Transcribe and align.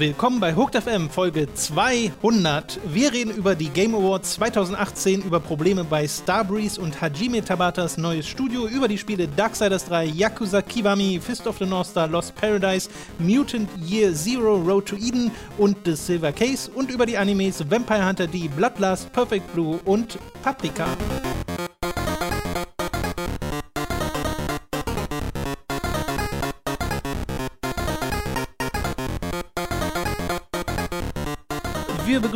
Willkommen 0.00 0.40
bei 0.40 0.56
Hooked 0.56 0.82
FM 0.82 1.10
Folge 1.10 1.46
200. 1.52 2.80
Wir 2.86 3.12
reden 3.12 3.36
über 3.36 3.54
die 3.54 3.68
Game 3.68 3.94
Awards 3.94 4.32
2018, 4.36 5.20
über 5.20 5.40
Probleme 5.40 5.84
bei 5.84 6.08
Starbreeze 6.08 6.80
und 6.80 7.02
Hajime 7.02 7.44
Tabatas 7.44 7.98
neues 7.98 8.26
Studio, 8.26 8.66
über 8.66 8.88
die 8.88 8.96
Spiele 8.96 9.28
Darksiders 9.28 9.84
3, 9.84 10.06
Yakuza 10.06 10.62
Kiwami, 10.62 11.20
Fist 11.20 11.46
of 11.46 11.58
the 11.58 11.66
North 11.66 11.88
Star, 11.88 12.08
Lost 12.08 12.34
Paradise, 12.34 12.88
Mutant 13.18 13.68
Year 13.86 14.14
Zero, 14.14 14.56
Road 14.56 14.86
to 14.86 14.96
Eden 14.96 15.30
und 15.58 15.76
The 15.84 15.94
Silver 15.94 16.32
Case 16.32 16.70
und 16.70 16.90
über 16.90 17.04
die 17.04 17.18
Animes 17.18 17.62
Vampire 17.70 18.08
Hunter 18.08 18.26
D, 18.26 18.48
Bloodlust, 18.56 19.12
Perfect 19.12 19.52
Blue 19.52 19.80
und 19.84 20.18
Paprika. 20.42 20.86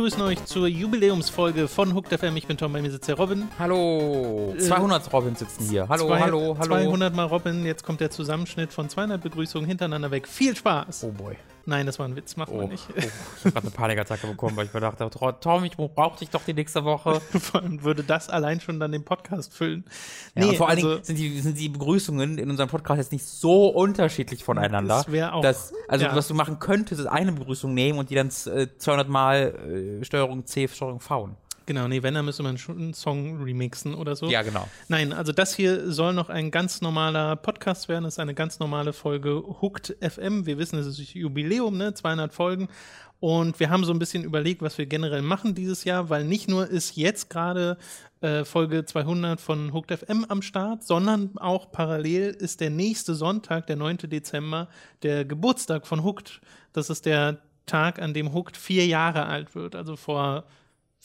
Begrüßen 0.05 0.21
euch 0.21 0.45
zur 0.45 0.67
Jubiläumsfolge 0.67 1.67
von 1.67 1.95
Hooked 1.95 2.13
FM. 2.19 2.37
Ich 2.37 2.45
bin 2.45 2.57
Tom, 2.57 2.71
bei 2.71 2.79
mir 2.79 2.91
sitzt 2.91 3.07
der 3.07 3.15
Robin. 3.15 3.47
Hallo. 3.57 4.53
200 4.59 5.11
Robin 5.11 5.35
sitzen 5.35 5.67
hier. 5.67 5.89
Hallo, 5.89 6.05
Zwei- 6.05 6.19
hallo, 6.19 6.55
hallo. 6.59 6.75
200 6.75 7.15
mal 7.15 7.23
Robin. 7.23 7.65
Jetzt 7.65 7.83
kommt 7.83 8.01
der 8.01 8.11
Zusammenschnitt 8.11 8.71
von 8.71 8.87
200 8.87 9.19
Begrüßungen 9.19 9.67
hintereinander 9.67 10.11
weg. 10.11 10.27
Viel 10.27 10.55
Spaß. 10.55 11.05
Oh 11.05 11.11
boy. 11.11 11.35
Nein, 11.67 11.85
das 11.87 11.97
war 11.97 12.07
ein 12.07 12.15
Witz. 12.15 12.35
Macht 12.35 12.51
Oh, 12.51 12.57
man 12.57 12.65
oh. 12.65 12.69
nicht. 12.69 12.85
Ich 12.95 13.03
habe 13.05 13.51
gerade 13.51 13.61
eine 13.61 13.71
Panikattacke 13.71 14.27
bekommen, 14.27 14.55
weil 14.55 14.67
ich 14.67 14.73
mir 14.73 14.79
dachte, 14.81 15.09
Tro- 15.09 15.31
Tom, 15.31 15.63
ich 15.63 15.75
brauche 15.75 16.19
dich 16.19 16.29
doch 16.29 16.43
die 16.43 16.53
nächste 16.53 16.83
Woche. 16.83 17.19
Vor 17.39 17.61
allem 17.61 17.83
würde 17.83 18.03
das 18.03 18.29
allein 18.29 18.59
schon 18.61 18.79
dann 18.79 18.91
den 18.91 19.03
Podcast 19.03 19.53
füllen. 19.53 19.83
Ja, 20.35 20.47
und 20.47 20.57
vor 20.57 20.69
allen 20.69 20.77
also, 20.77 20.89
Dingen 20.93 21.03
sind 21.03 21.17
die, 21.17 21.39
sind 21.39 21.57
die 21.57 21.69
Begrüßungen 21.69 22.37
in 22.37 22.49
unserem 22.49 22.69
Podcast 22.69 22.97
jetzt 22.99 23.11
nicht 23.11 23.25
so 23.25 23.67
unterschiedlich 23.69 24.43
voneinander. 24.43 24.97
Das 24.97 25.11
wär 25.11 25.33
auch- 25.33 25.41
dass, 25.41 25.73
also, 25.87 26.05
ja. 26.05 26.15
was 26.15 26.27
du 26.27 26.33
machen 26.35 26.59
könntest, 26.59 27.01
ist 27.01 27.07
eine 27.07 27.31
Begrüßung 27.31 27.73
nehmen 27.73 27.97
und 27.99 28.09
die 28.09 28.15
dann 28.15 28.27
äh, 28.27 28.67
200 28.77 29.09
Mal 29.09 29.99
äh, 30.01 30.05
Steuerung 30.05 30.45
C, 30.45 30.67
Steuerung 30.67 30.99
V. 30.99 31.29
Genau, 31.67 31.87
nee, 31.87 32.03
wenn, 32.03 32.13
dann 32.13 32.25
müsste 32.25 32.43
man 32.43 32.57
schon 32.57 32.77
einen 32.77 32.93
Song 32.93 33.41
remixen 33.41 33.95
oder 33.95 34.15
so. 34.15 34.29
Ja, 34.29 34.43
genau. 34.43 34.67
Nein, 34.87 35.13
also 35.13 35.31
das 35.31 35.55
hier 35.55 35.91
soll 35.91 36.13
noch 36.13 36.29
ein 36.29 36.51
ganz 36.51 36.81
normaler 36.81 37.35
Podcast 37.35 37.89
werden. 37.89 38.03
Das 38.03 38.15
ist 38.15 38.19
eine 38.19 38.35
ganz 38.35 38.59
normale 38.59 38.93
Folge 38.93 39.43
Hooked 39.61 39.97
FM. 39.99 40.45
Wir 40.45 40.59
wissen, 40.59 40.77
es 40.77 40.85
ist 40.85 41.13
Jubiläum, 41.13 41.77
ne? 41.77 41.93
200 41.93 42.33
Folgen. 42.33 42.67
Und 43.19 43.59
wir 43.59 43.71
haben 43.71 43.83
so 43.83 43.93
ein 43.93 43.97
bisschen 43.97 44.23
überlegt, 44.23 44.61
was 44.61 44.77
wir 44.77 44.85
generell 44.85 45.23
machen 45.23 45.55
dieses 45.55 45.83
Jahr, 45.85 46.09
weil 46.09 46.25
nicht 46.25 46.47
nur 46.47 46.67
ist 46.67 46.95
jetzt 46.95 47.29
gerade 47.29 47.77
äh, 48.21 48.43
Folge 48.45 48.85
200 48.85 49.41
von 49.41 49.73
Hooked 49.73 49.97
FM 49.97 50.25
am 50.29 50.43
Start, 50.43 50.83
sondern 50.83 51.37
auch 51.37 51.71
parallel 51.71 52.29
ist 52.29 52.61
der 52.61 52.69
nächste 52.69 53.15
Sonntag, 53.15 53.65
der 53.65 53.77
9. 53.77 53.97
Dezember, 54.03 54.67
der 55.01 55.25
Geburtstag 55.25 55.87
von 55.87 56.03
Hooked. 56.03 56.41
Das 56.73 56.91
ist 56.91 57.05
der 57.07 57.39
Tag, 57.65 57.99
an 57.99 58.13
dem 58.13 58.33
Hooked 58.33 58.57
vier 58.57 58.85
Jahre 58.85 59.25
alt 59.25 59.55
wird. 59.55 59.75
Also 59.75 59.95
vor 59.95 60.43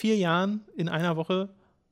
vier 0.00 0.16
Jahren 0.16 0.62
in 0.76 0.88
einer 0.88 1.16
Woche 1.16 1.50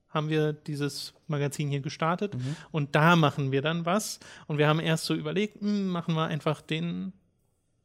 haben 0.09 0.31
wir 0.31 0.55
dieses 0.55 1.13
Magazin 1.27 1.69
hier 1.69 1.81
gestartet 1.81 2.35
und 2.71 2.95
da 2.95 3.17
machen 3.17 3.53
wir 3.53 3.61
dann 3.61 3.85
was. 3.85 4.19
Und 4.47 4.57
wir 4.57 4.67
haben 4.67 4.81
erst 4.81 5.05
so 5.05 5.15
überlegt, 5.15 5.61
hm, 5.61 5.89
machen 5.89 6.15
wir 6.15 6.25
einfach 6.25 6.63
den 6.63 7.13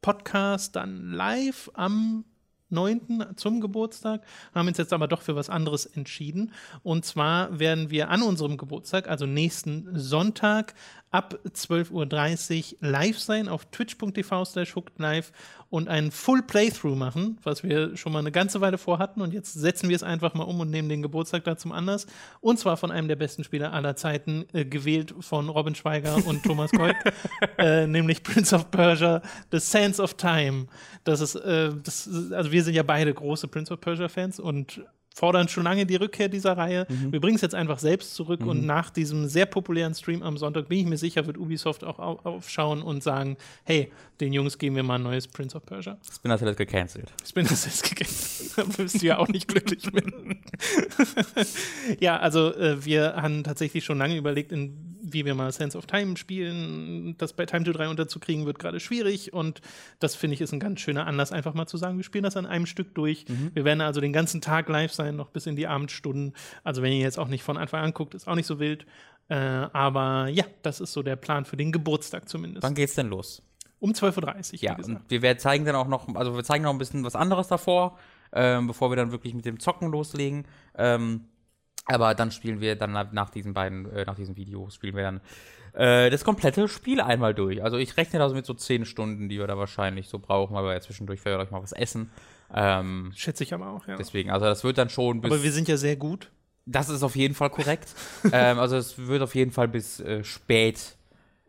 Podcast 0.01 0.77
dann 0.77 1.11
live 1.11 1.69
am 1.73 2.23
9. 2.69 3.35
zum 3.35 3.59
Geburtstag, 3.59 4.23
haben 4.55 4.67
uns 4.67 4.77
jetzt 4.77 4.93
aber 4.93 5.09
doch 5.09 5.21
für 5.21 5.35
was 5.35 5.49
anderes 5.49 5.85
entschieden. 5.85 6.53
Und 6.83 7.03
zwar 7.03 7.59
werden 7.59 7.91
wir 7.91 8.09
an 8.09 8.23
unserem 8.23 8.55
Geburtstag, 8.55 9.09
also 9.09 9.25
nächsten 9.25 9.99
Sonntag, 9.99 10.73
ab 11.13 11.39
12.30 11.47 11.91
Uhr 12.73 12.77
live 12.89 13.19
sein 13.19 13.47
auf 13.47 13.65
twitch.tv 13.65 14.45
slash 14.45 14.75
hooked 14.75 14.97
live 14.97 15.31
und 15.69 15.87
einen 15.87 16.11
Full 16.11 16.41
Playthrough 16.41 16.95
machen, 16.95 17.37
was 17.43 17.63
wir 17.63 17.95
schon 17.95 18.13
mal 18.13 18.19
eine 18.19 18.31
ganze 18.31 18.61
Weile 18.61 18.79
vorhatten. 18.79 19.21
Und 19.21 19.31
jetzt 19.31 19.53
setzen 19.53 19.89
wir 19.89 19.95
es 19.95 20.01
einfach 20.01 20.33
mal 20.33 20.43
um 20.43 20.59
und 20.59 20.71
nehmen 20.71 20.89
den 20.89 21.03
Geburtstag 21.03 21.43
da 21.43 21.55
zum 21.55 21.71
Anlass. 21.71 22.07
Und 22.41 22.57
zwar 22.59 22.77
von 22.77 22.89
einem 22.89 23.07
der 23.07 23.15
besten 23.15 23.43
Spieler 23.43 23.73
aller 23.73 23.95
Zeiten, 23.95 24.45
äh, 24.53 24.65
gewählt 24.65 25.13
von 25.19 25.49
Robin 25.49 25.75
Schweiger 25.75 26.17
und 26.25 26.43
Thomas 26.43 26.71
Kolk, 26.71 26.95
äh, 27.59 27.85
nämlich 27.85 28.23
Prince 28.23 28.55
of 28.55 28.71
Persia, 28.71 29.21
The 29.51 29.59
Sands 29.59 29.99
of 29.99 30.15
Time. 30.15 30.65
Das 31.03 31.21
ist, 31.21 31.35
äh, 31.35 31.69
das 31.83 32.07
ist, 32.07 32.33
also 32.33 32.51
wir 32.51 32.63
sind 32.63 32.73
ja 32.73 32.83
beide 32.83 33.13
große 33.13 33.47
Prince 33.47 33.71
of 33.71 33.79
Persia-Fans 33.81 34.39
und 34.39 34.81
fordern 35.13 35.47
schon 35.47 35.63
lange 35.63 35.85
die 35.85 35.95
Rückkehr 35.95 36.27
dieser 36.27 36.57
Reihe. 36.57 36.85
Wir 37.11 37.19
bringen 37.21 37.35
es 37.35 37.41
jetzt 37.41 37.55
einfach 37.55 37.79
selbst 37.79 38.15
zurück 38.15 38.45
und 38.45 38.65
nach 38.65 38.89
diesem 38.89 39.27
sehr 39.27 39.45
populären 39.45 39.93
Stream 39.93 40.23
am 40.23 40.37
Sonntag 40.37 40.67
bin 40.69 40.79
ich 40.79 40.85
mir 40.85 40.97
sicher, 40.97 41.25
wird 41.27 41.37
Ubisoft 41.37 41.83
auch 41.83 41.99
au- 41.99 42.19
aufschauen 42.23 42.81
und 42.81 43.03
sagen, 43.03 43.37
hey, 43.63 43.91
den 44.23 44.33
Jungs 44.33 44.57
geben 44.57 44.75
wir 44.75 44.83
mal 44.83 44.95
ein 44.95 45.03
neues 45.03 45.27
Prince 45.27 45.55
of 45.55 45.65
Persia. 45.65 45.97
Splinter 46.09 46.37
Cell 46.37 46.47
ist 46.49 46.57
gecancelt. 46.57 47.11
Splinter 47.25 47.55
Cell 47.55 47.71
ist 47.71 47.83
gegangen. 47.83 48.13
Da 48.55 48.77
wirst 48.77 49.01
du 49.01 49.05
ja 49.05 49.17
auch 49.17 49.27
nicht 49.27 49.47
glücklich 49.47 49.91
mit. 49.91 50.05
ja, 51.99 52.17
also 52.17 52.53
äh, 52.53 52.85
wir 52.85 53.15
haben 53.15 53.43
tatsächlich 53.43 53.83
schon 53.83 53.97
lange 53.97 54.15
überlegt, 54.15 54.51
in, 54.51 54.97
wie 55.01 55.25
wir 55.25 55.33
mal 55.33 55.51
Sense 55.51 55.75
of 55.77 55.87
Time 55.87 56.17
spielen. 56.17 57.15
Das 57.17 57.33
bei 57.33 57.47
Time 57.47 57.63
to 57.63 57.71
3 57.71 57.89
unterzukriegen 57.89 58.45
wird 58.45 58.59
gerade 58.59 58.79
schwierig 58.79 59.33
und 59.33 59.61
das 59.99 60.15
finde 60.15 60.35
ich 60.35 60.41
ist 60.41 60.53
ein 60.53 60.59
ganz 60.59 60.81
schöner 60.81 61.07
Anlass, 61.07 61.31
einfach 61.31 61.55
mal 61.55 61.65
zu 61.65 61.77
sagen, 61.77 61.97
wir 61.97 62.03
spielen 62.03 62.23
das 62.23 62.37
an 62.37 62.45
einem 62.45 62.67
Stück 62.67 62.93
durch. 62.93 63.25
Wir 63.53 63.65
werden 63.65 63.81
also 63.81 64.01
den 64.01 64.13
ganzen 64.13 64.39
Tag 64.39 64.69
live 64.69 64.93
sein, 64.93 65.15
noch 65.15 65.29
bis 65.29 65.47
in 65.47 65.55
die 65.55 65.65
Abendstunden. 65.65 66.33
Also 66.63 66.83
wenn 66.83 66.93
ihr 66.93 66.99
jetzt 66.99 67.17
auch 67.17 67.27
nicht 67.27 67.43
von 67.43 67.57
Anfang 67.57 67.83
an 67.83 67.93
guckt, 67.93 68.13
ist 68.13 68.27
auch 68.27 68.35
nicht 68.35 68.47
so 68.47 68.59
wild. 68.59 68.85
Äh, 69.29 69.35
aber 69.35 70.27
ja, 70.27 70.45
das 70.61 70.79
ist 70.79 70.93
so 70.93 71.01
der 71.01 71.15
Plan 71.15 71.45
für 71.45 71.57
den 71.57 71.71
Geburtstag 71.71 72.29
zumindest. 72.29 72.63
Wann 72.63 72.75
geht's 72.75 72.95
denn 72.95 73.07
los? 73.07 73.41
Um 73.83 73.91
12.30 73.91 74.53
Uhr, 74.53 74.59
Ja, 74.61 74.75
und 74.77 75.01
wir 75.09 75.21
werden 75.21 75.39
zeigen 75.39 75.65
dann 75.65 75.75
auch 75.75 75.89
noch, 75.89 76.07
also 76.15 76.33
wir 76.37 76.43
zeigen 76.45 76.63
noch 76.63 76.71
ein 76.71 76.77
bisschen 76.77 77.03
was 77.03 77.15
anderes 77.17 77.49
davor, 77.49 77.97
ähm, 78.31 78.67
bevor 78.67 78.89
wir 78.89 78.95
dann 78.95 79.11
wirklich 79.11 79.33
mit 79.33 79.43
dem 79.43 79.59
Zocken 79.59 79.91
loslegen. 79.91 80.45
Ähm, 80.77 81.25
aber 81.85 82.15
dann 82.15 82.31
spielen 82.31 82.61
wir 82.61 82.77
dann 82.77 82.93
nach- 82.93 83.11
nach 83.11 83.29
diesen 83.29 83.53
beiden, 83.53 83.91
äh, 83.91 84.05
nach 84.05 84.15
diesem 84.15 84.37
Video 84.37 84.69
spielen 84.69 84.95
wir 84.95 85.03
dann 85.03 85.19
äh, 85.73 86.09
das 86.09 86.23
komplette 86.23 86.69
Spiel 86.69 87.01
einmal 87.01 87.33
durch. 87.33 87.61
Also 87.61 87.75
ich 87.75 87.97
rechne 87.97 88.19
da 88.19 88.29
so 88.29 88.35
mit 88.35 88.45
so 88.45 88.53
zehn 88.53 88.85
Stunden, 88.85 89.27
die 89.27 89.37
wir 89.37 89.47
da 89.47 89.57
wahrscheinlich 89.57 90.07
so 90.07 90.17
brauchen, 90.17 90.55
weil 90.55 90.63
wir 90.63 90.71
ja 90.73 90.79
zwischendurch 90.79 91.19
vielleicht 91.19 91.51
mal 91.51 91.61
was 91.61 91.73
essen. 91.73 92.09
Ähm, 92.53 93.11
Schätze 93.17 93.43
ich 93.43 93.53
aber 93.53 93.67
auch, 93.67 93.85
ja. 93.87 93.97
deswegen, 93.97 94.31
also 94.31 94.45
das 94.45 94.63
wird 94.63 94.77
dann 94.77 94.89
schon 94.89 95.19
bis. 95.19 95.29
Aber 95.31 95.43
wir 95.43 95.51
sind 95.51 95.67
ja 95.67 95.75
sehr 95.75 95.97
gut. 95.97 96.31
Das 96.65 96.87
ist 96.87 97.03
auf 97.03 97.17
jeden 97.17 97.33
Fall 97.33 97.49
korrekt. 97.49 97.93
ähm, 98.31 98.59
also 98.59 98.77
es 98.77 98.97
wird 98.97 99.21
auf 99.23 99.35
jeden 99.35 99.51
Fall 99.51 99.67
bis 99.67 99.99
äh, 99.99 100.23
spät 100.23 100.95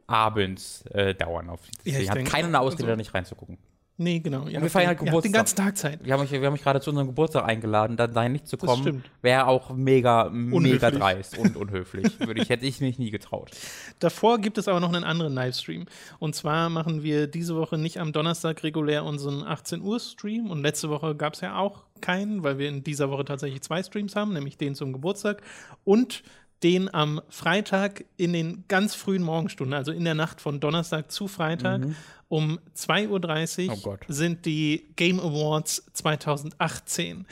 abends 0.06 0.82
äh, 0.92 1.14
dauern. 1.14 1.48
Auf, 1.50 1.60
Ja, 1.66 1.70
ich 1.84 1.92
deswegen 1.92 2.10
hat 2.10 2.16
denke, 2.18 2.30
keiner 2.30 2.48
eine 2.48 2.60
Ausrede, 2.60 2.84
also- 2.84 2.92
da 2.92 2.96
nicht 2.96 3.14
reinzugucken. 3.14 3.58
Nee, 3.96 4.18
genau. 4.18 4.46
Wir 4.48 4.60
feiern 4.68 4.88
halt 4.88 4.98
habt 4.98 5.02
den 5.02 5.06
Geburtstag. 5.06 5.32
ganzen 5.32 5.54
Tag 5.56 5.76
Zeit. 5.76 6.04
Wir 6.04 6.12
haben 6.14 6.20
euch, 6.22 6.32
wir 6.32 6.44
haben 6.44 6.54
euch 6.54 6.64
gerade 6.64 6.80
zu 6.80 6.90
unserem 6.90 7.06
Geburtstag 7.06 7.44
eingeladen, 7.44 7.96
dann 7.96 8.12
dahin 8.12 8.32
nicht 8.32 8.48
zu 8.48 8.56
kommen, 8.56 9.04
wäre 9.22 9.46
auch 9.46 9.70
mega, 9.70 10.30
mega 10.30 10.56
Unhöflich. 10.56 10.98
dreist 10.98 11.38
und 11.38 11.56
unhöflich. 11.56 12.18
Würde 12.26 12.42
ich, 12.42 12.48
hätte 12.48 12.66
ich 12.66 12.80
mich 12.80 12.98
nie 12.98 13.12
getraut. 13.12 13.52
Davor 14.00 14.40
gibt 14.40 14.58
es 14.58 14.66
aber 14.66 14.80
noch 14.80 14.92
einen 14.92 15.04
anderen 15.04 15.32
Livestream. 15.32 15.86
Und 16.18 16.34
zwar 16.34 16.70
machen 16.70 17.04
wir 17.04 17.28
diese 17.28 17.54
Woche 17.54 17.78
nicht 17.78 18.00
am 18.00 18.12
Donnerstag 18.12 18.64
regulär 18.64 19.04
unseren 19.04 19.44
18 19.44 19.80
Uhr 19.80 20.00
Stream. 20.00 20.50
Und 20.50 20.62
letzte 20.62 20.88
Woche 20.90 21.14
gab 21.14 21.34
es 21.34 21.42
ja 21.42 21.56
auch 21.56 21.84
keinen, 22.00 22.42
weil 22.42 22.58
wir 22.58 22.68
in 22.68 22.82
dieser 22.82 23.10
Woche 23.10 23.24
tatsächlich 23.24 23.62
zwei 23.62 23.80
Streams 23.84 24.16
haben, 24.16 24.32
nämlich 24.32 24.58
den 24.58 24.74
zum 24.74 24.92
Geburtstag 24.92 25.40
und 25.84 26.24
den 26.64 26.92
am 26.92 27.20
Freitag 27.28 28.04
in 28.16 28.32
den 28.32 28.64
ganz 28.66 28.94
frühen 28.94 29.22
Morgenstunden, 29.22 29.74
also 29.74 29.92
in 29.92 30.04
der 30.04 30.14
Nacht 30.14 30.40
von 30.40 30.58
Donnerstag 30.58 31.12
zu 31.12 31.28
Freitag 31.28 31.82
um 32.28 32.58
2.30 32.76 33.68
Uhr 33.68 33.78
Oh 33.84 33.96
sind 34.08 34.44
die 34.44 34.88
Game 34.96 35.20
Awards 35.20 35.86
2018. 35.92 37.26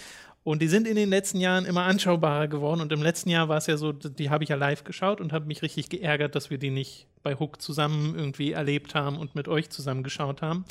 Und 0.44 0.60
die 0.60 0.68
sind 0.68 0.86
in 0.86 0.96
den 0.96 1.08
letzten 1.08 1.40
Jahren 1.40 1.64
immer 1.64 1.82
anschaubarer 1.82 2.48
geworden. 2.48 2.80
Und 2.80 2.92
im 2.92 3.02
letzten 3.02 3.30
Jahr 3.30 3.48
war 3.48 3.58
es 3.58 3.66
ja 3.66 3.76
so, 3.76 3.92
die 3.92 4.30
habe 4.30 4.44
ich 4.44 4.50
ja 4.50 4.56
live 4.56 4.84
geschaut 4.84 5.20
und 5.20 5.32
habe 5.32 5.46
mich 5.46 5.62
richtig 5.62 5.88
geärgert, 5.88 6.34
dass 6.34 6.50
wir 6.50 6.58
die 6.58 6.70
nicht 6.70 7.06
bei 7.22 7.36
Hook 7.36 7.62
zusammen 7.62 8.14
irgendwie 8.16 8.52
erlebt 8.52 8.94
haben 8.94 9.18
und 9.18 9.34
mit 9.34 9.48
euch 9.48 9.70
zusammen 9.70 10.02
geschaut 10.02 10.42
haben. 10.42 10.64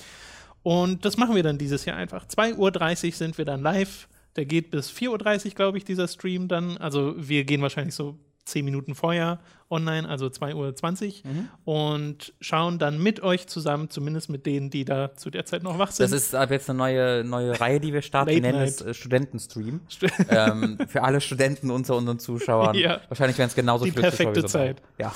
Und 0.64 1.04
das 1.04 1.18
machen 1.18 1.36
wir 1.36 1.44
dann 1.44 1.58
dieses 1.58 1.86
Jahr 1.86 1.98
einfach. 1.98 2.26
2.30 2.26 3.08
Uhr 3.08 3.12
sind 3.14 3.38
wir 3.38 3.46
dann 3.46 3.62
live. 3.62 4.08
Der 4.36 4.46
geht 4.46 4.72
bis 4.72 4.92
4.30 4.92 5.46
Uhr, 5.46 5.52
glaube 5.52 5.78
ich, 5.78 5.86
dieser 5.86 6.08
Stream 6.08 6.48
dann. 6.48 6.78
Also 6.78 7.16
wir 7.18 7.44
gehen 7.46 7.62
wahrscheinlich 7.62 7.96
so 7.96 8.18
10 8.46 8.66
Minuten 8.66 8.96
vorher 8.96 9.40
online, 9.70 10.08
also 10.08 10.28
2.20 10.28 11.24
Uhr. 11.24 11.32
Und 11.64 12.34
schauen 12.42 12.80
dann 12.80 13.02
mit 13.02 13.22
euch 13.24 13.48
zusammen, 13.48 13.90
zumindest 13.90 14.30
mit 14.30 14.46
denen, 14.46 14.70
die 14.70 14.86
da 14.86 15.16
zu 15.16 15.30
der 15.30 15.46
Zeit 15.46 15.64
noch 15.64 15.80
wach 15.80 15.92
sind. 15.92 16.12
Das 16.12 16.12
ist 16.12 16.36
ab 16.36 16.52
jetzt 16.52 16.70
eine 16.70 16.78
neue, 16.78 17.24
neue 17.24 17.60
Reihe, 17.60 17.80
die 17.80 17.94
wir 17.94 18.02
starten. 18.02 18.32
Wir 18.32 18.42
nennen 18.42 18.62
es 18.62 18.82
äh, 18.82 18.94
Studentenstream. 18.94 19.82
ähm, 20.30 20.78
für 20.88 21.04
alle 21.04 21.22
Studenten 21.22 21.72
unter 21.72 21.96
unseren 21.96 22.20
Zuschauern. 22.20 22.76
Ja. 22.82 23.00
Wahrscheinlich 23.10 23.38
wären 23.38 23.48
es 23.48 23.54
genauso 23.54 23.86
Die 23.86 23.92
viele 23.92 24.10
Zuschauer 24.10 24.34
perfekte 24.34 24.44
wie 24.44 24.48
so 24.48 24.58
dabei. 24.58 24.74
Zeit. 24.74 24.82
Ja. 24.98 25.14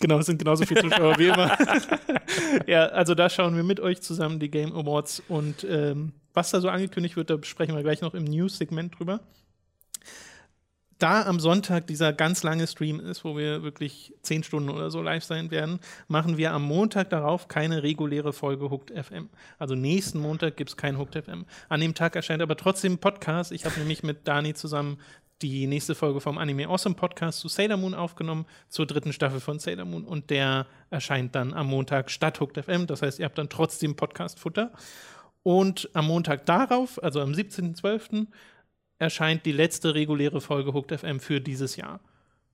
Genau, 0.00 0.18
es 0.18 0.26
sind 0.26 0.38
genauso 0.38 0.64
viele 0.64 0.82
Zuschauer 0.82 1.18
wie 1.18 1.28
immer. 1.28 1.56
ja, 2.66 2.86
also 2.86 3.14
da 3.14 3.28
schauen 3.30 3.56
wir 3.56 3.62
mit 3.62 3.80
euch 3.80 4.00
zusammen 4.02 4.38
die 4.38 4.50
Game 4.50 4.72
Awards 4.72 5.22
und 5.28 5.64
ähm, 5.68 6.12
was 6.34 6.50
da 6.50 6.60
so 6.60 6.68
angekündigt 6.68 7.16
wird, 7.16 7.30
da 7.30 7.38
sprechen 7.42 7.74
wir 7.74 7.82
gleich 7.82 8.00
noch 8.00 8.14
im 8.14 8.24
News-Segment 8.24 8.98
drüber. 8.98 9.20
Da 10.98 11.24
am 11.26 11.38
Sonntag 11.38 11.86
dieser 11.86 12.12
ganz 12.12 12.42
lange 12.42 12.66
Stream 12.66 12.98
ist, 12.98 13.24
wo 13.24 13.36
wir 13.36 13.62
wirklich 13.62 14.14
zehn 14.22 14.42
Stunden 14.42 14.68
oder 14.68 14.90
so 14.90 15.00
live 15.00 15.22
sein 15.22 15.50
werden, 15.50 15.78
machen 16.08 16.36
wir 16.36 16.52
am 16.52 16.64
Montag 16.64 17.10
darauf 17.10 17.46
keine 17.46 17.82
reguläre 17.82 18.32
Folge 18.32 18.70
Hooked 18.70 18.90
FM. 18.90 19.28
Also 19.58 19.74
nächsten 19.74 20.18
Montag 20.18 20.56
gibt 20.56 20.70
es 20.70 20.76
kein 20.76 20.98
Hooked 20.98 21.24
FM. 21.24 21.46
An 21.68 21.80
dem 21.80 21.94
Tag 21.94 22.16
erscheint 22.16 22.42
aber 22.42 22.56
trotzdem 22.56 22.98
Podcast. 22.98 23.52
Ich 23.52 23.64
habe 23.64 23.78
nämlich 23.78 24.02
mit 24.02 24.26
Dani 24.26 24.54
zusammen 24.54 24.98
die 25.40 25.68
nächste 25.68 25.94
Folge 25.94 26.20
vom 26.20 26.36
Anime 26.36 26.66
Awesome 26.66 26.96
Podcast 26.96 27.38
zu 27.38 27.48
Sailor 27.48 27.76
Moon 27.76 27.94
aufgenommen, 27.94 28.44
zur 28.68 28.86
dritten 28.86 29.12
Staffel 29.12 29.38
von 29.38 29.60
Sailor 29.60 29.84
Moon 29.84 30.04
und 30.04 30.30
der 30.30 30.66
erscheint 30.90 31.34
dann 31.36 31.54
am 31.54 31.68
Montag 31.68 32.10
statt 32.10 32.40
Hooked 32.40 32.64
FM. 32.64 32.88
Das 32.88 33.02
heißt, 33.02 33.20
ihr 33.20 33.24
habt 33.24 33.38
dann 33.38 33.48
trotzdem 33.48 33.94
Podcast-Futter. 33.94 34.72
Und 35.44 35.88
am 35.94 36.08
Montag 36.08 36.44
darauf, 36.46 37.02
also 37.02 37.20
am 37.20 37.30
17.12., 37.30 38.26
erscheint 38.98 39.46
die 39.46 39.52
letzte 39.52 39.94
reguläre 39.94 40.40
Folge 40.40 40.72
Hooked 40.72 40.98
FM 40.98 41.20
für 41.20 41.40
dieses 41.40 41.76
Jahr. 41.76 42.00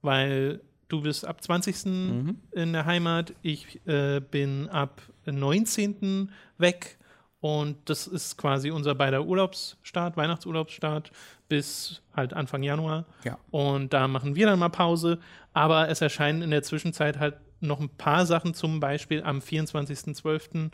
Weil 0.02 0.61
du 0.88 1.02
bist 1.02 1.26
ab 1.26 1.43
20. 1.43 1.85
Mhm. 1.87 2.41
in 2.52 2.73
der 2.73 2.85
Heimat, 2.87 3.35
ich 3.43 3.81
äh, 3.87 4.20
bin 4.20 4.69
ab 4.69 5.02
19. 5.26 6.31
weg. 6.58 6.99
Und 7.41 7.76
das 7.91 8.06
ist 8.06 8.38
quasi 8.38 8.70
unser 8.70 8.94
beider 8.94 9.26
Urlaubsstart, 9.26 10.17
Weihnachtsurlaubsstart 10.17 11.11
bis 11.49 12.00
halt 12.17 12.32
Anfang 12.32 12.62
Januar. 12.62 13.05
Ja. 13.23 13.38
Und 13.50 13.93
da 13.93 14.08
machen 14.08 14.35
wir 14.35 14.46
dann 14.46 14.58
mal 14.58 14.70
Pause. 14.70 15.19
Aber 15.52 15.91
es 15.91 16.00
erscheinen 16.00 16.41
in 16.41 16.50
der 16.50 16.62
Zwischenzeit 16.62 17.19
halt 17.19 17.35
noch 17.61 17.81
ein 17.81 17.91
paar 17.91 18.25
Sachen, 18.26 18.55
zum 18.55 18.81
Beispiel 18.81 19.23
am 19.23 19.41
24.12. 19.41 20.70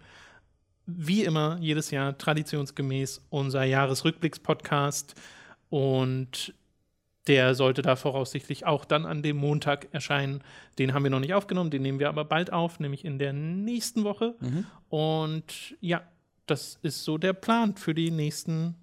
Wie 0.86 1.24
immer, 1.24 1.58
jedes 1.60 1.90
Jahr 1.90 2.16
traditionsgemäß 2.16 3.26
unser 3.30 3.64
Jahresrückblicks-Podcast 3.64 5.14
und 5.70 6.54
der 7.26 7.54
sollte 7.54 7.82
da 7.82 7.96
voraussichtlich 7.96 8.66
auch 8.66 8.84
dann 8.84 9.06
an 9.06 9.22
dem 9.22 9.36
Montag 9.36 9.88
erscheinen. 9.92 10.42
Den 10.78 10.94
haben 10.94 11.04
wir 11.04 11.10
noch 11.10 11.20
nicht 11.20 11.34
aufgenommen, 11.34 11.70
den 11.70 11.82
nehmen 11.82 11.98
wir 11.98 12.08
aber 12.08 12.24
bald 12.24 12.52
auf, 12.52 12.80
nämlich 12.80 13.04
in 13.04 13.18
der 13.18 13.32
nächsten 13.32 14.04
Woche. 14.04 14.34
Mhm. 14.40 14.66
Und 14.88 15.76
ja, 15.80 16.02
das 16.46 16.78
ist 16.82 17.04
so 17.04 17.18
der 17.18 17.32
Plan 17.32 17.76
für 17.76 17.94
die 17.94 18.10
nächsten 18.10 18.74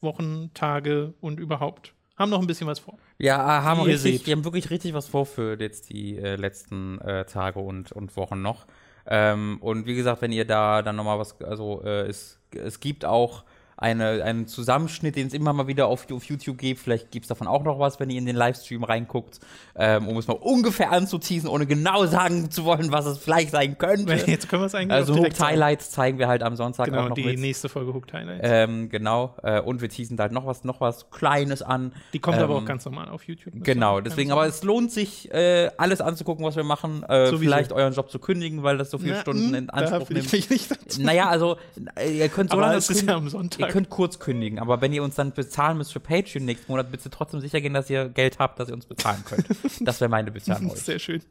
Wochen, 0.00 0.50
Tage 0.54 1.14
und 1.20 1.40
überhaupt. 1.40 1.94
Haben 2.16 2.30
noch 2.30 2.40
ein 2.40 2.46
bisschen 2.46 2.66
was 2.66 2.78
vor. 2.78 2.98
Ja, 3.18 3.38
ah, 3.44 3.62
haben 3.62 3.80
wir 3.80 3.86
richtig, 3.86 4.26
wir 4.26 4.36
haben 4.36 4.44
wirklich 4.44 4.70
richtig 4.70 4.92
was 4.94 5.08
vor 5.08 5.26
für 5.26 5.58
jetzt 5.58 5.90
die 5.90 6.16
äh, 6.16 6.36
letzten 6.36 7.00
äh, 7.00 7.24
Tage 7.24 7.60
und, 7.60 7.90
und 7.92 8.16
Wochen 8.16 8.42
noch. 8.42 8.66
Ähm, 9.06 9.58
und 9.60 9.86
wie 9.86 9.94
gesagt, 9.94 10.22
wenn 10.22 10.32
ihr 10.32 10.44
da 10.44 10.82
dann 10.82 10.96
nochmal 10.96 11.18
was, 11.18 11.40
also 11.42 11.82
äh, 11.82 12.06
es, 12.06 12.40
es 12.52 12.80
gibt 12.80 13.04
auch 13.04 13.44
eine, 13.76 14.22
einen 14.24 14.46
Zusammenschnitt, 14.46 15.16
den 15.16 15.26
es 15.26 15.34
immer 15.34 15.52
mal 15.52 15.66
wieder 15.66 15.86
auf, 15.86 16.10
auf 16.10 16.24
YouTube 16.24 16.58
gibt. 16.58 16.80
Vielleicht 16.80 17.10
gibt 17.10 17.24
es 17.24 17.28
davon 17.28 17.46
auch 17.46 17.64
noch 17.64 17.78
was, 17.78 18.00
wenn 18.00 18.10
ihr 18.10 18.18
in 18.18 18.26
den 18.26 18.36
Livestream 18.36 18.84
reinguckt, 18.84 19.40
ähm, 19.76 20.08
um 20.08 20.16
es 20.18 20.26
mal 20.26 20.34
ungefähr 20.34 20.92
anzuteasen, 20.92 21.48
ohne 21.48 21.66
genau 21.66 22.06
sagen 22.14 22.50
zu 22.50 22.64
wollen, 22.64 22.92
was 22.92 23.06
es 23.06 23.18
vielleicht 23.18 23.50
sein 23.50 23.78
könnte. 23.78 24.14
Jetzt 24.26 24.48
können 24.48 24.62
wir 24.62 24.66
es 24.66 24.74
eigentlich 24.74 24.92
Also 24.92 25.16
Hooked 25.16 25.40
Highlights 25.40 25.90
zeigen 25.90 26.18
wir 26.18 26.28
halt 26.28 26.42
am 26.42 26.56
Sonntag 26.56 26.86
genau, 26.86 27.04
auch 27.04 27.08
noch 27.10 27.14
die 27.14 27.24
mit. 27.24 27.38
nächste 27.38 27.68
Folge 27.68 27.92
Hooked 27.94 28.12
Highlights. 28.12 28.40
Ähm, 28.42 28.88
genau. 28.88 29.34
Äh, 29.42 29.60
und 29.60 29.80
wir 29.80 29.88
teasen 29.88 30.16
da 30.16 30.24
halt 30.24 30.32
noch 30.32 30.46
was, 30.46 30.64
noch 30.64 30.80
was 30.80 31.10
Kleines 31.10 31.62
an. 31.62 31.92
Die 32.12 32.18
kommt 32.18 32.38
ähm, 32.38 32.44
aber 32.44 32.56
auch 32.56 32.64
ganz 32.64 32.84
normal 32.84 33.08
auf 33.08 33.24
YouTube. 33.24 33.54
Genau, 33.62 34.00
deswegen, 34.00 34.32
aber 34.32 34.46
es 34.46 34.62
lohnt 34.62 34.90
sich, 34.90 35.32
äh, 35.32 35.70
alles 35.76 36.00
anzugucken, 36.00 36.44
was 36.44 36.56
wir 36.56 36.64
machen. 36.64 37.02
Äh, 37.04 37.36
vielleicht 37.36 37.72
euren 37.72 37.92
Job 37.92 38.10
zu 38.10 38.18
kündigen, 38.18 38.62
weil 38.62 38.78
das 38.78 38.90
so 38.90 38.98
viele 38.98 39.14
Na, 39.14 39.20
Stunden 39.20 39.48
hm, 39.48 39.54
in 39.54 39.70
Anspruch 39.70 40.10
nimmt. 40.10 40.98
Naja, 40.98 41.28
also 41.28 41.56
äh, 41.96 42.18
ihr 42.18 42.28
könnt 42.28 42.50
so 42.50 42.56
aber 42.56 42.66
lange 42.66 42.78
es 42.78 42.90
ist 42.90 43.02
ja 43.02 43.16
am 43.16 43.28
Sonntag. 43.28 43.63
Ihr 43.66 43.72
könnt 43.72 43.90
kurz 43.90 44.18
kündigen. 44.18 44.58
Aber 44.58 44.80
wenn 44.80 44.92
ihr 44.92 45.02
uns 45.02 45.14
dann 45.14 45.32
bezahlen 45.32 45.78
müsst 45.78 45.92
für 45.92 46.00
Patreon 46.00 46.44
nächsten 46.44 46.70
Monat, 46.70 46.90
bitte 46.90 47.10
trotzdem 47.10 47.40
sicher 47.40 47.60
gehen, 47.60 47.74
dass 47.74 47.90
ihr 47.90 48.08
Geld 48.08 48.38
habt, 48.38 48.58
dass 48.60 48.68
ihr 48.68 48.74
uns 48.74 48.86
bezahlen 48.86 49.24
könnt. 49.24 49.46
das 49.80 50.00
wäre 50.00 50.08
meine 50.08 50.30
Bitte 50.30 50.54
an 50.54 50.70
euch. 50.70 50.78
Sehr 50.78 50.98
schön. 50.98 51.22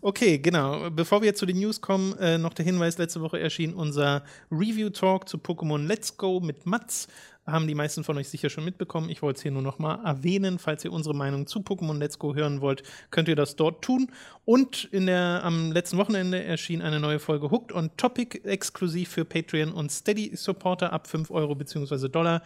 Okay, 0.00 0.38
genau. 0.38 0.90
Bevor 0.90 1.22
wir 1.22 1.28
jetzt 1.28 1.38
zu 1.38 1.46
den 1.46 1.58
News 1.58 1.80
kommen, 1.80 2.16
äh, 2.18 2.38
noch 2.38 2.54
der 2.54 2.64
Hinweis: 2.64 2.98
Letzte 2.98 3.20
Woche 3.20 3.38
erschien 3.40 3.74
unser 3.74 4.22
Review-Talk 4.50 5.28
zu 5.28 5.38
Pokémon 5.38 5.86
Let's 5.86 6.16
Go 6.16 6.40
mit 6.40 6.66
Mats 6.66 7.08
haben 7.46 7.66
die 7.66 7.74
meisten 7.74 8.04
von 8.04 8.16
euch 8.18 8.28
sicher 8.28 8.50
schon 8.50 8.64
mitbekommen. 8.64 9.10
Ich 9.10 9.22
wollte 9.22 9.38
es 9.38 9.42
hier 9.42 9.50
nur 9.50 9.62
noch 9.62 9.78
mal 9.78 10.04
erwähnen. 10.04 10.58
Falls 10.58 10.84
ihr 10.84 10.92
unsere 10.92 11.14
Meinung 11.14 11.46
zu 11.46 11.60
Pokémon 11.60 11.98
Let's 11.98 12.18
Go 12.18 12.34
hören 12.34 12.60
wollt, 12.60 12.82
könnt 13.10 13.28
ihr 13.28 13.36
das 13.36 13.56
dort 13.56 13.82
tun. 13.82 14.10
Und 14.44 14.84
in 14.92 15.06
der, 15.06 15.42
am 15.44 15.72
letzten 15.72 15.98
Wochenende 15.98 16.42
erschien 16.42 16.82
eine 16.82 17.00
neue 17.00 17.18
Folge 17.18 17.50
Hooked 17.50 17.72
on 17.72 17.90
Topic, 17.96 18.40
exklusiv 18.44 19.08
für 19.08 19.24
Patreon 19.24 19.72
und 19.72 19.90
Steady-Supporter 19.90 20.92
ab 20.92 21.06
5 21.06 21.30
Euro 21.30 21.54
bzw. 21.54 22.08
Dollar 22.08 22.42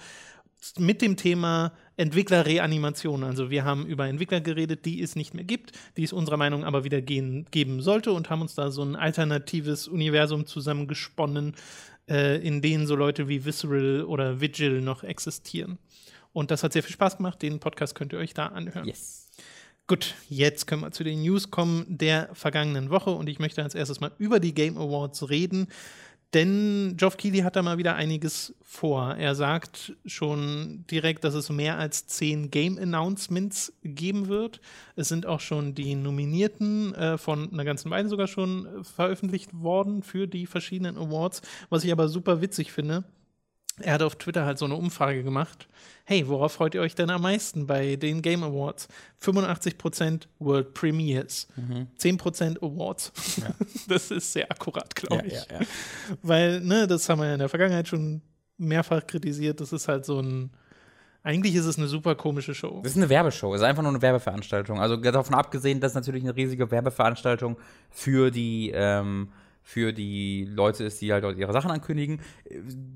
mit 0.78 1.02
dem 1.02 1.16
Thema 1.16 1.72
Entwicklerreanimation. 1.96 3.22
Also 3.22 3.50
wir 3.50 3.64
haben 3.64 3.86
über 3.86 4.06
Entwickler 4.06 4.40
geredet, 4.40 4.84
die 4.84 5.02
es 5.02 5.14
nicht 5.14 5.34
mehr 5.34 5.44
gibt, 5.44 5.72
die 5.96 6.04
es 6.04 6.12
unserer 6.12 6.36
Meinung 6.36 6.64
aber 6.64 6.84
wieder 6.84 7.00
gehen, 7.00 7.46
geben 7.50 7.80
sollte 7.82 8.12
und 8.12 8.30
haben 8.30 8.42
uns 8.42 8.54
da 8.54 8.70
so 8.70 8.82
ein 8.82 8.96
alternatives 8.96 9.86
Universum 9.86 10.46
zusammengesponnen, 10.46 11.54
äh, 12.08 12.36
in 12.46 12.62
denen 12.62 12.86
so 12.86 12.96
Leute 12.96 13.28
wie 13.28 13.44
Visceral 13.44 14.04
oder 14.04 14.40
Vigil 14.40 14.80
noch 14.80 15.02
existieren. 15.04 15.78
Und 16.32 16.50
das 16.50 16.62
hat 16.62 16.72
sehr 16.72 16.82
viel 16.82 16.92
Spaß 16.92 17.18
gemacht. 17.18 17.40
Den 17.42 17.60
Podcast 17.60 17.94
könnt 17.94 18.12
ihr 18.12 18.18
euch 18.18 18.34
da 18.34 18.46
anhören. 18.46 18.86
Yes. 18.86 19.28
Gut, 19.86 20.14
jetzt 20.30 20.66
können 20.66 20.80
wir 20.80 20.92
zu 20.92 21.04
den 21.04 21.22
News 21.22 21.50
kommen 21.50 21.84
der 21.86 22.30
vergangenen 22.32 22.88
Woche 22.88 23.10
und 23.10 23.28
ich 23.28 23.38
möchte 23.38 23.62
als 23.62 23.74
erstes 23.74 24.00
mal 24.00 24.12
über 24.18 24.40
die 24.40 24.54
Game 24.54 24.78
Awards 24.78 25.28
reden. 25.28 25.68
Denn 26.34 26.96
Geoff 26.96 27.16
Keighley 27.16 27.40
hat 27.40 27.54
da 27.54 27.62
mal 27.62 27.78
wieder 27.78 27.94
einiges 27.94 28.56
vor. 28.60 29.14
Er 29.14 29.36
sagt 29.36 29.94
schon 30.04 30.84
direkt, 30.90 31.22
dass 31.22 31.34
es 31.34 31.48
mehr 31.48 31.78
als 31.78 32.08
zehn 32.08 32.50
Game 32.50 32.76
Announcements 32.76 33.72
geben 33.84 34.26
wird. 34.26 34.60
Es 34.96 35.08
sind 35.08 35.26
auch 35.26 35.38
schon 35.38 35.76
die 35.76 35.94
Nominierten 35.94 36.92
äh, 36.94 37.18
von 37.18 37.52
einer 37.52 37.64
ganzen 37.64 37.90
Weile 37.90 38.08
sogar 38.08 38.26
schon 38.26 38.66
veröffentlicht 38.82 39.50
worden 39.54 40.02
für 40.02 40.26
die 40.26 40.46
verschiedenen 40.46 40.98
Awards. 40.98 41.40
Was 41.70 41.84
ich 41.84 41.92
aber 41.92 42.08
super 42.08 42.40
witzig 42.40 42.72
finde, 42.72 43.04
er 43.80 43.94
hat 43.94 44.02
auf 44.02 44.16
Twitter 44.16 44.44
halt 44.44 44.58
so 44.58 44.64
eine 44.64 44.74
Umfrage 44.74 45.22
gemacht. 45.22 45.68
Hey, 46.04 46.28
worauf 46.28 46.52
freut 46.52 46.74
ihr 46.74 46.82
euch 46.82 46.94
denn 46.94 47.10
am 47.10 47.22
meisten 47.22 47.66
bei 47.66 47.96
den 47.96 48.22
Game 48.22 48.44
Awards? 48.44 48.88
85% 49.22 50.22
World 50.38 50.74
Premiers, 50.74 51.48
mhm. 51.56 51.88
10% 51.98 52.58
Awards. 52.58 53.12
Ja. 53.36 53.54
Das 53.88 54.10
ist 54.10 54.32
sehr 54.32 54.50
akkurat, 54.50 54.94
glaube 54.94 55.26
ich. 55.26 55.34
Ja, 55.34 55.60
ja, 55.60 55.66
Weil, 56.22 56.60
ne, 56.60 56.86
das 56.86 57.08
haben 57.08 57.20
wir 57.20 57.26
ja 57.26 57.34
in 57.34 57.38
der 57.38 57.50
Vergangenheit 57.50 57.86
schon 57.86 58.22
mehrfach 58.56 59.06
kritisiert. 59.06 59.60
Das 59.60 59.72
ist 59.72 59.88
halt 59.88 60.04
so 60.04 60.20
ein. 60.20 60.50
Eigentlich 61.22 61.54
ist 61.54 61.64
es 61.64 61.78
eine 61.78 61.86
super 61.86 62.14
komische 62.14 62.54
Show. 62.54 62.80
Das 62.82 62.92
ist 62.92 62.98
eine 62.98 63.08
Werbeshow, 63.08 63.54
es 63.54 63.62
ist 63.62 63.66
einfach 63.66 63.82
nur 63.82 63.92
eine 63.92 64.02
Werbeveranstaltung. 64.02 64.78
Also 64.78 64.96
davon 64.96 65.34
abgesehen, 65.34 65.80
dass 65.80 65.94
natürlich 65.94 66.22
eine 66.22 66.36
riesige 66.36 66.70
Werbeveranstaltung 66.70 67.56
für 67.90 68.30
die 68.30 68.70
ähm, 68.74 69.30
für 69.66 69.94
die 69.94 70.44
Leute 70.44 70.84
ist, 70.84 71.00
die 71.00 71.10
halt 71.10 71.24
ihre 71.38 71.52
Sachen 71.54 71.70
ankündigen. 71.70 72.20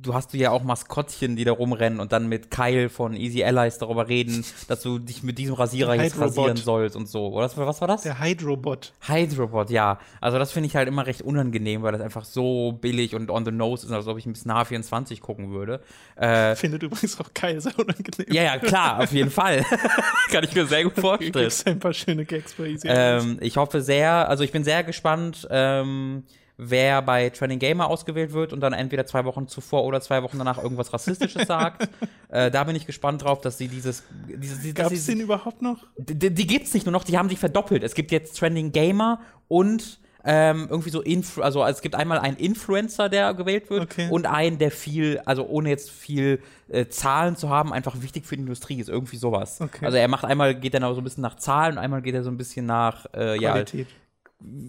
Du 0.03 0.13
hast 0.13 0.35
du 0.35 0.37
ja 0.37 0.51
auch 0.51 0.63
Maskottchen, 0.63 1.35
die 1.35 1.45
da 1.45 1.53
rumrennen 1.53 1.99
und 1.99 2.13
dann 2.13 2.29
mit 2.29 2.51
Kyle 2.51 2.91
von 2.91 3.15
Easy 3.15 3.43
Allies 3.43 3.79
darüber 3.79 4.09
reden, 4.09 4.45
dass 4.69 4.83
du 4.83 4.99
dich 4.99 5.23
mit 5.23 5.39
diesem 5.39 5.55
Rasierer 5.55 5.95
jetzt 5.95 6.21
rasieren 6.21 6.59
sollst 6.59 6.95
und 6.95 7.09
so. 7.09 7.29
Oder 7.29 7.51
was 7.57 7.81
war 7.81 7.89
das? 7.89 8.03
Der 8.03 8.21
Hydrobot. 8.21 8.93
Hydrobot, 9.01 9.71
ja. 9.71 9.99
Also 10.21 10.39
das 10.39 10.53
finde 10.53 10.67
ich 10.67 10.77
halt 10.77 10.89
immer 10.89 11.07
recht 11.07 11.23
unangenehm, 11.23 11.83
weil 11.83 11.93
das 11.93 12.03
einfach 12.03 12.27
so 12.27 12.73
billig 12.73 13.15
und 13.15 13.31
on 13.31 13.47
the 13.47 13.51
nose 13.51 13.87
ist, 13.87 13.93
als 13.93 14.07
ob 14.07 14.19
ich 14.19 14.27
ein 14.27 14.35
bisschen 14.35 14.53
H24 14.53 15.21
gucken 15.23 15.51
würde. 15.51 15.81
Äh, 16.17 16.55
Findet 16.55 16.83
übrigens 16.83 17.19
auch 17.19 17.33
Kyle 17.33 17.59
sehr 17.63 17.79
unangenehm. 17.79 18.27
Ja, 18.31 18.43
ja, 18.43 18.59
klar, 18.59 19.01
auf 19.01 19.13
jeden 19.13 19.31
Fall. 19.31 19.65
Kann 20.31 20.45
ich 20.45 20.55
mir 20.55 20.67
sehr 20.67 20.85
gut 20.85 20.95
vorstellen. 20.95 21.33
Du 21.65 21.71
ein 21.71 21.79
paar 21.79 21.95
schöne 21.95 22.27
Gags 22.27 22.53
bei 22.53 22.67
Easy 22.67 22.89
Allies. 22.89 23.25
Ähm, 23.25 23.39
ich 23.41 23.57
hoffe 23.57 23.81
sehr, 23.81 24.29
also 24.29 24.45
ich 24.45 24.53
bin 24.53 24.65
sehr 24.65 24.85
gespannt, 24.85 25.49
ähm, 25.51 26.25
wer 26.59 27.01
bei 27.03 27.31
Training 27.31 27.61
Gamer 27.61 27.89
ausgewählt 27.89 28.33
wird 28.33 28.53
und 28.53 28.61
dann 28.61 28.73
entweder 28.73 29.07
zwei 29.07 29.25
Wochen 29.25 29.47
zuvor 29.47 29.85
oder 29.85 30.01
zwei 30.01 30.23
Wochen 30.23 30.39
danach 30.39 30.63
irgendwas 30.63 30.93
Rassistisches 30.93 31.47
sagt. 31.47 31.89
Äh, 32.29 32.51
da 32.51 32.65
bin 32.65 32.77
ich 32.77 32.85
gespannt 32.85 33.23
drauf, 33.23 33.41
dass 33.41 33.57
sie 33.57 33.69
dieses. 33.69 34.03
dieses 34.27 34.75
Gab 34.75 34.93
es 34.93 35.07
den 35.07 35.21
überhaupt 35.21 35.63
noch? 35.63 35.87
Die, 35.97 36.35
die 36.35 36.47
gibt's 36.47 36.75
nicht 36.75 36.85
nur 36.85 36.93
noch, 36.93 37.05
die 37.05 37.17
haben 37.17 37.29
sich 37.29 37.39
verdoppelt. 37.39 37.83
Es 37.85 37.95
gibt 37.95 38.11
jetzt 38.11 38.37
Trending 38.37 38.73
Gamer 38.73 39.21
und 39.47 40.01
ähm, 40.25 40.67
irgendwie 40.69 40.91
so, 40.91 41.01
Influ 41.01 41.43
also 41.43 41.65
es 41.65 41.81
gibt 41.81 41.95
einmal 41.95 42.19
einen 42.19 42.37
Influencer, 42.37 43.09
der 43.09 43.35
gewählt 43.35 43.71
wird 43.71 43.85
okay. 43.85 44.09
und 44.11 44.27
einen, 44.27 44.59
der 44.59 44.73
viel, 44.73 45.23
also 45.25 45.47
ohne 45.47 45.71
jetzt 45.71 45.91
viel 45.91 46.43
äh, 46.69 46.87
Zahlen 46.89 47.37
zu 47.37 47.49
haben, 47.49 47.73
einfach 47.73 48.03
wichtig 48.03 48.27
für 48.27 48.37
die 48.37 48.43
Industrie 48.43 48.81
ist, 48.81 48.89
irgendwie 48.89 49.17
sowas. 49.17 49.61
Okay. 49.61 49.87
Also 49.87 49.97
er 49.97 50.09
macht 50.09 50.25
einmal, 50.25 50.55
geht 50.55 50.75
dann 50.75 50.83
auch 50.85 50.95
so 50.95 51.01
ein 51.01 51.05
bisschen 51.05 51.23
nach 51.23 51.37
Zahlen 51.37 51.75
und 51.75 51.79
einmal 51.79 52.03
geht 52.03 52.15
er 52.15 52.25
so 52.25 52.31
ein 52.31 52.37
bisschen 52.37 52.67
nach, 52.67 53.07
äh, 53.15 53.39
Qualität. 53.39 53.87
ja, 53.89 53.97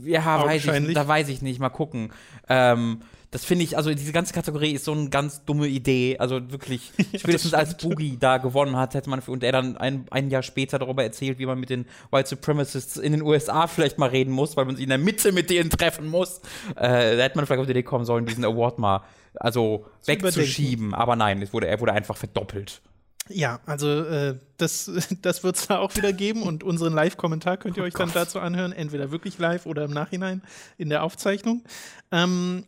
ja, 0.04 0.44
weiß 0.46 0.66
ich, 0.66 0.94
da 0.94 1.08
weiß 1.08 1.30
ich 1.30 1.42
nicht. 1.42 1.60
Mal 1.60 1.70
gucken. 1.70 2.12
Ähm, 2.48 3.02
das 3.32 3.46
finde 3.46 3.64
ich, 3.64 3.78
also 3.78 3.94
diese 3.94 4.12
ganze 4.12 4.34
Kategorie 4.34 4.72
ist 4.72 4.86
so 4.86 4.92
eine 4.92 5.10
ganz 5.10 5.46
dumme 5.46 5.68
Idee. 5.68 6.18
Also 6.18 6.52
wirklich, 6.52 6.92
ja, 7.12 7.20
spätestens 7.20 7.54
als 7.54 7.78
Boogie 7.78 8.18
da 8.20 8.38
gewonnen 8.38 8.76
hat, 8.76 8.96
hätte 8.96 9.10
man, 9.10 9.20
und 9.20 9.44
er 9.44 9.52
dann 9.52 9.78
ein, 9.78 10.06
ein 10.10 10.32
Jahr 10.32 10.42
später 10.42 10.80
darüber 10.80 11.04
erzählt, 11.04 11.38
wie 11.38 11.46
man 11.46 11.60
mit 11.60 11.70
den 11.70 11.86
White 12.12 12.30
Supremacists 12.30 12.98
in 12.98 13.12
den 13.12 13.22
USA 13.22 13.68
vielleicht 13.68 14.00
mal 14.00 14.10
reden 14.10 14.32
muss, 14.32 14.58
weil 14.58 14.66
man 14.66 14.76
sie 14.76 14.84
in 14.84 14.90
der 14.90 14.98
Mitte 14.98 15.32
mit 15.32 15.52
denen 15.52 15.70
treffen 15.70 16.08
muss. 16.08 16.42
Äh, 16.76 17.18
da 17.18 17.24
hätte 17.24 17.38
man 17.38 17.46
vielleicht 17.46 17.60
auf 17.60 17.68
die 17.68 17.72
Idee 17.72 17.84
kommen 17.84 18.06
sollen, 18.06 18.26
diesen 18.26 18.46
Award 18.46 18.80
mal, 18.80 19.04
also 19.36 19.86
wegzuschieben. 20.06 20.96
Aber 20.96 21.16
nein, 21.16 21.40
es 21.44 21.54
wurde, 21.54 21.68
er 21.68 21.80
wurde 21.80 21.94
einfach 21.94 22.18
verdoppelt. 22.18 22.82
Ja, 23.30 23.60
also 23.66 23.88
äh, 23.88 24.38
das, 24.58 24.92
das 25.22 25.44
wird 25.44 25.56
es 25.56 25.68
da 25.68 25.78
auch 25.78 25.96
wieder 25.96 26.12
geben 26.14 26.44
und 26.44 26.64
unseren 26.64 26.94
Live-Kommentar 26.94 27.58
könnt 27.58 27.78
ihr 27.78 27.84
Oh 27.84 27.86
euch 27.86 27.94
dann 27.94 28.08
Gott. 28.08 28.16
dazu 28.16 28.40
anhören, 28.40 28.72
entweder 28.72 29.12
wirklich 29.12 29.38
live 29.38 29.66
oder 29.66 29.86
im 29.86 29.92
Nachhinein 29.92 30.42
in 30.78 30.90
der 30.90 31.04
Aufzeichnung. 31.04 31.64
Ähm, 32.12 32.66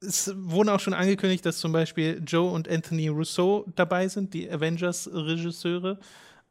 es 0.00 0.32
wurde 0.36 0.72
auch 0.72 0.80
schon 0.80 0.94
angekündigt, 0.94 1.44
dass 1.46 1.58
zum 1.58 1.72
Beispiel 1.72 2.22
Joe 2.26 2.50
und 2.50 2.68
Anthony 2.68 3.08
Rousseau 3.08 3.64
dabei 3.74 4.06
sind, 4.08 4.34
die 4.34 4.50
Avengers-Regisseure, 4.50 5.98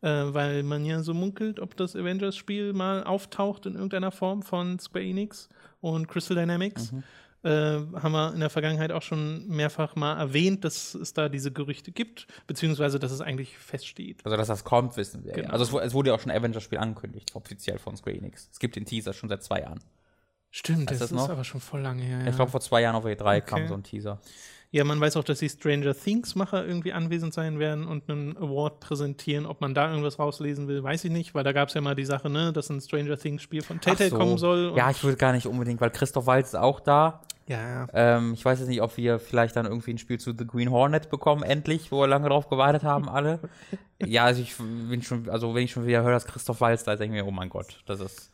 äh, 0.02 0.08
weil 0.10 0.64
man 0.64 0.86
ja 0.86 1.02
so 1.04 1.14
munkelt, 1.14 1.60
ob 1.60 1.78
das 1.78 1.96
Avengers-Spiel 1.96 2.74
mal 2.74 3.04
auftaucht 3.04 3.66
in 3.66 3.76
irgendeiner 3.76 4.12
Form 4.12 4.42
von 4.42 4.80
Square 4.80 5.06
Enix 5.06 5.50
und 5.82 6.08
Crystal 6.08 6.36
Dynamics. 6.36 6.92
Mhm. 6.92 7.04
Äh, 7.44 7.50
haben 7.50 8.12
wir 8.14 8.34
in 8.34 8.40
der 8.40 8.50
Vergangenheit 8.50 8.92
auch 8.94 9.02
schon 9.02 9.46
mehrfach 9.48 9.96
mal 9.98 10.18
erwähnt, 10.18 10.64
dass 10.64 10.96
es 10.96 11.14
da 11.14 11.28
diese 11.28 11.52
Gerüchte 11.52 11.92
gibt, 11.92 12.26
beziehungsweise 12.48 13.00
dass 13.00 13.12
es 13.12 13.20
eigentlich 13.20 13.58
feststeht. 13.58 14.22
Also, 14.24 14.38
dass 14.38 14.48
das 14.48 14.64
kommt, 14.64 14.96
wissen 14.96 15.26
wir. 15.26 15.34
Genau. 15.34 15.48
Ja. 15.48 15.54
Also, 15.54 15.80
es, 15.80 15.88
es 15.88 15.94
wurde 15.94 16.10
ja 16.12 16.16
auch 16.16 16.22
schon 16.22 16.32
ein 16.32 16.38
Avengers-Spiel 16.38 16.78
angekündigt, 16.78 17.36
offiziell 17.36 17.80
von 17.80 17.98
Square 17.98 18.16
Enix. 18.16 18.50
Es 18.52 18.60
gibt 18.60 18.78
den 18.78 18.86
Teaser 18.86 19.12
schon 19.12 19.28
seit 19.28 19.44
zwei 19.44 19.60
Jahren. 19.60 19.82
Stimmt, 20.52 20.90
das, 20.92 21.00
das 21.00 21.12
ist 21.12 21.18
noch? 21.18 21.30
aber 21.30 21.44
schon 21.44 21.60
voll 21.60 21.82
lange 21.82 22.04
her. 22.04 22.20
Ja. 22.22 22.28
Ich 22.30 22.36
glaube, 22.36 22.52
vor 22.52 22.62
zwei 22.62 22.82
Jahren 22.82 22.96
auf 22.96 23.06
E3 23.06 23.42
kam 23.42 23.60
Okay. 23.60 23.68
so 23.68 23.74
ein 23.74 23.84
Teaser. 23.84 24.22
Ja, 24.74 24.84
man 24.84 25.00
weiß 25.00 25.18
auch, 25.18 25.24
dass 25.24 25.38
die 25.38 25.50
Stranger 25.50 25.94
Things-Macher 25.94 26.66
irgendwie 26.66 26.94
anwesend 26.94 27.32
sein 27.32 27.60
werden 27.60 27.86
und 27.86 28.10
einen 28.10 28.36
Award 28.38 28.80
präsentieren. 28.80 29.46
Ob 29.46 29.62
man 29.62 29.76
da 29.76 29.88
irgendwas 29.88 30.18
rauslesen 30.18 30.68
will, 30.68 30.82
weiß 30.82 31.06
ich 31.06 31.12
nicht, 31.12 31.36
weil 31.36 31.44
da 31.44 31.52
gab 31.52 31.68
es 31.68 31.76
ja 31.76 31.82
mal 31.82 31.94
die 31.94 32.06
Sache, 32.06 32.28
ne, 32.28 32.52
dass 32.52 32.72
ein 32.72 32.82
Stranger 32.82 33.16
Things-Spiel 33.16 33.62
von 33.62 33.80
Telltale 33.80 34.10
so. 34.10 34.18
kommen 34.18 34.40
soll. 34.40 34.74
Ja, 34.76 34.90
ich 34.90 35.04
würde 35.04 35.16
gar 35.16 35.32
nicht 35.32 35.46
unbedingt, 35.46 35.80
weil 35.80 35.92
Christoph 35.92 36.26
Waltz 36.26 36.50
ist 36.50 36.56
auch 36.56 36.80
da. 36.80 37.22
ja. 37.48 37.86
Ähm, 37.94 38.34
ich 38.34 38.44
weiß 38.44 38.62
jetzt 38.62 38.68
nicht, 38.68 38.82
ob 38.82 38.98
wir 38.98 39.20
vielleicht 39.20 39.56
dann 39.56 39.68
irgendwie 39.68 39.92
ein 39.92 40.00
Spiel 40.00 40.20
zu 40.20 40.34
The 40.36 40.48
Green 40.48 40.72
Hornet 40.72 41.12
bekommen, 41.12 41.44
endlich, 41.44 41.92
wo 41.92 42.00
wir 42.00 42.08
lange 42.08 42.28
drauf 42.28 42.50
gewartet 42.50 42.82
haben, 42.82 43.08
alle. 43.08 43.42
ja, 44.04 44.26
also 44.26 44.42
ich 44.42 44.56
bin 44.58 45.04
schon, 45.04 45.30
also 45.30 45.54
wenn 45.54 45.66
ich 45.66 45.72
schon 45.72 45.86
wieder 45.86 46.02
höre, 46.02 46.14
dass 46.14 46.26
Christoph 46.26 46.62
Waltz 46.62 46.84
da 46.84 46.94
ist, 46.94 47.00
denke 47.00 47.16
ich 47.16 47.22
mir, 47.22 47.28
oh 47.28 47.32
mein 47.32 47.50
Gott, 47.50 47.84
das 47.86 48.00
ist 48.00 48.32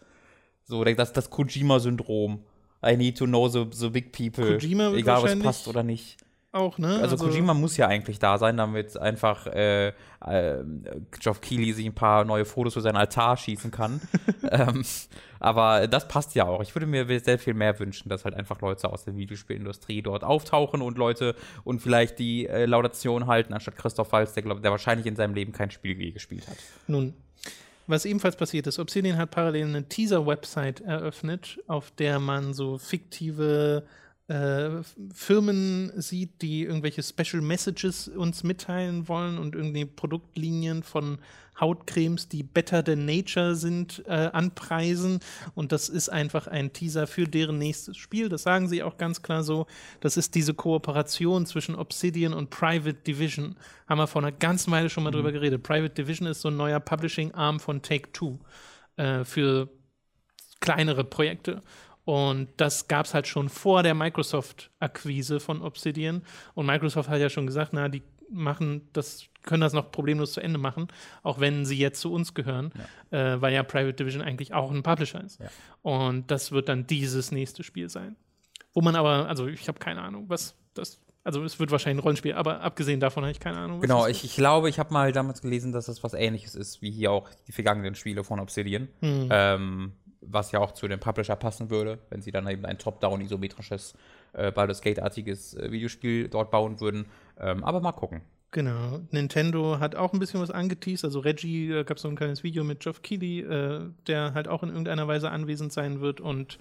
so, 0.64 0.86
das 0.86 1.12
das 1.12 1.30
Kojima-Syndrom. 1.30 2.46
I 2.82 2.96
need 2.96 3.18
to 3.18 3.26
know 3.26 3.50
the, 3.50 3.66
the 3.74 3.90
big 3.90 4.14
people. 4.14 4.58
Kojima 4.58 4.94
Egal, 4.94 5.20
ob 5.20 5.26
es 5.26 5.40
passt 5.40 5.68
oder 5.68 5.84
nicht. 5.84 6.16
Auch, 6.52 6.80
ne? 6.80 7.00
Also, 7.00 7.16
Kojima 7.16 7.54
muss 7.54 7.78
ja 7.78 7.88
eigentlich 7.88 8.18
da 8.18 8.40
sein, 8.40 8.58
damit 8.58 8.98
einfach 8.98 9.46
äh, 9.46 9.90
äh, 9.90 9.94
Geoff 11.20 11.42
Keighley 11.42 11.74
sich 11.74 11.86
ein 11.86 11.94
paar 11.94 12.26
neue 12.26 12.44
Fotos 12.44 12.74
für 12.74 12.82
seinen 12.82 12.96
Altar 12.96 13.38
schießen 13.38 13.70
kann. 13.70 14.02
ähm, 14.52 14.84
aber 15.40 15.88
das 15.88 16.08
passt 16.08 16.34
ja 16.34 16.46
auch. 16.46 16.62
Ich 16.62 16.74
würde 16.74 16.88
mir 16.88 17.06
sehr 17.20 17.38
viel 17.38 17.54
mehr 17.54 17.78
wünschen, 17.80 18.10
dass 18.10 18.26
halt 18.26 18.34
einfach 18.34 18.62
Leute 18.62 18.92
aus 18.92 19.06
der 19.06 19.16
Videospielindustrie 19.16 20.02
dort 20.02 20.24
auftauchen 20.24 20.82
und 20.82 20.98
Leute 20.98 21.36
und 21.64 21.84
vielleicht 21.84 22.18
die 22.18 22.48
äh, 22.48 22.66
Laudation 22.66 23.28
halten, 23.28 23.54
anstatt 23.54 23.78
Christoph 23.78 24.12
Waltz, 24.12 24.34
der, 24.34 24.42
glaub, 24.42 24.64
der 24.64 24.72
wahrscheinlich 24.72 25.06
in 25.06 25.16
seinem 25.16 25.36
Leben 25.36 25.52
kein 25.52 25.70
Spiel 25.70 26.02
je 26.02 26.10
gespielt 26.10 26.48
hat. 26.48 26.58
Nun, 26.88 27.14
was 27.86 28.06
ebenfalls 28.06 28.36
passiert 28.36 28.66
ist, 28.66 28.80
Obsidian 28.80 29.18
hat 29.18 29.30
parallel 29.30 29.68
eine 29.68 29.88
Teaser-Website 29.88 30.82
eröffnet, 30.82 31.60
auf 31.68 31.92
der 31.92 32.20
man 32.20 32.54
so 32.56 32.80
fiktive 32.80 33.84
äh, 34.30 34.84
Firmen 35.14 35.92
sieht, 36.00 36.42
die 36.44 36.64
irgendwelche 36.64 37.02
Special 37.02 37.42
Messages 37.42 38.08
uns 38.08 38.44
mitteilen 38.44 39.08
wollen 39.08 39.40
und 39.40 39.56
irgendwie 39.56 39.86
Produktlinien 39.86 40.84
von 40.84 41.18
Hautcremes, 41.60 42.30
die 42.30 42.44
better 42.44 42.84
than 42.84 43.06
nature 43.06 43.56
sind, 43.56 44.04
äh, 44.06 44.30
anpreisen. 44.32 45.20
Und 45.56 45.72
das 45.72 45.90
ist 45.90 46.10
einfach 46.10 46.46
ein 46.46 46.72
Teaser 46.74 47.08
für 47.08 47.26
deren 47.26 47.58
nächstes 47.58 47.98
Spiel. 47.98 48.30
Das 48.30 48.44
sagen 48.44 48.68
sie 48.68 48.84
auch 48.84 48.98
ganz 48.98 49.24
klar 49.24 49.44
so. 49.44 49.66
Das 50.00 50.16
ist 50.16 50.36
diese 50.36 50.54
Kooperation 50.54 51.48
zwischen 51.48 51.74
Obsidian 51.76 52.34
und 52.34 52.52
Private 52.52 52.94
Division. 52.94 53.56
Haben 53.88 53.98
wir 53.98 54.08
vor 54.08 54.22
einer 54.22 54.32
ganzen 54.32 54.72
Weile 54.72 54.90
schon 54.90 55.04
mal 55.04 55.12
drüber 55.12 55.32
geredet. 55.32 55.64
Private 55.64 55.96
Division 55.96 56.28
ist 56.28 56.42
so 56.42 56.50
ein 56.50 56.56
neuer 56.56 56.80
Publishing-Arm 56.80 57.60
von 57.60 57.82
Take-Two 57.82 58.38
äh, 58.98 59.26
für 59.26 59.70
kleinere 60.60 61.04
Projekte. 61.04 61.62
Und 62.10 62.48
das 62.58 62.88
gab 62.88 63.06
es 63.06 63.14
halt 63.14 63.28
schon 63.28 63.50
vor 63.50 63.84
der 63.84 63.94
Microsoft-Akquise 63.94 65.40
von 65.40 65.62
Obsidian. 65.62 66.24
Und 66.56 66.66
Microsoft 66.66 67.08
hat 67.08 67.20
ja 67.20 67.30
schon 67.30 67.46
gesagt, 67.46 67.72
na, 67.72 67.88
die 67.88 68.02
machen 68.32 68.90
das, 68.94 69.26
können 69.44 69.62
das 69.62 69.74
noch 69.74 69.92
problemlos 69.92 70.34
zu 70.34 70.42
Ende 70.42 70.58
machen, 70.58 70.88
auch 71.22 71.40
wenn 71.40 71.66
sie 71.66 71.78
jetzt 71.78 72.02
zu 72.02 72.12
uns 72.12 72.34
gehören, 72.34 72.72
Äh, 73.12 73.40
weil 73.42 73.54
ja 73.54 73.62
Private 73.62 73.94
Division 73.94 74.24
eigentlich 74.24 74.56
auch 74.56 74.72
ein 74.72 74.82
Publisher 74.82 75.24
ist. 75.24 75.40
Ja. 75.40 75.50
Und 75.84 76.32
das 76.32 76.52
wird 76.52 76.68
dann 76.68 76.88
dieses 76.88 77.32
nächste 77.32 77.62
Spiel 77.62 77.90
sein. 77.90 78.16
Wo 78.74 78.82
man 78.82 78.96
aber, 78.96 79.30
also 79.30 79.46
ich 79.46 79.68
habe 79.68 79.78
keine 79.78 80.02
Ahnung, 80.02 80.26
was 80.30 80.56
das, 80.74 81.00
also 81.24 81.44
es 81.44 81.60
wird 81.60 81.70
wahrscheinlich 81.70 82.02
ein 82.02 82.04
Rollenspiel, 82.04 82.34
aber 82.34 82.62
abgesehen 82.62 83.00
davon 83.00 83.22
habe 83.22 83.34
ich 83.34 83.40
keine 83.40 83.58
Ahnung. 83.58 83.82
was 83.82 83.88
Genau, 83.88 84.08
ich, 84.08 84.24
ich 84.24 84.36
glaube, 84.36 84.68
ich 84.68 84.80
habe 84.80 84.92
mal 84.92 85.12
damals 85.12 85.44
gelesen, 85.44 85.74
dass 85.74 85.86
das 85.86 86.04
was 86.04 86.16
ähnliches 86.16 86.56
ist, 86.56 86.82
wie 86.82 86.90
hier 86.90 87.12
auch 87.12 87.30
die 87.46 87.52
vergangenen 87.52 87.94
Spiele 87.94 88.24
von 88.24 88.40
Obsidian. 88.40 88.88
Ähm, 89.04 89.94
was 90.22 90.52
ja 90.52 90.60
auch 90.60 90.74
zu 90.74 90.88
dem 90.88 91.00
Publisher 91.00 91.36
passen 91.36 91.70
würde, 91.70 92.00
wenn 92.10 92.22
sie 92.22 92.32
dann 92.32 92.48
eben 92.48 92.66
ein 92.66 92.78
top-down 92.78 93.22
isometrisches, 93.22 93.94
äh, 94.34 94.52
Baldur's 94.52 94.82
Gate-artiges 94.82 95.56
äh, 95.56 95.72
Videospiel 95.72 96.28
dort 96.28 96.52
bauen 96.52 96.80
würden. 96.82 97.06
Ähm, 97.40 97.64
aber 97.64 97.80
mal 97.80 97.94
gucken. 97.94 98.22
Genau. 98.52 99.00
Nintendo 99.12 99.80
hat 99.80 99.96
auch 99.96 100.14
ein 100.14 100.20
bisschen 100.20 100.42
was 100.42 100.50
angeteased. 100.50 101.06
Also 101.06 101.20
Reggie, 101.20 101.70
da 101.70 101.84
gab 101.84 101.98
es 101.98 102.04
so 102.04 102.10
ein 102.10 102.16
kleines 102.16 102.44
Video 102.44 102.64
mit 102.64 102.80
Geoff 102.80 103.02
Keighley, 103.02 103.42
äh, 103.42 103.92
der 104.08 104.34
halt 104.34 104.48
auch 104.48 104.64
in 104.64 104.70
irgendeiner 104.70 105.08
Weise 105.08 105.30
anwesend 105.30 105.72
sein 105.72 106.02
wird 106.02 106.20
und 106.20 106.58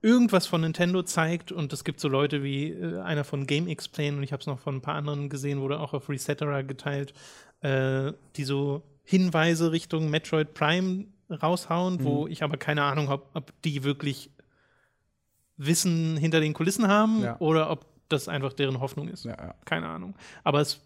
irgendwas 0.00 0.46
von 0.46 0.62
Nintendo 0.62 1.02
zeigt. 1.02 1.52
Und 1.52 1.72
es 1.72 1.84
gibt 1.84 2.00
so 2.00 2.08
Leute 2.08 2.42
wie 2.42 2.70
äh, 2.70 3.00
einer 3.00 3.24
von 3.24 3.46
Game 3.46 3.68
Explain 3.68 4.16
und 4.16 4.22
ich 4.22 4.32
habe 4.32 4.40
es 4.40 4.46
noch 4.46 4.58
von 4.58 4.76
ein 4.76 4.82
paar 4.82 4.94
anderen 4.94 5.28
gesehen, 5.28 5.60
wurde 5.60 5.78
auch 5.78 5.92
auf 5.92 6.08
Resetera 6.08 6.62
geteilt, 6.62 7.12
äh, 7.60 8.12
die 8.36 8.44
so 8.44 8.82
Hinweise 9.04 9.72
Richtung 9.72 10.08
Metroid 10.08 10.54
Prime 10.54 11.06
raushauen, 11.30 12.02
wo 12.04 12.26
ich 12.26 12.42
aber 12.42 12.56
keine 12.56 12.82
Ahnung 12.84 13.08
habe, 13.08 13.24
ob 13.34 13.52
die 13.62 13.84
wirklich 13.84 14.30
Wissen 15.56 16.16
hinter 16.16 16.40
den 16.40 16.52
Kulissen 16.52 16.88
haben 16.88 17.22
Ja. 17.22 17.36
oder 17.38 17.70
ob 17.70 17.86
das 18.08 18.28
einfach 18.28 18.52
deren 18.52 18.80
Hoffnung 18.80 19.08
ist. 19.08 19.24
ja. 19.24 19.54
Keine 19.64 19.86
Ahnung. 19.88 20.14
Aber 20.42 20.60
es, 20.60 20.80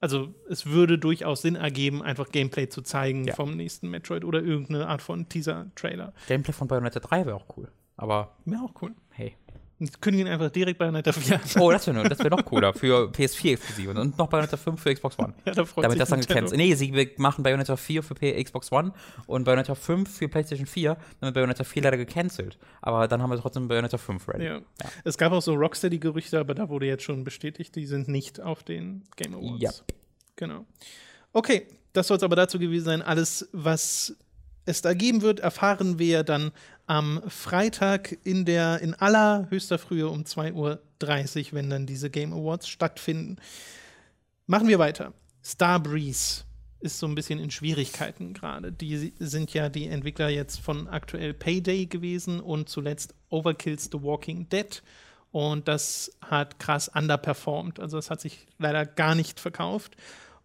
also 0.00 0.34
es 0.48 0.66
würde 0.66 0.98
durchaus 0.98 1.42
Sinn 1.42 1.54
ergeben, 1.56 2.02
einfach 2.02 2.30
Gameplay 2.30 2.68
zu 2.68 2.82
zeigen 2.82 3.24
Ja. 3.24 3.34
vom 3.34 3.56
nächsten 3.56 3.88
Metroid 3.90 4.24
oder 4.24 4.42
irgendeine 4.42 4.86
Art 4.88 5.02
von 5.02 5.28
Teaser-Trailer. 5.28 6.12
Gameplay 6.28 6.52
von 6.52 6.68
Bayonetta 6.68 7.00
3 7.00 7.26
wäre 7.26 7.36
auch 7.36 7.46
cool. 7.56 7.70
Aber 7.96 8.36
Wäre 8.44 8.62
auch 8.62 8.80
cool. 8.82 8.94
hey. 9.10 9.36
Und 9.82 10.00
kündigen 10.00 10.28
einfach 10.28 10.48
direkt 10.48 10.78
bei 10.78 10.84
Bayonetta 10.84 11.10
4 11.10 11.34
an. 11.34 11.40
Oh, 11.58 11.72
das 11.72 11.88
wäre 11.88 12.08
wär 12.08 12.30
noch 12.30 12.44
cooler. 12.44 12.72
Für 12.72 13.10
PS4 13.10 13.54
exklusiv 13.54 13.88
und 13.88 14.16
noch 14.16 14.28
Bayonetta 14.28 14.56
5 14.56 14.80
für 14.80 14.94
Xbox 14.94 15.18
One. 15.18 15.34
Ja, 15.44 15.54
da 15.54 15.64
freut 15.64 15.86
Damit 15.86 15.98
das 15.98 16.08
dann 16.08 16.20
gecancelt. 16.20 16.56
Nee, 16.56 16.72
sie 16.76 17.10
machen 17.16 17.42
Bayonetta 17.42 17.76
4 17.76 18.04
für 18.04 18.14
Xbox 18.14 18.70
One 18.70 18.92
und 19.26 19.42
Bayonetta 19.42 19.74
5 19.74 20.08
für 20.08 20.28
PlayStation 20.28 20.68
4. 20.68 20.94
Dann 20.94 21.26
wird 21.26 21.34
Bayonetta 21.34 21.64
4 21.64 21.82
leider 21.82 21.96
gecancelt. 21.96 22.58
Aber 22.80 23.08
dann 23.08 23.20
haben 23.20 23.30
wir 23.30 23.40
trotzdem 23.40 23.66
Bayonetta 23.66 23.98
5 23.98 24.28
ready. 24.28 24.44
Ja. 24.44 24.60
Es 25.02 25.18
gab 25.18 25.32
auch 25.32 25.42
so 25.42 25.54
Rocksteady-Gerüchte, 25.54 26.38
aber 26.38 26.54
da 26.54 26.68
wurde 26.68 26.86
jetzt 26.86 27.02
schon 27.02 27.24
bestätigt, 27.24 27.74
die 27.74 27.86
sind 27.86 28.06
nicht 28.06 28.40
auf 28.40 28.62
den 28.62 29.02
Game 29.16 29.34
Awards. 29.34 29.60
Ja. 29.60 29.72
Genau. 30.36 30.64
Okay, 31.32 31.66
das 31.92 32.06
soll 32.06 32.18
es 32.18 32.22
aber 32.22 32.36
dazu 32.36 32.60
gewesen 32.60 32.84
sein. 32.84 33.02
Alles, 33.02 33.48
was 33.50 34.16
es 34.64 34.80
da 34.80 34.94
geben 34.94 35.22
wird, 35.22 35.40
erfahren 35.40 35.98
wir 35.98 36.22
dann 36.22 36.52
am 36.92 37.22
Freitag 37.26 38.18
in 38.22 38.44
der 38.44 38.82
in 38.82 38.92
allerhöchster 38.92 39.78
Frühe 39.78 40.10
um 40.10 40.24
2.30 40.24 40.52
Uhr, 40.52 41.52
wenn 41.52 41.70
dann 41.70 41.86
diese 41.86 42.10
Game 42.10 42.34
Awards 42.34 42.68
stattfinden. 42.68 43.36
Machen 44.46 44.68
wir 44.68 44.78
weiter. 44.78 45.14
Starbreeze 45.42 46.44
ist 46.80 46.98
so 46.98 47.06
ein 47.06 47.14
bisschen 47.14 47.38
in 47.38 47.50
Schwierigkeiten 47.50 48.34
gerade. 48.34 48.72
Die 48.72 49.14
sind 49.18 49.54
ja 49.54 49.70
die 49.70 49.86
Entwickler 49.86 50.28
jetzt 50.28 50.60
von 50.60 50.86
aktuell 50.86 51.32
Payday 51.32 51.86
gewesen 51.86 52.40
und 52.40 52.68
zuletzt 52.68 53.14
Overkills 53.30 53.88
The 53.90 54.02
Walking 54.02 54.50
Dead. 54.50 54.82
Und 55.30 55.68
das 55.68 56.12
hat 56.20 56.58
krass 56.58 56.88
underperformed. 56.88 57.80
Also 57.80 57.96
das 57.96 58.10
hat 58.10 58.20
sich 58.20 58.46
leider 58.58 58.84
gar 58.84 59.14
nicht 59.14 59.40
verkauft. 59.40 59.96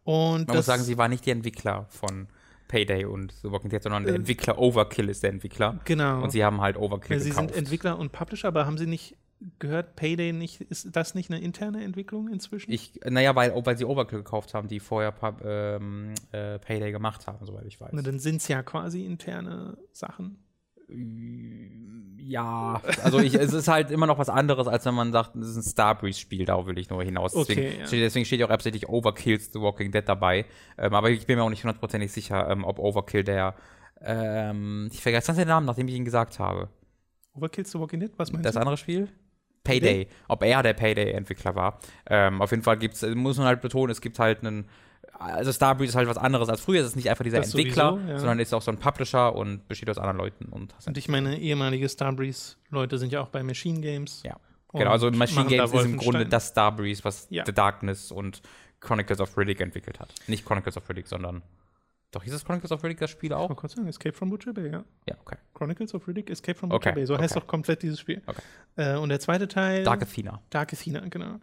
Und 0.05 0.47
Man 0.47 0.55
muss 0.55 0.65
sagen, 0.65 0.83
sie 0.83 0.97
war 0.97 1.09
nicht 1.09 1.25
die 1.25 1.31
Entwickler 1.31 1.87
von 1.89 2.29
Payday 2.67 3.05
und 3.05 3.33
The 3.41 3.51
Walking 3.51 3.69
Dead, 3.69 3.81
sondern 3.81 4.03
der 4.03 4.15
Entwickler 4.15 4.57
Overkill 4.57 5.09
ist 5.09 5.23
der 5.23 5.31
Entwickler. 5.31 5.79
genau. 5.85 6.23
Und 6.23 6.31
sie 6.31 6.43
haben 6.43 6.61
halt 6.61 6.77
Overkill 6.77 7.17
ja, 7.17 7.23
sie 7.23 7.29
gekauft. 7.29 7.49
sind 7.49 7.57
Entwickler 7.57 7.97
und 7.97 8.11
Publisher, 8.11 8.49
aber 8.49 8.65
haben 8.65 8.77
sie 8.77 8.87
nicht 8.87 9.15
gehört, 9.59 9.95
Payday 9.95 10.33
nicht, 10.33 10.61
ist 10.61 10.95
das 10.95 11.13
nicht 11.13 11.29
eine 11.29 11.41
interne 11.41 11.83
Entwicklung 11.83 12.27
inzwischen? 12.29 12.71
ich, 12.71 12.99
naja, 13.05 13.35
weil, 13.35 13.53
weil 13.65 13.77
sie 13.77 13.85
Overkill 13.85 14.19
gekauft 14.19 14.53
haben, 14.53 14.67
die 14.67 14.79
vorher 14.79 15.13
ähm, 15.43 16.13
äh, 16.31 16.59
Payday 16.59 16.91
gemacht 16.91 17.27
haben, 17.27 17.45
soweit 17.45 17.65
ich 17.65 17.79
weiß. 17.79 17.91
Na, 17.93 18.01
dann 18.01 18.19
sind 18.19 18.37
es 18.37 18.47
ja 18.47 18.63
quasi 18.63 19.05
interne 19.05 19.77
Sachen. 19.91 20.37
Ja, 20.89 22.81
also 23.03 23.19
ich, 23.19 23.33
es 23.35 23.53
ist 23.53 23.67
halt 23.69 23.89
immer 23.89 24.05
noch 24.05 24.17
was 24.17 24.27
anderes, 24.29 24.67
als 24.67 24.85
wenn 24.85 24.95
man 24.95 25.13
sagt, 25.13 25.35
es 25.37 25.47
ist 25.49 25.55
ein 25.55 25.63
Starbreeze-Spiel, 25.63 26.43
darauf 26.45 26.65
will 26.65 26.77
ich 26.77 26.89
nur 26.89 27.01
hinaus. 27.03 27.31
Deswegen, 27.33 27.61
Okay, 27.61 27.79
ja. 27.79 27.87
steht, 27.87 28.01
deswegen 28.01 28.25
steht 28.25 28.39
ja 28.41 28.47
auch 28.47 28.51
absichtlich 28.51 28.89
Overkills 28.89 29.51
The 29.53 29.61
Walking 29.61 29.91
Dead 29.91 30.03
dabei. 30.07 30.45
Ähm, 30.77 30.93
aber 30.93 31.09
ich 31.09 31.25
bin 31.25 31.37
mir 31.37 31.43
auch 31.43 31.49
nicht 31.49 31.63
hundertprozentig 31.63 32.11
sicher, 32.11 32.49
ähm, 32.49 32.65
ob 32.65 32.79
Overkill 32.79 33.23
der, 33.23 33.55
ähm, 34.01 34.89
ich 34.91 35.01
vergesse 35.01 35.27
ganz 35.27 35.37
den 35.39 35.47
Namen, 35.47 35.65
nachdem 35.65 35.87
ich 35.87 35.95
ihn 35.95 36.03
gesagt 36.05 36.37
habe. 36.39 36.67
Overkills 37.33 37.71
The 37.71 37.79
Walking 37.79 38.01
Dead? 38.01 38.11
Was 38.17 38.31
meinst 38.33 38.45
Das 38.45 38.55
du? 38.55 38.59
andere 38.59 38.77
Spiel? 38.77 39.07
Payday. 39.63 40.07
Ob 40.27 40.43
er 40.43 40.63
der 40.63 40.73
Payday-Entwickler 40.73 41.55
war. 41.55 41.79
Ähm, 42.09 42.41
auf 42.41 42.51
jeden 42.51 42.63
Fall 42.63 42.77
gibt's, 42.77 43.05
muss 43.15 43.37
man 43.37 43.47
halt 43.47 43.61
betonen, 43.61 43.91
es 43.91 44.01
gibt 44.01 44.19
halt 44.19 44.39
einen 44.45 44.67
also 45.13 45.51
Starbreeze 45.51 45.89
ist 45.89 45.95
halt 45.95 46.07
was 46.07 46.17
anderes 46.17 46.49
als 46.49 46.61
früher. 46.61 46.81
Es 46.81 46.87
ist 46.87 46.95
nicht 46.95 47.09
einfach 47.09 47.23
dieser 47.23 47.37
Das 47.39 47.47
Entwickler, 47.53 47.91
sowieso, 47.91 48.09
ja. 48.09 48.19
sondern 48.19 48.39
ist 48.39 48.53
auch 48.53 48.61
so 48.61 48.71
ein 48.71 48.77
Publisher 48.77 49.35
und 49.35 49.67
besteht 49.67 49.89
aus 49.89 49.97
anderen 49.97 50.17
Leuten. 50.17 50.45
Und, 50.45 50.73
Und 50.85 50.97
ich 50.97 51.07
meine, 51.07 51.37
ehemalige 51.39 51.87
Starbreeze-Leute 51.89 52.97
sind 52.97 53.11
ja 53.11 53.21
auch 53.21 53.29
bei 53.29 53.43
Machine 53.43 53.81
Games. 53.81 54.21
Ja. 54.23 54.37
Genau, 54.73 54.91
also 54.91 55.09
Machine 55.11 55.45
Games 55.45 55.71
ist 55.73 55.85
im 55.85 55.97
Grunde 55.97 56.25
das 56.25 56.49
Starbreeze, 56.49 57.03
was 57.03 57.27
Ja. 57.29 57.43
The 57.45 57.53
Darkness 57.53 58.11
und 58.11 58.41
Chronicles 58.79 59.19
of 59.19 59.35
Riddick 59.37 59.59
entwickelt 59.61 59.99
hat. 59.99 60.13
Nicht 60.27 60.45
Chronicles 60.45 60.77
of 60.77 60.87
Riddick, 60.87 61.07
sondern. 61.07 61.41
Doch, 62.11 62.23
hieß 62.23 62.33
es 62.33 62.45
Chronicles 62.45 62.71
of 62.71 62.83
Riddick 62.83 62.99
das 62.99 63.09
Spiel 63.09 63.31
Ich 63.31 63.35
auch? 63.35 63.49
wollte 63.49 63.55
kurz 63.55 63.73
sagen, 63.73 63.87
Escape 63.87 64.15
from 64.15 64.29
Butcher 64.29 64.53
Bay, 64.53 64.71
ja. 64.71 64.83
Ja, 65.07 65.15
okay. 65.21 65.37
Chronicles 65.53 65.93
of 65.93 66.07
Riddick, 66.07 66.29
Escape 66.29 66.57
from 66.57 66.71
Okay, 66.71 66.89
Butcher 66.89 66.95
Bay. 66.95 67.05
So 67.05 67.17
heißt 67.17 67.31
okay. 67.35 67.39
doch 67.41 67.47
komplett 67.47 67.81
dieses 67.81 67.99
Spiel. 67.99 68.21
Okay. 68.25 68.41
Äh, 68.75 68.95
und 68.97 69.09
der 69.09 69.19
zweite 69.19 69.47
Teil. 69.47 69.83
Dark 69.83 70.01
Athena. 70.03 70.41
Dark 70.49 70.71
Athena, 70.71 71.01
genau. 71.09 71.39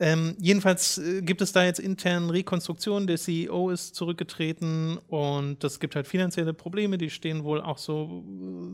Ähm, 0.00 0.36
jedenfalls 0.38 0.98
äh, 0.98 1.22
gibt 1.22 1.40
es 1.40 1.52
da 1.52 1.64
jetzt 1.64 1.80
intern 1.80 2.30
Rekonstruktionen. 2.30 3.06
Der 3.06 3.16
CEO 3.16 3.70
ist 3.70 3.94
zurückgetreten 3.94 4.98
und 5.08 5.62
das 5.64 5.80
gibt 5.80 5.96
halt 5.96 6.06
finanzielle 6.06 6.54
Probleme. 6.54 6.98
Die 6.98 7.10
stehen 7.10 7.42
wohl 7.42 7.60
auch 7.60 7.78
so, 7.78 8.24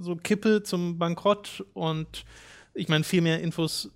so 0.00 0.16
Kippe 0.16 0.62
zum 0.62 0.98
Bankrott. 0.98 1.64
Und 1.72 2.24
ich 2.74 2.88
meine, 2.88 3.04
viel 3.04 3.22
mehr 3.22 3.40
Infos 3.40 3.90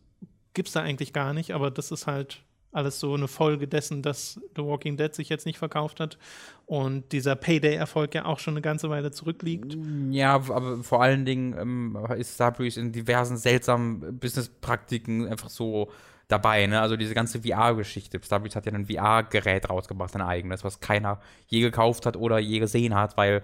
gibt 0.55 0.69
es 0.69 0.75
da 0.75 0.81
eigentlich 0.81 1.13
gar 1.13 1.35
nicht, 1.35 1.53
aber 1.53 1.71
das 1.71 1.91
ist 1.91 2.07
halt 2.07 2.43
alles 2.73 3.01
so 3.01 3.15
eine 3.15 3.29
Folge 3.29 3.67
dessen, 3.67 4.03
dass 4.03 4.41
The 4.57 4.63
Walking 4.63 4.97
Dead 4.97 5.15
sich 5.15 5.29
jetzt 5.29 5.47
nicht 5.47 5.59
verkauft 5.59 6.01
hat 6.01 6.19
und 6.67 7.13
dieser 7.13 7.35
Payday-Erfolg 7.35 8.15
ja 8.15 8.27
auch 8.27 8.39
schon 8.39 8.55
eine 8.55 8.61
ganze 8.61 8.91
Weile 8.91 9.11
zurückliegt. 9.11 9.77
Ja, 10.11 10.35
aber 10.35 10.83
vor 10.83 11.03
allen 11.03 11.25
Dingen 11.25 11.57
ähm, 11.59 11.99
ist 12.17 12.35
Starbreeze 12.35 12.81
in 12.81 12.93
diversen 12.93 13.37
seltsamen 13.37 14.19
Businesspraktiken 14.19 15.27
einfach 15.27 15.49
so 15.49 15.91
dabei, 16.29 16.67
ne? 16.67 16.81
Also 16.81 16.97
diese 16.97 17.15
ganze 17.15 17.41
VR-Geschichte. 17.43 18.21
Starbreeze 18.23 18.57
hat 18.57 18.67
ja 18.67 18.73
ein 18.73 18.87
VR-Gerät 18.87 19.69
rausgebracht, 19.69 20.15
ein 20.15 20.23
eigenes, 20.23 20.63
was 20.63 20.81
keiner 20.81 21.21
je 21.47 21.61
gekauft 21.61 22.07
hat 22.07 22.17
oder 22.17 22.39
je 22.39 22.59
gesehen 22.59 22.95
hat, 22.95 23.17
weil 23.17 23.43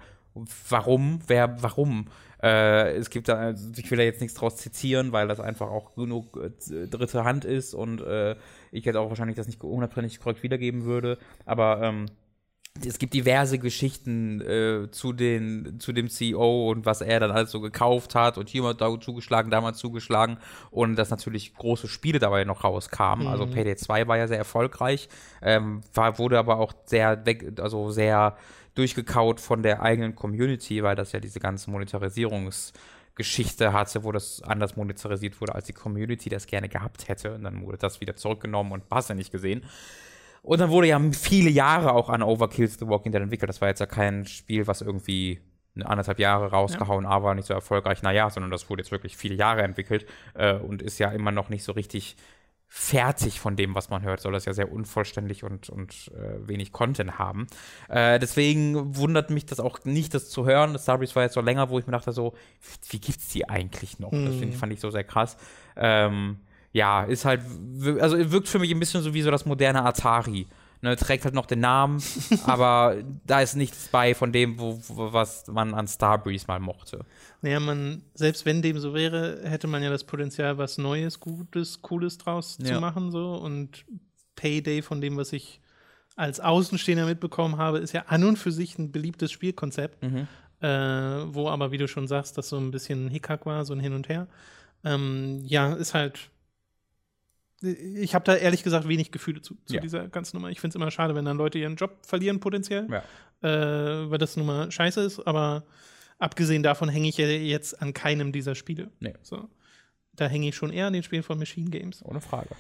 warum? 0.69 1.21
Wer, 1.27 1.63
warum? 1.63 2.07
Äh, 2.43 2.97
es 2.97 3.09
gibt 3.09 3.29
da, 3.29 3.37
also 3.37 3.71
ich 3.77 3.91
will 3.91 3.99
da 3.99 4.05
jetzt 4.05 4.21
nichts 4.21 4.37
draus 4.37 4.57
zitieren, 4.57 5.13
weil 5.13 5.29
das 5.29 5.41
einfach 5.41 5.71
auch 5.71 5.95
genug 5.95 6.37
äh, 6.37 6.87
dritte 6.89 7.25
Hand 7.25 7.45
ist 7.45 7.73
und 7.73 8.03
äh, 8.03 8.37
ich 8.71 8.85
jetzt 8.85 8.97
auch 8.97 9.09
wahrscheinlich 9.09 9.37
das 9.37 9.47
nicht 9.47 9.63
hundertprozentig 9.63 10.21
korrekt 10.21 10.43
wiedergeben 10.43 10.85
würde. 10.85 11.19
Aber 11.47 11.81
ähm, 11.83 12.07
es 12.83 12.99
gibt 12.99 13.15
diverse 13.15 13.61
Geschichten 13.61 14.41
äh, 14.41 14.91
zu, 14.91 15.13
den, 15.13 15.79
zu 15.79 15.93
dem 15.93 16.11
CEO 16.11 16.71
und 16.71 16.85
was 16.85 17.03
er 17.03 17.21
dann 17.21 17.31
alles 17.31 17.53
so 17.53 17.61
gekauft 17.61 18.17
hat 18.17 18.37
und 18.37 18.49
hier 18.49 18.63
mal 18.63 18.75
da 18.75 18.99
zugeschlagen, 18.99 19.51
damals 19.51 19.79
zugeschlagen 19.79 20.39
und 20.73 20.97
dass 20.97 21.11
natürlich 21.11 21.55
große 21.55 21.87
Spiele 21.87 22.19
dabei 22.19 22.45
noch 22.45 22.65
rauskamen. 22.65 23.29
Also 23.29 23.47
Payday 23.47 23.77
2 23.77 24.09
war 24.09 24.17
ja 24.17 24.27
sehr 24.27 24.39
erfolgreich, 24.39 25.09
ähm, 25.41 25.83
war, 25.95 26.19
wurde 26.19 26.39
aber 26.39 26.59
auch 26.59 26.73
sehr 26.85 27.25
weg, 27.25 27.61
also 27.61 27.91
sehr 27.91 28.37
durchgekaut 28.75 29.39
von 29.39 29.63
der 29.63 29.83
eigenen 29.83 30.17
Community, 30.17 30.83
weil 30.83 30.97
das 30.97 31.13
ja 31.13 31.21
diese 31.21 31.39
ganze 31.39 31.71
Monetarisierungsgeschichte 31.71 33.73
hatte, 33.73 34.03
wo 34.03 34.11
das 34.11 34.43
anders 34.43 34.75
monetarisiert 34.75 35.41
wurde, 35.41 35.55
als 35.55 35.67
die 35.67 35.75
Community 35.75 36.29
das 36.29 36.49
gerne 36.49 36.69
gehabt 36.69 37.07
hätte. 37.07 37.37
Und 37.37 37.45
dann 37.45 37.65
wurde 37.65 37.79
das 37.79 38.01
wieder 38.01 38.17
zurückgenommen 38.17 38.73
und 38.73 38.83
hast 38.91 39.11
ja 39.11 39.15
nicht 39.15 39.31
gesehen. 39.31 39.63
Und 40.45 40.61
dann 40.61 40.69
wurde 40.71 40.89
ja 40.89 41.01
viele 41.13 41.49
Jahre 41.49 41.93
auch 41.93 42.11
an 42.11 42.23
Overkills 42.23 42.79
The 42.79 42.87
Walking 42.87 43.13
Dead 43.13 43.23
entwickelt. 43.23 43.49
Das 43.49 43.63
war 43.63 43.69
jetzt 43.69 43.81
ja 43.81 43.87
kein 43.87 44.27
Spiel, 44.27 44.67
was 44.67 44.83
irgendwie 44.83 45.41
anderthalb 45.83 46.19
Jahre 46.19 46.51
rausgehauen, 46.51 47.07
aber 47.07 47.35
nicht 47.35 47.47
so 47.47 47.55
erfolgreich, 47.55 48.03
naja, 48.03 48.29
sondern 48.29 48.51
das 48.51 48.69
wurde 48.69 48.83
jetzt 48.83 48.93
wirklich 48.93 49.17
viele 49.17 49.35
Jahre 49.35 49.63
entwickelt 49.63 50.07
äh, 50.35 50.55
und 50.55 50.83
ist 50.83 50.99
ja 50.99 51.11
immer 51.11 51.33
noch 51.33 51.49
nicht 51.49 51.65
so 51.65 51.73
richtig 51.73 52.17
fertig 52.69 53.41
von 53.41 53.57
dem, 53.57 53.75
was 53.75 53.89
man 53.89 54.03
hört, 54.03 54.21
soll 54.21 54.33
das 54.33 54.45
ja 54.45 54.53
sehr 54.53 54.71
unvollständig 54.71 55.45
und, 55.45 55.71
und 55.71 56.11
äh, 56.15 56.47
wenig 56.47 56.73
Content 56.73 57.19
haben. 57.19 57.47
Äh, 57.89 58.19
deswegen 58.19 58.97
wundert 58.97 59.31
mich 59.31 59.47
das 59.47 59.61
auch 59.61 59.85
nicht, 59.85 60.13
das 60.13 60.29
zu 60.29 60.45
hören. 60.45 60.75
Das 60.75 60.83
Starbreeze 60.83 61.15
war 61.15 61.23
jetzt 61.23 61.35
so 61.35 61.41
länger, 61.41 61.71
wo 61.71 61.79
ich 61.79 61.87
mir 61.87 61.93
dachte 61.93 62.13
so, 62.13 62.35
wie 62.91 62.99
gibt's 62.99 63.29
die 63.29 63.49
eigentlich 63.49 63.99
noch? 63.99 64.11
Das 64.11 64.37
find, 64.37 64.55
fand 64.55 64.73
ich 64.73 64.81
so 64.81 64.91
sehr 64.91 65.05
krass. 65.05 65.37
Ähm, 65.77 66.41
ja, 66.75 67.05
ist 67.05 67.25
halt, 67.25 67.41
also 68.01 68.31
wirkt 68.31 68.49
für 68.49 68.59
mich 68.59 68.71
ein 68.71 68.79
bisschen 68.81 69.01
so 69.01 69.15
wie 69.15 69.23
so 69.23 69.31
das 69.31 69.47
moderne 69.47 69.83
Atari. 69.83 70.47
Ne, 70.83 70.97
trägt 70.97 71.25
halt 71.25 71.33
noch 71.35 71.47
den 71.47 71.61
Namen, 71.61 72.03
aber 72.45 72.97
da 73.25 73.41
ist 73.41 73.57
nichts 73.57 73.89
bei 73.89 74.15
von 74.15 74.33
dem, 74.33 74.59
wo, 74.59 74.79
wo, 74.89 75.15
was 75.15 75.47
man 75.47 75.73
an 75.73 75.89
Starbreeze 75.89 76.45
mal 76.47 76.61
mochte. 76.61 77.07
Naja, 77.41 77.59
man, 77.59 78.03
selbst 78.13 78.45
wenn 78.45 78.61
dem 78.61 78.79
so 78.79 78.93
wäre, 78.93 79.41
hätte 79.45 79.67
man 79.67 79.83
ja 79.83 79.89
das 79.89 80.05
Potenzial, 80.05 80.59
was 80.59 80.77
Neues, 80.77 81.21
Gutes, 81.21 81.81
Cooles 81.81 82.19
draus 82.19 82.59
zu 82.59 82.65
Ja. 82.65 82.81
machen, 82.81 83.11
so. 83.13 83.35
Und 83.37 83.87
Payday, 84.37 84.83
von 84.83 85.01
dem, 85.01 85.17
was 85.17 85.33
ich 85.33 85.63
als 86.17 86.39
Außenstehender 86.39 87.07
mitbekommen 87.07 87.57
habe, 87.57 87.79
ist 87.79 87.93
ja 87.95 88.03
an 88.09 88.23
und 88.25 88.37
für 88.39 88.53
sich 88.53 88.79
ein 88.79 88.93
beliebtes 88.93 89.33
Spielkonzept, 89.33 90.03
Mhm. 90.03 90.29
äh, 90.61 90.69
wo 91.35 91.49
aber, 91.49 91.73
wie 91.73 91.79
du 91.79 91.89
schon 91.89 92.09
sagst, 92.09 92.37
das 92.37 92.51
so 92.51 92.59
ein 92.59 92.71
bisschen 92.73 93.07
ein 93.07 93.11
Hickhack 93.11 93.47
war, 93.47 93.65
so 93.65 93.73
ein 93.73 93.81
Hin 93.81 93.95
und 93.95 94.11
Her. 94.11 94.27
Ähm, 94.85 95.41
ja, 95.47 95.73
ist 95.73 95.95
halt. 95.95 96.29
Ich 97.65 98.15
habe 98.15 98.25
da 98.25 98.37
ehrlich 98.37 98.63
gesagt 98.63 98.87
wenig 98.89 99.11
Gefühle 99.13 99.41
zu, 99.43 99.55
zu 99.65 99.75
Ja. 99.75 99.81
dieser 99.81 100.09
ganzen 100.09 100.37
Nummer. 100.37 100.51
Ich 100.51 100.61
finde 100.61 100.71
es 100.71 100.75
immer 100.77 100.91
schade, 100.91 101.15
wenn 101.15 101.25
dann 101.25 101.37
Leute 101.39 101.59
ihren 101.59 101.77
Job 101.77 101.99
verlieren, 102.07 102.41
potenziell 102.41 102.87
Ja. 102.91 103.03
äh, 104.03 104.11
weil 104.11 104.19
das 104.19 104.37
nun 104.37 104.47
mal 104.47 104.71
scheiße 104.71 105.01
ist, 105.01 105.21
aber 105.27 105.65
abgesehen 106.19 106.63
davon 106.63 106.89
hänge 106.89 107.09
ich 107.09 107.17
ja 107.17 107.27
jetzt 107.27 107.81
an 107.83 107.93
keinem 107.93 108.33
dieser 108.33 108.55
Spiele. 108.55 108.91
Nee. 109.01 109.15
So. 109.23 109.49
Da 110.17 110.27
hänge 110.29 110.49
ich 110.49 110.55
schon 110.57 110.71
eher 110.73 110.87
an 110.87 110.93
den 110.93 111.03
Spielen 111.03 111.23
von 111.23 111.39
Machine 111.39 111.71
Games. 111.71 112.05
Ohne 112.05 112.21
Frage. 112.21 112.51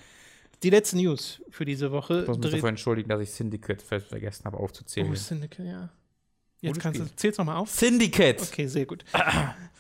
Die 0.63 0.71
letzte 0.71 0.97
News 0.97 1.43
für 1.51 1.65
diese 1.65 1.93
Woche. 1.93 2.23
Ich 2.23 2.29
muss 2.29 2.39
mich 2.39 2.51
dafür 2.53 2.69
entschuldigen, 2.71 3.09
dass 3.11 3.21
ich 3.21 3.31
Syndicate 3.31 3.83
ver- 3.83 4.01
vergessen 4.01 4.45
habe 4.47 4.57
aufzuzählen. 4.57 5.11
oh, 5.11 5.15
Syndicate, 5.15 5.67
ja. 5.67 5.89
Jetzt 6.61 6.81
kannst 6.81 6.99
du, 6.99 7.05
Spiel. 7.05 7.17
zähl's 7.17 7.37
nochmal 7.37 7.57
auf. 7.57 7.69
Syndicate! 7.71 8.41
Okay, 8.41 8.67
sehr 8.67 8.87
gut. 8.87 9.05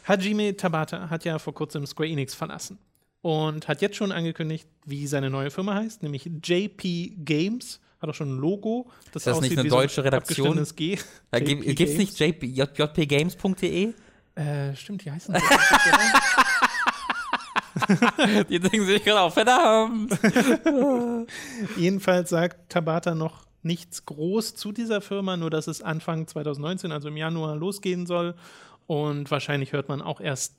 Hajime 0.06 0.54
Tabata 0.56 1.08
hat 1.08 1.24
ja 1.24 1.38
vor 1.38 1.54
kurzem 1.54 1.86
Square 1.86 2.10
Enix 2.10 2.34
verlassen 2.34 2.78
und 3.24 3.66
hat 3.68 3.80
jetzt 3.80 3.96
schon 3.96 4.12
angekündigt, 4.12 4.68
wie 4.84 5.06
seine 5.06 5.30
neue 5.30 5.50
Firma 5.50 5.76
heißt, 5.76 6.02
nämlich 6.02 6.26
JP 6.26 7.24
Games. 7.24 7.80
Hat 7.98 8.10
auch 8.10 8.14
schon 8.14 8.34
ein 8.36 8.38
Logo. 8.38 8.90
Das 9.12 9.22
Ist 9.22 9.26
das 9.28 9.40
nicht 9.40 9.52
eine 9.52 9.64
wie 9.64 9.70
so 9.70 9.76
ein 9.76 9.80
deutsche 9.80 10.04
Redaktion? 10.04 10.62
G. 10.76 10.98
Da 11.30 11.38
JP 11.38 11.74
gibt 11.74 11.90
es 11.92 11.96
nicht 11.96 12.20
JP, 12.20 12.44
jpgames.de? 12.44 13.94
Äh, 14.34 14.76
stimmt, 14.76 15.06
die 15.06 15.10
heißen 15.10 15.34
Die 18.50 18.60
denken 18.60 18.84
sich 18.84 19.02
gerade 19.02 19.20
auch, 19.22 19.32
verdammt! 19.32 20.18
Jedenfalls 21.78 22.28
sagt 22.28 22.68
Tabata 22.68 23.14
noch 23.14 23.46
nichts 23.62 24.04
groß 24.04 24.54
zu 24.54 24.70
dieser 24.70 25.00
Firma, 25.00 25.38
nur 25.38 25.48
dass 25.48 25.66
es 25.66 25.80
Anfang 25.80 26.26
2019, 26.26 26.92
also 26.92 27.08
im 27.08 27.16
Januar, 27.16 27.56
losgehen 27.56 28.04
soll. 28.04 28.34
Und 28.86 29.30
wahrscheinlich 29.30 29.72
hört 29.72 29.88
man 29.88 30.02
auch 30.02 30.20
erst 30.20 30.56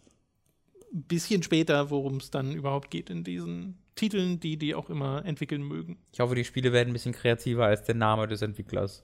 bisschen 1.03 1.43
später, 1.43 1.89
worum 1.89 2.17
es 2.17 2.31
dann 2.31 2.53
überhaupt 2.53 2.89
geht 2.91 3.09
in 3.09 3.23
diesen 3.23 3.77
Titeln, 3.95 4.39
die 4.39 4.57
die 4.57 4.75
auch 4.75 4.89
immer 4.89 5.23
entwickeln 5.25 5.63
mögen. 5.63 5.97
Ich 6.11 6.19
hoffe, 6.19 6.35
die 6.35 6.43
Spiele 6.45 6.73
werden 6.73 6.89
ein 6.89 6.93
bisschen 6.93 7.13
kreativer 7.13 7.65
als 7.65 7.83
der 7.83 7.95
Name 7.95 8.27
des 8.27 8.41
Entwicklers. 8.41 9.03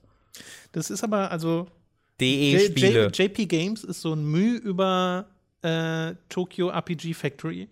Das 0.71 0.89
ist 0.89 1.03
aber, 1.03 1.31
also 1.31 1.67
DE 2.19 2.51
J- 2.53 2.61
Spiele. 2.71 3.03
J- 3.05 3.17
JP 3.17 3.45
Games 3.47 3.83
ist 3.83 4.01
so 4.01 4.13
ein 4.13 4.25
Mühe 4.25 4.57
über 4.57 5.27
äh, 5.61 6.13
Tokyo 6.29 6.69
RPG 6.69 7.13
Factory. 7.13 7.69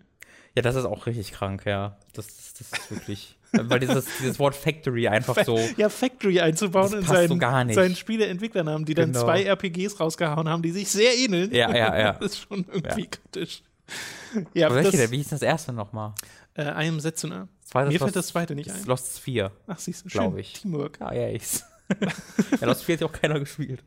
Ja, 0.56 0.62
das 0.62 0.74
ist 0.76 0.84
auch 0.84 1.06
richtig 1.06 1.32
krank, 1.32 1.64
ja. 1.66 1.96
Das, 2.12 2.26
das, 2.26 2.54
das 2.54 2.72
ist 2.80 2.90
wirklich. 2.90 3.36
weil 3.52 3.80
dieses, 3.80 4.06
dieses 4.18 4.38
Wort 4.38 4.54
Factory 4.54 5.08
einfach 5.08 5.44
so. 5.44 5.58
Ja, 5.76 5.88
Factory 5.88 6.40
einzubauen 6.40 6.92
in 6.92 7.00
passt 7.00 7.08
so 7.08 7.14
seinen, 7.28 7.38
gar 7.38 7.64
nicht. 7.64 7.74
seinen 7.74 7.96
Spieleentwicklernamen, 7.96 8.84
die 8.84 8.94
dann 8.94 9.12
Genau. 9.12 9.24
zwei 9.24 9.42
RPGs 9.44 9.98
rausgehauen 10.00 10.48
haben, 10.48 10.62
die 10.62 10.70
sich 10.70 10.88
sehr 10.88 11.16
ähneln. 11.16 11.52
Ja, 11.52 11.74
ja, 11.74 11.98
ja. 11.98 12.12
Das 12.20 12.32
ist 12.32 12.38
schon 12.48 12.64
irgendwie 12.72 13.02
Ja. 13.02 13.06
kritisch. 13.10 13.62
Ja, 14.54 14.66
Aber 14.66 14.76
welche 14.76 14.92
das, 14.92 15.00
denn? 15.00 15.10
Wie 15.10 15.16
hieß 15.16 15.28
das 15.30 15.42
erste 15.42 15.72
nochmal? 15.72 16.14
äh, 16.54 16.62
I 16.62 16.88
am 16.88 17.00
Setsuna. 17.00 17.48
Mir 17.74 17.98
fällt 17.98 18.16
das 18.16 18.28
zweite 18.28 18.54
nicht 18.54 18.70
ein. 18.70 18.84
Lost 18.84 19.20
4, 19.20 19.50
Ach, 19.66 19.78
siehst 19.78 20.04
du, 20.04 20.08
schön. 20.08 20.38
ich. 20.38 20.52
Teamwork. 20.54 21.00
Ah, 21.00 21.12
ja, 21.12 21.28
ich. 21.28 21.60
ja, 22.60 22.66
Lost 22.66 22.84
4 22.84 22.94
hat 22.94 23.00
ja 23.00 23.06
auch 23.06 23.12
keiner 23.12 23.38
gespielt. 23.40 23.82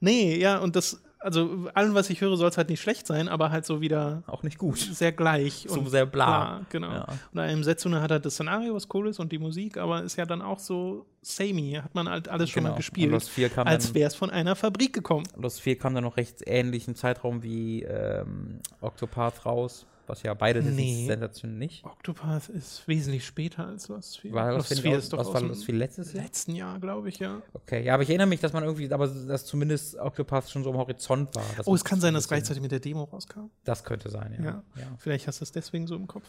Nee, 0.00 0.36
ja, 0.38 0.58
und 0.58 0.76
das, 0.76 1.00
also 1.26 1.68
allem, 1.74 1.94
was 1.94 2.08
ich 2.08 2.20
höre, 2.20 2.36
soll 2.36 2.48
es 2.48 2.56
halt 2.56 2.70
nicht 2.70 2.80
schlecht 2.80 3.06
sein, 3.06 3.28
aber 3.28 3.50
halt 3.50 3.66
so 3.66 3.80
wieder 3.80 4.22
Auch 4.26 4.42
nicht 4.42 4.56
gut. 4.58 4.78
sehr 4.78 5.12
gleich. 5.12 5.66
So 5.68 5.80
und 5.80 5.90
sehr 5.90 6.06
bla. 6.06 6.62
genau. 6.70 6.90
Ja. 6.92 7.06
Und 7.32 7.40
am 7.40 7.64
Setsuna 7.64 8.00
hat 8.00 8.10
halt 8.10 8.24
das 8.24 8.34
Szenario, 8.34 8.74
was 8.74 8.88
cool 8.94 9.08
ist, 9.08 9.18
und 9.18 9.32
die 9.32 9.38
Musik, 9.38 9.76
aber 9.76 10.02
ist 10.02 10.16
ja 10.16 10.24
dann 10.24 10.40
auch 10.40 10.58
so 10.58 11.04
samey. 11.22 11.80
Hat 11.82 11.94
man 11.94 12.08
halt 12.08 12.28
alles 12.28 12.48
schon 12.50 12.62
Genau. 12.62 12.72
mal 12.74 12.76
gespielt. 12.78 13.08
Und 13.08 13.12
Lost 13.14 13.30
4 13.30 13.48
kam 13.50 13.66
als 13.66 13.92
wäre 13.92 14.06
es 14.08 14.14
von 14.14 14.30
einer 14.30 14.56
Fabrik 14.56 14.92
gekommen. 14.92 15.26
Lost 15.36 15.60
4 15.60 15.76
kam 15.78 15.94
dann 15.94 16.04
noch 16.04 16.16
recht 16.16 16.38
ähnlich 16.46 16.88
im 16.88 16.94
Zeitraum 16.94 17.42
wie 17.42 17.82
ähm, 17.82 18.60
Octopath 18.80 19.44
raus. 19.44 19.84
Was 20.08 20.22
ja 20.22 20.34
beide 20.34 20.62
sind 20.62 20.76
Nee. 20.76 21.06
sensationell 21.06 21.58
nicht. 21.58 21.84
Octopath 21.84 22.48
ist 22.48 22.86
wesentlich 22.86 23.24
später 23.24 23.66
als 23.66 23.88
Lost 23.88 24.16
Sphere. 24.16 24.34
War 24.34 24.52
Lost 24.52 24.70
Lost 24.70 24.80
Sphere 24.80 24.96
ist 24.96 25.12
doch 25.12 25.18
was 25.18 25.32
war 25.32 25.40
Lost 25.40 25.62
Sphere 25.64 25.78
letztes 25.78 26.12
Jahr? 26.12 26.24
letzten 26.24 26.54
Jahr, 26.54 26.78
glaube 26.80 27.08
ich, 27.08 27.18
ja. 27.18 27.42
Okay, 27.52 27.84
ja, 27.84 27.94
aber 27.94 28.02
ich 28.02 28.08
erinnere 28.08 28.26
mich, 28.28 28.40
dass 28.40 28.52
man 28.52 28.64
irgendwie, 28.64 28.90
aber 28.92 29.06
dass 29.08 29.44
zumindest 29.46 29.98
Octopath 29.98 30.50
schon 30.50 30.64
so 30.64 30.70
am 30.70 30.76
Horizont 30.76 31.34
war. 31.34 31.44
Oh, 31.64 31.74
es 31.74 31.84
kann 31.84 32.00
sein, 32.00 32.08
ein 32.12 32.14
dass 32.14 32.28
gleichzeitig 32.28 32.62
mit 32.62 32.72
der 32.72 32.80
Demo 32.80 33.04
rauskam. 33.04 33.50
Das 33.64 33.84
könnte 33.84 34.10
sein, 34.10 34.34
ja. 34.38 34.44
Ja. 34.44 34.62
ja. 34.76 34.86
Vielleicht 34.98 35.26
hast 35.28 35.40
du 35.40 35.44
es 35.44 35.52
deswegen 35.52 35.86
so 35.86 35.96
im 35.96 36.06
Kopf. 36.06 36.24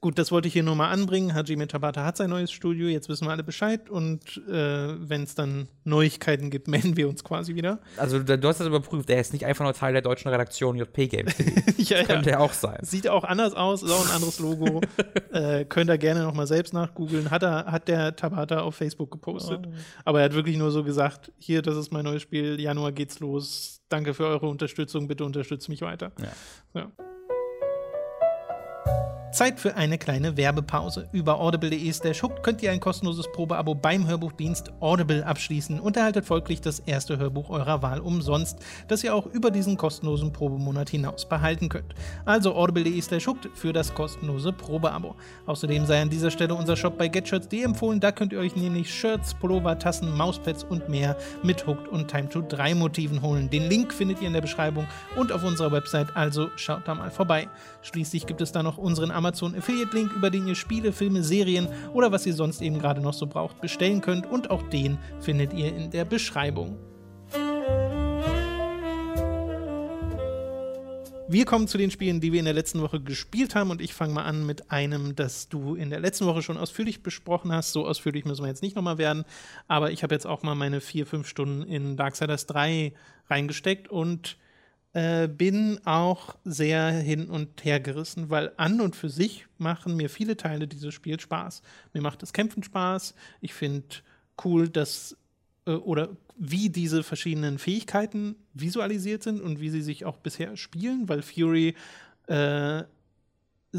Gut, 0.00 0.18
das 0.18 0.30
wollte 0.30 0.46
ich 0.46 0.52
hier 0.52 0.62
nur 0.62 0.76
mal 0.76 0.90
anbringen. 0.90 1.34
Hajime 1.34 1.66
Tabata 1.66 2.04
hat 2.04 2.18
sein 2.18 2.28
neues 2.28 2.52
Studio, 2.52 2.86
jetzt 2.86 3.08
wissen 3.08 3.26
wir 3.26 3.30
alle 3.30 3.42
Bescheid 3.42 3.88
und 3.88 4.36
äh, 4.46 5.08
wenn 5.08 5.22
es 5.22 5.34
dann 5.34 5.68
Neuigkeiten 5.84 6.50
gibt, 6.50 6.68
melden 6.68 6.96
wir 6.96 7.08
uns 7.08 7.24
quasi 7.24 7.54
wieder. 7.54 7.80
Also 7.96 8.18
du 8.22 8.46
hast 8.46 8.60
das 8.60 8.66
überprüft, 8.66 9.08
er 9.08 9.20
ist 9.20 9.32
nicht 9.32 9.46
einfach 9.46 9.64
nur 9.64 9.72
Teil 9.72 9.94
der 9.94 10.02
deutschen 10.02 10.28
Redaktion 10.28 10.76
JP 10.76 11.08
Games. 11.08 11.34
ja, 11.78 12.04
Könnte 12.04 12.30
er 12.30 12.40
auch 12.40 12.52
sein. 12.52 12.78
Sieht 12.82 13.08
auch 13.08 13.24
anders 13.24 13.54
aus, 13.54 13.82
ist 13.82 13.90
auch 13.90 14.04
ein 14.04 14.12
anderes 14.12 14.38
Logo. 14.38 14.82
äh, 15.32 15.64
könnt 15.64 15.90
ihr 15.90 15.98
gerne 15.98 16.22
noch 16.22 16.34
mal 16.34 16.46
selbst 16.46 16.74
nachgoogeln. 16.74 17.30
Hat, 17.30 17.42
er, 17.42 17.66
hat 17.66 17.88
der 17.88 18.14
Tabata 18.16 18.60
auf 18.60 18.74
Facebook 18.74 19.10
gepostet. 19.10 19.66
Aber 20.04 20.20
er 20.20 20.26
hat 20.26 20.34
wirklich 20.34 20.58
nur 20.58 20.70
so 20.70 20.84
gesagt: 20.84 21.32
Hier, 21.38 21.62
das 21.62 21.76
ist 21.76 21.90
mein 21.90 22.04
neues 22.04 22.22
Spiel, 22.22 22.60
Januar 22.60 22.92
geht's 22.92 23.20
los. 23.20 23.80
Danke 23.88 24.14
für 24.14 24.26
eure 24.26 24.46
Unterstützung, 24.48 25.08
bitte 25.08 25.24
unterstützt 25.24 25.68
mich 25.68 25.80
weiter. 25.80 26.12
Ja. 26.20 26.80
Ja. 26.80 26.92
Zeit 29.36 29.60
für 29.60 29.76
eine 29.76 29.98
kleine 29.98 30.38
Werbepause. 30.38 31.08
Über 31.12 31.38
audible.de 31.38 31.92
slash 31.92 32.22
hooked 32.22 32.42
könnt 32.42 32.62
ihr 32.62 32.72
ein 32.72 32.80
kostenloses 32.80 33.30
Probeabo 33.32 33.74
beim 33.74 34.08
Hörbuchdienst 34.08 34.72
Audible 34.80 35.26
abschließen 35.26 35.78
und 35.78 35.98
erhaltet 35.98 36.24
folglich 36.24 36.62
das 36.62 36.78
erste 36.78 37.18
Hörbuch 37.18 37.50
eurer 37.50 37.82
Wahl 37.82 38.00
umsonst, 38.00 38.60
das 38.88 39.04
ihr 39.04 39.14
auch 39.14 39.26
über 39.26 39.50
diesen 39.50 39.76
kostenlosen 39.76 40.32
Probemonat 40.32 40.88
hinaus 40.88 41.28
behalten 41.28 41.68
könnt. 41.68 41.94
Also 42.24 42.54
audible.de 42.54 42.98
slash 43.02 43.26
hooked 43.26 43.50
für 43.54 43.74
das 43.74 43.92
kostenlose 43.92 44.54
Probeabo. 44.54 45.16
Außerdem 45.44 45.84
sei 45.84 46.00
an 46.00 46.08
dieser 46.08 46.30
Stelle 46.30 46.54
unser 46.54 46.74
Shop 46.74 46.96
bei 46.96 47.08
getshirts.de 47.08 47.62
empfohlen, 47.62 48.00
da 48.00 48.12
könnt 48.12 48.32
ihr 48.32 48.38
euch 48.38 48.56
nämlich 48.56 48.90
Shirts, 48.90 49.34
Pullover, 49.34 49.78
Tassen, 49.78 50.16
Mauspads 50.16 50.64
und 50.64 50.88
mehr 50.88 51.14
mit 51.42 51.66
Hooked 51.66 51.88
und 51.88 52.08
Time 52.08 52.30
to 52.30 52.40
3 52.40 52.74
Motiven 52.74 53.20
holen. 53.20 53.50
Den 53.50 53.68
Link 53.68 53.92
findet 53.92 54.22
ihr 54.22 54.28
in 54.28 54.32
der 54.32 54.40
Beschreibung 54.40 54.86
und 55.14 55.30
auf 55.30 55.44
unserer 55.44 55.72
Website, 55.72 56.16
also 56.16 56.48
schaut 56.56 56.88
da 56.88 56.94
mal 56.94 57.10
vorbei. 57.10 57.48
Schließlich 57.86 58.26
gibt 58.26 58.40
es 58.40 58.50
da 58.50 58.64
noch 58.64 58.78
unseren 58.78 59.12
Amazon 59.12 59.54
Affiliate 59.54 59.96
Link, 59.96 60.10
über 60.12 60.28
den 60.28 60.48
ihr 60.48 60.56
Spiele, 60.56 60.92
Filme, 60.92 61.22
Serien 61.22 61.68
oder 61.92 62.10
was 62.10 62.26
ihr 62.26 62.34
sonst 62.34 62.60
eben 62.60 62.80
gerade 62.80 63.00
noch 63.00 63.14
so 63.14 63.28
braucht 63.28 63.60
bestellen 63.60 64.00
könnt 64.00 64.26
und 64.26 64.50
auch 64.50 64.62
den 64.70 64.98
findet 65.20 65.52
ihr 65.52 65.68
in 65.68 65.92
der 65.92 66.04
Beschreibung. 66.04 66.76
Wir 71.28 71.44
kommen 71.44 71.68
zu 71.68 71.78
den 71.78 71.92
Spielen, 71.92 72.20
die 72.20 72.32
wir 72.32 72.40
in 72.40 72.44
der 72.44 72.54
letzten 72.54 72.82
Woche 72.82 73.00
gespielt 73.00 73.54
haben 73.54 73.70
und 73.70 73.80
ich 73.80 73.94
fange 73.94 74.14
mal 74.14 74.24
an 74.24 74.44
mit 74.44 74.72
einem, 74.72 75.14
das 75.14 75.48
du 75.48 75.76
in 75.76 75.90
der 75.90 76.00
letzten 76.00 76.26
Woche 76.26 76.42
schon 76.42 76.56
ausführlich 76.56 77.04
besprochen 77.04 77.52
hast. 77.52 77.72
So 77.72 77.86
ausführlich 77.86 78.24
müssen 78.24 78.42
wir 78.42 78.48
jetzt 78.48 78.62
nicht 78.62 78.74
nochmal 78.74 78.98
werden, 78.98 79.24
aber 79.68 79.92
ich 79.92 80.02
habe 80.02 80.12
jetzt 80.12 80.26
auch 80.26 80.42
mal 80.42 80.56
meine 80.56 80.80
vier, 80.80 81.06
fünf 81.06 81.28
Stunden 81.28 81.62
in 81.62 81.96
Darksiders 81.96 82.46
3 82.46 82.92
reingesteckt 83.30 83.88
und 83.88 84.38
äh, 84.96 85.28
bin 85.28 85.78
auch 85.84 86.36
sehr 86.46 86.90
hin 86.90 87.28
und 87.28 87.62
her 87.66 87.80
gerissen, 87.80 88.30
weil 88.30 88.52
an 88.56 88.80
und 88.80 88.96
für 88.96 89.10
sich 89.10 89.46
machen 89.58 89.94
mir 89.94 90.08
viele 90.08 90.38
Teile 90.38 90.66
dieses 90.66 90.94
Spiels 90.94 91.20
Spaß. 91.20 91.60
Mir 91.92 92.00
macht 92.00 92.22
das 92.22 92.32
Kämpfen 92.32 92.62
Spaß. 92.62 93.14
Ich 93.42 93.52
finde 93.52 93.96
cool, 94.42 94.70
dass 94.70 95.14
äh, 95.66 95.72
oder 95.72 96.16
wie 96.38 96.70
diese 96.70 97.02
verschiedenen 97.02 97.58
Fähigkeiten 97.58 98.36
visualisiert 98.54 99.22
sind 99.22 99.42
und 99.42 99.60
wie 99.60 99.68
sie 99.68 99.82
sich 99.82 100.06
auch 100.06 100.16
bisher 100.16 100.56
spielen, 100.56 101.10
weil 101.10 101.20
Fury 101.20 101.74
äh, 102.28 102.84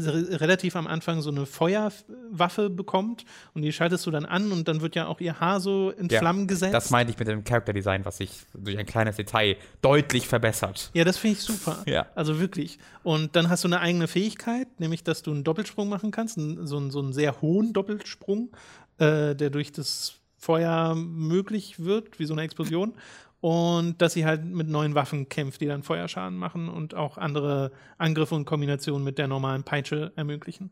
relativ 0.06 0.76
am 0.76 0.86
Anfang 0.86 1.20
so 1.20 1.30
eine 1.30 1.46
Feuerwaffe 1.46 2.70
bekommt 2.70 3.24
und 3.54 3.62
die 3.62 3.72
schaltest 3.72 4.06
du 4.06 4.10
dann 4.10 4.24
an 4.24 4.52
und 4.52 4.68
dann 4.68 4.80
wird 4.80 4.94
ja 4.94 5.06
auch 5.06 5.20
ihr 5.20 5.40
Haar 5.40 5.60
so 5.60 5.90
in 5.90 6.08
Ja, 6.08 6.18
Flammen 6.18 6.46
gesetzt. 6.46 6.74
Das 6.74 6.90
meinte 6.90 7.12
ich 7.12 7.18
mit 7.18 7.28
dem 7.28 7.44
Character 7.44 7.72
Design, 7.72 8.04
was 8.04 8.18
sich 8.18 8.30
durch 8.54 8.78
ein 8.78 8.86
kleines 8.86 9.16
Detail 9.16 9.56
deutlich 9.82 10.26
verbessert. 10.26 10.90
Ja, 10.94 11.04
das 11.04 11.18
finde 11.18 11.36
ich 11.38 11.42
super. 11.42 11.82
Ja. 11.88 12.06
Also 12.14 12.38
wirklich. 12.38 12.78
Und 13.02 13.34
dann 13.34 13.48
hast 13.48 13.64
du 13.64 13.68
eine 13.68 13.80
eigene 13.80 14.08
Fähigkeit, 14.08 14.68
nämlich 14.78 15.04
dass 15.04 15.22
du 15.22 15.30
einen 15.30 15.42
Doppelsprung 15.42 15.88
machen 15.88 16.10
kannst, 16.10 16.34
so, 16.36 16.76
einen, 16.76 16.90
so 16.90 16.98
einen 16.98 17.12
sehr 17.12 17.40
hohen 17.40 17.72
Doppelsprung, 17.72 18.50
äh, 18.98 19.34
der 19.34 19.48
durch 19.50 19.72
das 19.72 20.18
Feuer 20.36 20.94
möglich 20.94 21.84
wird, 21.84 22.18
wie 22.18 22.24
so 22.24 22.34
eine 22.34 22.42
Explosion. 22.42 22.94
Und 23.40 24.02
dass 24.02 24.14
sie 24.14 24.26
halt 24.26 24.44
mit 24.44 24.68
neuen 24.68 24.94
Waffen 24.94 25.28
kämpft, 25.28 25.60
die 25.60 25.66
dann 25.66 25.84
Feuerschaden 25.84 26.36
machen 26.36 26.68
und 26.68 26.94
auch 26.94 27.18
andere 27.18 27.70
Angriffe 27.96 28.34
und 28.34 28.46
Kombinationen 28.46 29.04
mit 29.04 29.18
der 29.18 29.28
normalen 29.28 29.62
Peitsche 29.62 30.12
ermöglichen. 30.16 30.70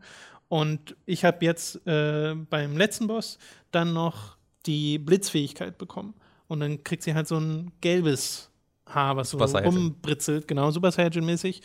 Und 0.49 0.97
ich 1.07 1.25
habe 1.25 1.45
jetzt 1.45 1.87
äh, 1.87 2.35
beim 2.35 2.77
letzten 2.77 3.07
Boss 3.07 3.39
dann 3.71 3.93
noch 3.93 4.37
die 4.67 4.99
Blitzfähigkeit 4.99 5.79
bekommen. 5.79 6.15
Und 6.49 6.61
dann 6.61 6.83
kriegt 6.85 7.03
sie 7.03 7.15
halt 7.15 7.29
so 7.29 7.39
ein 7.39 7.73
gelbes 7.81 8.51
Haar, 8.89 9.17
was 9.17 9.31
so 9.31 9.39
rumbritzelt, 9.39 10.47
genau, 10.47 10.71
Super 10.71 10.91
Saiyan-mäßig. 10.91 11.61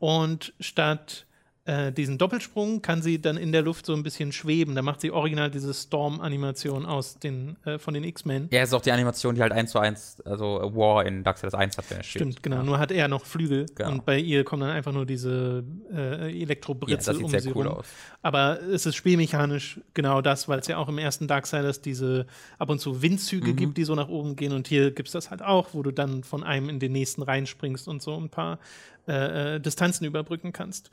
Und 0.00 0.54
statt 0.58 1.26
äh, 1.66 1.92
diesen 1.92 2.18
Doppelsprung 2.18 2.82
kann 2.82 3.00
sie 3.00 3.20
dann 3.22 3.36
in 3.38 3.50
der 3.50 3.62
Luft 3.62 3.86
so 3.86 3.94
ein 3.94 4.02
bisschen 4.02 4.32
schweben. 4.32 4.74
Da 4.74 4.82
macht 4.82 5.00
sie 5.00 5.10
original 5.10 5.50
diese 5.50 5.72
Storm-Animation 5.72 6.84
aus 6.84 7.18
den, 7.18 7.56
äh, 7.64 7.78
von 7.78 7.94
den 7.94 8.04
X-Men. 8.04 8.48
Ja, 8.52 8.60
es 8.60 8.68
ist 8.68 8.74
auch 8.74 8.82
die 8.82 8.92
Animation, 8.92 9.34
die 9.34 9.40
halt 9.40 9.52
1 9.52 9.70
zu 9.70 9.78
1, 9.78 10.20
also 10.26 10.72
War 10.74 11.06
in 11.06 11.24
Darksiders 11.24 11.54
1 11.54 11.78
hat, 11.78 11.88
wenn 11.90 11.98
er. 11.98 12.02
Stimmt, 12.02 12.42
genau. 12.42 12.62
Nur 12.62 12.78
hat 12.78 12.92
er 12.92 13.08
noch 13.08 13.24
Flügel 13.24 13.64
Genau. 13.74 13.92
und 13.92 14.04
bei 14.04 14.18
ihr 14.18 14.44
kommen 14.44 14.60
dann 14.60 14.70
einfach 14.70 14.92
nur 14.92 15.06
diese 15.06 15.64
äh, 15.90 15.96
Ja, 15.96 16.16
das 16.18 16.32
Elektrobritzel 16.34 17.14
sieht 17.14 17.24
um 17.24 17.30
sie 17.30 17.52
cool 17.54 17.66
rum. 17.66 17.78
aus. 17.78 17.86
Aber 18.22 18.60
es 18.62 18.84
ist 18.86 18.94
spielmechanisch 18.96 19.80
genau 19.94 20.20
das, 20.20 20.48
weil 20.48 20.58
es 20.58 20.66
ja 20.66 20.76
auch 20.76 20.88
im 20.88 20.98
ersten 20.98 21.28
Darksiders 21.28 21.80
diese 21.80 22.26
ab 22.58 22.68
und 22.68 22.78
zu 22.78 23.00
Windzüge 23.02 23.52
Mhm. 23.52 23.56
gibt, 23.56 23.78
die 23.78 23.84
so 23.84 23.94
nach 23.94 24.08
oben 24.08 24.36
gehen. 24.36 24.52
Und 24.52 24.68
hier 24.68 24.90
gibt 24.90 25.08
es 25.08 25.12
das 25.12 25.30
halt 25.30 25.40
auch, 25.42 25.68
wo 25.72 25.82
du 25.82 25.90
dann 25.92 26.24
von 26.24 26.42
einem 26.42 26.68
in 26.68 26.78
den 26.78 26.92
nächsten 26.92 27.22
reinspringst 27.22 27.88
und 27.88 28.02
so 28.02 28.16
ein 28.18 28.28
paar 28.28 28.58
äh, 29.08 29.56
äh, 29.56 29.60
Distanzen 29.60 30.06
überbrücken 30.06 30.52
kannst. 30.52 30.90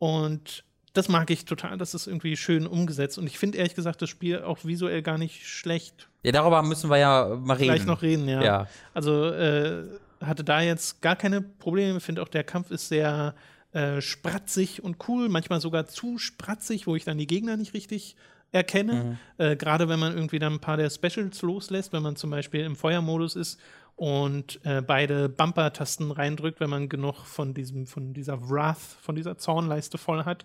Und 0.00 0.64
das 0.94 1.08
mag 1.08 1.30
ich 1.30 1.44
total. 1.44 1.76
Das 1.78 1.94
ist 1.94 2.06
irgendwie 2.06 2.36
schön 2.36 2.66
umgesetzt. 2.66 3.18
Und 3.18 3.26
ich 3.26 3.38
finde 3.38 3.58
ehrlich 3.58 3.74
gesagt 3.74 4.00
das 4.00 4.08
Spiel 4.08 4.42
auch 4.42 4.64
visuell 4.64 5.02
gar 5.02 5.18
nicht 5.18 5.46
schlecht. 5.46 6.08
Ja, 6.22 6.32
darüber 6.32 6.62
müssen 6.62 6.90
wir 6.90 6.96
ja 6.96 7.38
mal 7.38 7.54
reden. 7.54 7.74
Gleich 7.74 7.86
noch 7.86 8.02
reden, 8.02 8.26
ja. 8.26 8.42
Ja. 8.42 8.66
Also 8.94 9.26
äh, 9.26 9.84
hatte 10.20 10.42
da 10.42 10.62
jetzt 10.62 11.02
gar 11.02 11.16
keine 11.16 11.42
Probleme. 11.42 11.98
Ich 11.98 12.04
finde 12.04 12.22
auch, 12.22 12.28
der 12.28 12.44
Kampf 12.44 12.70
ist 12.70 12.88
sehr 12.88 13.34
äh, 13.72 14.00
spratzig 14.00 14.82
und 14.82 14.96
cool, 15.06 15.28
manchmal 15.28 15.60
sogar 15.60 15.86
zu 15.86 16.16
spratzig, 16.16 16.86
wo 16.86 16.96
ich 16.96 17.04
dann 17.04 17.18
die 17.18 17.26
Gegner 17.26 17.58
nicht 17.58 17.74
richtig 17.74 18.16
erkenne. 18.50 19.18
Äh, 19.36 19.56
Gerade 19.56 19.88
wenn 19.88 20.00
man 20.00 20.14
irgendwie 20.14 20.38
dann 20.38 20.54
ein 20.54 20.60
paar 20.60 20.78
der 20.78 20.90
Specials 20.90 21.42
loslässt, 21.42 21.92
wenn 21.92 22.02
man 22.02 22.16
zum 22.16 22.30
Beispiel 22.30 22.62
im 22.62 22.74
Feuermodus 22.74 23.36
ist 23.36 23.60
und 24.00 24.64
äh, 24.64 24.80
beide 24.80 25.28
Bumper-Tasten 25.28 26.10
reindrückt, 26.10 26.58
wenn 26.58 26.70
man 26.70 26.88
genug 26.88 27.26
von 27.26 27.52
diesem, 27.52 27.86
von 27.86 28.14
dieser 28.14 28.48
Wrath, 28.48 28.78
von 28.78 29.14
dieser 29.14 29.36
Zornleiste 29.36 29.98
voll 29.98 30.24
hat, 30.24 30.42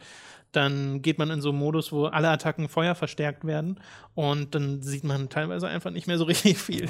dann 0.52 1.02
geht 1.02 1.20
man 1.20 1.30
in 1.30 1.40
so 1.40 1.52
einen 1.52 1.60
Modus, 1.60 1.94
wo 1.94 2.08
alle 2.08 2.28
Attacken 2.28 2.68
Feuer 2.68 2.96
verstärkt 2.96 3.46
werden 3.46 3.80
und 4.14 4.56
dann 4.56 4.82
sieht 4.82 5.06
man 5.06 5.30
teilweise 5.30 5.70
einfach 5.70 5.92
nicht 5.92 6.06
mehr 6.06 6.18
so 6.18 6.26
richtig 6.26 6.58
viel. 6.58 6.90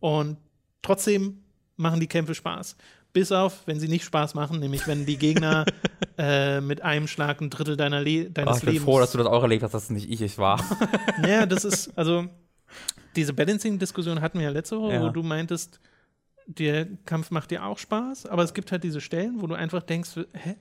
und 0.00 0.38
trotzdem 0.82 1.44
machen 1.76 2.00
die 2.00 2.08
Kämpfe 2.08 2.34
Spaß. 2.34 2.76
Bis 3.12 3.30
auf, 3.30 3.64
wenn 3.66 3.78
sie 3.78 3.86
nicht 3.86 4.04
Spaß 4.04 4.34
machen, 4.34 4.58
nämlich 4.58 4.88
wenn 4.88 5.06
die 5.06 5.18
Gegner 5.18 5.66
äh, 6.18 6.60
mit 6.60 6.82
einem 6.82 7.06
Schlag 7.06 7.40
ein 7.40 7.48
Drittel 7.48 7.76
deiner 7.76 8.00
Le 8.00 8.28
deines 8.28 8.56
ich 8.56 8.64
bin 8.64 8.72
Lebens. 8.72 8.84
froh, 8.86 8.98
dass 8.98 9.12
du 9.12 9.18
das 9.18 9.28
auch 9.28 9.42
erlebt 9.42 9.62
hast, 9.62 9.74
dass 9.74 9.84
es 9.84 9.90
nicht 9.90 10.10
ich 10.10 10.20
es 10.20 10.36
war. 10.36 10.60
Naja, 11.22 11.46
das 11.46 11.64
ist, 11.64 11.96
also, 11.96 12.26
diese 13.16 13.32
Balancing-Diskussion 13.32 14.20
hatten 14.20 14.38
wir 14.38 14.46
ja 14.46 14.50
letzte 14.52 14.78
Woche, 14.80 14.94
Ja. 14.94 15.02
wo 15.02 15.08
du 15.10 15.22
meintest, 15.22 15.80
der 16.46 16.86
Kampf 17.06 17.30
macht 17.30 17.50
dir 17.50 17.64
auch 17.64 17.78
Spaß, 17.78 18.26
aber 18.26 18.42
es 18.42 18.54
gibt 18.54 18.72
halt 18.72 18.82
diese 18.84 19.00
Stellen, 19.00 19.40
wo 19.40 19.46
du 19.46 19.54
einfach 19.54 19.82
denkst, 19.82 20.10
hä? 20.32 20.56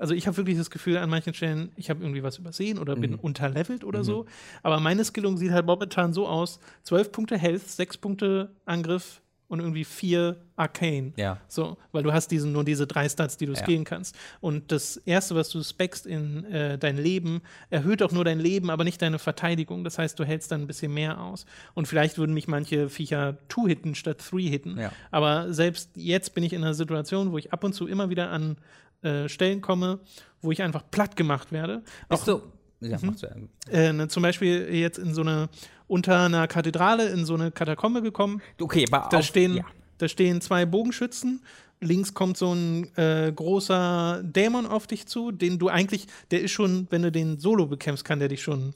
Also 0.00 0.14
ich 0.14 0.26
habe 0.28 0.36
wirklich 0.36 0.56
das 0.56 0.70
Gefühl 0.70 0.96
an 0.98 1.10
manchen 1.10 1.34
Stellen, 1.34 1.72
ich 1.74 1.90
habe 1.90 2.02
irgendwie 2.02 2.22
was 2.22 2.38
übersehen 2.38 2.78
oder 2.78 2.94
bin 2.94 3.12
Mhm. 3.12 3.18
unterlevelt 3.18 3.82
oder 3.82 4.04
so. 4.04 4.26
Aber 4.62 4.78
meine 4.78 5.04
Skillung 5.04 5.36
sieht 5.36 5.50
halt 5.50 5.66
momentan 5.66 6.12
so 6.12 6.28
aus: 6.28 6.60
12 6.84 7.10
Punkte 7.10 7.36
Health, 7.36 7.68
6 7.68 7.96
Punkte 7.98 8.54
Angriff 8.64 9.20
und 9.48 9.60
irgendwie 9.60 9.84
4 9.84 10.36
Arcane. 10.56 11.12
Ja. 11.16 11.40
So, 11.48 11.78
weil 11.92 12.02
du 12.02 12.12
hast 12.12 12.30
diesen, 12.30 12.52
nur 12.52 12.64
diese 12.64 12.86
drei 12.86 13.08
Stats, 13.08 13.36
die 13.38 13.46
du 13.46 13.52
Ja. 13.54 13.58
skillen 13.58 13.84
kannst. 13.84 14.14
Und 14.40 14.70
das 14.72 14.98
Erste, 14.98 15.34
was 15.34 15.48
du 15.48 15.62
speckst 15.62 16.06
in 16.06 16.44
äh, 16.44 16.76
dein 16.78 16.96
Leben, 16.98 17.40
erhöht 17.70 18.02
auch 18.02 18.12
nur 18.12 18.24
dein 18.24 18.40
Leben, 18.40 18.68
aber 18.70 18.84
nicht 18.84 19.00
deine 19.00 19.18
Verteidigung. 19.18 19.84
Das 19.84 19.98
heißt, 19.98 20.18
du 20.18 20.24
hältst 20.24 20.52
dann 20.52 20.60
ein 20.62 20.66
bisschen 20.66 20.92
mehr 20.92 21.20
aus. 21.20 21.46
Und 21.74 21.88
vielleicht 21.88 22.18
würden 22.18 22.34
mich 22.34 22.46
manche 22.46 22.88
Viecher 22.90 23.38
two-hitten 23.48 23.94
statt 23.94 24.18
three-hitten. 24.18 24.78
Ja. 24.78 24.92
Aber 25.10 25.52
selbst 25.52 25.90
jetzt 25.94 26.34
bin 26.34 26.44
ich 26.44 26.52
in 26.52 26.62
einer 26.62 26.74
Situation, 26.74 27.32
wo 27.32 27.38
ich 27.38 27.52
ab 27.52 27.64
und 27.64 27.72
zu 27.72 27.86
immer 27.86 28.10
wieder 28.10 28.30
an 28.30 28.56
äh, 29.02 29.28
Stellen 29.28 29.60
komme, 29.62 30.00
wo 30.42 30.50
ich 30.52 30.60
einfach 30.62 30.82
platt 30.90 31.16
gemacht 31.16 31.52
werde. 31.52 31.82
Bist 32.08 32.28
du. 32.28 32.42
Ja, 32.80 32.96
Mhm. 33.00 33.16
du. 33.20 33.72
Äh, 33.72 33.92
ne, 33.92 34.06
zum 34.08 34.22
Beispiel 34.22 34.72
jetzt 34.72 34.98
in 34.98 35.12
so 35.12 35.22
eine, 35.22 35.48
unter 35.88 36.20
einer 36.20 36.46
Kathedrale 36.46 37.08
in 37.08 37.24
so 37.24 37.34
eine 37.34 37.50
Katakombe 37.50 38.02
gekommen. 38.02 38.40
Okay, 38.60 38.84
aber 38.90 39.08
Da 39.08 39.18
auf, 39.18 39.24
stehen 39.24 39.56
Ja. 39.56 39.64
Da 39.98 40.08
stehen 40.08 40.40
zwei 40.40 40.64
Bogenschützen. 40.64 41.42
Links 41.80 42.14
kommt 42.14 42.36
so 42.36 42.52
ein 42.52 42.96
äh, 42.96 43.32
großer 43.34 44.22
Dämon 44.24 44.66
auf 44.66 44.86
dich 44.86 45.06
zu, 45.06 45.30
den 45.30 45.58
du 45.58 45.68
eigentlich, 45.68 46.06
der 46.30 46.40
ist 46.40 46.52
schon, 46.52 46.86
wenn 46.90 47.02
du 47.02 47.12
den 47.12 47.38
solo 47.38 47.66
bekämpfst, 47.66 48.04
kann 48.04 48.18
der 48.18 48.28
dich 48.28 48.42
schon 48.42 48.74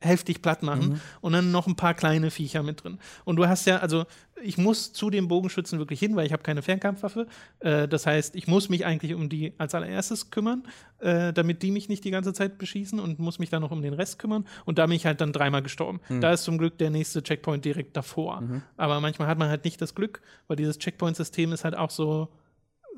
heftig 0.00 0.40
platt 0.40 0.62
machen 0.62 0.88
mhm. 0.88 1.00
und 1.20 1.32
dann 1.32 1.50
noch 1.50 1.66
ein 1.66 1.76
paar 1.76 1.94
kleine 1.94 2.30
Viecher 2.30 2.62
mit 2.62 2.82
drin. 2.82 2.98
Und 3.24 3.36
du 3.36 3.46
hast 3.46 3.66
ja, 3.66 3.78
also 3.78 4.06
ich 4.42 4.56
muss 4.56 4.94
zu 4.94 5.10
dem 5.10 5.28
Bogenschützen 5.28 5.78
wirklich 5.78 6.00
hin, 6.00 6.16
weil 6.16 6.26
ich 6.26 6.32
habe 6.32 6.42
keine 6.42 6.62
Fernkampfwaffe. 6.62 7.26
Äh, 7.60 7.86
das 7.86 8.06
heißt, 8.06 8.34
ich 8.34 8.46
muss 8.46 8.70
mich 8.70 8.86
eigentlich 8.86 9.14
um 9.14 9.28
die 9.28 9.52
als 9.58 9.74
allererstes 9.74 10.30
kümmern, 10.30 10.64
äh, 11.00 11.34
damit 11.34 11.62
die 11.62 11.70
mich 11.70 11.90
nicht 11.90 12.04
die 12.04 12.10
ganze 12.10 12.32
Zeit 12.32 12.56
beschießen 12.56 12.98
und 12.98 13.18
muss 13.18 13.38
mich 13.38 13.50
dann 13.50 13.60
noch 13.60 13.70
um 13.70 13.82
den 13.82 13.92
Rest 13.92 14.18
kümmern. 14.18 14.46
Und 14.64 14.78
da 14.78 14.86
bin 14.86 14.96
ich 14.96 15.04
halt 15.04 15.20
dann 15.20 15.32
dreimal 15.32 15.62
gestorben. 15.62 16.00
Mhm. 16.08 16.22
Da 16.22 16.32
ist 16.32 16.44
zum 16.44 16.56
Glück 16.56 16.78
der 16.78 16.88
nächste 16.88 17.22
Checkpoint 17.22 17.64
direkt 17.64 17.94
davor. 17.96 18.40
Mhm. 18.40 18.62
Aber 18.78 19.00
manchmal 19.00 19.28
hat 19.28 19.38
man 19.38 19.50
halt 19.50 19.64
nicht 19.64 19.82
das 19.82 19.94
Glück, 19.94 20.22
weil 20.48 20.56
dieses 20.56 20.78
Checkpoint-System 20.78 21.52
ist 21.52 21.64
halt 21.64 21.76
auch 21.76 21.90
so 21.90 22.28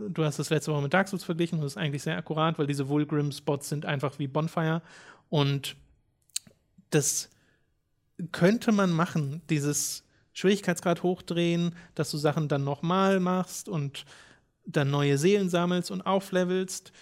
du 0.08 0.24
hast 0.24 0.38
das 0.38 0.50
letzte 0.50 0.72
Woche 0.72 0.82
mit 0.82 0.94
Dark 0.94 1.06
Souls 1.06 1.22
verglichen 1.22 1.58
und 1.58 1.64
das 1.64 1.72
ist 1.72 1.76
eigentlich 1.76 2.02
sehr 2.02 2.16
akkurat, 2.16 2.58
weil 2.58 2.66
diese 2.66 2.88
Vulgrim-Spots 2.88 3.68
sind 3.68 3.84
einfach 3.84 4.18
wie 4.18 4.26
Bonfire 4.26 4.80
und 5.28 5.76
das 6.94 7.30
könnte 8.30 8.72
man 8.72 8.90
machen, 8.92 9.42
dieses 9.50 10.04
Schwierigkeitsgrad 10.32 11.02
hochdrehen, 11.02 11.74
dass 11.94 12.10
du 12.10 12.18
Sachen 12.18 12.48
dann 12.48 12.64
nochmal 12.64 13.20
machst 13.20 13.68
und 13.68 14.04
dann 14.64 14.90
neue 14.90 15.18
Seelen 15.18 15.48
sammelst 15.48 15.90
und 15.90 16.02
auflevelst, 16.02 16.92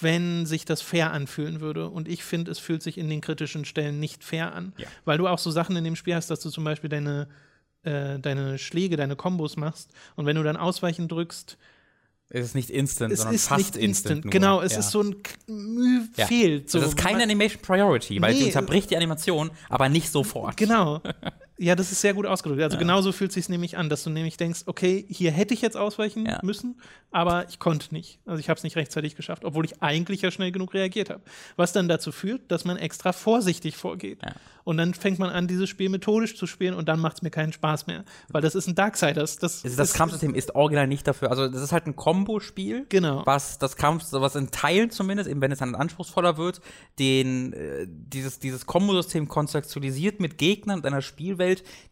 wenn 0.00 0.46
sich 0.46 0.64
das 0.64 0.80
fair 0.80 1.12
anfühlen 1.12 1.60
würde. 1.60 1.88
Und 1.88 2.08
ich 2.08 2.22
finde, 2.22 2.50
es 2.50 2.58
fühlt 2.58 2.82
sich 2.82 2.96
in 2.96 3.08
den 3.08 3.20
kritischen 3.20 3.64
Stellen 3.64 3.98
nicht 3.98 4.22
fair 4.22 4.54
an. 4.54 4.72
Ja. 4.78 4.86
Weil 5.04 5.18
du 5.18 5.26
auch 5.26 5.38
so 5.38 5.50
Sachen 5.50 5.76
in 5.76 5.84
dem 5.84 5.96
Spiel 5.96 6.14
hast, 6.14 6.30
dass 6.30 6.40
du 6.40 6.50
zum 6.50 6.64
Beispiel 6.64 6.88
deine, 6.88 7.28
äh, 7.82 8.18
deine 8.18 8.58
Schläge, 8.58 8.96
deine 8.96 9.16
Kombos 9.16 9.56
machst 9.56 9.90
und 10.16 10.26
wenn 10.26 10.36
du 10.36 10.42
dann 10.42 10.56
Ausweichen 10.56 11.08
drückst, 11.08 11.58
es 12.34 12.46
ist 12.46 12.54
nicht 12.56 12.70
instant, 12.70 13.12
es 13.12 13.20
sondern 13.20 13.34
ist 13.36 13.46
fast 13.46 13.58
nicht 13.58 13.76
instant. 13.76 14.16
instant 14.16 14.32
genau, 14.32 14.60
es 14.60 14.72
ja. 14.72 14.80
ist 14.80 14.90
so 14.90 15.02
ein 15.02 15.16
Mühe 15.46 16.08
ja. 16.16 16.26
fehlt. 16.26 16.68
So. 16.68 16.80
Das 16.80 16.88
ist 16.88 16.96
keine 16.96 17.22
Animation 17.22 17.62
Priority, 17.62 18.20
weil 18.20 18.34
nee. 18.34 18.40
du 18.40 18.46
unterbrichst 18.46 18.90
die 18.90 18.96
Animation, 18.96 19.52
aber 19.68 19.88
nicht 19.88 20.10
sofort. 20.10 20.56
Genau. 20.56 21.00
Ja, 21.56 21.76
das 21.76 21.92
ist 21.92 22.00
sehr 22.00 22.14
gut 22.14 22.26
ausgedrückt. 22.26 22.62
Also 22.62 22.74
ja. 22.74 22.80
genauso 22.80 23.12
fühlt 23.12 23.30
es 23.30 23.34
sich 23.34 23.48
nämlich 23.48 23.76
an, 23.76 23.88
dass 23.88 24.02
du 24.02 24.10
nämlich 24.10 24.36
denkst, 24.36 24.62
okay, 24.66 25.06
hier 25.08 25.30
hätte 25.30 25.54
ich 25.54 25.62
jetzt 25.62 25.76
ausweichen 25.76 26.26
ja. 26.26 26.40
müssen, 26.42 26.80
aber 27.12 27.48
ich 27.48 27.60
konnte 27.60 27.94
nicht. 27.94 28.18
Also 28.26 28.40
ich 28.40 28.48
habe 28.48 28.58
es 28.58 28.64
nicht 28.64 28.74
rechtzeitig 28.74 29.14
geschafft, 29.14 29.44
obwohl 29.44 29.64
ich 29.64 29.80
eigentlich 29.80 30.22
ja 30.22 30.32
schnell 30.32 30.50
genug 30.50 30.74
reagiert 30.74 31.10
habe. 31.10 31.22
Was 31.54 31.72
dann 31.72 31.88
dazu 31.88 32.10
führt, 32.10 32.50
dass 32.50 32.64
man 32.64 32.76
extra 32.76 33.12
vorsichtig 33.12 33.76
vorgeht. 33.76 34.18
Ja. 34.24 34.32
Und 34.64 34.78
dann 34.78 34.94
fängt 34.94 35.18
man 35.18 35.30
an, 35.30 35.46
dieses 35.46 35.68
Spiel 35.68 35.90
methodisch 35.90 36.36
zu 36.36 36.46
spielen 36.46 36.74
und 36.74 36.88
dann 36.88 36.98
macht 36.98 37.16
es 37.16 37.22
mir 37.22 37.30
keinen 37.30 37.52
Spaß 37.52 37.86
mehr. 37.86 38.04
Weil 38.30 38.40
das 38.42 38.54
ist 38.54 38.66
ein 38.66 38.74
Darksiders. 38.74 39.36
Das, 39.36 39.62
also 39.62 39.76
das 39.76 39.92
Kampfsystem 39.92 40.34
ist 40.34 40.54
original 40.54 40.88
nicht 40.88 41.06
dafür. 41.06 41.30
Also 41.30 41.48
das 41.48 41.62
ist 41.62 41.72
halt 41.72 41.86
ein 41.86 41.94
Kombo-Spiel. 41.94 42.86
Genau. 42.88 43.22
Was 43.26 43.58
das 43.58 43.76
Kampf, 43.76 44.04
was 44.10 44.34
in 44.34 44.50
Teilen 44.50 44.90
zumindest, 44.90 45.28
eben 45.28 45.40
wenn 45.42 45.52
es 45.52 45.58
dann 45.58 45.74
anspruchsvoller 45.74 46.38
wird, 46.38 46.62
den, 46.98 47.52
äh, 47.52 47.86
dieses, 47.86 48.38
dieses 48.38 48.64
Kombo-System 48.64 49.28
kontextualisiert 49.28 50.18
mit 50.18 50.38
Gegnern 50.38 50.78
und 50.78 50.86
einer 50.86 51.02
Spielwelt, 51.02 51.43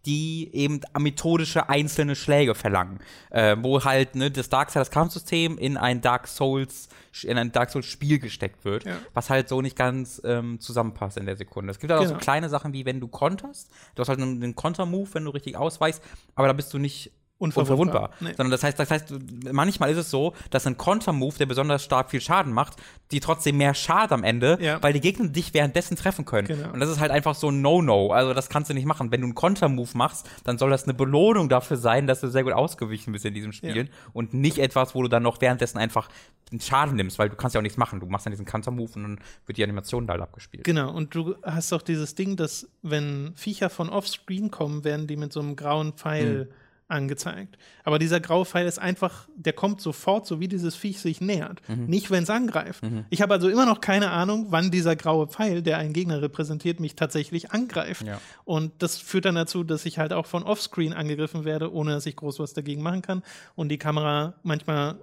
die 0.06 0.50
eben 0.52 0.80
methodische 0.98 1.68
einzelne 1.68 2.16
Schläge 2.16 2.54
verlangen. 2.54 2.98
Äh, 3.30 3.56
wo 3.60 3.84
halt 3.84 4.14
ne, 4.14 4.30
das 4.30 4.48
Darksiders 4.48 4.90
Kampfsystem 4.90 5.58
in 5.58 5.76
ein 5.76 6.00
Dark 6.00 6.26
Souls 6.26 6.88
in 7.24 7.36
ein 7.36 7.52
Dark 7.52 7.70
Souls 7.70 7.86
Spiel 7.86 8.18
gesteckt 8.18 8.64
wird, 8.64 8.84
ja. 8.84 8.96
was 9.12 9.28
halt 9.28 9.48
so 9.48 9.60
nicht 9.60 9.76
ganz 9.76 10.20
ähm, 10.24 10.60
zusammenpasst 10.60 11.18
in 11.18 11.26
der 11.26 11.36
Sekunde. 11.36 11.70
Es 11.70 11.78
gibt 11.78 11.90
halt 11.92 12.00
genau. 12.00 12.14
auch 12.14 12.18
so 12.18 12.24
kleine 12.24 12.48
Sachen 12.48 12.72
wie 12.72 12.86
wenn 12.86 13.00
du 13.00 13.08
konterst, 13.08 13.70
du 13.94 14.00
hast 14.00 14.08
halt 14.08 14.20
einen, 14.20 14.42
einen 14.42 14.54
Konter-Move, 14.54 15.10
wenn 15.12 15.24
du 15.24 15.30
richtig 15.30 15.56
ausweichst, 15.56 16.02
aber 16.34 16.46
da 16.46 16.52
bist 16.54 16.72
du 16.72 16.78
nicht 16.78 17.12
unverwundbar. 17.38 18.10
Nee. 18.20 18.28
Sondern 18.36 18.50
das 18.50 18.62
heißt, 18.62 18.78
das 18.78 18.90
heißt, 18.90 19.14
manchmal 19.50 19.90
ist 19.90 19.98
es 19.98 20.10
so, 20.10 20.34
dass 20.50 20.66
ein 20.66 20.76
Kontermove, 20.76 21.38
der 21.38 21.46
besonders 21.46 21.82
stark 21.82 22.10
viel 22.10 22.20
Schaden 22.20 22.52
macht, 22.52 22.76
die 23.10 23.20
trotzdem 23.20 23.56
mehr 23.56 23.74
Schaden 23.74 24.14
am 24.14 24.24
Ende, 24.24 24.58
ja. 24.60 24.82
weil 24.82 24.92
die 24.92 25.00
Gegner 25.00 25.28
dich 25.28 25.52
währenddessen 25.52 25.96
treffen 25.96 26.24
können. 26.24 26.46
Genau. 26.46 26.72
Und 26.72 26.80
das 26.80 26.88
ist 26.88 27.00
halt 27.00 27.10
einfach 27.10 27.34
so 27.34 27.50
ein 27.50 27.60
No-No. 27.60 28.12
Also 28.12 28.32
das 28.32 28.48
kannst 28.48 28.70
du 28.70 28.74
nicht 28.74 28.86
machen. 28.86 29.10
Wenn 29.10 29.20
du 29.20 29.26
einen 29.26 29.34
Kontermove 29.34 29.94
machst, 29.96 30.28
dann 30.44 30.58
soll 30.58 30.70
das 30.70 30.84
eine 30.84 30.94
Belohnung 30.94 31.48
dafür 31.48 31.76
sein, 31.76 32.06
dass 32.06 32.20
du 32.20 32.28
sehr 32.28 32.44
gut 32.44 32.52
ausgewichen 32.52 33.12
bist 33.12 33.24
in 33.24 33.34
diesem 33.34 33.52
Spiel 33.52 33.76
ja. 33.76 33.92
und 34.12 34.34
nicht 34.34 34.58
etwas, 34.58 34.94
wo 34.94 35.02
du 35.02 35.08
dann 35.08 35.22
noch 35.22 35.40
währenddessen 35.40 35.78
einfach 35.78 36.08
den 36.52 36.60
Schaden 36.60 36.96
nimmst, 36.96 37.18
weil 37.18 37.28
du 37.28 37.36
kannst 37.36 37.54
ja 37.54 37.60
auch 37.60 37.62
nichts 37.62 37.78
machen. 37.78 37.98
Du 37.98 38.06
machst 38.06 38.26
dann 38.26 38.32
diesen 38.32 38.46
Kontermove 38.46 38.96
und 38.96 39.02
dann 39.02 39.20
wird 39.46 39.58
die 39.58 39.64
Animation 39.64 40.06
da 40.06 40.12
halt 40.12 40.22
abgespielt. 40.22 40.64
Genau. 40.64 40.92
Und 40.92 41.14
du 41.14 41.34
hast 41.42 41.72
auch 41.72 41.82
dieses 41.82 42.14
Ding, 42.14 42.36
dass 42.36 42.68
wenn 42.82 43.32
Viecher 43.34 43.70
von 43.70 43.88
Offscreen 43.88 44.50
kommen, 44.50 44.84
werden 44.84 45.06
die 45.06 45.16
mit 45.16 45.32
so 45.32 45.40
einem 45.40 45.56
grauen 45.56 45.94
Pfeil 45.94 46.48
hm 46.48 46.61
angezeigt. 46.92 47.58
Aber 47.82 47.98
dieser 47.98 48.20
graue 48.20 48.44
Pfeil 48.44 48.66
ist 48.66 48.78
einfach, 48.78 49.28
der 49.34 49.52
kommt 49.52 49.80
sofort, 49.80 50.26
so 50.26 50.38
wie 50.38 50.46
dieses 50.46 50.76
Viech 50.76 51.00
sich 51.00 51.20
nähert. 51.20 51.60
Mhm. 51.68 51.86
Nicht, 51.86 52.10
wenn 52.10 52.22
es 52.22 52.30
angreift. 52.30 52.82
Mhm. 52.82 53.04
Ich 53.10 53.22
habe 53.22 53.34
also 53.34 53.48
immer 53.48 53.66
noch 53.66 53.80
keine 53.80 54.10
Ahnung, 54.10 54.46
wann 54.50 54.70
dieser 54.70 54.94
graue 54.94 55.26
Pfeil, 55.26 55.62
der 55.62 55.78
einen 55.78 55.92
Gegner 55.92 56.22
repräsentiert, 56.22 56.78
mich 56.78 56.94
tatsächlich 56.94 57.50
angreift. 57.50 58.06
Ja. 58.06 58.20
Und 58.44 58.72
das 58.78 58.98
führt 58.98 59.24
dann 59.24 59.34
dazu, 59.34 59.64
dass 59.64 59.84
ich 59.84 59.98
halt 59.98 60.12
auch 60.12 60.26
von 60.26 60.44
Offscreen 60.44 60.92
angegriffen 60.92 61.44
werde, 61.44 61.72
ohne 61.72 61.92
dass 61.92 62.06
ich 62.06 62.14
groß 62.14 62.38
was 62.38 62.52
dagegen 62.52 62.82
machen 62.82 63.02
kann. 63.02 63.22
Und 63.54 63.70
die 63.70 63.78
Kamera 63.78 64.34
manchmal 64.42 64.98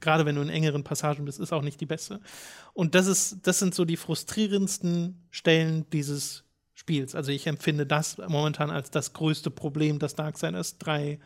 gerade 0.00 0.24
wenn 0.24 0.36
du 0.36 0.42
in 0.42 0.48
engeren 0.48 0.84
Passagen 0.84 1.24
bist, 1.24 1.40
ist 1.40 1.52
auch 1.52 1.62
nicht 1.62 1.80
die 1.80 1.86
beste. 1.86 2.20
Und 2.72 2.94
das 2.94 3.06
ist, 3.06 3.46
das 3.46 3.58
sind 3.58 3.74
so 3.74 3.84
die 3.84 3.96
frustrierendsten 3.96 5.26
Stellen 5.30 5.86
dieses 5.90 6.44
Spiels. 6.74 7.14
Also 7.14 7.30
ich 7.32 7.46
empfinde 7.46 7.86
das 7.86 8.18
momentan 8.18 8.70
als 8.70 8.90
das 8.90 9.12
größte 9.12 9.50
Problem, 9.50 9.98
das 9.98 10.14
Darksiders 10.14 10.78
3 10.78 11.20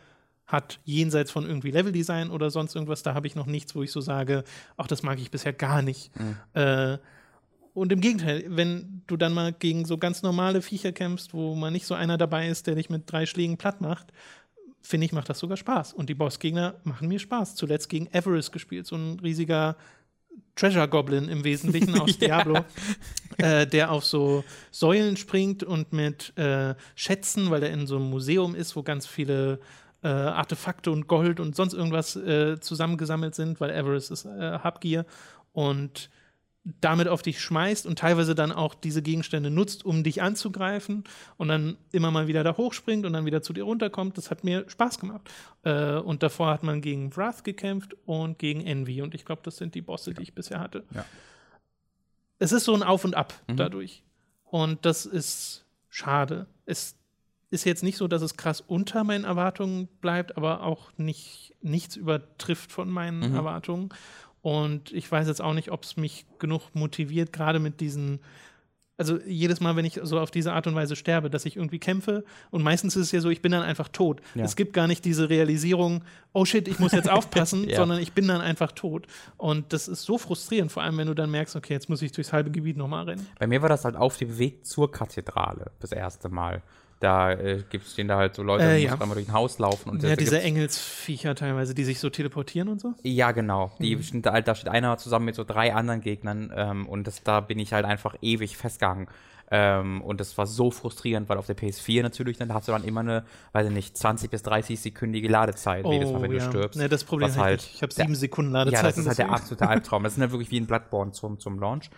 hat, 0.47 0.79
jenseits 0.85 1.31
von 1.31 1.45
irgendwie 1.47 1.71
Leveldesign 1.71 2.31
oder 2.31 2.51
sonst 2.51 2.75
irgendwas. 2.75 3.03
Da 3.03 3.15
habe 3.15 3.27
ich 3.27 3.35
noch 3.35 3.47
nichts, 3.47 3.75
wo 3.75 3.83
ich 3.83 3.91
so 3.91 4.01
sage, 4.01 4.45
ach, 4.77 4.87
das 4.87 5.03
mag 5.03 5.19
ich 5.19 5.31
bisher 5.31 5.53
gar 5.53 5.83
nicht. 5.83 6.11
Mhm. 6.19 6.37
Äh, 6.55 6.99
und 7.75 7.93
im 7.93 8.01
Gegenteil, 8.01 8.45
wenn 8.49 9.03
du 9.07 9.17
dann 9.19 9.35
mal 9.35 9.53
gegen 9.53 9.85
so 9.85 9.99
ganz 9.99 10.23
normale 10.23 10.63
Viecher 10.63 10.93
kämpfst, 10.93 11.35
wo 11.35 11.55
mal 11.55 11.71
nicht 11.71 11.85
so 11.85 11.95
einer 11.95 12.17
dabei 12.17 12.49
ist, 12.49 12.67
der 12.67 12.75
dich 12.75 12.89
mit 12.89 13.03
drei 13.11 13.27
Schlägen 13.27 13.59
platt 13.59 13.83
macht, 13.83 14.13
finde 14.81 15.05
ich, 15.05 15.13
macht 15.13 15.29
das 15.29 15.41
sogar 15.41 15.57
Spaß. 15.57 15.93
Und 15.93 16.09
die 16.09 16.15
Bossgegner 16.15 16.77
machen 16.85 17.09
mir 17.09 17.19
Spaß. 17.19 17.55
Zuletzt 17.55 17.89
gegen 17.89 18.07
Everest 18.13 18.53
gespielt, 18.53 18.87
so 18.87 18.97
ein 18.97 19.21
riesiger 19.21 19.77
Treasure 20.55 20.89
Goblin 20.89 21.29
im 21.29 21.45
Wesentlichen 21.45 21.99
aus 22.01 22.19
Diablo, 22.19 22.65
ja. 23.39 23.61
äh, 23.61 23.67
der 23.67 23.91
auf 23.91 24.05
so 24.05 24.45
Säulen 24.71 25.17
springt 25.17 25.63
und 25.63 25.93
mit 25.93 26.37
äh, 26.39 26.75
Schätzen, 26.95 27.51
weil 27.51 27.63
er 27.63 27.73
in 27.73 27.87
so 27.87 27.97
einem 27.97 28.09
Museum 28.09 28.55
ist, 28.55 28.75
wo 28.77 28.83
ganz 28.83 29.07
viele 29.07 29.61
äh, 30.07 30.11
Artefakte 30.11 30.93
und 30.93 31.09
Gold 31.09 31.41
und 31.41 31.57
sonst 31.57 31.75
irgendwas 31.75 32.15
äh, 32.15 32.61
zusammengesammelt 32.61 33.35
sind, 33.35 33.61
weil 33.61 33.71
Everest 33.71 34.13
ist 34.13 34.25
äh, 34.25 34.59
Habgier 34.61 35.05
und 35.53 36.11
damit 36.81 37.09
auf 37.09 37.23
dich 37.23 37.41
schmeißt 37.41 37.87
und 37.87 37.99
teilweise 37.99 38.35
dann 38.35 38.53
auch 38.53 38.75
diese 38.75 39.03
Gegenstände 39.03 39.51
nutzt, 39.51 39.85
um 39.85 40.03
dich 40.03 40.23
anzugreifen 40.23 41.05
und 41.37 41.49
dann 41.49 41.77
immer 41.93 42.11
mal 42.11 42.27
wieder 42.29 42.45
da 42.45 42.57
hochspringt 42.57 43.05
und 43.07 43.13
dann 43.13 43.25
wieder 43.25 43.43
zu 43.43 43.53
dir 43.53 43.65
runterkommt. 43.65 44.17
Das 44.17 44.31
hat 44.31 44.45
mir 44.45 44.69
Spaß 44.69 44.99
gemacht. 44.99 45.29
Äh, 45.63 45.95
und 45.95 46.23
davor 46.23 46.49
hat 46.49 46.63
man 46.63 46.81
gegen 46.81 47.17
Wrath 47.17 47.45
gekämpft 47.45 47.97
und 48.05 48.39
gegen 48.39 48.61
Envy. 48.63 49.03
Und 49.03 49.15
ich 49.15 49.25
glaube, 49.25 49.43
das 49.45 49.57
sind 49.57 49.75
die 49.75 49.83
Bosse, 49.83 50.15
die 50.15 50.23
ich 50.23 50.35
bisher 50.35 50.61
hatte. 50.61 50.85
Ja. 50.95 51.05
Es 52.39 52.53
ist 52.53 52.65
so 52.65 52.75
ein 52.75 52.83
Auf 52.83 53.05
und 53.05 53.15
Ab 53.15 53.35
mhm. 53.47 53.57
dadurch. 53.57 54.03
Und 54.45 54.85
das 54.85 55.07
ist 55.07 55.65
schade. 55.89 56.47
Es 56.65 56.97
ist 57.51 57.65
jetzt 57.65 57.83
nicht 57.83 57.97
so, 57.97 58.09
dass 58.09 58.23
es 58.23 58.37
krass 58.37 58.61
unter 58.61 59.05
meinen 59.05 59.25
Erwartungen 59.25 59.89
bleibt, 60.01 60.37
aber 60.37 60.63
auch 60.63 60.91
nicht, 60.97 61.55
nichts 61.63 61.97
übertrifft 61.97 62.73
von 62.73 62.91
meinen 62.91 63.31
mhm. 63.31 63.37
Erwartungen. 63.37 63.89
Und 64.43 64.93
ich 64.93 65.11
weiß 65.11 65.27
jetzt 65.29 65.43
auch 65.43 65.55
nicht, 65.55 65.71
ob 65.71 65.85
es 65.85 65.97
mich 65.97 66.27
genug 66.39 66.75
motiviert, 66.75 67.33
gerade 67.33 67.59
mit 67.59 67.81
diesen 67.81 68.21
also 68.99 69.19
jedes 69.27 69.61
Mal, 69.61 69.77
wenn 69.77 69.85
ich 69.85 70.01
so 70.03 70.19
auf 70.19 70.31
diese 70.31 70.53
Art 70.53 70.67
und 70.67 70.75
Weise 70.75 70.97
sterbe, 70.97 71.29
dass 71.29 71.45
ich 71.45 71.57
irgendwie 71.57 71.79
kämpfe 71.79 72.25
und 72.51 72.63
meistens 72.63 72.97
ist 72.97 73.07
es 73.07 73.13
ja 73.13 73.21
so, 73.21 73.29
ich 73.29 73.43
bin 73.43 73.53
dann 73.53 73.63
einfach 73.63 73.89
tot. 73.89 74.21
Ja. 74.35 74.45
Es 74.45 74.57
gibt 74.57 74.73
gar 74.73 74.87
nicht 74.87 75.05
diese 75.05 75.29
Realisierung, 75.29 76.03
oh 76.33 76.45
shit, 76.45 76.67
ich 76.67 76.79
muss 76.79 76.93
jetzt 76.93 77.11
aufpassen, 77.11 77.69
ja. 77.69 77.77
sondern 77.77 78.01
ich 78.01 78.13
bin 78.13 78.27
dann 78.27 78.41
einfach 78.41 78.73
tot. 78.73 79.07
Und 79.37 79.73
das 79.73 79.89
ist 79.89 80.03
so 80.03 80.19
frustrierend, 80.19 80.73
vor 80.73 80.83
allem 80.83 80.97
wenn 80.97 81.09
du 81.09 81.15
dann 81.15 81.31
merkst, 81.31 81.57
okay, 81.57 81.75
jetzt 81.75 81.89
muss 81.89 82.01
ich 82.01 82.13
durchs 82.13 82.33
halbe 82.33 82.51
Gebiet 82.51 82.77
nochmal 82.77 83.05
rennen. 83.05 83.27
Bei 83.39 83.47
mir 83.47 83.61
war 83.61 83.69
das 83.69 83.85
halt 83.85 83.97
auf 83.97 84.17
dem 84.17 84.39
Weg 84.39 84.65
zur 84.65 84.91
Kathedrale 84.91 85.73
das 85.81 85.93
erste 85.93 86.29
Mal. 86.29 86.63
Da 87.07 87.31
äh, 87.31 87.63
stehen 87.89 88.09
da 88.09 88.17
halt 88.17 88.35
so 88.35 88.43
Leute, 88.43 88.65
äh, 88.65 88.79
die 88.79 88.87
ja. 88.87 88.93
einmal 88.95 89.15
durch 89.15 89.29
ein 89.29 89.33
Haus 89.33 89.61
laufen. 89.61 89.91
Und 89.91 90.03
ja, 90.03 90.17
diese 90.17 90.43
Engelsviecher 90.43 91.37
teilweise, 91.37 91.73
die 91.73 91.85
sich 91.85 92.01
so 92.01 92.11
teleportieren 92.11 92.69
und 92.69 92.81
so. 92.81 92.95
Ja, 93.05 93.31
genau. 93.31 93.71
Die 93.79 93.95
mhm. 93.95 94.03
stehen, 94.03 94.23
da, 94.23 94.41
da 94.41 94.57
steht 94.57 94.69
einer 94.69 94.99
zusammen 94.99 95.27
mit 95.27 95.37
so 95.37 95.45
drei 95.45 95.73
anderen 95.73 96.01
Gegnern 96.01 96.53
ähm, 96.53 96.89
und 96.89 97.07
das, 97.07 97.23
da 97.23 97.39
bin 97.39 97.61
ich 97.61 97.73
halt 97.73 97.85
einfach 97.85 98.17
ewig 98.23 98.57
festgehangen. 98.57 99.07
Ähm, 99.53 100.03
und 100.03 100.19
das 100.19 100.37
war 100.37 100.49
so 100.49 100.73
frustrierend, 100.73 101.29
weil 101.29 101.39
auf 101.39 101.47
der 101.47 101.57
PS4 101.57 102.03
natürlich, 102.03 102.39
dann 102.39 102.53
hast 102.53 102.67
du 102.67 102.73
dann 102.73 102.83
immer 102.83 103.03
eine, 103.03 103.25
weiß 103.53 103.69
ich 103.69 103.73
nicht, 103.73 103.97
20 103.97 104.29
bis 104.29 104.43
30 104.43 104.81
sekündige 104.81 105.29
Ladezeit, 105.29 105.85
oh, 105.85 105.93
jedes 105.93 106.11
Mal, 106.11 106.23
wenn 106.23 106.33
ja. 106.33 106.39
du 106.39 106.45
stirbst. 106.45 106.77
Ne, 106.77 106.89
das 106.89 107.05
Problem 107.05 107.29
ist 107.29 107.39
halt, 107.39 107.63
ich. 107.63 107.75
Ich 107.77 107.83
habe 107.83 107.95
sieben 107.95 108.17
Sekunden 108.17 108.51
Ladezeit. 108.51 108.83
Ja, 108.83 108.89
das 108.89 108.99
ist 108.99 109.07
halt 109.07 109.19
der 109.19 109.31
absolute 109.31 109.69
Albtraum. 109.69 110.03
Das 110.07 110.15
ist 110.15 110.21
ja 110.21 110.33
wirklich 110.33 110.51
wie 110.51 110.59
ein 110.59 110.67
Bloodborne 110.67 111.13
zum, 111.13 111.39
zum 111.39 111.61
Launch. 111.61 111.89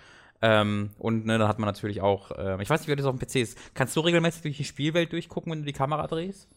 Ähm, 0.40 0.90
und 0.98 1.26
ne, 1.26 1.38
dann 1.38 1.48
hat 1.48 1.58
man 1.58 1.66
natürlich 1.66 2.00
auch, 2.00 2.30
äh, 2.32 2.62
ich 2.62 2.70
weiß 2.70 2.80
nicht, 2.80 2.88
wie 2.88 2.96
das 2.96 3.06
auf 3.06 3.16
dem 3.16 3.26
PC 3.26 3.36
ist. 3.36 3.58
Kannst 3.74 3.96
du 3.96 4.00
regelmäßig 4.00 4.42
durch 4.42 4.56
die 4.56 4.64
Spielwelt 4.64 5.12
durchgucken, 5.12 5.52
wenn 5.52 5.60
du 5.60 5.66
die 5.66 5.72
Kamera 5.72 6.06
drehst? 6.06 6.48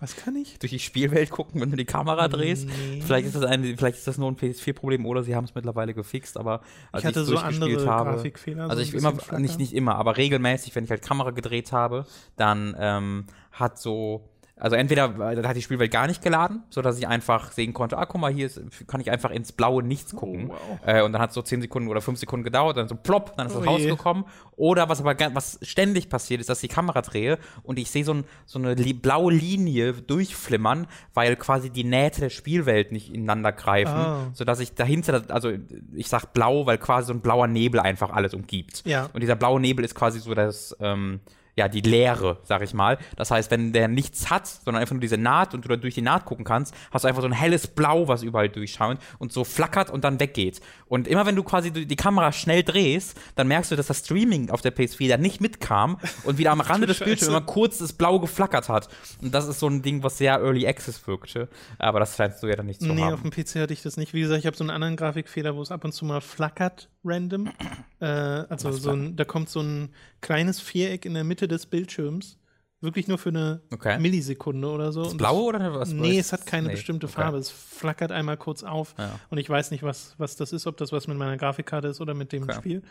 Was 0.00 0.14
kann 0.14 0.36
ich? 0.36 0.58
Durch 0.58 0.72
die 0.72 0.78
Spielwelt 0.78 1.30
gucken, 1.30 1.60
wenn 1.60 1.70
du 1.70 1.76
die 1.76 1.86
Kamera 1.86 2.28
drehst. 2.28 2.68
Nee. 2.68 3.00
Vielleicht 3.00 3.26
ist 3.26 3.34
das 3.34 3.44
ein, 3.44 3.62
vielleicht 3.76 3.96
ist 3.96 4.06
das 4.06 4.18
nur 4.18 4.30
ein 4.30 4.36
PS4-Problem 4.36 5.06
oder 5.06 5.22
sie 5.22 5.34
haben 5.34 5.44
es 5.44 5.54
mittlerweile 5.54 5.94
gefixt, 5.94 6.36
aber 6.36 6.60
als 6.92 7.02
Ich 7.02 7.06
hatte 7.06 7.20
ich's 7.20 7.28
so 7.28 7.38
andere 7.38 7.86
habe, 7.86 8.10
Grafikfehler. 8.10 8.68
Also 8.68 8.76
so 8.76 8.82
ich 8.82 8.94
immer, 8.94 9.14
nicht, 9.38 9.58
nicht 9.58 9.72
immer, 9.72 9.96
aber 9.96 10.16
regelmäßig, 10.16 10.74
wenn 10.74 10.84
ich 10.84 10.90
halt 10.90 11.02
Kamera 11.02 11.30
gedreht 11.30 11.72
habe, 11.72 12.04
dann 12.36 12.76
ähm, 12.78 13.26
hat 13.52 13.78
so, 13.78 14.28
also 14.58 14.74
entweder 14.74 15.32
äh, 15.32 15.36
da 15.40 15.48
hat 15.48 15.56
die 15.56 15.60
Spielwelt 15.62 15.90
gar 15.90 16.06
nicht 16.06 16.22
geladen, 16.22 16.62
so 16.70 16.80
dass 16.80 16.98
ich 16.98 17.06
einfach 17.06 17.52
sehen 17.52 17.74
konnte, 17.74 17.98
ah, 17.98 18.06
guck 18.06 18.20
mal, 18.20 18.32
hier 18.32 18.46
ist, 18.46 18.60
kann 18.86 19.00
ich 19.02 19.10
einfach 19.10 19.30
ins 19.30 19.52
blaue 19.52 19.82
Nichts 19.82 20.14
gucken. 20.16 20.50
Oh, 20.50 20.54
wow. 20.54 20.78
äh, 20.86 21.02
und 21.02 21.12
dann 21.12 21.20
hat 21.20 21.30
es 21.30 21.34
so 21.34 21.42
10 21.42 21.60
Sekunden 21.60 21.88
oder 21.90 22.00
5 22.00 22.18
Sekunden 22.18 22.42
gedauert, 22.44 22.76
dann 22.78 22.88
so 22.88 22.94
plopp, 22.94 23.36
dann 23.36 23.48
ist 23.48 23.54
das 23.54 23.62
Oh 23.62 23.64
je. 23.64 23.70
rausgekommen. 23.90 24.24
Oder 24.56 24.88
was 24.88 25.00
aber 25.04 25.14
was 25.34 25.58
ständig 25.60 26.08
passiert, 26.08 26.40
ist, 26.40 26.48
dass 26.48 26.62
ich 26.62 26.70
die 26.70 26.74
Kamera 26.74 27.02
drehe 27.02 27.38
und 27.64 27.78
ich 27.78 27.90
sehe 27.90 28.04
so, 28.04 28.14
ein, 28.14 28.24
so 28.46 28.58
eine 28.58 28.72
li 28.72 28.94
blaue 28.94 29.30
Linie 29.32 29.92
durchflimmern, 29.92 30.86
weil 31.12 31.36
quasi 31.36 31.68
die 31.68 31.84
Nähte 31.84 32.22
der 32.22 32.30
Spielwelt 32.30 32.92
nicht 32.92 33.12
ineinander 33.12 33.52
greifen, 33.52 33.92
Ah. 33.94 34.30
sodass 34.32 34.60
ich 34.60 34.74
dahinter, 34.74 35.22
also 35.28 35.52
ich 35.94 36.08
sag 36.08 36.32
blau, 36.32 36.64
weil 36.66 36.78
quasi 36.78 37.08
so 37.08 37.12
ein 37.12 37.20
blauer 37.20 37.46
Nebel 37.46 37.80
einfach 37.80 38.10
alles 38.10 38.32
umgibt. 38.32 38.82
Ja. 38.86 39.10
Und 39.12 39.20
dieser 39.20 39.36
blaue 39.36 39.60
Nebel 39.60 39.84
ist 39.84 39.94
quasi 39.94 40.18
so 40.18 40.32
das, 40.34 40.74
ähm, 40.80 41.20
ja, 41.58 41.68
die 41.68 41.80
Leere, 41.80 42.38
sag 42.42 42.60
ich 42.62 42.74
mal. 42.74 42.98
Das 43.16 43.30
heißt, 43.30 43.50
wenn 43.50 43.72
der 43.72 43.88
nichts 43.88 44.28
hat, 44.28 44.46
sondern 44.46 44.82
einfach 44.82 44.92
nur 44.92 45.00
diese 45.00 45.16
Naht 45.16 45.54
und 45.54 45.64
du 45.64 45.68
da 45.68 45.76
durch 45.76 45.94
die 45.94 46.02
Naht 46.02 46.26
gucken 46.26 46.44
kannst, 46.44 46.74
hast 46.90 47.04
du 47.04 47.08
einfach 47.08 47.22
so 47.22 47.28
ein 47.28 47.32
helles 47.32 47.66
Blau, 47.66 48.08
was 48.08 48.22
überall 48.22 48.50
durchschaut 48.50 48.98
und 49.18 49.32
so 49.32 49.42
flackert 49.42 49.88
und 49.88 50.04
dann 50.04 50.20
weggeht. 50.20 50.60
Und 50.86 51.08
immer 51.08 51.24
wenn 51.24 51.34
du 51.34 51.42
quasi 51.42 51.70
die 51.70 51.96
Kamera 51.96 52.30
schnell 52.32 52.62
drehst, 52.62 53.18
dann 53.36 53.48
merkst 53.48 53.70
du, 53.70 53.76
dass 53.76 53.86
das 53.86 54.00
Streaming 54.00 54.50
auf 54.50 54.60
der 54.60 54.74
PS4 54.76 55.08
da 55.08 55.16
nicht 55.16 55.40
mitkam 55.40 55.98
und 56.24 56.36
wieder 56.36 56.50
am 56.52 56.60
Rande 56.60 56.86
des. 56.86 56.98
Bildschirms 57.06 57.28
immer 57.28 57.40
kurz 57.40 57.78
das 57.78 57.92
Blau 57.92 58.18
geflackert 58.20 58.68
hat. 58.68 58.88
Und 59.22 59.34
das 59.34 59.46
ist 59.46 59.60
so 59.60 59.68
ein 59.68 59.80
Ding, 59.80 60.02
was 60.02 60.18
sehr 60.18 60.34
Early 60.40 60.66
Access 60.66 61.06
wirkte. 61.06 61.48
Aber 61.78 62.00
das 62.00 62.16
scheinst 62.16 62.42
du 62.42 62.48
ja 62.48 62.56
dann 62.56 62.66
nicht 62.66 62.80
zu 62.80 62.88
Nee, 62.92 63.00
haben. 63.02 63.14
auf 63.14 63.22
dem 63.22 63.30
PC 63.30 63.56
hatte 63.62 63.72
ich 63.72 63.82
das 63.82 63.96
nicht. 63.96 64.12
Wie 64.12 64.20
gesagt, 64.20 64.40
ich 64.40 64.46
habe 64.46 64.56
so 64.56 64.64
einen 64.64 64.70
anderen 64.70 64.96
Grafikfehler, 64.96 65.54
wo 65.56 65.62
es 65.62 65.70
ab 65.70 65.84
und 65.84 65.92
zu 65.92 66.04
mal 66.04 66.20
flackert, 66.20 66.88
random. 67.06 67.50
Äh, 67.98 68.04
also 68.04 68.72
so 68.72 68.90
ein, 68.90 69.16
da 69.16 69.24
kommt 69.24 69.48
so 69.48 69.60
ein 69.60 69.88
kleines 70.20 70.60
Viereck 70.60 71.06
in 71.06 71.14
der 71.14 71.24
Mitte 71.24 71.48
des 71.48 71.64
Bildschirms. 71.64 72.36
Wirklich 72.82 73.08
nur 73.08 73.16
für 73.16 73.30
eine 73.30 73.62
Okay. 73.72 73.98
Millisekunde 73.98 74.68
oder 74.68 74.92
so. 74.92 75.04
Das 75.04 75.16
blaue 75.16 75.44
oder 75.44 75.72
was? 75.74 75.92
Nee, 75.92 76.18
es 76.18 76.30
hat 76.34 76.44
keine 76.44 76.66
Nee, 76.66 76.74
bestimmte 76.74 77.06
okay. 77.06 77.14
Farbe. 77.14 77.38
Es 77.38 77.50
flackert 77.50 78.12
einmal 78.12 78.36
kurz 78.36 78.62
auf. 78.64 78.94
Ja. 78.98 79.18
Und 79.30 79.38
ich 79.38 79.48
weiß 79.48 79.70
nicht, 79.70 79.82
was, 79.82 80.14
was 80.18 80.36
das 80.36 80.52
ist, 80.52 80.66
ob 80.66 80.76
das 80.76 80.92
was 80.92 81.08
mit 81.08 81.16
meiner 81.16 81.38
Grafikkarte 81.38 81.88
ist 81.88 82.02
oder 82.02 82.12
mit 82.12 82.32
dem 82.32 82.42
Okay. 82.42 82.52
Spiel. 82.54 82.82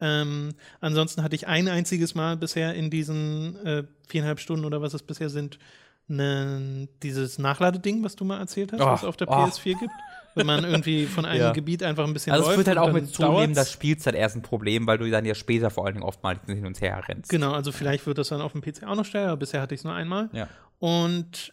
Ähm, 0.00 0.54
ansonsten 0.80 1.22
hatte 1.22 1.36
ich 1.36 1.46
ein 1.46 1.68
einziges 1.68 2.16
Mal 2.16 2.36
bisher 2.36 2.74
in 2.74 2.90
diesen 2.90 3.64
äh, 3.64 3.84
viereinhalb 4.08 4.40
Stunden 4.40 4.64
oder 4.64 4.82
was 4.82 4.92
es 4.92 5.04
bisher 5.04 5.30
sind, 5.30 5.60
ne, 6.08 6.88
dieses 7.04 7.38
Nachladeding, 7.38 8.02
was 8.02 8.16
du 8.16 8.24
mal 8.24 8.40
erzählt 8.40 8.72
hast, 8.72 8.80
Oh, 8.80 8.86
was 8.86 9.02
es 9.02 9.08
auf 9.08 9.16
der 9.16 9.28
oh. 9.28 9.34
PS4 9.34 9.78
gibt. 9.78 9.92
Wenn 10.38 10.46
man 10.46 10.64
irgendwie 10.64 11.04
von 11.06 11.24
einem 11.26 11.40
Ja. 11.40 11.52
Gebiet 11.52 11.82
einfach 11.82 12.04
ein 12.06 12.12
bisschen 12.14 12.32
Also 12.32 12.50
es 12.50 12.56
wird 12.56 12.68
halt 12.68 12.78
auch 12.78 12.92
mit 12.92 13.14
zunehmender 13.14 13.54
dauert's. 13.56 13.72
Spielzeit 13.72 14.14
erst 14.14 14.36
ein 14.36 14.42
Problem, 14.42 14.86
weil 14.86 14.96
du 14.98 15.10
dann 15.10 15.24
ja 15.26 15.34
später 15.34 15.68
vor 15.70 15.84
allen 15.84 15.96
Dingen 15.96 16.06
oftmals 16.06 16.40
hin 16.46 16.64
und 16.66 16.80
her 16.80 17.02
rennst. 17.06 17.28
Genau, 17.30 17.52
also 17.52 17.72
vielleicht 17.72 18.06
wird 18.06 18.16
das 18.18 18.28
dann 18.28 18.40
auf 18.40 18.52
dem 18.52 18.62
PC 18.62 18.84
auch 18.86 18.94
noch 18.96 19.04
stärker, 19.04 19.28
aber 19.32 19.36
bisher 19.38 19.60
hatte 19.60 19.74
ich 19.74 19.80
es 19.80 19.84
nur 19.84 19.92
einmal. 19.94 20.30
Ja. 20.32 20.48
Und 20.78 21.52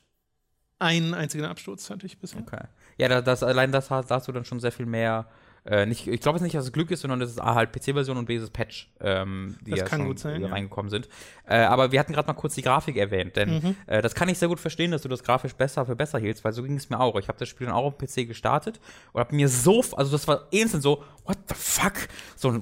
einen 0.80 1.14
einzigen 1.14 1.46
Absturz 1.46 1.90
hatte 1.90 2.06
ich 2.06 2.20
bisher. 2.20 2.42
Okay. 2.42 2.64
Ja, 2.98 3.08
da- 3.10 3.22
das, 3.22 3.44
allein 3.44 3.72
das 3.72 3.90
hast, 3.90 4.12
da 4.12 4.16
hast 4.16 4.28
du 4.28 4.32
dann 4.32 4.46
schon 4.46 4.60
sehr 4.60 4.72
viel 4.72 4.86
mehr. 4.86 5.28
Äh, 5.66 5.88
nicht, 5.88 6.08
ich 6.08 6.22
glaube 6.22 6.36
es 6.38 6.44
nicht, 6.44 6.54
dass 6.54 6.66
es 6.66 6.72
Glück 6.72 6.92
ist, 6.92 7.02
sondern 7.02 7.20
das 7.20 7.32
ist 7.32 7.40
A 7.40 7.56
halt 7.56 7.72
PC-Version 7.72 8.18
und 8.18 8.26
B 8.26 8.36
ist 8.36 8.44
es 8.44 8.50
Patch, 8.52 8.88
ähm, 9.02 9.58
die 9.66 9.72
Das 9.72 9.80
ja 9.80 9.86
kann 9.86 10.00
schon 10.02 10.08
gut 10.10 10.20
sein, 10.20 10.42
ja. 10.42 10.48
reingekommen 10.50 10.92
sind. 10.92 11.10
Äh, 11.48 11.58
aber 11.62 11.92
wir 11.92 12.00
hatten 12.00 12.14
gerade 12.14 12.28
mal 12.28 12.34
kurz 12.36 12.54
die 12.56 12.62
Grafik 12.62 12.98
erwähnt, 12.98 13.36
denn 13.36 13.50
Mhm. 13.56 13.76
äh, 13.88 14.02
das 14.04 14.14
kann 14.14 14.30
ich 14.30 14.38
sehr 14.38 14.48
gut 14.48 14.60
verstehen, 14.60 14.92
dass 14.92 15.02
du 15.02 15.08
das 15.10 15.24
grafisch 15.24 15.54
besser 15.56 15.86
für 15.86 15.96
besser 15.96 16.20
hielst, 16.20 16.44
weil 16.44 16.54
so 16.54 16.62
ging 16.62 16.76
es 16.76 16.90
mir 16.92 17.00
auch. 17.00 17.16
Ich 17.18 17.28
habe 17.28 17.40
das 17.40 17.50
Spiel 17.50 17.66
dann 17.68 17.76
auch 17.76 17.86
auf 17.86 17.98
dem 17.98 18.08
PC 18.08 18.28
gestartet 18.28 18.80
und 19.14 19.20
habe 19.20 19.36
mir 19.36 19.50
so, 19.50 19.80
also 19.96 20.12
das 20.12 20.28
war 20.28 20.44
instant 20.52 20.84
so, 20.84 21.04
what 21.26 21.38
the 21.50 21.56
fuck? 21.58 21.94
So, 22.36 22.54
hä? 22.54 22.60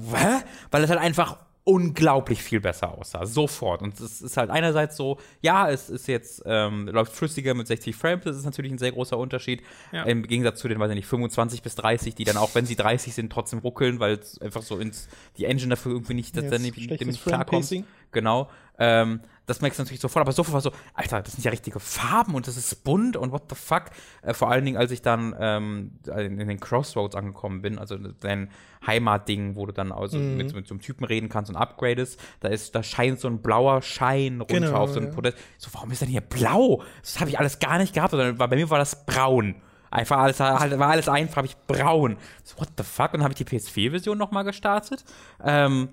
Weil 0.71 0.83
es 0.83 0.89
halt 0.89 0.99
einfach 1.01 1.37
unglaublich 1.65 2.43
viel 2.43 2.59
besser 2.59 2.97
aussah, 2.97 3.25
sofort. 3.25 3.81
Und 3.81 3.99
es 3.99 4.21
ist 4.21 4.35
halt 4.35 4.49
einerseits 4.49 4.97
so, 4.97 5.17
ja, 5.41 5.69
es 5.69 5.89
ist 5.89 6.07
jetzt, 6.07 6.43
ähm, 6.45 6.87
läuft 6.89 7.13
flüssiger 7.13 7.53
mit 7.53 7.67
60 7.67 7.95
Frames, 7.95 8.25
das 8.25 8.35
ist 8.35 8.43
natürlich 8.43 8.71
ein 8.71 8.77
sehr 8.77 8.91
großer 8.91 9.17
Unterschied. 9.17 9.63
Ja. 9.91 10.03
Im 10.03 10.23
Gegensatz 10.23 10.59
zu 10.59 10.67
den, 10.67 10.79
weiß 10.79 10.89
ich 10.91 10.95
nicht, 10.95 11.07
25 11.07 11.61
bis 11.61 11.75
30, 11.75 12.15
die 12.15 12.25
dann 12.25 12.35
auch, 12.35 12.53
wenn 12.53 12.65
sie 12.65 12.75
30 12.75 13.13
sind, 13.13 13.31
trotzdem 13.31 13.59
ruckeln, 13.59 13.99
weil 13.99 14.15
es 14.15 14.41
einfach 14.41 14.61
so 14.61 14.77
ins, 14.77 15.07
die 15.37 15.45
Engine 15.45 15.69
dafür 15.69 15.93
irgendwie 15.93 16.15
nicht, 16.15 16.35
dass 16.35 16.43
Jetzt 16.43 16.53
dann 16.53 16.61
nicht, 16.61 16.99
dem 16.99 17.07
nicht 17.07 17.23
klarkommt. 17.23 17.85
Genau. 18.11 18.49
Ähm, 18.77 19.21
das 19.45 19.61
merkst 19.61 19.77
du 19.79 19.83
natürlich 19.83 19.99
sofort, 19.99 20.21
aber 20.21 20.31
sofort 20.31 20.53
war 20.53 20.61
so, 20.61 20.71
Alter, 20.93 21.21
das 21.21 21.33
sind 21.33 21.43
ja 21.43 21.51
richtige 21.51 21.79
Farben 21.79 22.33
und 22.35 22.47
das 22.47 22.55
ist 22.55 22.83
bunt 22.83 23.17
und 23.17 23.31
what 23.31 23.43
the 23.49 23.55
fuck. 23.55 23.85
Äh, 24.21 24.33
vor 24.33 24.49
allen 24.49 24.63
Dingen, 24.63 24.77
als 24.77 24.91
ich 24.91 25.01
dann 25.01 25.35
ähm, 25.37 25.99
in, 26.07 26.37
den 26.47 26.59
Crossroads 26.59 27.15
angekommen 27.15 27.61
bin, 27.61 27.77
also 27.77 27.97
dein 27.97 28.49
Heimatding, 28.85 29.55
wo 29.55 29.65
du 29.65 29.73
dann 29.73 29.91
also 29.91 30.17
Mhm. 30.17 30.37
mit, 30.37 30.53
mit 30.55 30.67
so 30.67 30.73
einem 30.73 30.81
Typen 30.81 31.03
reden 31.05 31.29
kannst 31.29 31.49
und 31.49 31.57
upgradest, 31.57 32.19
da 32.39 32.47
ist, 32.49 32.75
da 32.75 32.83
scheint 32.83 33.19
so 33.19 33.27
ein 33.27 33.41
blauer 33.41 33.81
Schein 33.81 34.39
runter 34.41 34.53
Genau, 34.67 34.77
auf 34.77 34.91
so 34.91 34.99
ein 34.99 35.07
ja. 35.07 35.11
Podest. 35.11 35.37
So, 35.57 35.69
warum 35.73 35.91
ist 35.91 36.01
denn 36.01 36.09
hier 36.09 36.21
blau? 36.21 36.83
Das 37.01 37.19
habe 37.19 37.29
ich 37.29 37.39
alles 37.39 37.59
gar 37.59 37.77
nicht 37.77 37.93
gehabt, 37.93 38.11
sondern 38.11 38.37
bei 38.37 38.47
mir 38.47 38.69
war 38.69 38.79
das 38.79 39.05
braun. 39.05 39.55
Einfach 39.91 40.17
alles, 40.17 40.39
halt, 40.39 40.79
war 40.79 40.89
alles 40.89 41.07
einfarbig 41.07 41.55
braun. 41.67 42.17
So, 42.43 42.57
what 42.59 42.69
the 42.77 42.83
fuck? 42.83 43.13
Und 43.13 43.19
dann 43.19 43.23
habe 43.23 43.33
ich 43.33 43.45
die 43.45 43.45
PS4-Version 43.45 44.17
nochmal 44.17 44.43
gestartet. 44.43 45.03
Ähm, 45.43 45.89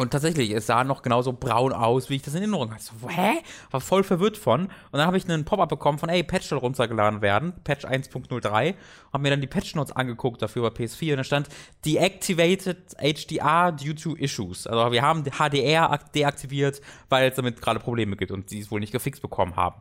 und 0.00 0.10
tatsächlich, 0.10 0.50
es 0.50 0.66
sah 0.66 0.82
noch 0.82 1.02
genauso 1.02 1.32
braun 1.32 1.72
aus, 1.72 2.10
wie 2.10 2.16
ich 2.16 2.22
das 2.22 2.34
in 2.34 2.40
Erinnerung 2.42 2.72
hatte. 2.72 2.82
So, 2.84 3.08
hä? 3.08 3.38
War 3.70 3.80
voll 3.80 4.02
verwirrt 4.02 4.36
von. 4.36 4.62
Und 4.62 4.70
dann 4.92 5.06
habe 5.06 5.16
ich 5.16 5.28
einen 5.28 5.44
Pop-up 5.44 5.68
bekommen 5.68 5.98
von, 5.98 6.08
ey, 6.08 6.22
Patch 6.22 6.46
soll 6.46 6.58
runtergeladen 6.58 7.20
werden. 7.22 7.52
Patch 7.64 7.84
1.03. 7.84 8.74
Habe 9.12 9.22
mir 9.22 9.30
dann 9.30 9.40
die 9.40 9.46
Patch-Notes 9.46 9.92
angeguckt 9.92 10.40
dafür 10.42 10.70
bei 10.70 10.84
PS4 10.84 11.12
und 11.12 11.16
da 11.18 11.24
stand, 11.24 11.48
deactivated 11.84 12.96
HDR 12.98 13.72
due 13.72 13.94
to 13.94 14.14
issues. 14.16 14.66
Also 14.66 14.92
wir 14.92 15.02
haben 15.02 15.24
HDR 15.24 15.90
ak- 15.92 16.12
deaktiviert, 16.12 16.80
weil 17.08 17.28
es 17.28 17.36
damit 17.36 17.60
gerade 17.60 17.80
Probleme 17.80 18.16
gibt 18.16 18.30
und 18.30 18.50
die 18.50 18.60
es 18.60 18.70
wohl 18.70 18.80
nicht 18.80 18.92
gefixt 18.92 19.22
bekommen 19.22 19.56
haben. 19.56 19.80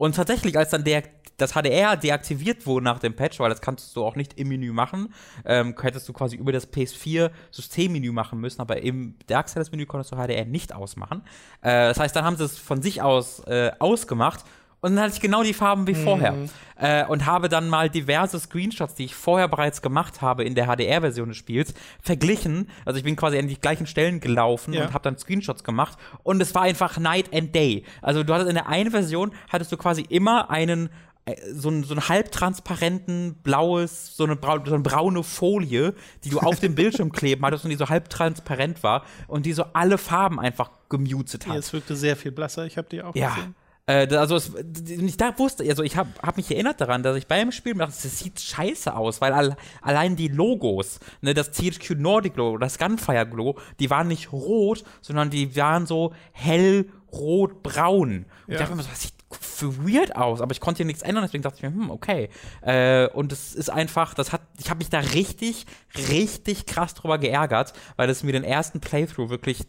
Und 0.00 0.16
tatsächlich, 0.16 0.56
als 0.56 0.70
dann 0.70 0.82
der, 0.82 1.02
das 1.36 1.52
HDR 1.52 1.94
deaktiviert 1.94 2.66
wurde 2.66 2.86
nach 2.86 3.00
dem 3.00 3.14
Patch, 3.14 3.38
weil 3.38 3.50
das 3.50 3.60
kannst 3.60 3.94
du 3.94 4.02
auch 4.02 4.16
nicht 4.16 4.40
im 4.40 4.48
Menü 4.48 4.72
machen, 4.72 5.12
ähm, 5.44 5.74
hättest 5.78 6.08
du 6.08 6.14
quasi 6.14 6.36
über 6.36 6.52
das 6.52 6.72
PS4-Systemmenü 6.72 8.10
machen 8.10 8.40
müssen, 8.40 8.62
aber 8.62 8.82
im 8.82 9.16
Darksiders-Menü 9.26 9.84
konntest 9.84 10.10
du 10.12 10.16
HDR 10.16 10.46
nicht 10.46 10.74
ausmachen. 10.74 11.20
Äh, 11.60 11.88
das 11.88 12.00
heißt, 12.00 12.16
dann 12.16 12.24
haben 12.24 12.38
sie 12.38 12.44
es 12.44 12.56
von 12.56 12.80
sich 12.80 13.02
aus 13.02 13.40
äh, 13.40 13.72
ausgemacht 13.78 14.42
und 14.80 14.94
dann 14.96 15.04
hatte 15.04 15.14
ich 15.14 15.20
genau 15.20 15.42
die 15.42 15.52
Farben 15.54 15.86
wie 15.86 15.94
vorher. 15.94 16.34
Äh, 16.76 17.04
und 17.06 17.26
habe 17.26 17.48
dann 17.50 17.68
mal 17.68 17.90
diverse 17.90 18.40
Screenshots, 18.40 18.94
die 18.94 19.04
ich 19.04 19.14
vorher 19.14 19.48
bereits 19.48 19.82
gemacht 19.82 20.22
habe 20.22 20.44
in 20.44 20.54
der 20.54 20.66
HDR-Version 20.66 21.28
des 21.28 21.36
Spiels, 21.36 21.74
verglichen. 22.00 22.68
Also 22.86 22.96
ich 22.96 23.04
bin 23.04 23.16
quasi 23.16 23.38
an 23.38 23.48
die 23.48 23.60
gleichen 23.60 23.86
Stellen 23.86 24.20
gelaufen 24.20 24.72
Ja. 24.72 24.86
und 24.86 24.94
habe 24.94 25.02
dann 25.04 25.18
Screenshots 25.18 25.62
gemacht. 25.64 25.98
Und 26.22 26.40
es 26.40 26.54
war 26.54 26.62
einfach 26.62 26.96
Night 26.98 27.34
and 27.34 27.54
Day. 27.54 27.84
Also 28.00 28.22
du 28.22 28.32
hattest 28.32 28.48
in 28.48 28.54
der 28.54 28.68
einen 28.68 28.90
Version, 28.90 29.32
hattest 29.50 29.70
du 29.72 29.76
quasi 29.76 30.02
immer 30.08 30.48
einen 30.50 30.88
äh, 31.26 31.36
so 31.52 31.68
einen, 31.68 31.84
so 31.84 31.92
einen 31.92 32.08
halbtransparenten 32.08 33.34
blaues, 33.42 34.16
so 34.16 34.24
eine, 34.24 34.36
brau 34.36 34.58
so 34.64 34.74
eine 34.74 34.82
braune 34.82 35.22
Folie, 35.22 35.94
die 36.24 36.30
du 36.30 36.38
auf 36.38 36.60
dem 36.60 36.74
Bildschirm 36.74 37.12
kleben 37.12 37.44
hattest 37.44 37.64
und 37.64 37.70
die 37.70 37.76
so 37.76 37.88
halbtransparent 37.88 38.82
war 38.82 39.04
und 39.28 39.44
die 39.46 39.52
so 39.52 39.64
alle 39.74 39.98
Farben 39.98 40.40
einfach 40.40 40.70
gemutet 40.88 41.46
hat. 41.46 41.52
Ja, 41.52 41.58
es 41.58 41.72
wirkte 41.72 41.94
sehr 41.96 42.16
viel 42.16 42.32
blasser. 42.32 42.64
Ich 42.66 42.76
habe 42.78 42.88
die 42.88 43.02
auch 43.02 43.14
Ja. 43.14 43.34
gesehen. 43.34 43.54
Äh, 43.90 44.14
also 44.14 44.36
es, 44.36 44.52
ich 44.88 45.16
da 45.16 45.36
wusste, 45.38 45.64
also 45.68 45.82
ich 45.82 45.96
habe 45.96 46.10
hab 46.22 46.36
mich 46.36 46.50
erinnert 46.50 46.80
daran, 46.80 47.02
dass 47.02 47.16
ich 47.16 47.26
beim 47.26 47.50
Spiel 47.50 47.74
dachte, 47.74 47.92
das 48.02 48.18
sieht 48.18 48.40
scheiße 48.40 48.94
aus, 48.94 49.20
weil 49.20 49.32
all, 49.32 49.56
allein 49.82 50.16
die 50.16 50.28
Logos, 50.28 51.00
ne, 51.20 51.34
das 51.34 51.50
THQ 51.50 51.96
Nordic 51.98 52.36
Logo, 52.36 52.58
das 52.58 52.78
Gunfire 52.78 53.24
Logo, 53.32 53.58
die 53.80 53.90
waren 53.90 54.08
nicht 54.08 54.32
rot, 54.32 54.84
sondern 55.00 55.30
die 55.30 55.56
waren 55.56 55.86
so 55.86 56.12
hell 56.32 56.88
rot-braun. 57.12 58.10
Und 58.10 58.26
ich 58.46 58.54
Ja. 58.54 58.60
dachte 58.60 58.72
immer 58.74 58.82
so, 58.82 58.90
das 58.90 59.02
sieht 59.02 59.14
für 59.40 59.86
weird 59.86 60.16
aus, 60.16 60.40
aber 60.40 60.52
ich 60.52 60.60
konnte 60.60 60.78
hier 60.78 60.86
nichts 60.86 61.02
ändern, 61.02 61.22
deswegen 61.24 61.42
dachte 61.42 61.56
ich 61.58 61.62
mir, 61.62 61.70
hm, 61.70 61.90
okay. 61.90 62.30
Äh, 62.62 63.06
und 63.08 63.32
es 63.32 63.54
ist 63.54 63.70
einfach, 63.70 64.14
das 64.14 64.32
hat, 64.32 64.42
ich 64.58 64.70
habe 64.70 64.78
mich 64.78 64.90
da 64.90 64.98
richtig, 64.98 65.66
richtig 66.10 66.66
krass 66.66 66.94
drüber 66.94 67.18
geärgert, 67.18 67.72
weil 67.96 68.10
es 68.10 68.22
mir 68.24 68.32
den 68.32 68.44
ersten 68.44 68.80
Playthrough 68.80 69.30
wirklich 69.30 69.60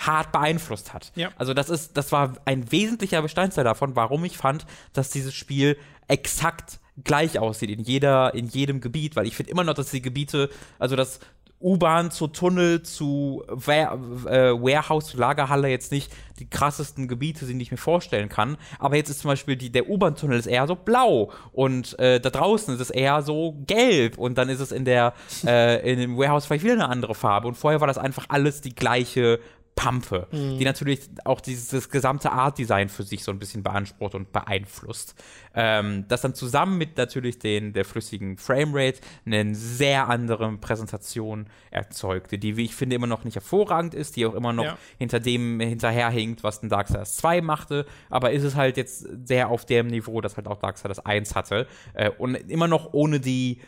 hart 0.00 0.32
beeinflusst 0.32 0.92
hat. 0.92 1.12
Ja. 1.14 1.30
Also 1.36 1.54
das 1.54 1.70
ist, 1.70 1.96
das 1.96 2.10
war 2.10 2.34
ein 2.44 2.72
wesentlicher 2.72 3.22
Bestandteil 3.22 3.64
davon, 3.64 3.96
warum 3.96 4.24
ich 4.24 4.36
fand, 4.36 4.66
dass 4.92 5.10
dieses 5.10 5.34
Spiel 5.34 5.76
exakt 6.08 6.80
gleich 7.04 7.38
aussieht 7.38 7.70
in 7.70 7.80
jeder, 7.80 8.34
in 8.34 8.48
jedem 8.48 8.80
Gebiet, 8.80 9.16
weil 9.16 9.26
ich 9.26 9.36
finde 9.36 9.52
immer 9.52 9.64
noch, 9.64 9.74
dass 9.74 9.90
die 9.90 10.02
Gebiete, 10.02 10.50
also 10.78 10.96
das 10.96 11.20
U-Bahn 11.62 12.10
zu 12.10 12.26
Tunnel 12.26 12.82
zu 12.82 13.44
Ware, 13.48 13.94
äh, 14.26 14.62
Warehouse 14.62 15.08
zu 15.08 15.18
Lagerhalle 15.18 15.68
jetzt 15.68 15.92
nicht 15.92 16.10
die 16.38 16.48
krassesten 16.48 17.06
Gebiete 17.06 17.44
sind, 17.44 17.58
die 17.58 17.64
ich 17.64 17.70
mir 17.70 17.76
vorstellen 17.76 18.30
kann. 18.30 18.56
Aber 18.78 18.96
jetzt 18.96 19.10
ist 19.10 19.20
zum 19.20 19.28
Beispiel 19.28 19.56
die, 19.56 19.70
der 19.70 19.90
U-Bahn-Tunnel 19.90 20.38
ist 20.38 20.46
eher 20.46 20.66
so 20.66 20.74
blau 20.74 21.30
und 21.52 21.98
äh, 21.98 22.18
da 22.18 22.30
draußen 22.30 22.72
ist 22.72 22.80
es 22.80 22.88
eher 22.88 23.20
so 23.20 23.58
gelb 23.66 24.16
und 24.16 24.38
dann 24.38 24.48
ist 24.48 24.60
es 24.60 24.72
in 24.72 24.86
der 24.86 25.12
äh, 25.44 25.92
in 25.92 25.98
dem 26.00 26.16
Warehouse 26.16 26.46
vielleicht 26.46 26.64
wieder 26.64 26.74
eine 26.74 26.88
andere 26.88 27.14
Farbe 27.14 27.46
und 27.48 27.56
vorher 27.56 27.80
war 27.80 27.88
das 27.88 27.98
einfach 27.98 28.24
alles 28.30 28.62
die 28.62 28.74
gleiche 28.74 29.38
Pampe, 29.80 30.26
die 30.30 30.64
natürlich 30.64 31.00
auch 31.24 31.40
dieses 31.40 31.88
gesamte 31.88 32.32
Art-Design 32.32 32.90
für 32.90 33.02
sich 33.02 33.24
so 33.24 33.32
ein 33.32 33.38
bisschen 33.38 33.62
beansprucht 33.62 34.14
und 34.14 34.30
beeinflusst. 34.30 35.14
Ähm, 35.54 36.04
das 36.08 36.20
dann 36.20 36.34
zusammen 36.34 36.76
mit 36.76 36.98
natürlich 36.98 37.38
den, 37.38 37.72
der 37.72 37.86
flüssigen 37.86 38.36
Framerate 38.36 39.00
eine 39.24 39.54
sehr 39.54 40.08
andere 40.10 40.52
Präsentation 40.58 41.46
erzeugte, 41.70 42.36
die, 42.36 42.58
wie 42.58 42.64
ich 42.66 42.74
finde, 42.74 42.96
immer 42.96 43.06
noch 43.06 43.24
nicht 43.24 43.36
hervorragend 43.36 43.94
ist, 43.94 44.16
die 44.16 44.26
auch 44.26 44.34
immer 44.34 44.52
noch 44.52 44.64
Ja. 44.64 44.78
hinter 44.98 45.18
dem 45.18 45.58
hinterherhinkt, 45.60 46.44
was 46.44 46.62
ein 46.62 46.68
Darksiders 46.68 47.16
2 47.16 47.40
machte, 47.40 47.86
aber 48.10 48.32
ist 48.32 48.44
es 48.44 48.56
halt 48.56 48.76
jetzt 48.76 49.08
sehr 49.24 49.48
auf 49.48 49.64
dem 49.64 49.86
Niveau, 49.86 50.20
das 50.20 50.36
halt 50.36 50.46
auch 50.46 50.58
Darksiders 50.58 50.98
1 51.06 51.34
hatte 51.34 51.66
äh, 51.94 52.10
und 52.10 52.34
immer 52.34 52.68
noch 52.68 52.92
ohne 52.92 53.18
die 53.18 53.60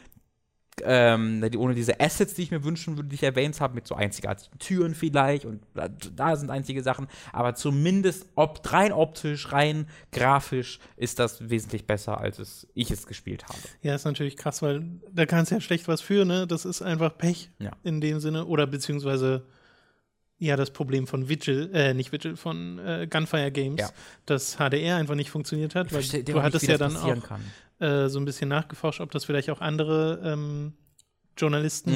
ähm, 0.83 1.45
ohne 1.59 1.75
diese 1.75 2.01
Assets, 2.01 2.35
die 2.35 2.43
ich 2.43 2.51
mir 2.51 2.65
wünschen 2.65 2.97
würde, 2.97 3.09
die 3.11 3.15
ich 3.17 3.23
erwähnt 3.23 3.61
habe, 3.61 3.75
mit 3.75 3.87
so 3.87 3.95
einzigartigen 3.95 4.59
Türen 4.59 4.95
vielleicht 4.95 5.45
und 5.45 5.63
da, 5.75 5.89
da 5.89 6.37
sind 6.37 6.51
einzige 6.51 6.83
Sachen, 6.83 7.09
aber 7.33 7.55
zumindest 7.55 8.27
ob, 8.35 8.61
rein 8.73 8.93
optisch, 8.93 9.53
rein 9.53 9.87
grafisch 10.13 10.79
ist 10.97 11.19
das 11.19 11.51
wesentlich 11.51 11.87
besser, 11.87 12.19
als 12.19 12.39
es, 12.39 12.67
ich 12.75 12.91
es 12.91 13.07
gespielt 13.07 13.45
habe. 13.45 13.59
Ja, 13.83 13.95
ist 13.95 14.05
natürlich 14.07 14.37
krass, 14.37 14.63
weil 14.63 14.85
da 15.13 15.27
kannst 15.27 15.51
du 15.51 15.57
ja 15.57 15.61
schlecht 15.61 15.89
was 15.89 16.01
für, 16.01 16.25
ne? 16.25 16.47
Das 16.47 16.65
ist 16.65 16.81
einfach 16.83 17.17
Pech 17.19 17.51
Ja. 17.59 17.73
in 17.83 18.01
dem 18.01 18.19
Sinne. 18.21 18.47
Oder 18.47 18.67
beziehungsweise 18.67 19.45
ja 20.39 20.57
das 20.57 20.71
Problem 20.71 21.07
von 21.07 21.29
Vigil, 21.29 21.71
äh, 21.73 21.95
nicht 21.95 22.11
Vigil, 22.13 22.37
von 22.37 22.79
äh, 22.81 23.07
Gunfire 23.09 23.53
Games, 23.53 23.81
Ja. 23.81 23.91
dass 24.27 24.57
HDR 24.57 24.97
einfach 24.97 25.15
nicht 25.15 25.31
funktioniert 25.31 25.75
hat, 25.75 25.93
weil 25.93 26.03
du 26.03 26.17
nicht, 26.17 26.35
hattest 26.35 26.67
wie 26.67 26.71
ja 26.73 26.79
dann 26.79 26.97
auch 26.97 27.23
kann. 27.23 27.43
Äh, 27.83 28.09
so 28.09 28.19
ein 28.19 28.25
bisschen 28.25 28.49
nachgeforscht, 28.49 29.01
ob 29.01 29.11
das 29.11 29.25
vielleicht 29.25 29.51
auch 29.51 29.61
andere 29.61 30.21
ähm, 30.25 30.73
Journalisten 31.37 31.91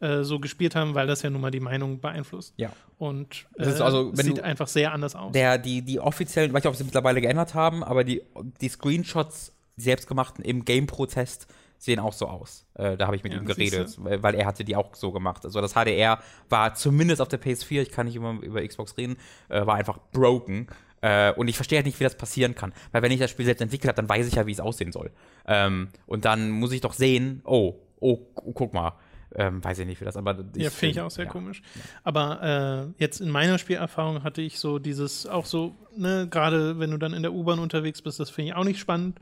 Mhm. 0.00 0.06
äh, 0.06 0.22
so 0.24 0.38
gespielt 0.38 0.74
haben, 0.74 0.94
weil 0.94 1.06
das 1.06 1.22
ja 1.22 1.30
nun 1.30 1.40
mal 1.40 1.50
die 1.50 1.60
Meinung 1.60 2.00
beeinflusst. 2.00 2.54
Ja. 2.56 2.70
Und 2.98 3.46
äh, 3.58 3.64
Das 3.64 3.74
ist 3.74 3.80
also, 3.80 4.14
sieht 4.14 4.40
einfach 4.40 4.68
sehr 4.68 4.92
anders 4.92 5.14
aus. 5.16 5.32
Der, 5.32 5.58
die, 5.58 5.82
die 5.82 6.00
offiziellen, 6.00 6.50
ich 6.50 6.54
weiß 6.54 6.62
nicht, 6.64 6.70
ob 6.70 6.76
sie 6.76 6.84
mittlerweile 6.84 7.20
geändert 7.20 7.54
haben, 7.54 7.82
aber 7.82 8.04
die, 8.04 8.22
die 8.60 8.68
Screenshots, 8.68 9.52
die 9.76 9.82
selbstgemachten 9.82 10.44
im 10.44 10.64
GamePro-Test, 10.64 11.46
sehen 11.78 11.98
auch 11.98 12.14
so 12.14 12.26
aus. 12.26 12.64
Äh, 12.74 12.96
da 12.96 13.06
habe 13.06 13.16
ich 13.16 13.22
mit 13.22 13.32
Ja, 13.34 13.38
ihm 13.38 13.44
geredet, 13.44 13.98
weil 13.98 14.34
er 14.34 14.46
hatte 14.46 14.64
die 14.64 14.76
auch 14.76 14.94
so 14.94 15.12
gemacht. 15.12 15.44
Also 15.44 15.60
das 15.60 15.72
HDR 15.74 16.18
war 16.48 16.74
zumindest 16.74 17.20
auf 17.20 17.28
der 17.28 17.40
PS4, 17.40 17.82
ich 17.82 17.90
kann 17.90 18.06
nicht 18.06 18.16
immer 18.16 18.40
über 18.42 18.66
Xbox 18.66 18.96
reden, 18.96 19.16
äh, 19.50 19.66
war 19.66 19.74
einfach 19.74 19.98
broken. 20.12 20.68
Äh, 21.06 21.32
und 21.36 21.46
ich 21.48 21.56
verstehe 21.56 21.78
halt 21.78 21.86
nicht, 21.86 22.00
wie 22.00 22.04
das 22.04 22.16
passieren 22.16 22.54
kann. 22.54 22.72
Weil 22.90 23.02
wenn 23.02 23.12
ich 23.12 23.20
das 23.20 23.30
Spiel 23.30 23.44
selbst 23.44 23.60
entwickelt 23.60 23.88
habe, 23.88 23.96
dann 23.96 24.08
weiß 24.08 24.26
ich 24.26 24.34
ja, 24.34 24.46
wie 24.46 24.52
es 24.52 24.60
aussehen 24.60 24.90
soll. 24.92 25.10
Ähm, 25.46 25.88
und 26.06 26.24
dann 26.24 26.50
muss 26.50 26.72
ich 26.72 26.80
doch 26.80 26.94
sehen, 26.94 27.42
oh, 27.44 27.74
oh, 28.00 28.16
gu- 28.34 28.52
guck 28.52 28.74
mal. 28.74 28.92
Ähm, 29.34 29.62
weiß 29.62 29.78
ich 29.80 29.86
nicht, 29.86 30.00
wie 30.00 30.04
das, 30.04 30.16
aber 30.16 30.36
Ja, 30.56 30.70
finde 30.70 30.92
ich 30.92 31.00
auch 31.00 31.10
sehr 31.10 31.26
ja. 31.26 31.30
komisch. 31.30 31.60
Aber 32.04 32.88
äh, 32.96 33.02
jetzt 33.02 33.20
in 33.20 33.28
meiner 33.28 33.58
Spielerfahrung 33.58 34.22
hatte 34.22 34.40
ich 34.40 34.58
so 34.58 34.78
dieses, 34.78 35.26
auch 35.26 35.44
so, 35.44 35.74
ne, 35.94 36.26
gerade 36.30 36.78
wenn 36.78 36.90
du 36.90 36.96
dann 36.96 37.12
in 37.12 37.22
der 37.22 37.32
U-Bahn 37.34 37.58
unterwegs 37.58 38.00
bist, 38.00 38.18
das 38.18 38.30
finde 38.30 38.50
ich 38.50 38.54
auch 38.56 38.64
nicht 38.64 38.78
spannend. 38.80 39.18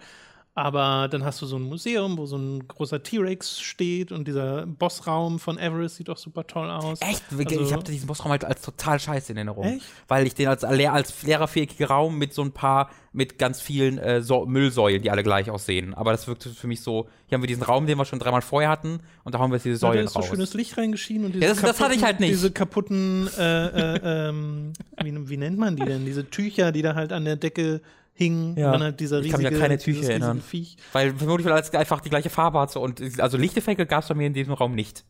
Aber 0.56 1.08
dann 1.10 1.24
hast 1.24 1.42
du 1.42 1.46
so 1.46 1.56
ein 1.56 1.62
Museum, 1.62 2.16
wo 2.16 2.26
so 2.26 2.36
ein 2.36 2.68
großer 2.68 3.02
T-Rex 3.02 3.60
steht 3.60 4.12
und 4.12 4.28
dieser 4.28 4.66
Bossraum 4.66 5.40
von 5.40 5.58
Everest 5.58 5.96
sieht 5.96 6.08
auch 6.08 6.16
super 6.16 6.46
toll 6.46 6.70
aus. 6.70 7.00
Echt? 7.00 7.24
Also- 7.32 7.60
ich 7.60 7.72
habe 7.72 7.82
diesen 7.82 8.06
Bossraum 8.06 8.30
halt 8.30 8.44
als 8.44 8.62
total 8.62 9.00
scheiße 9.00 9.32
in 9.32 9.38
Erinnerung. 9.38 9.64
Echt? 9.64 9.86
Weil 10.06 10.28
ich 10.28 10.34
den 10.34 10.46
als, 10.46 10.62
als 10.62 11.22
leerer 11.24 11.48
viereckiger 11.48 11.88
Raum 11.88 12.18
mit 12.18 12.32
so 12.32 12.42
ein 12.42 12.52
paar, 12.52 12.88
mit 13.12 13.36
ganz 13.36 13.60
vielen 13.60 13.98
äh, 13.98 14.22
so 14.22 14.46
Müllsäulen, 14.46 15.02
die 15.02 15.10
alle 15.10 15.24
gleich 15.24 15.50
aussehen. 15.50 15.92
Aber 15.92 16.12
das 16.12 16.28
wirkte 16.28 16.50
für 16.50 16.68
mich 16.68 16.82
so, 16.82 17.08
hier 17.26 17.34
haben 17.36 17.42
wir 17.42 17.48
diesen 17.48 17.64
Raum, 17.64 17.88
den 17.88 17.98
wir 17.98 18.04
schon 18.04 18.20
dreimal 18.20 18.42
vorher 18.42 18.70
hatten 18.70 19.00
und 19.24 19.34
da 19.34 19.40
haben 19.40 19.50
wir 19.50 19.56
jetzt 19.56 19.64
diese 19.64 19.74
Ja, 19.84 19.88
da 19.88 19.92
Säulen 19.94 20.04
ist 20.06 20.12
so 20.12 20.20
raus. 20.20 20.28
schönes 20.28 20.54
Licht 20.54 20.78
reingeschienen 20.78 21.26
und 21.26 21.32
diese 21.32 21.44
Ja, 21.44 21.50
das- 21.50 21.62
das 21.62 21.80
hatte 21.80 21.94
ich 21.94 22.00
kaputten- 22.00 22.04
halt 22.06 22.20
nicht. 22.20 22.30
Diese 22.32 22.52
kaputten, 22.52 23.28
äh, 23.36 23.66
äh, 23.96 24.28
ähm, 24.28 24.72
wie, 25.02 25.28
wie 25.30 25.36
nennt 25.36 25.58
man 25.58 25.74
die 25.74 25.84
denn? 25.84 26.04
Diese 26.04 26.30
Tücher, 26.30 26.70
die 26.70 26.82
da 26.82 26.94
halt 26.94 27.12
an 27.12 27.24
der 27.24 27.34
Decke 27.34 27.80
hingen. 28.14 28.56
Ja. 28.56 28.72
Dann 28.72 28.82
halt 28.82 29.00
dieser 29.00 29.20
Ich 29.20 29.30
kann 29.30 29.40
mich 29.40 29.48
riesige, 29.48 29.56
an 29.56 29.68
keine 29.68 29.78
Tücher 29.78 29.98
riesige 29.98 30.12
erinnern. 30.12 30.40
Viech. 30.40 30.76
Weil 30.92 31.12
vermutlich, 31.14 31.46
weil 31.48 31.60
es 31.60 31.70
einfach 31.74 32.00
die 32.00 32.10
gleiche 32.10 32.30
Farbe 32.30 32.58
hatte 32.60 32.78
und 32.80 33.02
also 33.20 33.36
Lichteffekte 33.36 33.84
gab 33.86 34.02
es 34.02 34.08
bei 34.08 34.14
mir 34.14 34.26
in 34.28 34.34
diesem 34.34 34.52
Raum 34.54 34.74
nicht. 34.74 35.04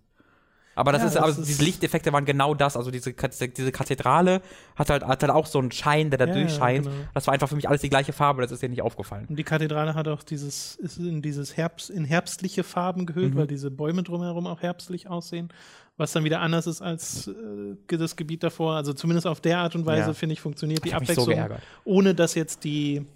Aber 0.76 0.90
das 0.90 1.02
Ja, 1.02 1.06
ist, 1.06 1.14
das 1.14 1.22
aber 1.22 1.30
ist- 1.30 1.46
diese 1.48 1.62
Lichteffekte 1.62 2.12
waren 2.12 2.24
genau 2.24 2.52
das. 2.52 2.76
Also 2.76 2.90
diese, 2.90 3.12
diese 3.14 3.70
Kathedrale 3.70 4.40
hat 4.74 4.90
halt, 4.90 5.04
hat 5.04 5.22
halt 5.22 5.30
auch 5.30 5.46
so 5.46 5.60
einen 5.60 5.70
Schein, 5.70 6.10
der 6.10 6.18
da 6.18 6.24
Ja, 6.26 6.34
ja, 6.34 6.40
durchscheint. 6.40 6.86
genau. 6.86 6.96
Das 7.14 7.28
war 7.28 7.34
einfach 7.34 7.48
für 7.48 7.54
mich 7.54 7.68
alles 7.68 7.82
die 7.82 7.90
gleiche 7.90 8.12
Farbe, 8.12 8.42
das 8.42 8.50
ist 8.50 8.60
dir 8.60 8.68
nicht 8.68 8.82
aufgefallen. 8.82 9.26
Und 9.28 9.36
die 9.36 9.44
Kathedrale 9.44 9.94
hat 9.94 10.08
auch 10.08 10.24
dieses, 10.24 10.74
ist 10.74 10.98
in 10.98 11.22
dieses 11.22 11.56
Herbst, 11.56 11.90
in 11.90 12.04
herbstliche 12.04 12.64
Farben 12.64 13.06
gehüllt, 13.06 13.34
Mhm. 13.34 13.38
weil 13.38 13.46
diese 13.46 13.70
Bäume 13.70 14.02
drumherum 14.02 14.48
auch 14.48 14.62
herbstlich 14.62 15.08
aussehen. 15.08 15.50
Was 15.96 16.10
dann 16.12 16.24
wieder 16.24 16.40
anders 16.40 16.66
ist 16.66 16.82
als 16.82 17.28
äh, 17.28 17.96
das 17.96 18.16
Gebiet 18.16 18.42
davor. 18.42 18.74
Also 18.74 18.92
zumindest 18.92 19.26
auf 19.28 19.40
der 19.40 19.58
Art 19.58 19.74
und 19.76 19.86
Weise, 19.86 20.08
Ja. 20.08 20.12
finde 20.14 20.32
ich, 20.32 20.40
funktioniert 20.40 20.82
die 20.84 20.88
Ich 20.88 20.94
so 20.94 20.98
Abwechslung. 21.00 21.26
geärgert. 21.26 21.62
ohne 21.84 22.14
dass 22.14 22.34
jetzt 22.34 22.64
die. 22.64 23.06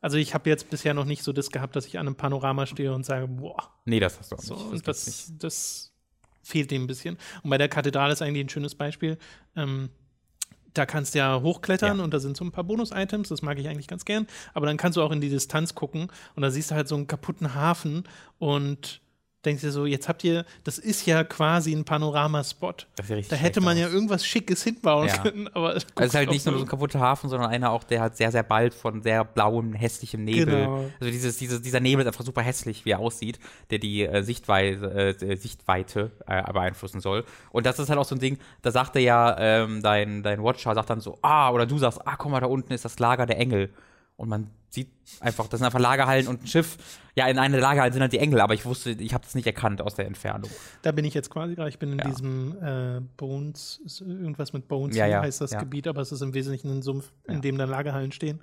Also 0.00 0.18
ich 0.18 0.34
habe 0.34 0.48
jetzt 0.50 0.68
bisher 0.70 0.92
noch 0.94 1.06
nicht 1.06 1.22
so 1.24 1.32
das 1.32 1.50
gehabt, 1.50 1.74
dass 1.76 1.86
ich 1.86 1.98
an 1.98 2.06
einem 2.06 2.14
Panorama 2.14 2.66
stehe 2.66 2.92
und 2.94 3.04
sage, 3.06 3.26
boah, 3.26 3.70
Nee, 3.86 4.00
das 4.00 4.18
hast 4.18 4.30
du 4.32 4.36
auch 4.36 4.40
so, 4.40 4.54
nicht. 4.54 4.64
und 4.66 4.84
gibt's 4.84 5.04
das, 5.06 5.32
das 5.38 5.92
fehlt 6.42 6.70
dem 6.70 6.84
ein 6.84 6.86
bisschen. 6.86 7.16
Und 7.42 7.48
bei 7.50 7.56
der 7.58 7.68
Kathedrale 7.70 8.12
ist 8.12 8.20
eigentlich 8.20 8.44
ein 8.44 8.50
schönes 8.50 8.74
Beispiel. 8.74 9.16
Ähm, 9.56 9.88
da 10.74 10.84
kannst 10.86 11.14
du 11.14 11.18
ja 11.20 11.40
hochklettern 11.40 11.98
Ja. 11.98 12.04
und 12.04 12.12
da 12.12 12.18
sind 12.20 12.36
so 12.36 12.44
ein 12.44 12.52
paar 12.52 12.64
Bonus-Items, 12.64 13.28
das 13.30 13.40
mag 13.42 13.58
ich 13.58 13.66
eigentlich 13.68 13.86
ganz 13.88 14.04
gern. 14.04 14.26
Aber 14.52 14.66
dann 14.66 14.76
kannst 14.76 14.96
du 14.98 15.02
auch 15.02 15.10
in 15.12 15.20
die 15.22 15.30
Distanz 15.30 15.74
gucken 15.74 16.08
und 16.36 16.42
da 16.42 16.50
siehst 16.50 16.70
du 16.70 16.74
halt 16.74 16.86
so 16.86 16.96
einen 16.96 17.06
kaputten 17.06 17.54
Hafen 17.54 18.04
und 18.38 19.00
denkst 19.46 19.62
dir 19.62 19.70
so, 19.72 19.86
jetzt 19.86 20.08
habt 20.08 20.24
ihr, 20.24 20.44
das 20.64 20.78
ist 20.78 21.06
ja 21.06 21.24
quasi 21.24 21.72
ein 21.72 21.84
Panoramaspot. 21.84 22.86
Da 23.28 23.36
hätte 23.36 23.60
man 23.60 23.76
ja 23.76 23.86
aus. 23.86 23.92
irgendwas 23.92 24.26
Schickes 24.26 24.62
hinbauen 24.64 25.08
Ja. 25.08 25.18
können, 25.18 25.48
aber 25.54 25.76
es 25.76 25.84
Also 25.94 26.00
es 26.00 26.06
ist 26.06 26.14
halt 26.14 26.30
nicht 26.30 26.46
nur 26.46 26.56
so 26.58 26.64
ein 26.64 26.68
kaputter 26.68 27.00
Hafen, 27.00 27.28
sondern 27.30 27.50
einer 27.50 27.70
auch, 27.70 27.84
der 27.84 28.00
halt 28.00 28.16
sehr, 28.16 28.30
sehr 28.32 28.42
bald 28.42 28.74
von 28.74 29.02
sehr 29.02 29.24
blauem, 29.24 29.72
hässlichem 29.74 30.24
Nebel. 30.24 30.44
Genau. 30.64 30.90
Also 31.00 31.12
dieses, 31.12 31.36
dieses, 31.38 31.62
dieser 31.62 31.80
Nebel 31.80 32.02
ist 32.02 32.06
einfach 32.08 32.24
super 32.24 32.42
hässlich, 32.42 32.84
wie 32.84 32.90
er 32.90 32.98
aussieht, 32.98 33.38
der 33.70 33.78
die 33.78 34.04
äh, 34.04 34.22
Sichtweise, 34.22 34.86
äh, 35.20 35.36
Sichtweite 35.36 36.10
äh, 36.26 36.52
beeinflussen 36.52 37.00
soll. 37.00 37.24
Und 37.50 37.66
das 37.66 37.78
ist 37.78 37.88
halt 37.88 37.98
auch 37.98 38.04
so 38.04 38.14
ein 38.14 38.20
Ding, 38.20 38.38
da 38.62 38.70
sagte 38.70 39.00
ja 39.00 39.36
ähm, 39.38 39.82
dein, 39.82 40.22
dein 40.22 40.42
Watcher, 40.42 40.74
sagt 40.74 40.90
dann 40.90 41.00
so, 41.00 41.18
ah, 41.22 41.50
oder 41.50 41.66
du 41.66 41.78
sagst, 41.78 42.00
ah, 42.06 42.16
guck 42.16 42.30
mal, 42.30 42.40
da 42.40 42.46
unten 42.46 42.72
ist 42.72 42.84
das 42.84 42.98
Lager 42.98 43.26
der 43.26 43.38
Engel. 43.38 43.70
Und 44.16 44.28
man 44.28 44.50
sieht 44.74 44.88
einfach, 45.20 45.46
das 45.48 45.58
sind 45.60 45.66
einfach 45.66 45.78
Lagerhallen 45.80 46.26
und 46.28 46.42
ein 46.42 46.46
Schiff. 46.46 46.76
Ja, 47.14 47.26
in 47.28 47.38
einer 47.38 47.52
der 47.52 47.62
Lagerhallen 47.62 47.92
sind 47.92 48.02
halt 48.02 48.12
die 48.12 48.18
Engel, 48.18 48.40
aber 48.40 48.54
ich 48.54 48.64
wusste, 48.64 48.90
ich 48.90 49.14
habe 49.14 49.24
das 49.24 49.34
nicht 49.34 49.46
erkannt 49.46 49.80
aus 49.80 49.94
der 49.94 50.06
Entfernung. 50.06 50.50
Da 50.82 50.92
bin 50.92 51.04
ich 51.04 51.14
jetzt 51.14 51.30
quasi 51.30 51.54
gerade. 51.54 51.68
Ich 51.70 51.78
bin 51.78 51.92
in 51.92 51.98
Ja. 52.00 52.04
diesem 52.08 52.56
äh, 52.62 53.00
Bones, 53.16 53.80
irgendwas 54.00 54.52
mit 54.52 54.68
Bones 54.68 54.96
Ja, 54.96 55.06
ja, 55.06 55.22
heißt 55.22 55.40
das. 55.40 55.52
Gebiet, 55.52 55.86
aber 55.86 56.00
es 56.02 56.12
ist 56.12 56.20
im 56.20 56.34
Wesentlichen 56.34 56.70
ein 56.70 56.82
Sumpf, 56.82 57.10
in 57.28 57.40
dem 57.40 57.56
dann 57.56 57.70
Lagerhallen 57.70 58.12
stehen. 58.12 58.40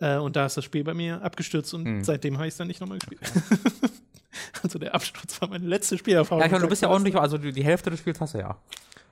Äh, 0.00 0.16
und 0.18 0.34
da 0.36 0.46
ist 0.46 0.56
das 0.56 0.64
Spiel 0.64 0.82
bei 0.84 0.92
mir 0.94 1.22
abgestürzt 1.22 1.72
und 1.72 1.84
Hm. 1.86 2.04
seitdem 2.04 2.36
habe 2.36 2.48
ich 2.48 2.54
es 2.54 2.58
dann 2.58 2.66
nicht 2.66 2.80
nochmal 2.80 2.98
gespielt. 2.98 3.20
also 4.62 4.78
der 4.78 4.94
Absturz 4.94 5.40
war 5.40 5.48
meine 5.48 5.66
letzte 5.66 5.96
Spielerfahrung. 5.98 6.40
Ja, 6.40 6.46
ich 6.46 6.52
meine, 6.52 6.62
du 6.64 6.68
bist 6.68 6.82
ja 6.82 6.88
ordentlich, 6.88 7.16
also 7.16 7.38
die 7.38 7.64
Hälfte 7.64 7.90
des 7.90 8.00
Spiels 8.00 8.20
hast 8.20 8.34
du 8.34 8.38
ja. 8.38 8.56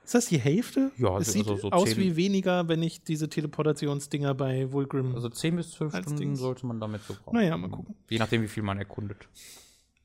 Ist 0.03 0.15
das 0.15 0.25
die 0.25 0.37
Hälfte? 0.37 0.91
Ja, 0.97 1.17
es 1.17 1.29
also 1.29 1.31
sieht 1.31 1.61
so 1.61 1.71
aus 1.71 1.95
wie 1.95 2.15
weniger, 2.15 2.67
wenn 2.67 2.83
ich 2.83 3.03
diese 3.03 3.29
Teleportationsdinger 3.29 4.33
bei 4.33 4.71
Vulgrim. 4.71 5.15
Also 5.15 5.29
10 5.29 5.55
bis 5.55 5.71
12 5.71 5.93
Als 5.93 6.03
Stunden 6.03 6.19
Dings. 6.19 6.39
sollte 6.39 6.65
man 6.65 6.79
damit 6.79 7.03
so 7.03 7.13
brauchen. 7.13 7.37
Naja, 7.37 7.55
mal 7.57 7.69
gucken. 7.69 7.95
Je 8.09 8.19
nachdem, 8.19 8.41
wie 8.41 8.47
viel 8.47 8.63
man 8.63 8.77
erkundet. 8.77 9.29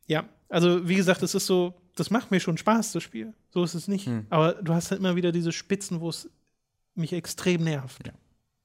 Ja, 0.06 0.28
also 0.48 0.88
wie 0.88 0.94
gesagt, 0.94 1.22
es 1.22 1.34
ist 1.34 1.46
so, 1.46 1.74
das 1.96 2.10
macht 2.10 2.30
mir 2.30 2.40
schon 2.40 2.56
Spaß, 2.56 2.92
das 2.92 3.02
Spiel. 3.02 3.34
So 3.50 3.64
ist 3.64 3.74
es 3.74 3.88
nicht. 3.88 4.06
Hm. 4.06 4.26
Aber 4.30 4.54
du 4.54 4.72
hast 4.72 4.90
halt 4.90 5.00
immer 5.00 5.16
wieder 5.16 5.32
diese 5.32 5.52
Spitzen, 5.52 6.00
wo 6.00 6.08
es 6.08 6.30
mich 6.94 7.12
extrem 7.12 7.64
nervt. 7.64 8.06
Ja. 8.06 8.12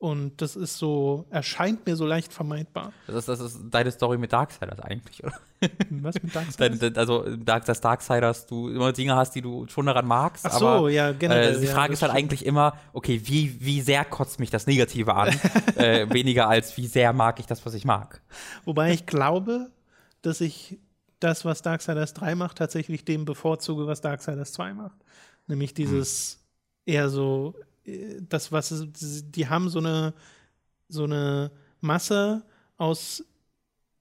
Und 0.03 0.41
das 0.41 0.57
ist 0.57 0.79
so, 0.79 1.25
erscheint 1.29 1.85
mir 1.85 1.95
so 1.95 2.05
leicht 2.05 2.33
vermeidbar. 2.33 2.91
Das 3.07 3.15
ist, 3.15 3.29
das 3.29 3.39
ist 3.39 3.61
deine 3.71 3.89
Story 3.89 4.17
mit 4.17 4.33
Darksiders 4.33 4.81
eigentlich, 4.81 5.23
oder? 5.23 5.39
Was 5.91 6.21
mit 6.21 6.35
Darksiders? 6.35 6.57
Dein, 6.57 6.77
dein, 6.77 6.97
also, 6.97 7.37
Dark, 7.37 7.63
dass 7.63 7.79
Darksiders 7.79 8.45
du 8.45 8.67
immer 8.67 8.91
Dinge 8.91 9.15
hast, 9.15 9.33
die 9.33 9.41
du 9.41 9.65
schon 9.69 9.85
daran 9.85 10.05
magst. 10.05 10.45
Ach 10.45 10.59
so, 10.59 10.67
aber, 10.67 10.89
ja, 10.89 11.13
generell. 11.13 11.55
Äh, 11.55 11.59
die 11.61 11.67
ja, 11.67 11.71
Frage 11.71 11.91
das 11.91 11.99
ist 11.99 12.01
halt 12.01 12.11
stimmt. 12.11 12.31
eigentlich 12.31 12.45
immer, 12.45 12.75
okay, 12.91 13.21
wie, 13.23 13.55
wie 13.61 13.79
sehr 13.79 14.03
kotzt 14.03 14.41
mich 14.41 14.49
das 14.49 14.67
Negative 14.67 15.15
an? 15.15 15.29
äh, 15.77 16.05
weniger 16.09 16.49
als 16.49 16.75
wie 16.75 16.87
sehr 16.87 17.13
mag 17.13 17.39
ich 17.39 17.45
das, 17.45 17.65
was 17.65 17.73
ich 17.73 17.85
mag. 17.85 18.21
Wobei 18.65 18.91
ich 18.91 19.05
glaube, 19.05 19.71
dass 20.21 20.41
ich 20.41 20.79
das, 21.21 21.45
was 21.45 21.61
Darksiders 21.61 22.13
3 22.13 22.35
macht, 22.35 22.57
tatsächlich 22.57 23.05
dem 23.05 23.23
bevorzuge, 23.23 23.87
was 23.87 24.01
Darksiders 24.01 24.51
2 24.51 24.73
macht. 24.73 24.97
Nämlich 25.47 25.73
dieses 25.73 26.43
eher 26.85 27.07
so, 27.07 27.55
das, 28.29 28.51
was 28.51 28.71
es, 28.71 29.29
die 29.31 29.47
haben 29.47 29.69
so 29.69 29.79
eine, 29.79 30.13
so 30.89 31.03
eine 31.03 31.51
Masse 31.81 32.43
aus 32.77 33.23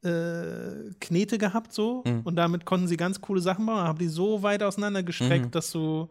äh, 0.05 0.91
Knete 1.01 1.39
gehabt, 1.39 1.73
so, 1.73 2.03
Mhm. 2.07 2.21
und 2.25 2.37
damit 2.37 2.65
konnten 2.65 2.89
sie 2.89 2.97
ganz 2.97 3.21
coole 3.21 3.41
Sachen 3.41 3.67
bauen, 3.67 3.79
haben 3.85 3.99
die 3.99 4.09
so 4.09 4.43
weit 4.43 4.63
auseinander 4.63 5.03
gestreckt, 5.03 5.47
Mhm. 5.47 5.51
dass 5.53 5.71
du, 5.71 6.09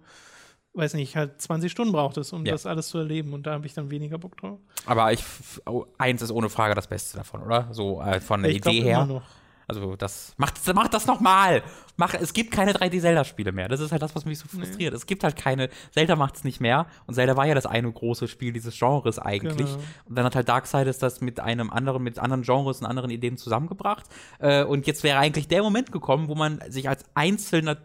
weiß 0.73 0.93
nicht, 0.93 1.15
halt 1.17 1.41
20 1.41 1.69
Stunden 1.71 1.91
brauchtest, 1.91 2.31
um 2.31 2.45
Ja. 2.45 2.53
das 2.53 2.65
alles 2.65 2.87
zu 2.87 2.99
erleben. 2.99 3.33
Und 3.33 3.45
da 3.47 3.51
habe 3.53 3.65
ich 3.65 3.73
dann 3.73 3.89
weniger 3.91 4.17
Bock 4.17 4.37
drauf. 4.37 4.59
Aber 4.85 5.11
ich, 5.11 5.23
oh, 5.65 5.85
eins 5.97 6.21
ist 6.21 6.31
ohne 6.31 6.49
Frage 6.49 6.73
das 6.75 6.87
Beste 6.87 7.17
davon, 7.17 7.41
oder? 7.43 7.67
So 7.71 8.01
äh, 8.01 8.21
von 8.21 8.41
der 8.43 8.51
ich 8.51 8.57
Idee 8.57 8.81
her. 8.81 8.97
immer 9.03 9.13
noch. 9.15 9.23
Also 9.71 9.95
das 9.95 10.33
macht, 10.35 10.55
macht 10.75 10.93
das 10.93 11.07
nochmal. 11.07 11.63
Mach, 11.95 12.13
es 12.13 12.33
gibt 12.33 12.51
keine 12.51 12.73
3D-Zelda-Spiele 12.73 13.53
mehr. 13.53 13.69
Das 13.69 13.79
ist 13.79 13.93
halt 13.93 14.01
das, 14.01 14.13
was 14.15 14.25
mich 14.25 14.37
so 14.37 14.49
frustriert. 14.49 14.91
Nee. 14.91 14.97
Es 14.97 15.05
gibt 15.05 15.23
halt 15.23 15.37
keine. 15.37 15.69
Zelda 15.91 16.17
macht 16.17 16.35
es 16.35 16.43
nicht 16.43 16.59
mehr. 16.59 16.87
Und 17.07 17.13
Zelda 17.13 17.37
war 17.37 17.47
ja 17.47 17.55
das 17.55 17.65
eine 17.65 17.89
große 17.89 18.27
Spiel 18.27 18.51
dieses 18.51 18.77
Genres 18.77 19.17
eigentlich. 19.17 19.69
Genau. 19.69 19.83
Und 20.09 20.17
dann 20.17 20.25
hat 20.25 20.35
halt 20.35 20.49
Darksiders 20.49 20.97
das 20.97 21.21
mit 21.21 21.39
einem 21.39 21.69
anderen, 21.69 22.03
mit 22.03 22.19
anderen 22.19 22.43
Genres 22.43 22.81
und 22.81 22.85
anderen 22.85 23.11
Ideen 23.11 23.37
zusammengebracht. 23.37 24.07
Äh, 24.39 24.65
und 24.65 24.87
jetzt 24.87 25.03
wäre 25.03 25.19
eigentlich 25.19 25.47
der 25.47 25.63
Moment 25.63 25.93
gekommen, 25.93 26.27
wo 26.27 26.35
man 26.35 26.59
sich 26.67 26.89
als 26.89 27.05
einzelner 27.13 27.77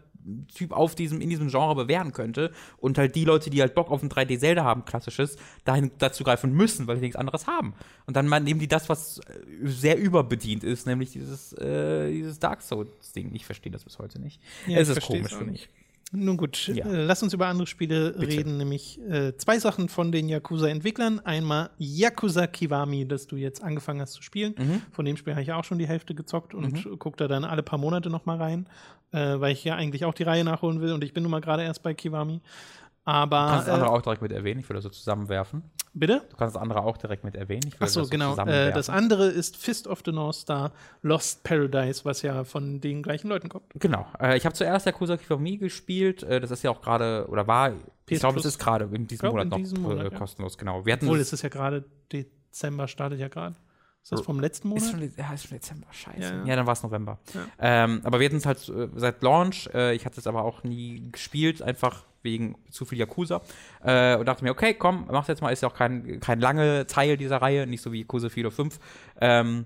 Typ 0.53 0.71
auf 0.71 0.95
diesem, 0.95 1.21
in 1.21 1.29
diesem 1.29 1.49
Genre 1.49 1.75
bewähren 1.75 2.11
könnte 2.11 2.51
und 2.77 2.97
halt 2.97 3.15
die 3.15 3.25
Leute, 3.25 3.49
die 3.49 3.61
halt 3.61 3.75
Bock 3.75 3.91
auf 3.91 4.03
ein 4.03 4.09
3D-Zelda 4.09 4.63
haben, 4.63 4.85
klassisches, 4.85 5.37
dahin 5.65 5.91
dazu 5.97 6.23
greifen 6.23 6.53
müssen, 6.53 6.87
weil 6.87 6.97
sie 6.97 7.01
nichts 7.01 7.15
anderes 7.15 7.47
haben. 7.47 7.73
Und 8.05 8.15
dann 8.15 8.27
nehmen 8.43 8.59
die 8.59 8.67
das, 8.67 8.89
was 8.89 9.19
äh, 9.19 9.21
sehr 9.63 9.97
überbedient 9.97 10.63
ist, 10.63 10.87
nämlich 10.87 11.11
dieses, 11.11 11.53
äh, 11.53 12.11
dieses 12.11 12.39
Dark 12.39 12.61
Souls-Ding. 12.61 13.33
Ich 13.33 13.45
verstehe 13.45 13.71
das 13.71 13.83
bis 13.83 13.99
heute 13.99 14.19
nicht. 14.19 14.41
Ja, 14.67 14.79
es 14.79 14.89
ist 14.89 15.01
komisch 15.01 15.33
für 15.33 15.45
mich. 15.45 15.69
Nun 16.13 16.37
gut, 16.37 16.67
ja. 16.67 16.85
lass 16.87 17.21
uns 17.21 17.33
über 17.33 17.47
andere 17.47 17.67
Spiele 17.67 18.13
Bitte. 18.13 18.37
reden, 18.37 18.57
nämlich 18.57 18.97
äh, 19.09 19.35
zwei 19.35 19.59
Sachen 19.59 19.89
von 19.89 20.13
den 20.13 20.29
Yakuza-Entwicklern. 20.29 21.19
Einmal 21.19 21.69
Yakuza 21.79 22.47
Kiwami, 22.47 23.05
das 23.05 23.27
du 23.27 23.35
jetzt 23.35 23.61
angefangen 23.61 23.99
hast 23.99 24.13
zu 24.13 24.21
spielen. 24.21 24.55
Mhm. 24.57 24.81
Von 24.91 25.03
dem 25.03 25.17
Spiel 25.17 25.33
habe 25.33 25.43
ich 25.43 25.51
auch 25.51 25.65
schon 25.65 25.79
die 25.79 25.87
Hälfte 25.87 26.15
gezockt 26.15 26.53
und 26.53 26.85
mhm. 26.85 26.97
gucke 26.97 27.17
da 27.17 27.27
dann 27.27 27.43
alle 27.43 27.61
paar 27.61 27.77
Monate 27.77 28.09
noch 28.09 28.25
mal 28.25 28.37
rein, 28.37 28.67
äh, 29.11 29.39
weil 29.39 29.53
ich 29.53 29.63
ja 29.63 29.75
eigentlich 29.75 30.05
auch 30.05 30.13
die 30.13 30.23
Reihe 30.23 30.43
nachholen 30.43 30.81
will 30.81 30.93
und 30.93 31.03
ich 31.03 31.13
bin 31.13 31.23
nun 31.23 31.31
mal 31.31 31.41
gerade 31.41 31.63
erst 31.63 31.83
bei 31.83 31.93
Kiwami. 31.93 32.41
Aber, 33.07 33.37
du 33.37 33.47
kannst 33.47 33.67
das 33.69 33.73
andere 33.73 33.89
äh, 33.89 33.93
auch 33.93 34.01
direkt 34.01 34.21
mit 34.21 34.31
erwähnen, 34.33 34.59
ich 34.59 34.65
würde 34.67 34.79
das 34.79 34.83
so 34.83 34.89
zusammenwerfen. 34.89 35.63
Bitte? 35.93 36.23
Du 36.29 36.35
kannst 36.35 36.55
das 36.55 36.61
andere 36.61 36.83
auch 36.83 36.97
direkt 36.97 37.23
mit 37.23 37.35
erwähnen. 37.35 37.71
Achso, 37.79 38.01
das 38.01 38.09
so 38.09 38.11
genau. 38.11 38.35
Äh, 38.35 38.73
das 38.73 38.89
andere 38.89 39.27
ist 39.27 39.55
Fist 39.55 39.87
of 39.87 40.01
the 40.05 40.11
North 40.11 40.35
Star 40.35 40.73
Lost 41.01 41.43
Paradise, 41.43 42.03
was 42.03 42.21
ja 42.21 42.43
von 42.43 42.81
den 42.81 43.01
gleichen 43.01 43.29
Leuten 43.29 43.47
kommt. 43.47 43.65
Genau. 43.75 44.05
Äh, 44.19 44.35
ich 44.35 44.45
habe 44.45 44.53
zuerst 44.53 44.85
Yakuza 44.85 45.15
Kiwami 45.15 45.57
gespielt. 45.57 46.23
Äh, 46.23 46.41
das 46.41 46.51
ist 46.51 46.63
ja 46.63 46.69
auch 46.69 46.81
gerade, 46.81 47.25
oder 47.29 47.47
war, 47.47 47.69
PS 47.69 47.79
ich 48.09 48.19
glaube, 48.19 48.39
es 48.39 48.45
ist 48.45 48.59
gerade 48.59 48.89
in 48.93 49.07
diesem 49.07 49.29
Monat 49.29 49.45
in 49.45 49.49
noch 49.49 49.57
diesem 49.57 49.81
Monat, 49.81 50.11
äh, 50.11 50.15
kostenlos. 50.15 50.55
Ja. 50.55 50.59
Genau. 50.59 50.85
Wir 50.85 50.93
hatten 50.93 51.05
Obwohl, 51.05 51.19
es 51.19 51.31
ist 51.31 51.41
ja 51.41 51.49
gerade, 51.49 51.85
Dezember 52.11 52.87
startet 52.87 53.19
ja 53.19 53.29
gerade. 53.29 53.55
Ist 54.07 54.19
das 54.19 54.25
vom 54.25 54.39
letzten 54.39 54.69
Monat? 54.69 54.85
Ist 54.85 54.91
schon, 54.91 55.11
ja, 55.17 55.33
ist 55.33 55.47
schon 55.47 55.57
Dezember, 55.57 55.87
scheiße. 55.91 56.21
Ja, 56.21 56.37
ja. 56.37 56.45
ja 56.45 56.55
dann 56.55 56.65
war 56.65 56.71
es 56.71 56.81
November. 56.81 57.19
Ja. 57.33 57.41
Ähm, 57.59 57.99
aber 58.05 58.21
wir 58.21 58.27
hatten 58.27 58.37
es 58.37 58.45
halt 58.45 58.69
äh, 58.69 58.87
seit 58.95 59.21
Launch. 59.21 59.69
Äh, 59.73 59.95
ich 59.95 60.05
hatte 60.05 60.17
es 60.17 60.27
aber 60.27 60.45
auch 60.45 60.63
nie 60.63 61.11
gespielt, 61.11 61.61
einfach 61.61 62.05
wegen 62.21 62.55
zu 62.71 62.85
viel 62.85 62.99
Yakuza. 62.99 63.41
Äh, 63.83 64.15
und 64.15 64.25
dachte 64.25 64.45
mir, 64.45 64.51
okay, 64.51 64.75
komm, 64.75 65.07
mach 65.11 65.27
jetzt 65.27 65.41
mal, 65.41 65.51
ist 65.51 65.61
ja 65.61 65.67
auch 65.67 65.73
kein, 65.73 66.21
kein 66.21 66.39
lange 66.39 66.87
Teil 66.87 67.17
dieser 67.17 67.41
Reihe, 67.41 67.67
nicht 67.67 67.81
so 67.81 67.91
wie 67.91 67.99
Yakuza 67.99 68.29
4 68.29 68.45
oder 68.45 68.55
5. 68.55 68.79
Ähm, 69.19 69.65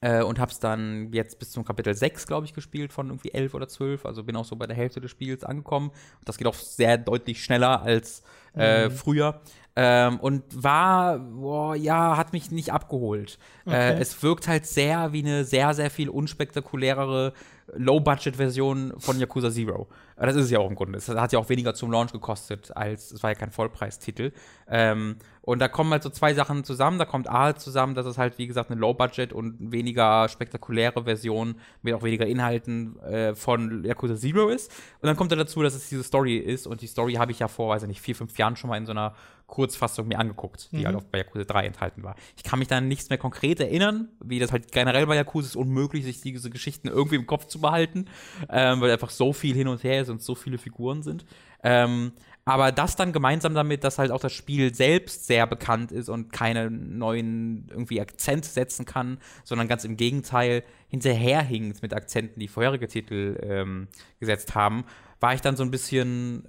äh, 0.00 0.22
und 0.22 0.38
hab's 0.38 0.58
dann 0.58 1.12
jetzt 1.12 1.38
bis 1.38 1.50
zum 1.50 1.62
Kapitel 1.62 1.92
6, 1.92 2.26
glaube 2.26 2.46
ich, 2.46 2.54
gespielt, 2.54 2.94
von 2.94 3.08
irgendwie 3.08 3.32
11 3.34 3.52
oder 3.52 3.68
12. 3.68 4.06
Also 4.06 4.24
bin 4.24 4.36
auch 4.36 4.46
so 4.46 4.56
bei 4.56 4.66
der 4.66 4.76
Hälfte 4.76 5.02
des 5.02 5.10
Spiels 5.10 5.44
angekommen. 5.44 5.90
Und 5.90 6.28
das 6.28 6.38
geht 6.38 6.46
auch 6.46 6.54
sehr 6.54 6.96
deutlich 6.96 7.44
schneller 7.44 7.82
als 7.82 8.22
äh, 8.56 8.88
mhm. 8.88 8.92
früher. 8.92 9.42
Ähm, 9.76 10.18
und 10.20 10.42
war, 10.52 11.18
boah, 11.18 11.76
ja, 11.76 12.16
hat 12.16 12.32
mich 12.32 12.50
nicht 12.50 12.72
abgeholt. 12.72 13.38
Äh, 13.66 13.70
okay. 13.70 13.76
Äh, 13.76 14.00
es 14.00 14.22
wirkt 14.22 14.48
halt 14.48 14.66
sehr 14.66 15.12
wie 15.12 15.22
eine 15.22 15.44
sehr, 15.44 15.74
sehr 15.74 15.90
viel 15.90 16.08
unspektakulärere 16.08 17.32
Low-Budget-Version 17.74 18.94
von 18.98 19.18
Yakuza 19.18 19.50
Zero. 19.50 19.88
Das 20.16 20.36
ist 20.36 20.46
es 20.46 20.50
ja 20.50 20.58
auch 20.58 20.68
im 20.68 20.74
Grunde. 20.74 20.98
Es 20.98 21.08
hat 21.08 21.32
ja 21.32 21.38
auch 21.38 21.48
weniger 21.48 21.72
zum 21.74 21.90
Launch 21.90 22.12
gekostet, 22.12 22.76
als 22.76 23.12
es 23.12 23.22
war 23.22 23.30
ja 23.30 23.34
kein 23.34 23.52
Vollpreistitel. 23.52 24.32
Ähm, 24.68 25.16
und 25.50 25.58
da 25.58 25.66
kommen 25.66 25.90
halt 25.90 26.04
so 26.04 26.10
zwei 26.10 26.32
Sachen 26.32 26.62
zusammen. 26.62 27.00
Da 27.00 27.04
kommt 27.04 27.28
A 27.28 27.56
zusammen, 27.56 27.96
dass 27.96 28.06
es 28.06 28.18
halt, 28.18 28.38
wie 28.38 28.46
gesagt, 28.46 28.70
eine 28.70 28.78
Low-Budget 28.78 29.32
und 29.32 29.72
weniger 29.72 30.28
spektakuläre 30.28 31.02
Version 31.02 31.56
mit 31.82 31.92
auch 31.92 32.04
weniger 32.04 32.24
Inhalten 32.24 32.96
äh, 33.00 33.34
von 33.34 33.82
Yakuza 33.82 34.14
Zero 34.14 34.48
ist. 34.48 34.70
Und 35.00 35.08
dann 35.08 35.16
kommt 35.16 35.32
da 35.32 35.36
dazu, 35.36 35.60
dass 35.60 35.74
es 35.74 35.88
diese 35.88 36.04
Story 36.04 36.36
ist. 36.36 36.68
Und 36.68 36.82
die 36.82 36.86
Story 36.86 37.14
habe 37.14 37.32
ich 37.32 37.40
ja 37.40 37.48
vor, 37.48 37.68
weiß 37.70 37.82
ich 37.82 37.88
nicht, 37.88 38.00
vier, 38.00 38.14
fünf 38.14 38.38
Jahren 38.38 38.54
schon 38.54 38.70
mal 38.70 38.76
in 38.76 38.86
so 38.86 38.92
einer 38.92 39.12
Kurzfassung 39.48 40.06
mir 40.06 40.20
angeguckt, 40.20 40.70
die 40.70 40.76
mhm. 40.76 40.86
halt 40.86 40.96
auch 40.96 41.02
bei 41.02 41.18
Yakuza 41.18 41.42
3 41.42 41.66
enthalten 41.66 42.04
war. 42.04 42.14
Ich 42.36 42.44
kann 42.44 42.60
mich 42.60 42.68
da 42.68 42.80
nichts 42.80 43.10
mehr 43.10 43.18
konkret 43.18 43.58
erinnern, 43.58 44.08
wie 44.22 44.38
das 44.38 44.52
halt 44.52 44.70
generell 44.70 45.04
bei 45.08 45.16
Yakuza 45.16 45.48
ist 45.48 45.56
unmöglich, 45.56 46.04
sich 46.04 46.20
diese 46.20 46.50
Geschichten 46.50 46.86
irgendwie 46.86 47.16
im 47.16 47.26
Kopf 47.26 47.46
zu 47.46 47.60
behalten, 47.60 48.04
ähm, 48.48 48.80
weil 48.80 48.92
einfach 48.92 49.10
so 49.10 49.32
viel 49.32 49.56
hin 49.56 49.66
und 49.66 49.82
her 49.82 50.02
ist 50.02 50.10
und 50.10 50.22
so 50.22 50.36
viele 50.36 50.58
Figuren 50.58 51.02
sind. 51.02 51.26
Ähm, 51.64 52.12
aber 52.50 52.72
das 52.72 52.96
dann 52.96 53.12
gemeinsam 53.12 53.54
damit, 53.54 53.84
dass 53.84 53.98
halt 53.98 54.10
auch 54.10 54.18
das 54.18 54.32
Spiel 54.32 54.74
selbst 54.74 55.28
sehr 55.28 55.46
bekannt 55.46 55.92
ist 55.92 56.08
und 56.08 56.32
keine 56.32 56.68
neuen 56.68 57.68
irgendwie 57.70 58.00
Akzente 58.00 58.48
setzen 58.48 58.86
kann, 58.86 59.18
sondern 59.44 59.68
ganz 59.68 59.84
im 59.84 59.96
Gegenteil 59.96 60.64
hinterherhinkt 60.88 61.80
mit 61.80 61.94
Akzenten, 61.94 62.40
die 62.40 62.48
vorherige 62.48 62.88
Titel 62.88 63.38
ähm, 63.40 63.86
gesetzt 64.18 64.56
haben, 64.56 64.84
war 65.20 65.32
ich 65.32 65.40
dann 65.42 65.54
so 65.54 65.62
ein 65.62 65.70
bisschen 65.70 66.48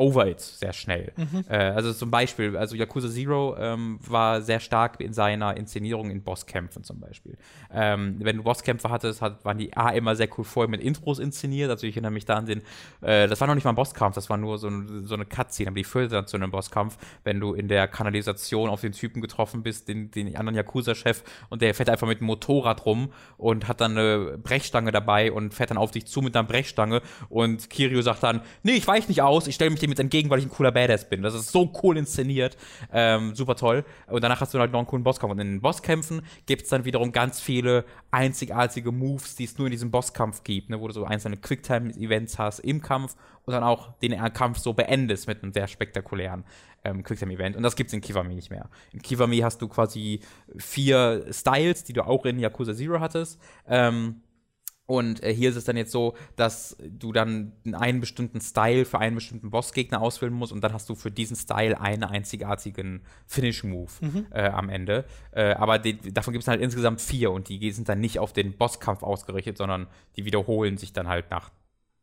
over 0.00 0.26
it 0.26 0.40
sehr 0.40 0.72
schnell. 0.72 1.12
Mhm. 1.16 1.44
Äh, 1.48 1.56
also 1.56 1.92
zum 1.92 2.10
Beispiel, 2.10 2.56
also 2.56 2.74
Yakuza 2.74 3.08
Zero 3.08 3.54
ähm, 3.58 4.00
war 4.06 4.40
sehr 4.40 4.58
stark 4.58 4.98
in 5.00 5.12
seiner 5.12 5.56
Inszenierung 5.56 6.10
in 6.10 6.22
Bosskämpfen 6.22 6.82
zum 6.82 6.98
Beispiel. 7.00 7.36
Ähm, 7.72 8.16
wenn 8.20 8.38
du 8.38 8.42
Bosskämpfe 8.42 8.88
hattest, 8.88 9.20
hat, 9.20 9.44
waren 9.44 9.58
die 9.58 9.76
A 9.76 9.90
immer 9.90 10.16
sehr 10.16 10.28
cool 10.38 10.44
vorher 10.44 10.70
mit 10.70 10.80
Intros 10.80 11.18
inszeniert. 11.18 11.70
Also 11.70 11.86
ich 11.86 11.94
erinnere 11.94 12.12
mich 12.12 12.24
da 12.24 12.36
an 12.36 12.46
den, 12.46 12.62
äh, 13.02 13.28
das 13.28 13.40
war 13.40 13.46
noch 13.46 13.54
nicht 13.54 13.64
mal 13.64 13.72
ein 13.72 13.76
Bosskampf, 13.76 14.14
das 14.14 14.30
war 14.30 14.38
nur 14.38 14.56
so, 14.58 14.68
ein, 14.68 15.04
so 15.04 15.14
eine 15.14 15.26
Cutscene, 15.26 15.68
aber 15.68 15.76
die 15.76 15.84
führte 15.84 16.14
dann 16.14 16.26
zu 16.26 16.38
einem 16.38 16.50
Bosskampf, 16.50 16.96
wenn 17.24 17.38
du 17.38 17.52
in 17.52 17.68
der 17.68 17.86
Kanalisation 17.86 18.70
auf 18.70 18.80
den 18.80 18.92
Typen 18.92 19.20
getroffen 19.20 19.62
bist, 19.62 19.86
den, 19.88 20.10
den 20.10 20.34
anderen 20.34 20.56
Yakuza-Chef, 20.56 21.22
und 21.50 21.60
der 21.60 21.74
fährt 21.74 21.90
einfach 21.90 22.06
mit 22.06 22.20
dem 22.20 22.26
Motorrad 22.26 22.86
rum 22.86 23.12
und 23.36 23.68
hat 23.68 23.82
dann 23.82 23.98
eine 23.98 24.38
Brechstange 24.38 24.92
dabei 24.92 25.30
und 25.30 25.52
fährt 25.52 25.70
dann 25.70 25.78
auf 25.78 25.90
dich 25.90 26.06
zu 26.06 26.22
mit 26.22 26.34
einer 26.34 26.48
Brechstange 26.48 27.02
und 27.28 27.68
Kirio 27.68 28.00
sagt 28.00 28.22
dann, 28.22 28.40
nee, 28.62 28.72
ich 28.72 28.86
weiche 28.86 29.08
nicht 29.08 29.20
aus, 29.20 29.46
ich 29.46 29.56
stelle 29.56 29.70
mich 29.70 29.80
dem 29.80 29.89
jetzt 29.90 30.00
entgegen, 30.00 30.30
weil 30.30 30.38
ich 30.38 30.46
ein 30.46 30.50
cooler 30.50 30.72
Badass 30.72 31.08
bin. 31.08 31.22
Das 31.22 31.34
ist 31.34 31.52
so 31.52 31.72
cool 31.82 31.96
inszeniert. 31.96 32.56
Ähm, 32.92 33.34
super 33.34 33.56
toll. 33.56 33.84
Und 34.06 34.22
danach 34.22 34.40
hast 34.40 34.54
du 34.54 34.58
halt 34.58 34.72
noch 34.72 34.78
einen 34.78 34.86
coolen 34.86 35.04
Bosskampf. 35.04 35.32
Und 35.32 35.38
in 35.40 35.48
den 35.48 35.60
Bosskämpfen 35.60 36.22
gibt 36.46 36.62
es 36.62 36.68
dann 36.68 36.84
wiederum 36.84 37.12
ganz 37.12 37.40
viele 37.40 37.84
einzigartige 38.10 38.92
Moves, 38.92 39.36
die 39.36 39.44
es 39.44 39.58
nur 39.58 39.66
in 39.66 39.72
diesem 39.72 39.90
Bosskampf 39.90 40.44
gibt, 40.44 40.70
ne, 40.70 40.80
wo 40.80 40.86
du 40.86 40.92
so 40.92 41.04
einzelne 41.04 41.36
Quicktime-Events 41.36 42.38
hast 42.38 42.60
im 42.60 42.82
Kampf 42.82 43.16
und 43.44 43.52
dann 43.52 43.62
auch 43.62 43.98
den 43.98 44.12
Kampf 44.32 44.58
so 44.58 44.72
beendest 44.72 45.26
mit 45.26 45.42
einem 45.42 45.52
sehr 45.52 45.66
spektakulären 45.66 46.44
ähm, 46.84 47.02
Quicktime-Event. 47.02 47.56
Und 47.56 47.62
das 47.62 47.76
gibt 47.76 47.88
es 47.88 47.94
in 47.94 48.00
Kiwami 48.00 48.34
nicht 48.34 48.50
mehr. 48.50 48.68
In 48.92 49.02
Kiwami 49.02 49.38
hast 49.38 49.60
du 49.62 49.68
quasi 49.68 50.20
vier 50.56 51.26
Styles, 51.30 51.84
die 51.84 51.92
du 51.92 52.06
auch 52.06 52.24
in 52.24 52.38
Yakuza 52.38 52.74
Zero 52.74 53.00
hattest. 53.00 53.40
Ähm, 53.68 54.22
und 54.90 55.22
äh, 55.22 55.32
hier 55.32 55.50
ist 55.50 55.56
es 55.56 55.62
dann 55.62 55.76
jetzt 55.76 55.92
so, 55.92 56.16
dass 56.34 56.76
du 56.84 57.12
dann 57.12 57.52
einen 57.70 58.00
bestimmten 58.00 58.40
Style 58.40 58.84
für 58.84 58.98
einen 58.98 59.14
bestimmten 59.14 59.48
Bossgegner 59.48 60.02
auswählen 60.02 60.32
musst 60.32 60.52
und 60.52 60.64
dann 60.64 60.72
hast 60.72 60.88
du 60.88 60.96
für 60.96 61.12
diesen 61.12 61.36
Style 61.36 61.80
einen 61.80 62.02
einzigartigen 62.02 63.02
Finish-Move 63.28 63.92
mhm. 64.00 64.26
äh, 64.32 64.48
am 64.48 64.68
Ende. 64.68 65.04
Äh, 65.30 65.52
aber 65.52 65.78
die, 65.78 65.96
davon 66.12 66.32
gibt 66.32 66.42
es 66.42 66.48
halt 66.48 66.60
insgesamt 66.60 67.00
vier 67.00 67.30
und 67.30 67.48
die 67.48 67.70
sind 67.70 67.88
dann 67.88 68.00
nicht 68.00 68.18
auf 68.18 68.32
den 68.32 68.56
Bosskampf 68.56 69.04
ausgerichtet, 69.04 69.58
sondern 69.58 69.86
die 70.16 70.24
wiederholen 70.24 70.76
sich 70.76 70.92
dann 70.92 71.06
halt 71.06 71.30
nach 71.30 71.52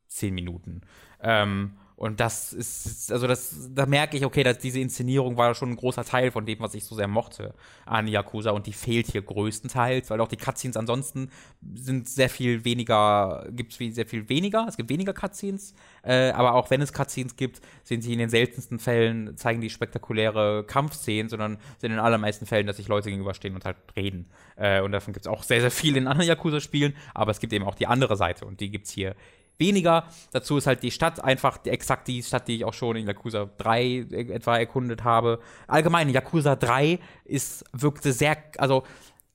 zehn 0.08 0.34
Minuten. 0.34 0.80
Ähm, 1.22 1.74
und 1.98 2.20
das 2.20 2.54
ist, 2.54 3.12
also 3.12 3.26
das, 3.26 3.56
da 3.74 3.88
merke 3.88 4.18
ich, 4.18 4.24
okay, 4.24 4.44
dass 4.44 4.60
diese 4.60 4.80
Inszenierung 4.80 5.36
war 5.36 5.56
schon 5.56 5.72
ein 5.72 5.76
großer 5.76 6.06
Teil 6.06 6.30
von 6.30 6.46
dem, 6.46 6.60
was 6.60 6.76
ich 6.76 6.84
so 6.84 6.94
sehr 6.94 7.08
mochte 7.08 7.56
an 7.88 8.08
Yakuza. 8.08 8.52
Und 8.52 8.68
die 8.68 8.74
fehlt 8.74 9.08
hier 9.08 9.24
größtenteils, 9.24 10.12
weil 10.12 10.22
auch 10.22 10.28
die 10.28 10.38
Cutscenes 10.38 10.78
ansonsten 10.78 11.32
sind 11.74 12.08
sehr 12.08 12.30
viel 12.30 12.64
weniger, 12.66 13.48
gibt 13.50 13.74
es 13.74 13.96
sehr 13.96 14.06
viel 14.06 14.30
weniger, 14.30 14.68
es 14.70 14.78
gibt 14.78 14.92
weniger 14.92 15.12
Cutscenes, 15.12 15.74
äh, 16.04 16.30
aber 16.30 16.54
auch 16.54 16.70
wenn 16.70 16.84
es 16.84 16.94
Cutscenes 16.94 17.36
gibt, 17.36 17.62
sind 17.84 18.04
sie 18.04 18.14
in 18.14 18.20
den 18.20 18.30
seltensten 18.30 18.78
Fällen, 18.78 19.36
zeigen 19.36 19.60
die 19.60 19.72
spektakuläre 19.72 20.66
Kampfszenen, 20.66 21.30
sondern 21.30 21.58
sind 21.80 21.94
in 21.94 21.98
allermeisten 21.98 22.46
Fällen, 22.46 22.68
dass 22.68 22.78
sich 22.78 22.88
Leute 22.88 23.10
gegenüberstehen 23.10 23.56
und 23.56 23.66
halt 23.66 23.78
reden. 23.96 24.28
Äh, 24.56 24.82
und 24.82 24.92
davon 24.92 25.14
gibt 25.14 25.26
es 25.26 25.32
auch 25.32 25.42
sehr, 25.42 25.62
sehr 25.62 25.72
viel 25.72 25.98
in 25.98 26.06
anderen 26.06 26.28
Yakuza-Spielen, 26.28 26.96
aber 27.16 27.32
es 27.32 27.40
gibt 27.40 27.54
eben 27.54 27.66
auch 27.66 27.74
die 27.76 27.88
andere 27.88 28.18
Seite 28.18 28.46
und 28.46 28.60
die 28.60 28.70
gibt 28.70 28.86
es 28.86 28.92
hier 28.92 29.16
weniger. 29.58 30.06
Dazu 30.32 30.58
ist 30.58 30.68
halt 30.68 30.84
die 30.84 30.92
Stadt 30.92 31.24
einfach 31.24 31.60
exakt 31.66 32.08
die 32.08 32.22
Stadt, 32.24 32.48
die 32.48 32.58
ich 32.58 32.66
auch 32.66 32.74
schon 32.74 32.96
in 32.96 33.08
Yakuza 33.08 33.50
3 33.58 34.08
etwa 34.12 34.58
erkundet 34.58 35.04
habe. 35.04 35.40
Allgemein, 35.68 36.10
Yakuza 36.10 36.56
3 36.56 37.00
ist, 37.26 37.66
wirkte 37.74 38.14
sehr, 38.14 38.38
also 38.58 38.84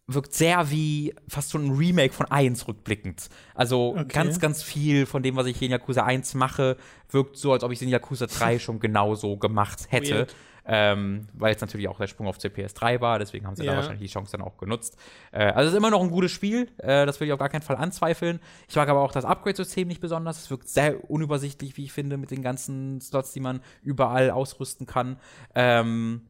wirkt 0.06 0.34
sehr 0.34 0.70
wie 0.70 1.14
fast 1.28 1.52
schon 1.52 1.66
ein 1.66 1.76
Remake 1.76 2.12
von 2.12 2.26
1 2.26 2.66
rückblickend. 2.66 3.28
Also 3.54 3.90
okay. 3.90 4.04
ganz, 4.08 4.40
ganz 4.40 4.62
viel 4.62 5.06
von 5.06 5.22
dem, 5.22 5.36
was 5.36 5.46
ich 5.46 5.56
hier 5.58 5.66
in 5.66 5.72
Yakuza 5.72 6.04
1 6.04 6.34
mache, 6.34 6.76
wirkt 7.10 7.36
so, 7.36 7.52
als 7.52 7.62
ob 7.62 7.70
ich 7.72 7.78
es 7.78 7.82
in 7.82 7.88
Yakuza 7.88 8.26
3 8.26 8.58
schon 8.58 8.80
genauso 8.80 9.36
gemacht 9.36 9.86
hätte. 9.88 10.26
Ähm, 10.64 11.26
weil 11.32 11.52
es 11.52 11.60
natürlich 11.60 11.88
auch 11.88 11.98
der 11.98 12.06
Sprung 12.06 12.28
auf 12.28 12.38
CPS3 12.38 13.00
war, 13.00 13.18
deswegen 13.18 13.46
haben 13.48 13.56
sie 13.56 13.64
ja. 13.64 13.72
da 13.72 13.78
wahrscheinlich 13.78 14.08
die 14.08 14.12
Chance 14.12 14.30
dann 14.30 14.42
auch 14.46 14.58
genutzt. 14.58 14.96
Äh, 15.32 15.46
also 15.46 15.66
es 15.66 15.72
ist 15.72 15.76
immer 15.76 15.90
noch 15.90 16.00
ein 16.00 16.10
gutes 16.10 16.30
Spiel, 16.30 16.68
äh, 16.78 17.04
das 17.04 17.18
will 17.18 17.26
ich 17.26 17.32
auf 17.32 17.40
gar 17.40 17.48
keinen 17.48 17.62
Fall 17.62 17.76
anzweifeln. 17.76 18.38
Ich 18.68 18.76
mag 18.76 18.88
aber 18.88 19.00
auch 19.00 19.10
das 19.10 19.24
Upgrade-System 19.24 19.88
nicht 19.88 20.00
besonders. 20.00 20.38
Es 20.38 20.50
wirkt 20.50 20.68
sehr 20.68 21.10
unübersichtlich, 21.10 21.76
wie 21.76 21.84
ich 21.84 21.92
finde, 21.92 22.16
mit 22.16 22.30
den 22.30 22.42
ganzen 22.42 23.00
Slots, 23.00 23.32
die 23.32 23.40
man 23.40 23.60
überall 23.82 24.30
ausrüsten 24.30 24.86
kann. 24.86 25.16
Ähm, 25.56 26.28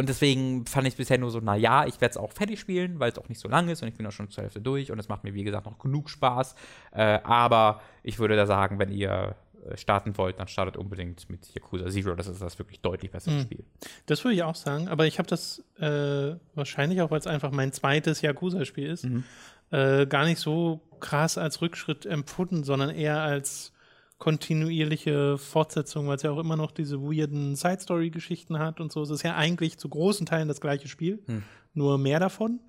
Und 0.00 0.08
deswegen 0.08 0.64
fand 0.64 0.86
ich 0.86 0.94
es 0.94 0.96
bisher 0.96 1.18
nur 1.18 1.30
so, 1.30 1.40
naja, 1.40 1.84
ich 1.84 2.00
werde 2.00 2.12
es 2.12 2.16
auch 2.16 2.32
fertig 2.32 2.58
spielen, 2.58 2.98
weil 3.00 3.12
es 3.12 3.18
auch 3.18 3.28
nicht 3.28 3.38
so 3.38 3.50
lang 3.50 3.68
ist 3.68 3.82
und 3.82 3.88
ich 3.88 3.94
bin 3.94 4.06
auch 4.06 4.12
schon 4.12 4.30
zur 4.30 4.44
Hälfte 4.44 4.58
durch 4.58 4.90
und 4.90 4.98
es 4.98 5.10
macht 5.10 5.24
mir, 5.24 5.34
wie 5.34 5.44
gesagt, 5.44 5.66
noch 5.66 5.78
genug 5.78 6.08
Spaß. 6.08 6.54
Äh, 6.92 7.18
aber 7.22 7.82
ich 8.02 8.18
würde 8.18 8.34
da 8.34 8.46
sagen, 8.46 8.78
wenn 8.78 8.90
ihr 8.90 9.36
äh, 9.62 9.76
starten 9.76 10.16
wollt, 10.16 10.38
dann 10.38 10.48
startet 10.48 10.78
unbedingt 10.78 11.28
mit 11.28 11.52
Yakuza 11.54 11.90
Zero. 11.90 12.14
Das 12.14 12.28
ist 12.28 12.40
das 12.40 12.58
wirklich 12.58 12.80
deutlich 12.80 13.10
bessere 13.10 13.34
mhm. 13.34 13.40
Spiel. 13.42 13.64
Das 14.06 14.24
würde 14.24 14.36
ich 14.36 14.42
auch 14.42 14.54
sagen, 14.54 14.88
aber 14.88 15.06
ich 15.06 15.18
habe 15.18 15.28
das 15.28 15.62
äh, 15.78 16.34
wahrscheinlich 16.54 17.02
auch, 17.02 17.10
weil 17.10 17.18
es 17.18 17.26
einfach 17.26 17.50
mein 17.50 17.70
zweites 17.74 18.22
Yakuza-Spiel 18.22 18.88
ist, 18.88 19.04
mhm. 19.04 19.24
äh, 19.70 20.06
gar 20.06 20.24
nicht 20.24 20.38
so 20.38 20.80
krass 21.00 21.36
als 21.36 21.60
Rückschritt 21.60 22.06
empfunden, 22.06 22.64
sondern 22.64 22.88
eher 22.88 23.20
als 23.20 23.74
kontinuierliche 24.20 25.38
Fortsetzung, 25.38 26.06
weil 26.06 26.16
es 26.16 26.22
ja 26.22 26.30
auch 26.30 26.38
immer 26.38 26.56
noch 26.56 26.70
diese 26.70 27.00
weirden 27.00 27.56
Side-Story-Geschichten 27.56 28.58
hat 28.58 28.78
und 28.78 28.92
so. 28.92 29.02
Es 29.02 29.10
ist 29.10 29.22
ja 29.22 29.34
eigentlich 29.34 29.78
zu 29.78 29.88
großen 29.88 30.26
Teilen 30.26 30.46
das 30.46 30.60
gleiche 30.60 30.88
Spiel, 30.88 31.20
hm. 31.26 31.42
nur 31.72 31.96
mehr 31.98 32.20
davon 32.20 32.60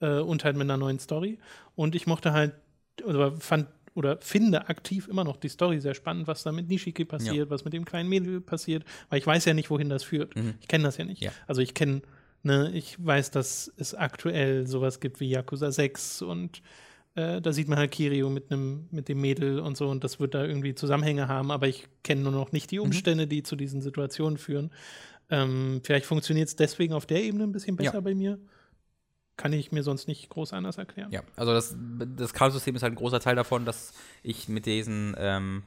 äh, 0.00 0.18
und 0.18 0.44
halt 0.44 0.56
mit 0.56 0.64
einer 0.64 0.76
neuen 0.76 0.98
Story. 0.98 1.38
Und 1.76 1.94
ich 1.94 2.08
mochte 2.08 2.32
halt, 2.32 2.54
oder 3.04 3.36
fand 3.38 3.68
oder 3.94 4.18
finde 4.20 4.68
aktiv 4.68 5.08
immer 5.08 5.24
noch 5.24 5.38
die 5.38 5.48
Story 5.48 5.80
sehr 5.80 5.94
spannend, 5.94 6.26
was 6.26 6.42
da 6.42 6.52
mit 6.52 6.68
Nishiki 6.68 7.06
passiert, 7.06 7.46
ja. 7.46 7.50
was 7.50 7.64
mit 7.64 7.72
dem 7.72 7.86
kleinen 7.86 8.10
Mädel 8.10 8.42
passiert, 8.42 8.84
weil 9.08 9.20
ich 9.20 9.26
weiß 9.26 9.46
ja 9.46 9.54
nicht, 9.54 9.70
wohin 9.70 9.88
das 9.88 10.04
führt. 10.04 10.36
Mhm. 10.36 10.54
Ich 10.60 10.68
kenne 10.68 10.84
das 10.84 10.98
ja 10.98 11.06
nicht. 11.06 11.22
Ja. 11.22 11.30
Also 11.46 11.62
ich 11.62 11.72
kenne, 11.72 12.02
ne, 12.42 12.70
ich 12.74 13.02
weiß, 13.02 13.30
dass 13.30 13.72
es 13.78 13.94
aktuell 13.94 14.66
sowas 14.66 15.00
gibt 15.00 15.20
wie 15.20 15.30
Yakuza 15.30 15.72
6 15.72 16.20
und 16.22 16.60
äh, 17.16 17.40
da 17.40 17.52
sieht 17.52 17.66
man 17.66 17.78
halt 17.78 17.90
Kirio 17.90 18.28
mit 18.28 18.52
einem, 18.52 18.88
mit 18.90 19.08
dem 19.08 19.20
Mädel 19.20 19.58
und 19.58 19.76
so 19.76 19.88
und 19.88 20.04
das 20.04 20.20
wird 20.20 20.34
da 20.34 20.44
irgendwie 20.44 20.74
Zusammenhänge 20.74 21.28
haben, 21.28 21.50
aber 21.50 21.66
ich 21.66 21.88
kenne 22.04 22.20
nur 22.20 22.32
noch 22.32 22.52
nicht 22.52 22.70
die 22.70 22.78
mhm. 22.78 22.84
Umstände, 22.84 23.24
mhm. 23.24 23.30
die 23.30 23.42
zu 23.42 23.56
diesen 23.56 23.80
Situationen 23.80 24.36
führen. 24.38 24.70
Ähm, 25.30 25.80
vielleicht 25.82 26.06
funktioniert 26.06 26.48
es 26.48 26.56
deswegen 26.56 26.92
auf 26.92 27.06
der 27.06 27.22
Ebene 27.22 27.44
ein 27.44 27.52
bisschen 27.52 27.76
besser 27.76 27.94
ja. 27.94 28.00
bei 28.00 28.14
mir. 28.14 28.38
Kann 29.36 29.52
ich 29.52 29.72
mir 29.72 29.82
sonst 29.82 30.08
nicht 30.08 30.28
groß 30.28 30.52
anders 30.52 30.78
erklären. 30.78 31.10
Ja, 31.10 31.22
also 31.36 31.52
das, 31.52 31.74
das 32.16 32.32
Kampfsystem 32.32 32.76
ist 32.76 32.82
halt 32.82 32.92
ein 32.92 32.96
großer 32.96 33.20
Teil 33.20 33.34
davon, 33.34 33.64
dass 33.64 33.92
ich 34.22 34.48
mit 34.48 34.66
diesen 34.66 35.14
ähm, 35.18 35.64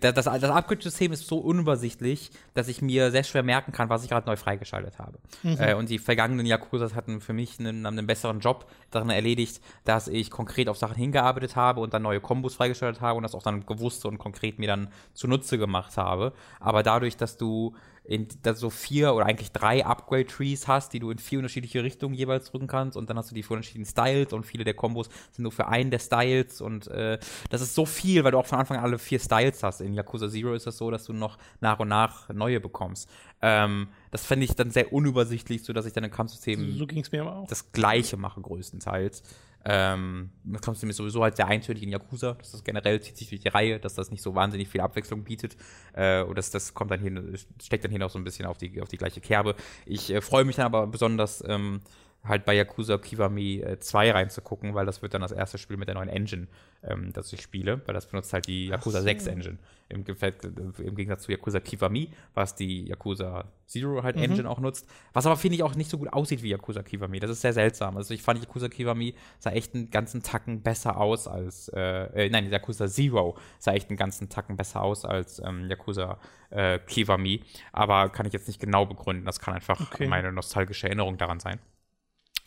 das, 0.00 0.14
das 0.14 0.44
Upgrade-System 0.44 1.12
ist 1.12 1.26
so 1.26 1.38
unübersichtlich, 1.38 2.30
dass 2.54 2.68
ich 2.68 2.80
mir 2.80 3.10
sehr 3.10 3.24
schwer 3.24 3.42
merken 3.42 3.72
kann, 3.72 3.90
was 3.90 4.02
ich 4.02 4.10
gerade 4.10 4.26
neu 4.26 4.36
freigeschaltet 4.36 4.98
habe. 4.98 5.18
Mhm. 5.42 5.56
Äh, 5.58 5.74
und 5.74 5.90
die 5.90 5.98
vergangenen 5.98 6.46
Yakuzas 6.46 6.94
hatten 6.94 7.20
für 7.20 7.32
mich 7.32 7.60
einen, 7.60 7.84
einen, 7.84 8.06
besseren 8.06 8.40
Job 8.40 8.70
darin 8.90 9.10
erledigt, 9.10 9.60
dass 9.84 10.08
ich 10.08 10.30
konkret 10.30 10.68
auf 10.68 10.78
Sachen 10.78 10.96
hingearbeitet 10.96 11.56
habe 11.56 11.80
und 11.80 11.92
dann 11.92 12.02
neue 12.02 12.20
Kombos 12.20 12.54
freigeschaltet 12.54 13.00
habe 13.02 13.16
und 13.18 13.22
das 13.22 13.34
auch 13.34 13.42
dann 13.42 13.66
gewusst 13.66 14.06
und 14.06 14.18
konkret 14.18 14.58
mir 14.58 14.68
dann 14.68 14.88
zunutze 15.12 15.58
gemacht 15.58 15.96
habe. 15.96 16.32
Aber 16.58 16.82
dadurch, 16.82 17.16
dass 17.16 17.36
du 17.36 17.74
in, 18.04 18.26
dass 18.42 18.58
so 18.58 18.68
vier 18.68 19.14
oder 19.14 19.26
eigentlich 19.26 19.52
drei 19.52 19.84
Upgrade-Trees 19.84 20.66
hast, 20.66 20.92
die 20.92 20.98
du 20.98 21.10
in 21.10 21.18
vier 21.18 21.38
unterschiedliche 21.38 21.84
Richtungen 21.84 22.14
jeweils 22.14 22.50
drücken 22.50 22.66
kannst 22.66 22.96
und 22.96 23.08
dann 23.08 23.16
hast 23.16 23.30
du 23.30 23.34
die 23.34 23.42
vier 23.42 23.52
unterschiedlichen 23.52 23.88
Styles 23.88 24.32
und 24.32 24.44
viele 24.44 24.64
der 24.64 24.74
Kombos 24.74 25.08
sind 25.30 25.44
nur 25.44 25.52
für 25.52 25.68
einen 25.68 25.90
der 25.90 26.00
Styles 26.00 26.60
und 26.60 26.88
äh, 26.88 27.18
das 27.50 27.60
ist 27.60 27.74
so 27.74 27.86
viel, 27.86 28.24
weil 28.24 28.32
du 28.32 28.38
auch 28.38 28.46
von 28.46 28.58
Anfang 28.58 28.78
an 28.78 28.84
alle 28.84 28.98
vier 28.98 29.20
Styles 29.20 29.62
hast. 29.62 29.80
In 29.80 29.94
Yakuza 29.94 30.28
Zero 30.28 30.54
ist 30.54 30.66
das 30.66 30.78
so, 30.78 30.90
dass 30.90 31.04
du 31.04 31.12
noch 31.12 31.38
nach 31.60 31.78
und 31.78 31.88
nach 31.88 32.28
neue 32.30 32.60
bekommst. 32.60 33.08
Ähm, 33.40 33.88
das 34.10 34.26
fände 34.26 34.44
ich 34.44 34.54
dann 34.54 34.70
sehr 34.70 34.92
unübersichtlich, 34.92 35.62
sodass 35.62 35.86
ich 35.86 35.92
dann 35.92 36.04
im 36.04 36.10
Kampfsystem 36.10 36.60
so, 36.72 36.86
so 36.86 37.46
das 37.48 37.72
Gleiche 37.72 38.16
mache 38.16 38.40
größtenteils. 38.40 39.22
Ähm, 39.64 40.30
das 40.44 40.62
kommt 40.62 40.82
nämlich 40.82 40.96
sowieso 40.96 41.22
halt 41.22 41.36
sehr 41.36 41.46
eintönig 41.46 41.82
in 41.82 41.90
Yakuza. 41.90 42.34
Das 42.34 42.54
ist 42.54 42.64
generell 42.64 43.00
zieht 43.00 43.16
sich 43.16 43.28
durch 43.28 43.40
die 43.40 43.48
Reihe, 43.48 43.78
dass 43.78 43.94
das 43.94 44.10
nicht 44.10 44.22
so 44.22 44.34
wahnsinnig 44.34 44.68
viel 44.68 44.80
Abwechslung 44.80 45.24
bietet. 45.24 45.56
Äh, 45.92 46.22
und 46.22 46.36
das, 46.36 46.50
das 46.50 46.74
kommt 46.74 46.90
dann 46.90 47.00
hier, 47.00 47.38
steckt 47.62 47.84
dann 47.84 47.90
hier 47.90 48.00
noch 48.00 48.10
so 48.10 48.18
ein 48.18 48.24
bisschen 48.24 48.46
auf 48.46 48.58
die, 48.58 48.80
auf 48.80 48.88
die 48.88 48.96
gleiche 48.96 49.20
Kerbe. 49.20 49.54
Ich 49.86 50.10
äh, 50.10 50.20
freue 50.20 50.44
mich 50.44 50.56
dann 50.56 50.66
aber 50.66 50.86
besonders, 50.86 51.44
ähm, 51.46 51.80
halt 52.24 52.44
bei 52.44 52.54
Yakuza 52.54 52.98
Kiwami 52.98 53.64
2 53.80 54.06
äh, 54.06 54.10
reinzugucken, 54.12 54.74
weil 54.74 54.86
das 54.86 55.02
wird 55.02 55.14
dann 55.14 55.22
das 55.22 55.32
erste 55.32 55.58
Spiel 55.58 55.76
mit 55.76 55.88
der 55.88 55.96
neuen 55.96 56.08
Engine, 56.08 56.46
ähm, 56.84 57.12
das 57.12 57.32
ich 57.32 57.42
spiele, 57.42 57.80
weil 57.86 57.94
das 57.94 58.06
benutzt 58.06 58.32
halt 58.32 58.46
die 58.46 58.68
Yakuza 58.68 58.98
so. 58.98 59.04
6 59.04 59.26
Engine. 59.26 59.58
Im, 59.88 60.04
Im, 60.06 60.94
Gegensatz 60.94 61.24
zu 61.24 61.32
Yakuza 61.32 61.60
Kiwami, 61.60 62.08
was 62.32 62.54
die 62.54 62.86
Yakuza 62.86 63.44
Zero 63.66 64.02
halt 64.02 64.16
mhm. 64.16 64.22
Engine 64.22 64.48
auch 64.48 64.60
nutzt. 64.60 64.88
Was 65.12 65.26
aber, 65.26 65.36
finde 65.36 65.56
ich, 65.56 65.62
auch 65.62 65.74
nicht 65.74 65.90
so 65.90 65.98
gut 65.98 66.12
aussieht 66.12 66.42
wie 66.42 66.48
Yakuza 66.48 66.82
Kiwami. 66.82 67.20
Das 67.20 67.30
ist 67.30 67.40
sehr 67.42 67.52
seltsam. 67.52 67.96
Also 67.96 68.14
ich 68.14 68.22
fand 68.22 68.40
Yakuza 68.40 68.68
Kiwami 68.68 69.14
sah 69.38 69.50
echt 69.50 69.74
einen 69.74 69.90
ganzen 69.90 70.22
Tacken 70.22 70.62
besser 70.62 70.98
aus 70.98 71.26
als, 71.26 71.68
äh, 71.74 72.26
äh, 72.26 72.30
nein, 72.30 72.50
Yakuza 72.50 72.86
Zero 72.86 73.36
sah 73.58 73.72
echt 73.72 73.90
einen 73.90 73.98
ganzen 73.98 74.28
Tacken 74.28 74.56
besser 74.56 74.82
aus 74.82 75.04
als 75.04 75.42
ähm, 75.44 75.68
Yakuza 75.68 76.18
äh, 76.50 76.78
Kiwami. 76.78 77.42
Aber 77.72 78.08
kann 78.10 78.26
ich 78.26 78.32
jetzt 78.32 78.46
nicht 78.46 78.60
genau 78.60 78.86
begründen. 78.86 79.26
Das 79.26 79.40
kann 79.40 79.54
einfach 79.54 79.80
okay. 79.92 80.06
meine 80.06 80.32
nostalgische 80.32 80.86
Erinnerung 80.86 81.18
daran 81.18 81.40
sein 81.40 81.58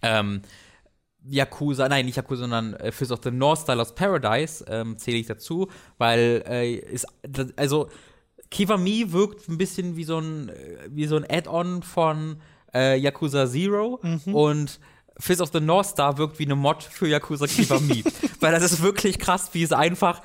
ähm, 0.05 0.41
Yakuza, 1.27 1.89
nein, 1.89 2.05
nicht 2.05 2.17
Yakuza, 2.17 2.41
sondern 2.41 2.73
äh, 2.75 2.91
Fist 2.91 3.11
of 3.11 3.19
the 3.23 3.31
North 3.31 3.59
Star 3.59 3.75
Lost 3.75 3.95
Paradise 3.95 4.63
ähm, 4.67 4.97
zähle 4.97 5.17
ich 5.17 5.27
dazu, 5.27 5.67
weil 5.97 6.43
äh, 6.47 6.73
ist, 6.75 7.07
also 7.55 7.89
Kiwami 8.51 9.11
wirkt 9.11 9.49
ein 9.49 9.57
bisschen 9.57 9.95
wie 9.95 10.03
so 10.03 10.19
ein, 10.19 10.49
äh, 10.49 10.87
wie 10.89 11.07
so 11.07 11.15
ein 11.15 11.25
Add-on 11.27 11.81
von 11.81 12.37
äh, 12.73 12.97
Yakuza 12.99 13.47
Zero 13.47 13.99
mhm. 14.03 14.35
und 14.35 14.79
Fist 15.17 15.41
of 15.41 15.49
the 15.53 15.61
North 15.61 15.87
Star 15.87 16.17
wirkt 16.17 16.39
wie 16.39 16.45
eine 16.45 16.55
Mod 16.55 16.83
für 16.83 17.07
Yakuza 17.07 17.47
Kiwami. 17.47 18.03
Weil 18.41 18.51
das 18.51 18.63
ist 18.63 18.81
wirklich 18.81 19.17
krass, 19.17 19.49
wie 19.53 19.63
es 19.63 19.71
einfach. 19.71 20.21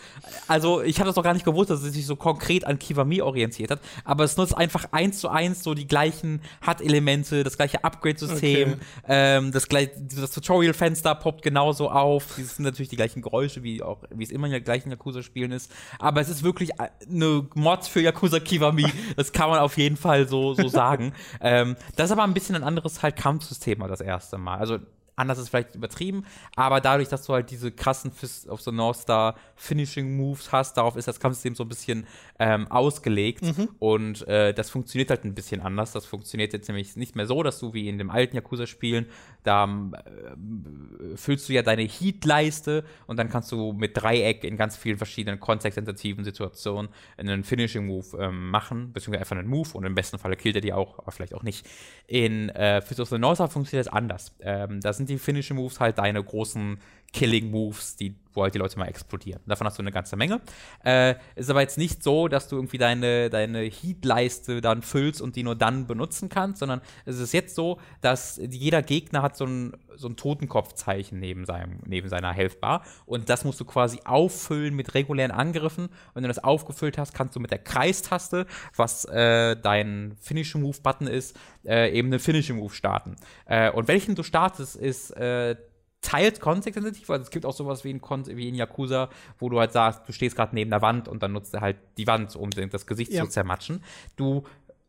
Also, 0.48 0.82
ich 0.82 0.98
habe 0.98 1.06
das 1.06 1.14
doch 1.14 1.22
gar 1.22 1.32
nicht 1.32 1.44
gewusst, 1.44 1.70
dass 1.70 1.82
es 1.82 1.92
sich 1.92 2.06
so 2.06 2.16
konkret 2.16 2.64
an 2.66 2.78
Kiwami 2.78 3.22
orientiert 3.22 3.70
hat. 3.70 3.80
Aber 4.04 4.24
es 4.24 4.36
nutzt 4.36 4.56
einfach 4.56 4.86
eins 4.90 5.20
zu 5.20 5.28
eins 5.28 5.62
so 5.62 5.74
die 5.74 5.86
gleichen 5.86 6.42
HUD-Elemente, 6.66 7.44
das 7.44 7.56
gleiche 7.56 7.84
Upgrade-System. 7.84 8.72
Okay. 8.72 8.80
Ähm, 9.06 9.52
das, 9.52 9.68
das 9.68 10.32
Tutorial-Fenster 10.32 11.14
poppt 11.14 11.42
genauso 11.42 11.88
auf. 11.88 12.34
Das 12.36 12.56
sind 12.56 12.64
natürlich 12.64 12.88
die 12.88 12.96
gleichen 12.96 13.22
Geräusche, 13.22 13.62
wie 13.62 13.82
auch 13.82 14.02
wie 14.10 14.24
es 14.24 14.30
immer 14.30 14.48
in 14.48 14.52
den 14.52 14.64
gleichen 14.64 14.90
Yakuza-Spielen 14.90 15.52
ist. 15.52 15.70
Aber 16.00 16.20
es 16.20 16.28
ist 16.28 16.42
wirklich 16.42 16.72
eine 16.80 17.46
Mod 17.54 17.86
für 17.86 18.00
Yakuza 18.00 18.40
Kiwami. 18.40 18.86
das 19.16 19.32
kann 19.32 19.50
man 19.50 19.60
auf 19.60 19.76
jeden 19.78 19.96
Fall 19.96 20.26
so, 20.26 20.54
so 20.54 20.66
sagen. 20.66 21.12
ähm, 21.40 21.76
das 21.94 22.06
ist 22.06 22.12
aber 22.12 22.24
ein 22.24 22.34
bisschen 22.34 22.56
ein 22.56 22.64
anderes 22.64 23.02
halt 23.02 23.14
Kampfsystem 23.14 23.80
als 23.82 23.90
das 23.90 24.00
erste 24.00 24.36
Mal. 24.36 24.58
Also 24.58 24.79
anders 25.20 25.38
ist 25.38 25.50
vielleicht 25.50 25.74
übertrieben, 25.74 26.24
aber 26.56 26.80
dadurch, 26.80 27.08
dass 27.08 27.24
du 27.26 27.34
halt 27.34 27.50
diese 27.50 27.70
krassen 27.70 28.10
Fist 28.10 28.48
of 28.48 28.60
the 28.62 28.72
North 28.72 28.96
Star 28.96 29.36
Finishing 29.56 30.16
Moves 30.16 30.50
hast, 30.52 30.76
darauf 30.76 30.96
ist 30.96 31.06
das 31.06 31.20
Kampfsystem 31.20 31.54
so 31.54 31.64
ein 31.64 31.68
bisschen 31.68 32.06
ähm, 32.38 32.66
ausgelegt 32.70 33.42
mhm. 33.42 33.68
und 33.78 34.26
äh, 34.26 34.54
das 34.54 34.70
funktioniert 34.70 35.10
halt 35.10 35.24
ein 35.24 35.34
bisschen 35.34 35.60
anders. 35.60 35.92
Das 35.92 36.06
funktioniert 36.06 36.52
jetzt 36.52 36.68
nämlich 36.68 36.96
nicht 36.96 37.16
mehr 37.16 37.26
so, 37.26 37.42
dass 37.42 37.58
du 37.58 37.74
wie 37.74 37.88
in 37.88 37.98
dem 37.98 38.10
alten 38.10 38.36
Yakuza-Spielen, 38.36 39.06
da 39.42 39.64
äh, 39.64 41.16
füllst 41.16 41.48
du 41.48 41.52
ja 41.52 41.62
deine 41.62 41.82
Heat-Leiste 41.82 42.84
und 43.06 43.18
dann 43.18 43.28
kannst 43.28 43.52
du 43.52 43.72
mit 43.72 43.96
Dreieck 43.96 44.44
in 44.44 44.56
ganz 44.56 44.76
vielen 44.76 44.96
verschiedenen 44.96 45.38
kontextsensitiven 45.38 46.24
Situationen 46.24 46.90
einen 47.18 47.44
Finishing 47.44 47.86
Move 47.86 48.16
ähm, 48.18 48.50
machen, 48.50 48.92
beziehungsweise 48.92 49.20
einfach 49.20 49.36
einen 49.36 49.48
Move 49.48 49.68
und 49.74 49.84
im 49.84 49.94
besten 49.94 50.18
Falle 50.18 50.36
killt 50.36 50.54
er 50.56 50.62
die 50.62 50.72
auch, 50.72 50.98
aber 50.98 51.12
vielleicht 51.12 51.34
auch 51.34 51.42
nicht. 51.42 51.66
In 52.06 52.48
äh, 52.50 52.80
Fist 52.80 53.00
of 53.00 53.08
the 53.08 53.18
North 53.18 53.36
Star 53.36 53.48
funktioniert 53.48 53.86
das 53.86 53.92
anders. 53.92 54.34
Ähm, 54.40 54.80
da 54.80 54.92
sind 54.92 55.09
die 55.10 55.18
Finishing 55.18 55.56
Moves 55.56 55.80
halt 55.80 55.98
deine 55.98 56.22
großen 56.22 56.78
Killing 57.12 57.50
Moves, 57.50 57.96
die, 57.96 58.14
wo 58.34 58.42
halt 58.42 58.54
die 58.54 58.58
Leute 58.58 58.78
mal 58.78 58.86
explodieren. 58.86 59.40
Davon 59.46 59.66
hast 59.66 59.78
du 59.78 59.82
eine 59.82 59.90
ganze 59.90 60.16
Menge. 60.16 60.40
Äh, 60.84 61.16
ist 61.34 61.50
aber 61.50 61.60
jetzt 61.60 61.76
nicht 61.76 62.04
so, 62.04 62.28
dass 62.28 62.46
du 62.46 62.56
irgendwie 62.56 62.78
deine, 62.78 63.30
deine 63.30 63.62
Heat-Leiste 63.62 64.60
dann 64.60 64.82
füllst 64.82 65.20
und 65.20 65.34
die 65.34 65.42
nur 65.42 65.56
dann 65.56 65.88
benutzen 65.88 66.28
kannst, 66.28 66.60
sondern 66.60 66.80
es 67.06 67.18
ist 67.18 67.32
jetzt 67.32 67.56
so, 67.56 67.80
dass 68.00 68.40
jeder 68.50 68.82
Gegner 68.82 69.22
hat 69.22 69.36
so 69.36 69.44
ein, 69.44 69.76
so 69.96 70.08
ein 70.08 70.16
Totenkopfzeichen 70.16 71.18
neben, 71.18 71.44
seinem, 71.46 71.80
neben 71.84 72.08
seiner 72.08 72.32
Health-Bar 72.32 72.84
und 73.06 73.28
das 73.28 73.44
musst 73.44 73.58
du 73.58 73.64
quasi 73.64 73.98
auffüllen 74.04 74.74
mit 74.74 74.94
regulären 74.94 75.32
Angriffen. 75.32 75.88
Wenn 76.14 76.22
du 76.22 76.28
das 76.28 76.42
aufgefüllt 76.42 76.96
hast, 76.96 77.12
kannst 77.12 77.34
du 77.34 77.40
mit 77.40 77.50
der 77.50 77.58
Kreistaste, 77.58 78.46
was 78.76 79.04
äh, 79.06 79.56
dein 79.56 80.16
Finishing-Move-Button 80.20 81.08
ist, 81.08 81.36
äh, 81.64 81.90
eben 81.92 82.08
einen 82.08 82.20
Finishing-Move 82.20 82.72
starten. 82.72 83.16
Äh, 83.46 83.72
und 83.72 83.88
welchen 83.88 84.14
du 84.14 84.22
startest, 84.22 84.76
ist 84.76 85.10
äh, 85.16 85.56
teils 86.00 86.40
kontextsensitiv, 86.40 87.08
weil 87.08 87.20
es 87.20 87.30
gibt 87.30 87.44
auch 87.44 87.52
sowas 87.52 87.84
wie 87.84 87.90
in, 87.90 88.00
wie 88.00 88.48
in 88.48 88.54
Yakuza, 88.54 89.10
wo 89.38 89.48
du 89.48 89.60
halt 89.60 89.72
sagst, 89.72 90.08
du 90.08 90.12
stehst 90.12 90.36
gerade 90.36 90.54
neben 90.54 90.70
der 90.70 90.82
Wand 90.82 91.08
und 91.08 91.22
dann 91.22 91.32
nutzt 91.32 91.54
er 91.54 91.60
halt 91.60 91.76
die 91.98 92.06
Wand, 92.06 92.34
um 92.36 92.50
das 92.50 92.86
Gesicht 92.86 93.12
ja. 93.12 93.24
zu 93.24 93.30
zermatschen. 93.30 93.82
Du 94.16 94.44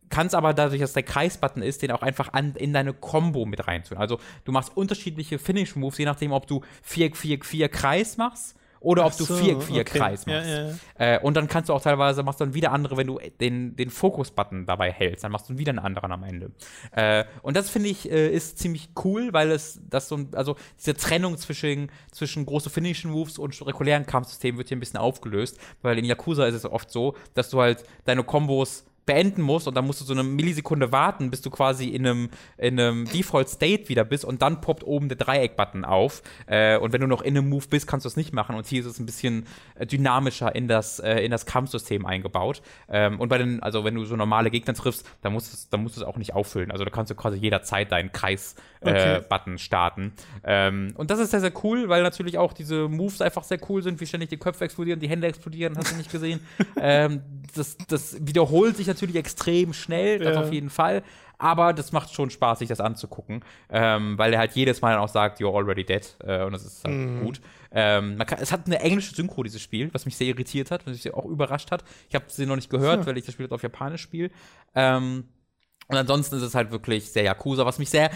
kannst 0.09 0.35
aber 0.35 0.53
dadurch, 0.53 0.81
dass 0.81 0.93
der 0.93 1.03
Kreisbutton 1.03 1.63
ist, 1.63 1.81
den 1.81 1.91
auch 1.91 2.01
einfach 2.01 2.33
an, 2.33 2.55
in 2.55 2.73
deine 2.73 2.93
Combo 2.93 3.45
mit 3.45 3.67
reinzuholen. 3.67 4.01
Also 4.01 4.19
du 4.45 4.51
machst 4.51 4.75
unterschiedliche 4.75 5.39
Finish-Moves, 5.39 5.97
je 5.97 6.05
nachdem, 6.05 6.31
ob 6.31 6.47
du 6.47 6.61
4, 6.83 7.15
4, 7.15 7.39
4 7.43 7.69
Kreis 7.69 8.17
machst 8.17 8.55
oder 8.81 9.05
ob 9.05 9.13
so, 9.13 9.25
du 9.25 9.35
4 9.35 9.61
4 9.61 9.81
okay. 9.81 9.99
Kreis 9.99 10.25
machst. 10.25 10.49
Ja, 10.49 10.69
ja. 10.69 10.73
Äh, 10.97 11.19
und 11.19 11.37
dann 11.37 11.47
kannst 11.47 11.69
du 11.69 11.73
auch 11.73 11.81
teilweise, 11.81 12.23
machst 12.23 12.41
dann 12.41 12.55
wieder 12.55 12.71
andere, 12.71 12.97
wenn 12.97 13.07
du 13.07 13.19
den, 13.39 13.75
den 13.75 13.91
Fokus-Button 13.91 14.65
dabei 14.65 14.91
hältst, 14.91 15.23
dann 15.23 15.31
machst 15.31 15.49
du 15.49 15.57
wieder 15.57 15.69
einen 15.69 15.79
anderen 15.79 16.11
am 16.11 16.23
Ende. 16.23 16.51
Äh, 16.91 17.25
und 17.43 17.55
das 17.55 17.69
finde 17.69 17.89
ich 17.89 18.11
äh, 18.11 18.29
ist 18.29 18.57
ziemlich 18.57 18.89
cool, 19.03 19.33
weil 19.33 19.51
es 19.51 19.79
das 19.87 20.07
so, 20.07 20.25
also 20.33 20.55
diese 20.79 20.95
Trennung 20.95 21.37
zwischen, 21.37 21.91
zwischen 22.11 22.45
große 22.45 22.71
Finishing 22.71 23.11
Moves 23.11 23.37
und 23.37 23.65
regulären 23.65 24.07
Kampfsystemen 24.07 24.57
wird 24.57 24.69
hier 24.69 24.77
ein 24.77 24.81
bisschen 24.81 24.99
aufgelöst, 24.99 25.59
weil 25.83 25.99
in 25.99 26.05
Yakuza 26.05 26.45
ist 26.47 26.55
es 26.55 26.65
oft 26.65 26.89
so, 26.89 27.15
dass 27.35 27.51
du 27.51 27.61
halt 27.61 27.83
deine 28.05 28.23
Kombos 28.23 28.85
beenden 29.11 29.41
musst 29.41 29.67
und 29.67 29.75
dann 29.75 29.85
musst 29.85 29.99
du 29.99 30.05
so 30.05 30.13
eine 30.13 30.23
Millisekunde 30.23 30.93
warten, 30.93 31.29
bis 31.29 31.41
du 31.41 31.49
quasi 31.49 31.89
in 31.89 32.07
einem, 32.07 32.29
in 32.57 32.79
einem 32.79 33.05
Default 33.05 33.49
State 33.49 33.89
wieder 33.89 34.05
bist 34.05 34.23
und 34.23 34.41
dann 34.41 34.61
poppt 34.61 34.85
oben 34.85 35.09
der 35.09 35.17
Dreieck-Button 35.17 35.83
auf. 35.83 36.21
Äh, 36.47 36.77
und 36.77 36.93
wenn 36.93 37.01
du 37.01 37.07
noch 37.07 37.21
in 37.21 37.37
einem 37.37 37.49
Move 37.49 37.65
bist, 37.69 37.87
kannst 37.87 38.05
du 38.05 38.07
es 38.07 38.15
nicht 38.15 38.31
machen. 38.31 38.55
Und 38.55 38.65
hier 38.67 38.79
ist 38.79 38.85
es 38.85 38.99
ein 38.99 39.05
bisschen 39.05 39.45
äh, 39.75 39.85
dynamischer 39.85 40.55
in 40.55 40.69
das, 40.69 40.99
äh, 40.99 41.19
in 41.19 41.31
das 41.31 41.45
Kampfsystem 41.45 42.05
eingebaut. 42.05 42.61
Ähm, 42.89 43.19
und 43.19 43.27
bei 43.27 43.37
den, 43.37 43.61
also 43.61 43.83
wenn 43.83 43.95
du 43.95 44.05
so 44.05 44.15
normale 44.15 44.49
Gegner 44.49 44.73
triffst, 44.73 45.05
dann 45.21 45.33
musst 45.33 45.51
du 45.51 45.55
es, 45.55 45.69
dann 45.69 45.83
musst 45.83 45.97
du 45.97 46.01
es 46.01 46.07
auch 46.07 46.17
nicht 46.17 46.33
auffüllen. 46.33 46.71
Also 46.71 46.85
da 46.85 46.89
kannst 46.89 47.11
du 47.11 47.15
quasi 47.15 47.37
jederzeit 47.37 47.91
deinen 47.91 48.13
Kreis-Button 48.13 48.95
äh, 48.95 49.25
okay. 49.25 49.57
starten. 49.57 50.13
Ähm, 50.45 50.93
und 50.95 51.11
das 51.11 51.19
ist 51.19 51.31
sehr, 51.31 51.41
sehr 51.41 51.53
cool, 51.63 51.89
weil 51.89 52.01
natürlich 52.01 52.37
auch 52.37 52.53
diese 52.53 52.87
Moves 52.87 53.21
einfach 53.21 53.43
sehr 53.43 53.59
cool 53.67 53.83
sind, 53.83 53.99
wie 53.99 54.05
ständig 54.05 54.29
die 54.29 54.37
Köpfe 54.37 54.63
explodieren, 54.63 55.01
die 55.01 55.09
Hände 55.09 55.27
explodieren, 55.27 55.77
hast 55.77 55.91
du 55.91 55.97
nicht 55.97 56.11
gesehen. 56.11 56.39
ähm, 56.79 57.21
das, 57.53 57.77
das 57.89 58.15
wiederholt 58.25 58.77
sich 58.77 58.87
natürlich 58.87 59.00
extrem 59.15 59.73
schnell, 59.73 60.19
das 60.19 60.35
ja. 60.35 60.41
auf 60.41 60.51
jeden 60.51 60.69
Fall. 60.69 61.03
Aber 61.37 61.73
das 61.73 61.91
macht 61.91 62.13
schon 62.13 62.29
Spaß, 62.29 62.59
sich 62.59 62.69
das 62.69 62.79
anzugucken, 62.79 63.43
ähm, 63.71 64.15
weil 64.17 64.31
er 64.31 64.39
halt 64.39 64.51
jedes 64.51 64.81
Mal 64.81 64.91
dann 64.91 64.99
auch 64.99 65.09
sagt, 65.09 65.39
you're 65.39 65.55
already 65.55 65.83
dead. 65.83 66.15
Äh, 66.23 66.43
und 66.43 66.51
das 66.51 66.63
ist 66.63 66.83
halt 66.83 66.95
mm. 66.95 67.23
gut. 67.23 67.41
Ähm, 67.71 68.19
kann, 68.27 68.37
es 68.39 68.51
hat 68.51 68.67
eine 68.67 68.79
englische 68.79 69.15
Synchro, 69.15 69.41
dieses 69.41 69.59
Spiel, 69.61 69.89
was 69.91 70.05
mich 70.05 70.15
sehr 70.15 70.27
irritiert 70.27 70.69
hat, 70.69 70.85
was 70.85 70.93
mich 70.93 71.13
auch 71.13 71.25
überrascht 71.25 71.71
hat. 71.71 71.83
Ich 72.09 72.15
habe 72.15 72.25
sie 72.27 72.45
noch 72.45 72.55
nicht 72.55 72.69
gehört, 72.69 72.99
ja. 72.99 73.05
weil 73.07 73.17
ich 73.17 73.25
das 73.25 73.33
Spiel 73.33 73.47
auf 73.49 73.63
Japanisch 73.63 74.01
spiele. 74.01 74.29
Ähm, 74.75 75.23
und 75.87 75.97
ansonsten 75.97 76.35
ist 76.35 76.43
es 76.43 76.53
halt 76.53 76.71
wirklich 76.71 77.11
sehr 77.11 77.23
Yakuza. 77.23 77.65
Was 77.65 77.79
mich 77.79 77.89
sehr 77.89 78.11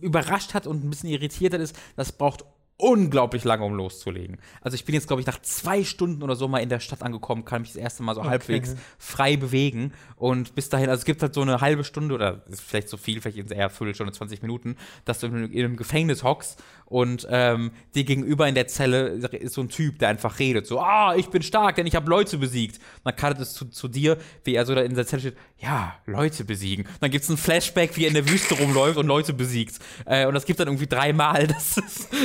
überrascht 0.00 0.54
hat 0.54 0.66
und 0.66 0.82
ein 0.82 0.90
bisschen 0.90 1.10
irritiert 1.10 1.54
hat, 1.54 1.60
ist, 1.60 1.78
das 1.94 2.12
braucht 2.12 2.44
unglaublich 2.76 3.44
lange, 3.44 3.64
um 3.64 3.74
loszulegen. 3.74 4.38
Also 4.60 4.74
ich 4.74 4.84
bin 4.84 4.94
jetzt, 4.94 5.06
glaube 5.06 5.20
ich, 5.20 5.26
nach 5.26 5.40
zwei 5.40 5.84
Stunden 5.84 6.22
oder 6.22 6.34
so 6.34 6.48
mal 6.48 6.58
in 6.58 6.68
der 6.68 6.80
Stadt 6.80 7.02
angekommen, 7.02 7.44
kann 7.44 7.62
mich 7.62 7.72
das 7.72 7.76
erste 7.76 8.02
Mal 8.02 8.14
so 8.14 8.20
okay. 8.20 8.30
halbwegs 8.30 8.74
frei 8.98 9.36
bewegen. 9.36 9.92
Und 10.16 10.54
bis 10.54 10.68
dahin, 10.68 10.88
also 10.88 11.00
es 11.00 11.04
gibt 11.04 11.22
halt 11.22 11.34
so 11.34 11.42
eine 11.42 11.60
halbe 11.60 11.84
Stunde 11.84 12.14
oder 12.14 12.42
ist 12.48 12.60
vielleicht 12.60 12.88
so 12.88 12.96
viel, 12.96 13.20
vielleicht 13.20 13.50
eher 13.50 13.70
Viertelstunde, 13.70 14.12
20 14.12 14.42
Minuten, 14.42 14.76
dass 15.04 15.20
du 15.20 15.28
in 15.28 15.52
einem 15.52 15.76
Gefängnis 15.76 16.24
hockst 16.24 16.60
und 16.92 17.26
ähm, 17.30 17.70
dir 17.94 18.04
gegenüber 18.04 18.46
in 18.46 18.54
der 18.54 18.66
Zelle 18.66 19.08
ist 19.08 19.54
so 19.54 19.62
ein 19.62 19.70
Typ, 19.70 19.98
der 19.98 20.10
einfach 20.10 20.38
redet, 20.38 20.66
so, 20.66 20.78
ah, 20.78 21.14
ich 21.16 21.28
bin 21.28 21.40
stark, 21.40 21.76
denn 21.76 21.86
ich 21.86 21.94
habe 21.94 22.10
Leute 22.10 22.36
besiegt. 22.36 22.76
Und 22.76 23.06
dann 23.06 23.16
kartet 23.16 23.40
es 23.40 23.54
zu, 23.54 23.64
zu, 23.64 23.88
dir, 23.88 24.18
wie 24.44 24.54
er 24.54 24.66
so 24.66 24.74
da 24.74 24.82
in 24.82 24.94
der 24.94 25.06
Zelle 25.06 25.20
steht, 25.20 25.36
ja, 25.56 25.94
Leute 26.04 26.44
besiegen. 26.44 26.84
Und 26.84 27.00
dann 27.00 27.10
gibt 27.10 27.24
es 27.24 27.30
ein 27.30 27.38
Flashback, 27.38 27.96
wie 27.96 28.04
er 28.04 28.08
in 28.08 28.14
der 28.14 28.28
Wüste 28.28 28.58
rumläuft 28.58 28.98
und 28.98 29.06
Leute 29.06 29.32
besiegt. 29.32 29.78
Äh, 30.04 30.26
und 30.26 30.34
das 30.34 30.44
gibt 30.44 30.60
dann 30.60 30.68
irgendwie 30.68 30.86
dreimal, 30.86 31.46
dass, 31.48 31.80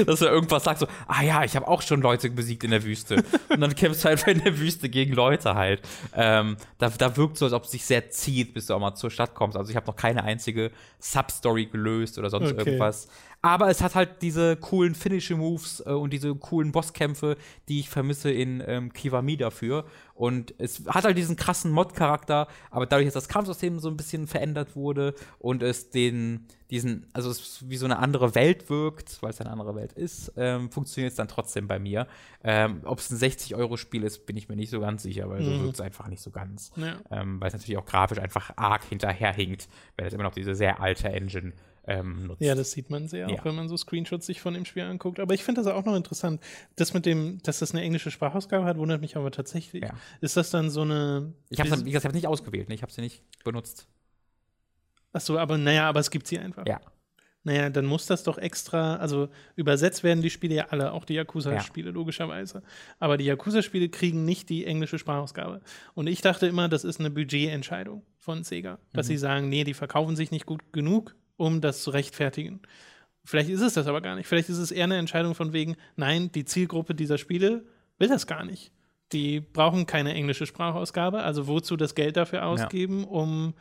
dass 0.05 0.19
er 0.19 0.31
irgendwas 0.37 0.63
sagt, 0.63 0.79
so, 0.79 0.87
ah 1.07 1.23
ja, 1.23 1.43
ich 1.43 1.55
habe 1.55 1.67
auch 1.67 1.81
schon 1.81 2.01
Leute 2.01 2.29
besiegt 2.29 2.63
in 2.63 2.71
der 2.71 2.83
Wüste. 2.83 3.23
und 3.49 3.61
dann 3.61 3.75
kämpfst 3.75 4.03
du 4.03 4.09
halt 4.09 4.27
in 4.27 4.43
der 4.43 4.57
Wüste 4.59 4.89
gegen 4.89 5.13
Leute 5.13 5.55
halt. 5.55 5.81
Ähm, 6.13 6.57
da, 6.77 6.89
da 6.89 7.17
wirkt 7.17 7.37
so, 7.37 7.45
als 7.45 7.53
ob 7.53 7.63
es 7.63 7.71
sich 7.71 7.85
sehr 7.85 8.09
zieht, 8.09 8.53
bis 8.53 8.67
du 8.67 8.73
auch 8.73 8.79
mal 8.79 8.95
zur 8.95 9.11
Stadt 9.11 9.33
kommst. 9.33 9.57
Also 9.57 9.69
ich 9.69 9.75
habe 9.75 9.87
noch 9.87 9.95
keine 9.95 10.23
einzige 10.23 10.71
Substory 10.99 11.65
gelöst 11.65 12.17
oder 12.17 12.29
sonst 12.29 12.51
okay. 12.51 12.59
irgendwas. 12.59 13.07
Aber 13.41 13.69
es 13.69 13.81
hat 13.81 13.95
halt 13.95 14.21
diese 14.21 14.55
coolen 14.55 14.95
Finishing-Moves 14.95 15.83
äh, 15.85 15.91
und 15.91 16.11
diese 16.11 16.33
coolen 16.35 16.71
Bosskämpfe, 16.71 17.37
die 17.67 17.79
ich 17.79 17.89
vermisse 17.89 18.31
in 18.31 18.63
ähm, 18.65 18.91
Kiwami 18.91 19.37
dafür. 19.37 19.85
Und 20.17 20.55
es 20.57 20.81
hat 20.87 21.03
halt 21.03 21.15
diesen 21.15 21.35
krassen 21.35 21.71
Mod-Charakter, 21.71 22.47
aber 22.71 22.87
dadurch, 22.87 23.05
dass 23.05 23.13
das 23.13 23.29
Kampfsystem 23.29 23.79
so 23.79 23.87
ein 23.87 23.97
bisschen 23.97 24.25
verändert 24.25 24.75
wurde 24.75 25.13
und 25.37 25.61
es 25.61 25.91
den, 25.91 26.47
diesen, 26.71 27.05
also 27.13 27.29
es 27.29 27.69
wie 27.69 27.77
so 27.77 27.85
eine 27.85 27.99
andere 27.99 28.33
Welt 28.33 28.67
wirkt, 28.71 29.21
weil 29.21 29.29
es 29.29 29.39
eine 29.39 29.51
andere 29.51 29.75
Welt 29.75 29.93
ist, 29.93 30.33
ähm, 30.35 30.71
funktioniert 30.71 31.11
es 31.11 31.17
dann 31.17 31.27
trotzdem 31.27 31.67
bei 31.67 31.77
mir. 31.77 32.07
Ähm, 32.43 32.81
Ob 32.85 32.97
es 32.97 33.11
ein 33.11 33.17
60-Euro-Spiel 33.19 34.03
ist, 34.03 34.25
bin 34.25 34.37
ich 34.37 34.49
mir 34.49 34.55
nicht 34.55 34.71
so 34.71 34.79
ganz 34.79 35.03
sicher, 35.03 35.29
weil 35.29 35.41
mhm. 35.41 35.45
so 35.45 35.63
wirkt 35.65 35.75
es 35.75 35.81
einfach 35.81 36.07
nicht 36.07 36.23
so 36.23 36.31
ganz. 36.31 36.71
Ja. 36.77 36.95
Ähm, 37.11 37.39
weil 37.39 37.49
es 37.49 37.53
natürlich 37.53 37.77
auch 37.77 37.85
grafisch 37.85 38.17
einfach 38.17 38.51
arg 38.55 38.85
hinterherhinkt, 38.85 39.69
weil 39.97 40.07
es 40.07 40.13
immer 40.13 40.23
noch 40.23 40.33
diese 40.33 40.55
sehr 40.55 40.81
alte 40.81 41.09
Engine 41.09 41.53
ähm, 41.87 42.27
nutzt. 42.27 42.41
Ja, 42.41 42.53
das 42.53 42.71
sieht 42.71 42.89
man 42.89 43.07
sehr, 43.07 43.29
ja. 43.29 43.35
auch 43.35 43.45
wenn 43.45 43.55
man 43.55 43.69
so 43.69 43.77
Screenshots 43.77 44.25
sich 44.25 44.41
von 44.41 44.53
dem 44.53 44.65
Spiel 44.65 44.83
anguckt. 44.83 45.19
Aber 45.19 45.33
ich 45.33 45.43
finde 45.43 45.63
das 45.63 45.71
auch 45.71 45.85
noch 45.85 45.95
interessant. 45.95 46.41
Das 46.75 46.93
mit 46.93 47.05
dem, 47.05 47.41
dass 47.43 47.59
das 47.59 47.71
eine 47.71 47.81
englische 47.81 48.11
Sprachausgabe 48.11 48.65
hat, 48.65 48.77
wundert 48.77 49.01
mich 49.01 49.15
aber 49.15 49.31
tatsächlich. 49.31 49.83
Ja. 49.83 49.93
Ist 50.19 50.35
das 50.35 50.49
dann 50.49 50.69
so 50.69 50.81
eine. 50.81 51.33
Ich 51.49 51.59
habe 51.59 51.69
es 51.69 52.05
hab 52.05 52.13
nicht 52.13 52.27
ausgewählt, 52.27 52.67
ne? 52.67 52.75
ich 52.75 52.81
habe 52.81 52.91
sie 52.91 53.01
nicht 53.01 53.23
benutzt. 53.43 53.87
Achso, 55.13 55.37
aber 55.37 55.57
naja, 55.57 55.87
aber 55.87 56.01
es 56.01 56.11
gibt 56.11 56.27
sie 56.27 56.37
einfach. 56.37 56.67
Ja. 56.67 56.81
Naja, 57.43 57.69
dann 57.69 57.85
muss 57.85 58.05
das 58.05 58.23
doch 58.23 58.37
extra, 58.37 58.97
also 58.97 59.29
übersetzt 59.55 60.03
werden 60.03 60.21
die 60.21 60.29
Spiele 60.29 60.55
ja 60.55 60.65
alle, 60.69 60.91
auch 60.91 61.05
die 61.05 61.13
Yakuza-Spiele, 61.13 61.87
ja. 61.87 61.93
logischerweise. 61.93 62.61
Aber 62.99 63.15
die 63.15 63.23
Yakuza-Spiele 63.23 63.87
kriegen 63.87 64.25
nicht 64.25 64.49
die 64.49 64.65
englische 64.65 64.99
Sprachausgabe. 64.99 65.61
Und 65.93 66.07
ich 66.07 66.19
dachte 66.19 66.47
immer, 66.47 66.67
das 66.67 66.83
ist 66.83 66.99
eine 66.99 67.09
Budgetentscheidung 67.09 68.03
von 68.17 68.43
Sega, 68.43 68.79
dass 68.91 69.05
mhm. 69.05 69.11
sie 69.11 69.17
sagen, 69.17 69.47
nee, 69.47 69.63
die 69.63 69.73
verkaufen 69.73 70.17
sich 70.17 70.29
nicht 70.29 70.45
gut 70.45 70.73
genug, 70.73 71.15
um 71.37 71.61
das 71.61 71.83
zu 71.83 71.91
rechtfertigen. 71.91 72.61
Vielleicht 73.23 73.49
ist 73.49 73.61
es 73.61 73.73
das 73.73 73.87
aber 73.87 74.01
gar 74.01 74.15
nicht. 74.15 74.27
Vielleicht 74.27 74.49
ist 74.49 74.57
es 74.57 74.71
eher 74.71 74.85
eine 74.85 74.97
Entscheidung 74.97 75.35
von 75.35 75.53
wegen, 75.53 75.75
nein, 75.95 76.31
die 76.31 76.45
Zielgruppe 76.45 76.95
dieser 76.95 77.17
Spiele 77.17 77.65
will 77.97 78.07
das 78.07 78.27
gar 78.27 78.45
nicht. 78.45 78.71
Die 79.11 79.39
brauchen 79.39 79.85
keine 79.85 80.13
englische 80.13 80.45
Sprachausgabe, 80.45 81.23
also 81.23 81.47
wozu 81.47 81.77
das 81.77 81.95
Geld 81.95 82.17
dafür 82.17 82.45
ausgeben, 82.45 83.01
ja. 83.01 83.07
um 83.07 83.53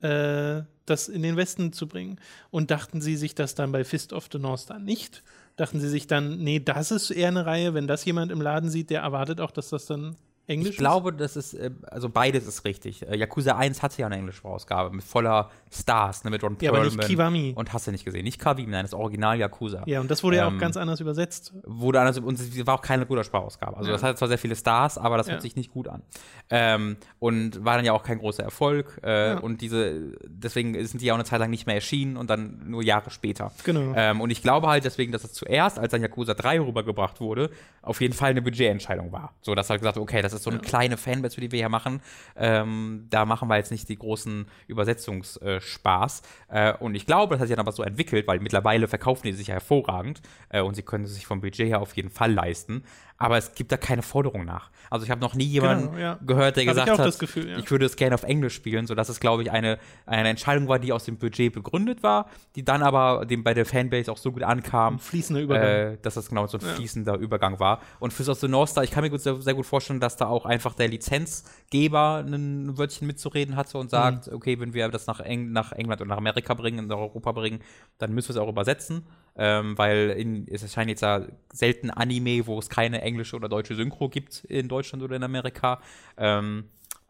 äh, 0.00 0.62
das 0.86 1.08
in 1.08 1.22
den 1.22 1.36
Westen 1.36 1.72
zu 1.72 1.88
bringen. 1.88 2.20
Und 2.50 2.70
dachten 2.70 3.00
sie 3.00 3.16
sich 3.16 3.34
das 3.34 3.54
dann 3.54 3.72
bei 3.72 3.84
Fist 3.84 4.12
of 4.12 4.28
the 4.32 4.38
North 4.38 4.60
Star 4.60 4.78
nicht? 4.78 5.22
Dachten 5.56 5.80
sie 5.80 5.88
sich 5.88 6.06
dann, 6.06 6.38
nee, 6.38 6.60
das 6.60 6.90
ist 6.90 7.10
eher 7.10 7.28
eine 7.28 7.46
Reihe, 7.46 7.74
wenn 7.74 7.86
das 7.86 8.04
jemand 8.04 8.30
im 8.32 8.40
Laden 8.40 8.70
sieht, 8.70 8.90
der 8.90 9.02
erwartet 9.02 9.40
auch, 9.40 9.50
dass 9.50 9.70
das 9.70 9.86
dann 9.86 10.16
Englisch 10.46 10.70
ich 10.70 10.76
glaube, 10.76 11.12
das 11.12 11.36
ist, 11.36 11.54
äh, 11.54 11.70
also 11.90 12.10
beides 12.10 12.46
ist 12.46 12.66
richtig. 12.66 13.06
Äh, 13.08 13.16
Yakuza 13.16 13.56
1 13.56 13.82
hatte 13.82 14.02
ja 14.02 14.06
eine 14.06 14.16
englische 14.16 14.44
Ausgabe 14.44 14.94
mit 14.94 15.02
voller 15.02 15.50
Stars, 15.72 16.24
ne, 16.24 16.30
mit 16.30 16.42
Ron 16.42 16.52
ja, 16.60 16.70
Perlman. 16.70 16.80
aber 16.88 16.96
nicht 16.96 17.08
Kiwami. 17.08 17.52
Und 17.56 17.72
hast 17.72 17.86
du 17.86 17.92
nicht 17.92 18.04
gesehen. 18.04 18.24
Nicht 18.24 18.38
Kiwami, 18.38 18.66
nein, 18.66 18.84
das 18.84 18.92
Original 18.92 19.38
Yakuza. 19.38 19.84
Ja, 19.86 20.00
und 20.00 20.10
das 20.10 20.22
wurde 20.22 20.36
ähm, 20.36 20.40
ja 20.40 20.48
auch 20.48 20.52
ähm, 20.52 20.58
ganz 20.58 20.76
anders 20.76 21.00
übersetzt. 21.00 21.54
Wurde 21.64 22.00
anders, 22.00 22.18
und 22.18 22.38
es 22.38 22.66
war 22.66 22.74
auch 22.74 22.82
keine 22.82 23.06
gute 23.06 23.24
Sprachausgabe. 23.24 23.76
Also 23.76 23.88
ja. 23.88 23.94
das 23.94 24.02
hatte 24.02 24.16
zwar 24.16 24.28
sehr 24.28 24.36
viele 24.36 24.54
Stars, 24.54 24.98
aber 24.98 25.16
das 25.16 25.28
ja. 25.28 25.32
hört 25.32 25.42
sich 25.42 25.56
nicht 25.56 25.70
gut 25.70 25.88
an. 25.88 26.02
Ähm, 26.50 26.98
und 27.20 27.64
war 27.64 27.76
dann 27.76 27.86
ja 27.86 27.94
auch 27.94 28.02
kein 28.02 28.18
großer 28.18 28.42
Erfolg. 28.42 29.00
Äh, 29.02 29.30
ja. 29.30 29.38
Und 29.38 29.62
diese, 29.62 30.12
deswegen 30.26 30.74
sind 30.86 31.00
die 31.00 31.06
ja 31.06 31.14
auch 31.14 31.18
eine 31.18 31.24
Zeit 31.24 31.40
lang 31.40 31.48
nicht 31.48 31.66
mehr 31.66 31.76
erschienen 31.76 32.18
und 32.18 32.28
dann 32.28 32.68
nur 32.68 32.82
Jahre 32.82 33.10
später. 33.10 33.50
Genau. 33.64 33.94
Ähm, 33.96 34.20
und 34.20 34.28
ich 34.28 34.42
glaube 34.42 34.66
halt 34.66 34.84
deswegen, 34.84 35.10
dass 35.10 35.24
es 35.24 35.32
zuerst, 35.32 35.78
als 35.78 35.90
dann 35.90 36.02
Yakuza 36.02 36.34
3 36.34 36.60
rübergebracht 36.60 37.20
wurde, 37.22 37.48
auf 37.80 38.02
jeden 38.02 38.12
Fall 38.12 38.30
eine 38.30 38.42
Budgetentscheidung 38.42 39.10
war. 39.10 39.32
So, 39.40 39.54
dass 39.54 39.70
halt 39.70 39.80
gesagt, 39.80 39.96
okay, 39.96 40.20
das 40.20 40.33
ist 40.34 40.42
so 40.42 40.50
eine 40.50 40.60
kleine 40.60 40.96
Fan 40.96 41.14
Fanbase, 41.14 41.40
die 41.40 41.52
wir 41.52 41.58
hier 41.58 41.68
machen, 41.68 42.00
ähm, 42.36 43.06
da 43.10 43.24
machen 43.24 43.48
wir 43.48 43.56
jetzt 43.56 43.70
nicht 43.70 43.88
die 43.88 43.96
großen 43.96 44.46
Übersetzungsspaß. 44.66 46.22
Äh, 46.50 46.70
äh, 46.70 46.76
und 46.78 46.94
ich 46.94 47.06
glaube, 47.06 47.34
das 47.34 47.40
hat 47.40 47.48
sich 47.48 47.56
dann 47.56 47.64
aber 47.64 47.72
so 47.72 47.82
entwickelt, 47.82 48.26
weil 48.26 48.40
mittlerweile 48.40 48.88
verkaufen 48.88 49.26
die 49.26 49.32
sich 49.32 49.48
ja 49.48 49.54
hervorragend 49.54 50.20
äh, 50.48 50.60
und 50.60 50.74
sie 50.74 50.82
können 50.82 51.06
sich 51.06 51.26
vom 51.26 51.40
Budget 51.40 51.68
her 51.68 51.80
auf 51.80 51.96
jeden 51.96 52.10
Fall 52.10 52.32
leisten 52.32 52.84
aber 53.16 53.38
es 53.38 53.54
gibt 53.54 53.70
da 53.70 53.76
keine 53.76 54.02
Forderung 54.02 54.44
nach. 54.44 54.70
Also 54.90 55.04
ich 55.04 55.10
habe 55.10 55.20
noch 55.20 55.34
nie 55.34 55.44
jemanden 55.44 55.92
genau, 55.92 55.98
ja. 55.98 56.18
gehört, 56.24 56.56
der 56.56 56.64
gesagt 56.64 56.98
hat, 56.98 57.18
Gefühl, 57.18 57.48
ja. 57.48 57.58
ich 57.58 57.70
würde 57.70 57.86
es 57.86 57.96
gerne 57.96 58.14
auf 58.14 58.24
Englisch 58.24 58.54
spielen, 58.54 58.86
sodass 58.86 59.08
es, 59.08 59.20
glaube 59.20 59.42
ich, 59.42 59.50
eine, 59.50 59.78
eine 60.04 60.28
Entscheidung 60.28 60.68
war, 60.68 60.78
die 60.78 60.92
aus 60.92 61.04
dem 61.04 61.16
Budget 61.16 61.52
begründet 61.52 62.02
war, 62.02 62.28
die 62.56 62.64
dann 62.64 62.82
aber 62.82 63.24
dem, 63.24 63.44
bei 63.44 63.54
der 63.54 63.66
Fanbase 63.66 64.10
auch 64.10 64.18
so 64.18 64.32
gut 64.32 64.42
ankam, 64.42 64.94
ein 64.94 64.98
fließender 64.98 65.42
Übergang. 65.42 65.68
Äh, 65.68 65.98
dass 66.02 66.14
das 66.14 66.28
genau 66.28 66.46
so 66.46 66.58
ein 66.58 66.66
ja. 66.66 66.74
fließender 66.74 67.16
Übergang 67.16 67.60
war. 67.60 67.80
Und 68.00 68.12
für 68.12 68.28
of 68.30 68.38
the 68.40 68.48
North 68.48 68.70
Star, 68.70 68.84
ich 68.84 68.90
kann 68.90 69.04
mir 69.04 69.10
gut, 69.10 69.20
sehr, 69.20 69.40
sehr, 69.40 69.54
gut 69.54 69.66
vorstellen, 69.66 70.00
dass 70.00 70.16
da 70.16 70.26
auch 70.26 70.44
einfach 70.44 70.74
der 70.74 70.88
Lizenzgeber 70.88 72.24
ein 72.26 72.76
Wörtchen 72.76 73.06
mitzureden 73.06 73.56
hatte 73.56 73.78
und 73.78 73.90
sagt, 73.90 74.26
mhm. 74.26 74.34
okay, 74.34 74.58
wenn 74.60 74.74
wir 74.74 74.88
das 74.88 75.06
nach, 75.06 75.20
Eng 75.20 75.52
nach 75.52 75.72
England 75.72 76.00
und 76.00 76.08
nach 76.08 76.18
Amerika 76.18 76.54
bringen, 76.54 76.86
nach 76.86 76.96
Europa 76.96 77.32
bringen, 77.32 77.60
dann 77.98 78.12
müssen 78.12 78.28
wir 78.28 78.36
es 78.36 78.42
auch 78.42 78.48
übersetzen 78.48 79.06
ähm, 79.36 79.76
weil 79.76 80.10
in, 80.10 80.46
es 80.48 80.62
erscheint 80.62 80.90
jetzt 80.90 81.02
ja 81.02 81.26
selten 81.52 81.90
Anime, 81.90 82.46
wo 82.46 82.58
es 82.58 82.68
keine 82.68 83.02
englische 83.02 83.36
oder 83.36 83.48
deutsche 83.48 83.74
Synchro 83.74 84.08
gibt 84.08 84.44
in 84.44 84.68
Deutschland 84.68 85.02
oder 85.02 85.16
in 85.16 85.22
Amerika. 85.22 85.80
Ähm, 86.16 86.64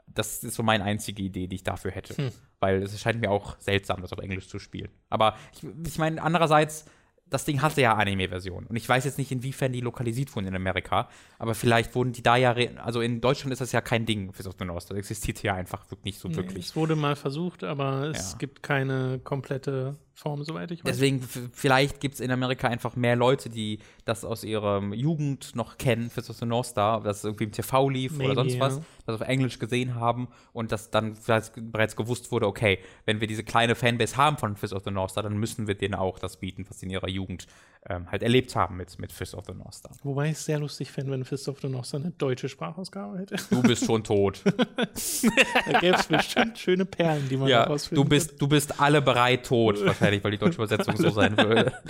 das 0.07 0.45
ist 0.45 0.55
so 0.55 0.63
meine 0.63 0.85
einzige 0.85 1.23
Idee, 1.23 1.47
die 1.47 1.57
ich 1.57 1.65
dafür 1.65 1.91
hätte. 1.91 2.17
Hm. 2.17 2.31
Weil 2.61 2.83
es 2.83 2.93
erscheint 2.93 3.21
mir 3.21 3.31
auch 3.31 3.59
seltsam, 3.59 4.01
das 4.01 4.13
auf 4.13 4.19
Englisch 4.21 4.49
zu 4.49 4.59
spielen. 4.59 4.91
Aber 5.11 5.37
ich, 5.53 5.67
ich 5.87 5.99
meine, 5.99 6.23
andererseits, 6.23 6.87
das 7.27 7.45
Ding 7.45 7.63
hatte 7.63 7.81
ja 7.81 7.95
Anime-Version. 7.95 8.67
Und 8.67 8.77
ich 8.77 8.89
weiß 8.89 9.05
jetzt 9.05 9.19
nicht, 9.19 9.33
inwiefern 9.33 9.73
die 9.73 9.81
lokalisiert 9.81 10.35
wurden 10.35 10.47
in 10.47 10.55
Amerika. 10.55 11.09
Aber 11.39 11.55
vielleicht 11.55 11.95
wurden 11.95 12.13
die 12.13 12.23
da 12.23 12.37
ja, 12.37 12.55
also 12.83 13.01
in 13.01 13.21
Deutschland 13.21 13.53
ist 13.53 13.61
das 13.61 13.73
ja 13.73 13.81
kein 13.81 14.07
Ding 14.07 14.33
für 14.33 14.43
Soft 14.43 14.61
North. 14.61 14.91
Das 14.91 14.97
existiert 14.97 15.43
ja 15.43 15.55
einfach 15.55 15.85
nicht 16.05 16.19
so 16.19 16.35
wirklich. 16.35 16.67
es 16.67 16.77
wurde 16.77 16.97
mal 16.97 17.17
versucht, 17.17 17.65
aber 17.65 18.11
es 18.15 18.33
ja. 18.33 18.39
gibt 18.39 18.63
keine 18.63 19.19
komplette 19.19 19.97
Form, 20.15 20.45
soweit 20.45 20.71
ich 20.71 20.85
weiß. 20.85 20.93
Deswegen, 20.93 21.21
vielleicht 21.53 22.01
gibt 22.01 22.15
es 22.15 22.21
in 22.21 22.31
Amerika 22.31 22.69
einfach 22.69 22.95
mehr 22.95 23.17
Leute, 23.17 23.51
die 23.51 23.81
das 24.05 24.25
aus 24.25 24.45
ihrer 24.45 24.81
Jugend 24.95 25.57
noch 25.57 25.77
kennen, 25.77 26.09
Fist 26.09 26.31
of 26.31 26.37
the 26.37 26.47
North 26.47 26.67
Star, 26.67 27.03
dass 27.03 27.19
es 27.19 27.25
irgendwie 27.25 27.45
im 27.45 27.53
TV 27.53 27.89
lief 27.89 28.13
Maybe, 28.13 28.31
oder 28.31 28.35
sonst 28.35 28.61
was, 28.61 28.81
das 29.07 29.21
auf 29.21 29.27
Englisch 29.27 29.59
gesehen 29.59 29.97
haben 29.97 30.29
und 30.53 30.71
dass 30.71 30.91
dann 30.91 31.17
vielleicht 31.17 31.53
bereits 31.57 31.97
gewusst 31.97 32.31
wurde, 32.31 32.47
okay, 32.47 32.79
wenn 33.07 33.21
wir 33.21 33.27
diese 33.27 33.43
kleine 33.43 33.75
Fanbase 33.75 34.17
haben 34.17 34.39
von 34.39 34.57
Fist 34.57 34.73
of 34.73 34.85
the 34.85 34.91
North 34.93 35.11
Star, 35.11 35.25
dann 35.25 35.37
müssen 35.37 35.67
wir 35.67 35.75
denen 35.75 35.95
auch 35.95 36.19
das 36.21 36.37
bieten, 36.37 36.65
was 36.69 36.79
sie 36.79 36.87
in 36.87 36.91
ihrer 36.91 37.09
Jugend 37.09 37.47
ähm, 37.89 38.11
halt 38.11 38.23
erlebt 38.23 38.57
haben 38.57 38.77
mit, 38.77 38.99
mit 38.99 39.13
Fist 39.13 39.35
of 39.35 39.45
the 39.47 39.53
North 39.53 39.75
Star. 39.75 39.93
Wobei 40.03 40.27
ich 40.27 40.33
es 40.33 40.45
sehr 40.45 40.59
lustig 40.59 40.91
fände, 40.91 41.13
wenn 41.13 41.25
Fist 41.25 41.49
of 41.49 41.61
the 41.61 41.69
North 41.69 41.87
Star 41.87 42.01
eine 42.01 42.13
deutsche 42.13 42.49
Sprachausgabe 42.49 43.19
hätte. 43.19 43.37
Du 43.51 43.63
bist 43.63 43.85
schon 43.85 44.03
tot. 44.05 44.43
Da 45.67 45.81
gäbe 45.81 45.97
es 45.97 46.07
bestimmt 46.07 46.59
schöne 46.59 46.85
Perlen, 46.85 47.29
die 47.29 47.37
man 47.37 47.49
ja, 47.49 47.65
herausfinden 47.65 48.03
du 48.03 48.09
bist, 48.09 48.41
du 48.41 48.49
bist 48.49 48.81
alle 48.81 49.03
bereit 49.03 49.47
tot, 49.47 49.85
wahrscheinlich, 49.85 50.01
weil 50.25 50.31
die 50.33 50.39
deutsche 50.39 50.57
Übersetzung 50.57 50.97
so 50.97 51.11
sein 51.11 51.37
würde. 51.37 51.73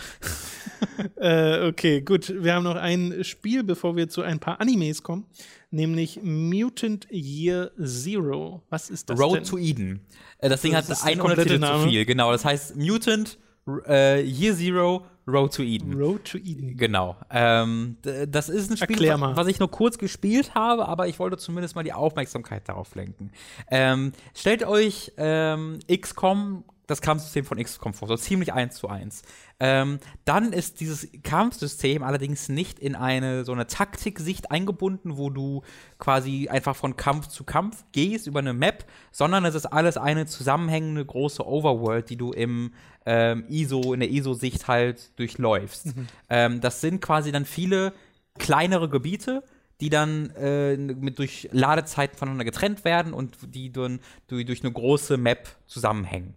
Äh, 1.16 1.66
okay, 1.68 2.02
gut. 2.02 2.32
Wir 2.42 2.54
haben 2.54 2.64
noch 2.64 2.76
ein 2.76 3.24
Spiel, 3.24 3.64
bevor 3.64 3.96
wir 3.96 4.08
zu 4.08 4.22
ein 4.22 4.38
paar 4.38 4.60
Animes 4.60 5.02
kommen, 5.02 5.24
nämlich 5.70 6.20
Mutant 6.22 7.06
Year 7.10 7.70
Zero. 7.82 8.62
Was 8.68 8.90
ist 8.90 9.08
das 9.10 9.18
Road 9.18 9.36
denn? 9.36 9.44
to 9.44 9.56
Eden. 9.58 10.00
Äh, 10.38 10.48
Das 10.50 10.60
Ding 10.62 10.72
Das 10.72 10.84
hat 10.84 10.90
ist 10.92 11.02
der 11.02 11.10
einen 11.12 11.20
komplette 11.20 11.42
Untertitel 11.54 11.66
zu 11.66 11.72
Name. 11.72 11.90
viel, 11.90 12.04
genau. 12.04 12.32
Das 12.32 12.44
heißt 12.44 12.76
Mutant 12.76 13.38
äh, 13.86 14.22
Year 14.22 14.54
Zero 14.54 15.06
Road 15.26 15.54
to 15.54 15.62
Eden. 15.62 15.94
Road 15.94 16.24
to 16.24 16.38
Eden. 16.38 16.76
Genau. 16.76 17.16
Ähm, 17.30 17.96
das 18.28 18.50
ist 18.50 18.70
ein 18.70 18.76
Spiel, 18.76 19.08
was 19.18 19.46
ich 19.46 19.58
nur 19.58 19.70
kurz 19.70 19.96
gespielt 19.96 20.54
habe, 20.54 20.86
aber 20.86 21.08
ich 21.08 21.18
wollte 21.18 21.38
zumindest 21.38 21.74
mal 21.76 21.82
die 21.82 21.94
Aufmerksamkeit 21.94 22.68
darauf 22.68 22.94
lenken. 22.94 23.30
Ähm, 23.70 24.12
stellt 24.34 24.64
euch 24.64 25.12
ähm, 25.16 25.78
XCOM, 25.90 26.64
das 26.86 27.00
Kampfsystem 27.00 27.44
von 27.44 27.62
XCOM 27.62 27.94
vor, 27.94 28.08
so 28.08 28.16
ziemlich 28.16 28.52
eins 28.52 28.76
zu 28.76 28.88
eins. 28.88 29.22
Ähm, 29.60 29.98
dann 30.24 30.52
ist 30.52 30.80
dieses 30.80 31.08
Kampfsystem 31.22 32.02
allerdings 32.02 32.48
nicht 32.48 32.78
in 32.78 32.94
eine 32.94 33.44
so 33.44 33.52
eine 33.52 33.66
Taktiksicht 33.66 34.50
eingebunden, 34.50 35.16
wo 35.16 35.30
du 35.30 35.62
quasi 35.98 36.48
einfach 36.48 36.76
von 36.76 36.96
Kampf 36.96 37.28
zu 37.28 37.44
Kampf 37.44 37.84
gehst 37.92 38.26
über 38.26 38.40
eine 38.40 38.52
Map, 38.52 38.84
sondern 39.12 39.44
es 39.44 39.54
ist 39.54 39.66
alles 39.66 39.96
eine 39.96 40.26
zusammenhängende 40.26 41.04
große 41.04 41.46
Overworld, 41.46 42.10
die 42.10 42.16
du 42.16 42.32
im 42.32 42.72
ähm, 43.06 43.44
ISO, 43.48 43.92
in 43.92 44.00
der 44.00 44.10
ISO-Sicht 44.10 44.68
halt 44.68 45.18
durchläufst. 45.18 45.94
Ähm, 46.28 46.60
das 46.60 46.80
sind 46.80 47.00
quasi 47.00 47.32
dann 47.32 47.44
viele 47.44 47.92
kleinere 48.38 48.88
Gebiete, 48.88 49.44
die 49.80 49.90
dann 49.90 50.30
äh, 50.30 50.76
mit 50.76 51.18
durch 51.18 51.48
Ladezeiten 51.52 52.16
voneinander 52.16 52.44
getrennt 52.44 52.84
werden 52.84 53.12
und 53.12 53.36
die 53.54 53.72
dann 53.72 54.00
durch, 54.28 54.46
durch 54.46 54.62
eine 54.62 54.72
große 54.72 55.16
Map 55.16 55.48
zusammenhängen. 55.66 56.34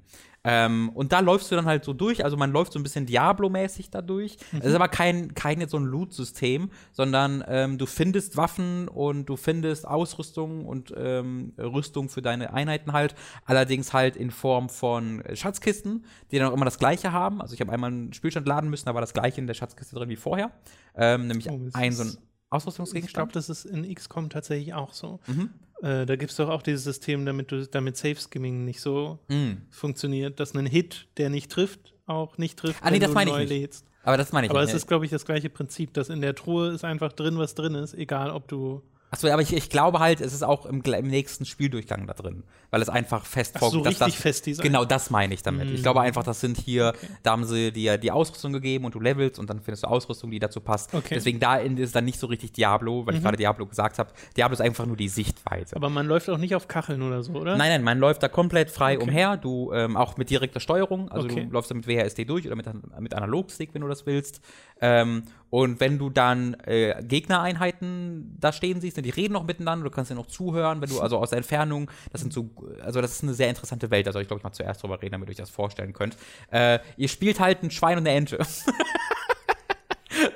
Ähm, 0.49 0.89
und 0.93 1.11
da 1.11 1.19
läufst 1.19 1.51
du 1.51 1.55
dann 1.57 1.65
halt 1.65 1.83
so 1.83 1.91
durch, 1.91 2.23
also 2.23 2.37
man 2.37 2.51
läuft 2.53 2.71
so 2.71 2.79
ein 2.79 2.83
bisschen 2.83 3.05
Diablo-mäßig 3.05 3.89
da 3.91 4.01
durch. 4.01 4.37
Es 4.59 4.67
ist 4.67 4.75
aber 4.75 4.87
kein, 4.87 5.33
kein 5.33 5.59
jetzt 5.59 5.71
so 5.71 5.77
ein 5.77 5.83
Loot-System, 5.83 6.69
sondern 6.93 7.43
ähm, 7.47 7.77
du 7.77 7.85
findest 7.85 8.37
Waffen 8.37 8.87
und 8.87 9.25
du 9.25 9.35
findest 9.35 9.85
Ausrüstung 9.85 10.65
und 10.65 10.93
ähm, 10.95 11.53
Rüstung 11.57 12.07
für 12.07 12.21
deine 12.21 12.53
Einheiten 12.53 12.93
halt, 12.93 13.13
allerdings 13.45 13.91
halt 13.91 14.15
in 14.15 14.31
Form 14.31 14.69
von 14.69 15.21
Schatzkisten, 15.33 16.05
die 16.31 16.37
dann 16.39 16.47
auch 16.49 16.53
immer 16.53 16.65
das 16.65 16.79
gleiche 16.79 17.11
haben. 17.11 17.41
Also 17.41 17.53
ich 17.53 17.59
habe 17.59 17.73
einmal 17.73 17.91
einen 17.91 18.13
Spielstand 18.13 18.47
laden 18.47 18.69
müssen, 18.69 18.85
da 18.85 18.93
war 18.93 19.01
das 19.01 19.13
gleiche 19.13 19.41
in 19.41 19.47
der 19.47 19.53
Schatzkiste 19.53 19.95
drin 19.95 20.07
wie 20.07 20.15
vorher. 20.15 20.51
Ähm, 20.95 21.27
nämlich 21.27 21.49
Oh, 21.49 21.59
ein 21.73 21.91
so 21.91 22.03
ein 22.03 22.07
ist- 22.09 22.13
Ich 22.15 22.49
glaube, 22.49 22.55
Ausrüstungsgegenstand. 22.55 23.35
das 23.35 23.49
ist 23.49 23.65
in 23.65 23.93
XCOM 23.93 24.29
tatsächlich 24.29 24.73
auch 24.73 24.93
so. 24.93 25.19
Mhm. 25.27 25.49
Äh, 25.81 26.05
da 26.05 26.15
gibt 26.15 26.31
es 26.31 26.37
doch 26.37 26.49
auch 26.49 26.61
dieses 26.63 26.83
System, 26.83 27.25
damit, 27.25 27.51
du, 27.51 27.67
damit 27.67 27.97
Safe-Skimming 27.97 28.65
nicht 28.65 28.81
so 28.81 29.19
Mhm. 29.27 29.61
funktioniert, 29.69 30.39
dass 30.39 30.53
ein 30.55 30.65
Hit, 30.65 31.07
der 31.17 31.29
nicht 31.29 31.51
trifft, 31.51 31.93
auch 32.07 32.37
nicht 32.37 32.57
trifft, 32.57 32.81
Ah, 32.81 32.87
nee, 32.89 32.95
wenn 32.95 33.01
das 33.01 33.09
du 33.11 33.15
meine 33.15 33.29
ich 33.29 33.35
neu 33.35 33.41
nicht. 33.41 33.49
lädst. 33.49 33.85
Aber 34.03 34.17
das 34.17 34.31
meine 34.31 34.47
ich 34.47 34.51
Aber 34.51 34.61
nicht. 34.61 34.69
es 34.69 34.75
ist, 34.75 34.87
glaube 34.87 35.05
ich, 35.05 35.11
das 35.11 35.25
gleiche 35.25 35.49
Prinzip, 35.49 35.93
dass 35.93 36.09
in 36.09 36.21
der 36.21 36.33
Truhe 36.33 36.69
ist 36.71 36.83
einfach 36.85 37.11
drin, 37.13 37.37
was 37.37 37.53
drin 37.55 37.75
ist, 37.75 37.93
egal 37.93 38.31
ob 38.31 38.47
du. 38.47 38.81
Achso, 39.09 39.29
aber 39.29 39.41
ich, 39.41 39.53
ich 39.53 39.69
glaube 39.69 39.99
halt, 39.99 40.19
es 40.19 40.33
ist 40.33 40.43
auch 40.43 40.65
im, 40.65 40.81
im 40.81 41.07
nächsten 41.07 41.45
Spieldurchgang 41.45 42.07
da 42.07 42.13
drin, 42.13 42.43
weil 42.71 42.81
es 42.81 42.89
einfach 42.89 43.25
fest 43.25 43.55
Ach 43.55 43.61
so, 43.61 43.79
richtig 43.79 43.99
das, 43.99 44.15
fest 44.15 44.45
designt. 44.45 44.63
Genau, 44.65 44.83
das 44.83 45.09
meine 45.09 45.33
ich 45.33 45.41
damit. 45.43 45.69
Ich 45.71 45.79
Mm. 45.79 45.83
glaube 45.83 46.01
einfach, 46.01 46.23
das 46.23 46.41
sind 46.41 46.57
hier, 46.57 46.91
da 47.23 47.31
haben 47.31 47.45
sie 47.45 47.71
dir 47.71 47.97
die 47.97 48.11
Ausrüstung 48.11 48.51
gegeben 48.51 48.83
und 48.83 48.95
du 48.95 48.99
levelst 48.99 49.39
und 49.39 49.49
dann 49.49 49.61
findest 49.61 49.83
du 49.83 49.87
Ausrüstung, 49.87 50.29
die 50.29 50.39
dazu 50.39 50.59
passt. 50.59 50.93
Okay. 50.93 51.13
Mhm. 51.13 51.15
Deswegen 51.15 51.39
da 51.39 51.55
ist 51.55 51.95
dann 51.95 52.03
nicht 52.03 52.19
so 52.19 52.27
richtig 52.27 52.51
Diablo, 52.51 53.05
weil 53.07 53.15
ich 53.15 53.21
gerade 53.21 53.37
Diablo 53.37 53.65
gesagt 53.65 53.97
habe. 53.97 54.11
Diablo 54.35 54.53
ist 54.55 54.61
einfach 54.61 54.85
nur 54.85 54.97
die 54.97 55.07
Sichtweise. 55.07 55.77
Aber 55.77 55.89
man 55.89 56.05
läuft 56.05 56.29
auch 56.29 56.37
nicht 56.37 56.53
auf 56.55 56.67
Kacheln 56.67 57.01
oder 57.01 57.23
so, 57.23 57.31
oder? 57.33 57.55
Nein, 57.55 57.69
nein, 57.69 57.83
man 57.83 57.99
läuft 57.99 58.23
da 58.23 58.27
komplett 58.27 58.69
frei 58.71 58.97
Okay. 58.97 59.03
umher. 59.09 59.37
Du 59.37 59.71
ähm, 59.71 59.95
auch 59.95 60.17
mit 60.17 60.29
direkter 60.29 60.59
Steuerung. 60.59 61.09
Also 61.09 61.27
Okay. 61.29 61.45
du 61.45 61.51
läufst 61.53 61.71
da 61.71 61.75
mit 61.75 61.87
WASD 61.87 62.25
durch 62.25 62.45
oder 62.45 62.57
mit, 62.57 62.67
mit 62.99 63.13
Analogstick, 63.13 63.73
wenn 63.73 63.81
du 63.83 63.87
das 63.87 64.05
willst. 64.05 64.41
Ähm, 64.81 65.23
und 65.49 65.79
wenn 65.79 65.97
du 65.97 66.09
dann 66.09 66.55
äh, 66.65 67.01
Gegnereinheiten 67.03 68.35
da 68.39 68.51
stehen 68.51 68.81
siehst, 68.81 68.97
die 68.97 69.09
reden 69.09 69.33
noch 69.33 69.45
miteinander, 69.45 69.85
du 69.85 69.91
kannst 69.91 70.11
dir 70.11 70.15
noch 70.15 70.27
zuhören, 70.27 70.81
wenn 70.81 70.89
du 70.89 70.99
also 70.99 71.17
aus 71.17 71.29
der 71.29 71.37
Entfernung, 71.37 71.89
das 72.11 72.21
sind 72.21 72.33
so, 72.33 72.49
also 72.81 73.01
das 73.01 73.11
ist 73.13 73.23
eine 73.23 73.33
sehr 73.33 73.49
interessante 73.49 73.89
Welt, 73.89 74.07
da 74.07 74.11
soll 74.11 74.23
ich 74.23 74.27
glaube 74.27 74.39
ich 74.39 74.43
mal 74.43 74.51
zuerst 74.51 74.83
drüber 74.83 75.01
reden, 75.01 75.13
damit 75.13 75.29
ihr 75.29 75.31
euch 75.31 75.37
das 75.37 75.49
vorstellen 75.49 75.93
könnt. 75.93 76.17
Äh, 76.51 76.79
ihr 76.97 77.07
spielt 77.07 77.39
halt 77.39 77.63
ein 77.63 77.71
Schwein 77.71 77.97
und 77.97 78.07
eine 78.07 78.17
Ente. 78.17 78.39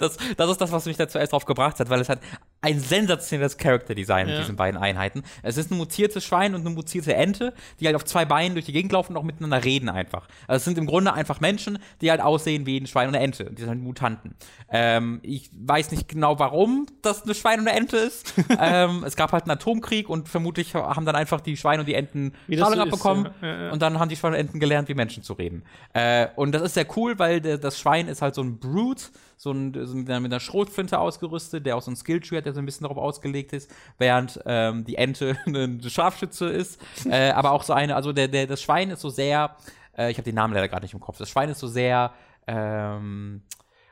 Das, 0.01 0.17
das 0.37 0.49
ist 0.51 0.59
das, 0.61 0.71
was 0.71 0.85
mich 0.85 0.97
da 0.97 1.07
zuerst 1.07 1.31
drauf 1.33 1.45
gebracht 1.45 1.79
hat, 1.79 1.89
weil 1.89 2.01
es 2.01 2.09
hat 2.09 2.19
ein 2.61 2.79
sensationelles 2.79 3.57
Character-Design 3.57 4.25
mit 4.27 4.35
Ja. 4.35 4.41
diesen 4.41 4.55
beiden 4.55 4.79
Einheiten. 4.79 5.23
Es 5.43 5.57
ist 5.57 5.71
ein 5.71 5.77
mutiertes 5.77 6.23
Schwein 6.23 6.53
und 6.55 6.61
eine 6.61 6.69
mutierte 6.69 7.13
Ente, 7.15 7.53
die 7.79 7.85
halt 7.87 7.95
auf 7.95 8.05
zwei 8.05 8.25
Beinen 8.25 8.53
durch 8.55 8.65
die 8.65 8.71
Gegend 8.73 8.91
laufen 8.91 9.13
und 9.13 9.17
auch 9.17 9.23
miteinander 9.23 9.63
reden 9.63 9.89
einfach. 9.89 10.27
Also 10.47 10.57
es 10.57 10.65
sind 10.65 10.77
im 10.77 10.85
Grunde 10.85 11.13
einfach 11.13 11.39
Menschen, 11.39 11.79
die 12.01 12.11
halt 12.11 12.21
aussehen 12.21 12.65
wie 12.65 12.77
ein 12.79 12.87
Schwein 12.87 13.07
und 13.07 13.15
eine 13.15 13.23
Ente. 13.23 13.45
Die 13.51 13.61
sind 13.61 13.69
halt 13.69 13.79
Mutanten. 13.79 14.35
Ähm, 14.69 15.19
ich 15.23 15.49
weiß 15.53 15.91
nicht 15.91 16.07
genau, 16.07 16.37
warum 16.39 16.85
das 17.01 17.23
eine 17.23 17.33
Schwein 17.35 17.59
und 17.59 17.67
eine 17.67 17.77
Ente 17.77 17.97
ist. 17.97 18.33
ähm, 18.59 19.03
es 19.05 19.15
gab 19.15 19.31
halt 19.31 19.43
einen 19.43 19.51
Atomkrieg 19.51 20.09
und 20.09 20.29
vermutlich 20.29 20.75
haben 20.75 21.05
dann 21.05 21.15
einfach 21.15 21.41
die 21.41 21.57
Schweine 21.57 21.81
und 21.81 21.85
die 21.87 21.95
Enten 21.95 22.33
ist, 22.47 22.61
abbekommen. 22.61 23.29
ja. 23.41 23.61
Ja. 23.61 23.71
Und 23.71 23.81
dann 23.81 23.99
haben 23.99 24.09
die 24.09 24.15
Schweine 24.15 24.35
und 24.35 24.41
Enten 24.41 24.59
gelernt, 24.59 24.87
wie 24.89 24.93
Menschen 24.93 25.23
zu 25.23 25.33
reden. 25.33 25.63
Äh, 25.93 26.27
und 26.35 26.53
das 26.53 26.61
ist 26.61 26.73
sehr 26.75 26.85
cool, 26.95 27.17
weil 27.19 27.41
das 27.41 27.79
Schwein 27.79 28.07
ist 28.07 28.21
halt 28.21 28.35
so 28.35 28.41
ein 28.41 28.59
Brute, 28.59 29.05
so, 29.41 29.51
ein, 29.51 29.73
so 29.87 29.95
mit, 29.95 30.07
einer, 30.07 30.19
mit 30.19 30.31
einer 30.31 30.39
Schrotflinte 30.39 30.99
ausgerüstet, 30.99 31.65
der 31.65 31.75
auch 31.75 31.81
so 31.81 31.89
ein 31.89 31.95
Skilltree 31.95 32.37
hat, 32.37 32.45
der 32.45 32.53
so 32.53 32.59
ein 32.59 32.65
bisschen 32.65 32.83
darauf 32.83 32.99
ausgelegt 32.99 33.53
ist, 33.53 33.71
während 33.97 34.39
ähm, 34.45 34.85
die 34.85 34.97
Ente 34.97 35.35
ein 35.47 35.81
Scharfschütze 35.81 36.45
ist. 36.47 36.79
äh, 37.09 37.31
aber 37.31 37.51
auch 37.51 37.63
so 37.63 37.73
eine, 37.73 37.95
also 37.95 38.13
der, 38.13 38.27
der, 38.27 38.45
das 38.45 38.61
Schwein 38.61 38.91
ist 38.91 39.01
so 39.01 39.09
sehr, 39.09 39.55
äh, 39.97 40.11
ich 40.11 40.17
habe 40.17 40.25
den 40.25 40.35
Namen 40.35 40.53
leider 40.53 40.67
gerade 40.67 40.83
nicht 40.85 40.93
im 40.93 40.99
Kopf, 40.99 41.17
das 41.17 41.27
Schwein 41.27 41.49
ist 41.49 41.57
so 41.59 41.67
sehr, 41.67 42.11
ähm, 42.45 43.41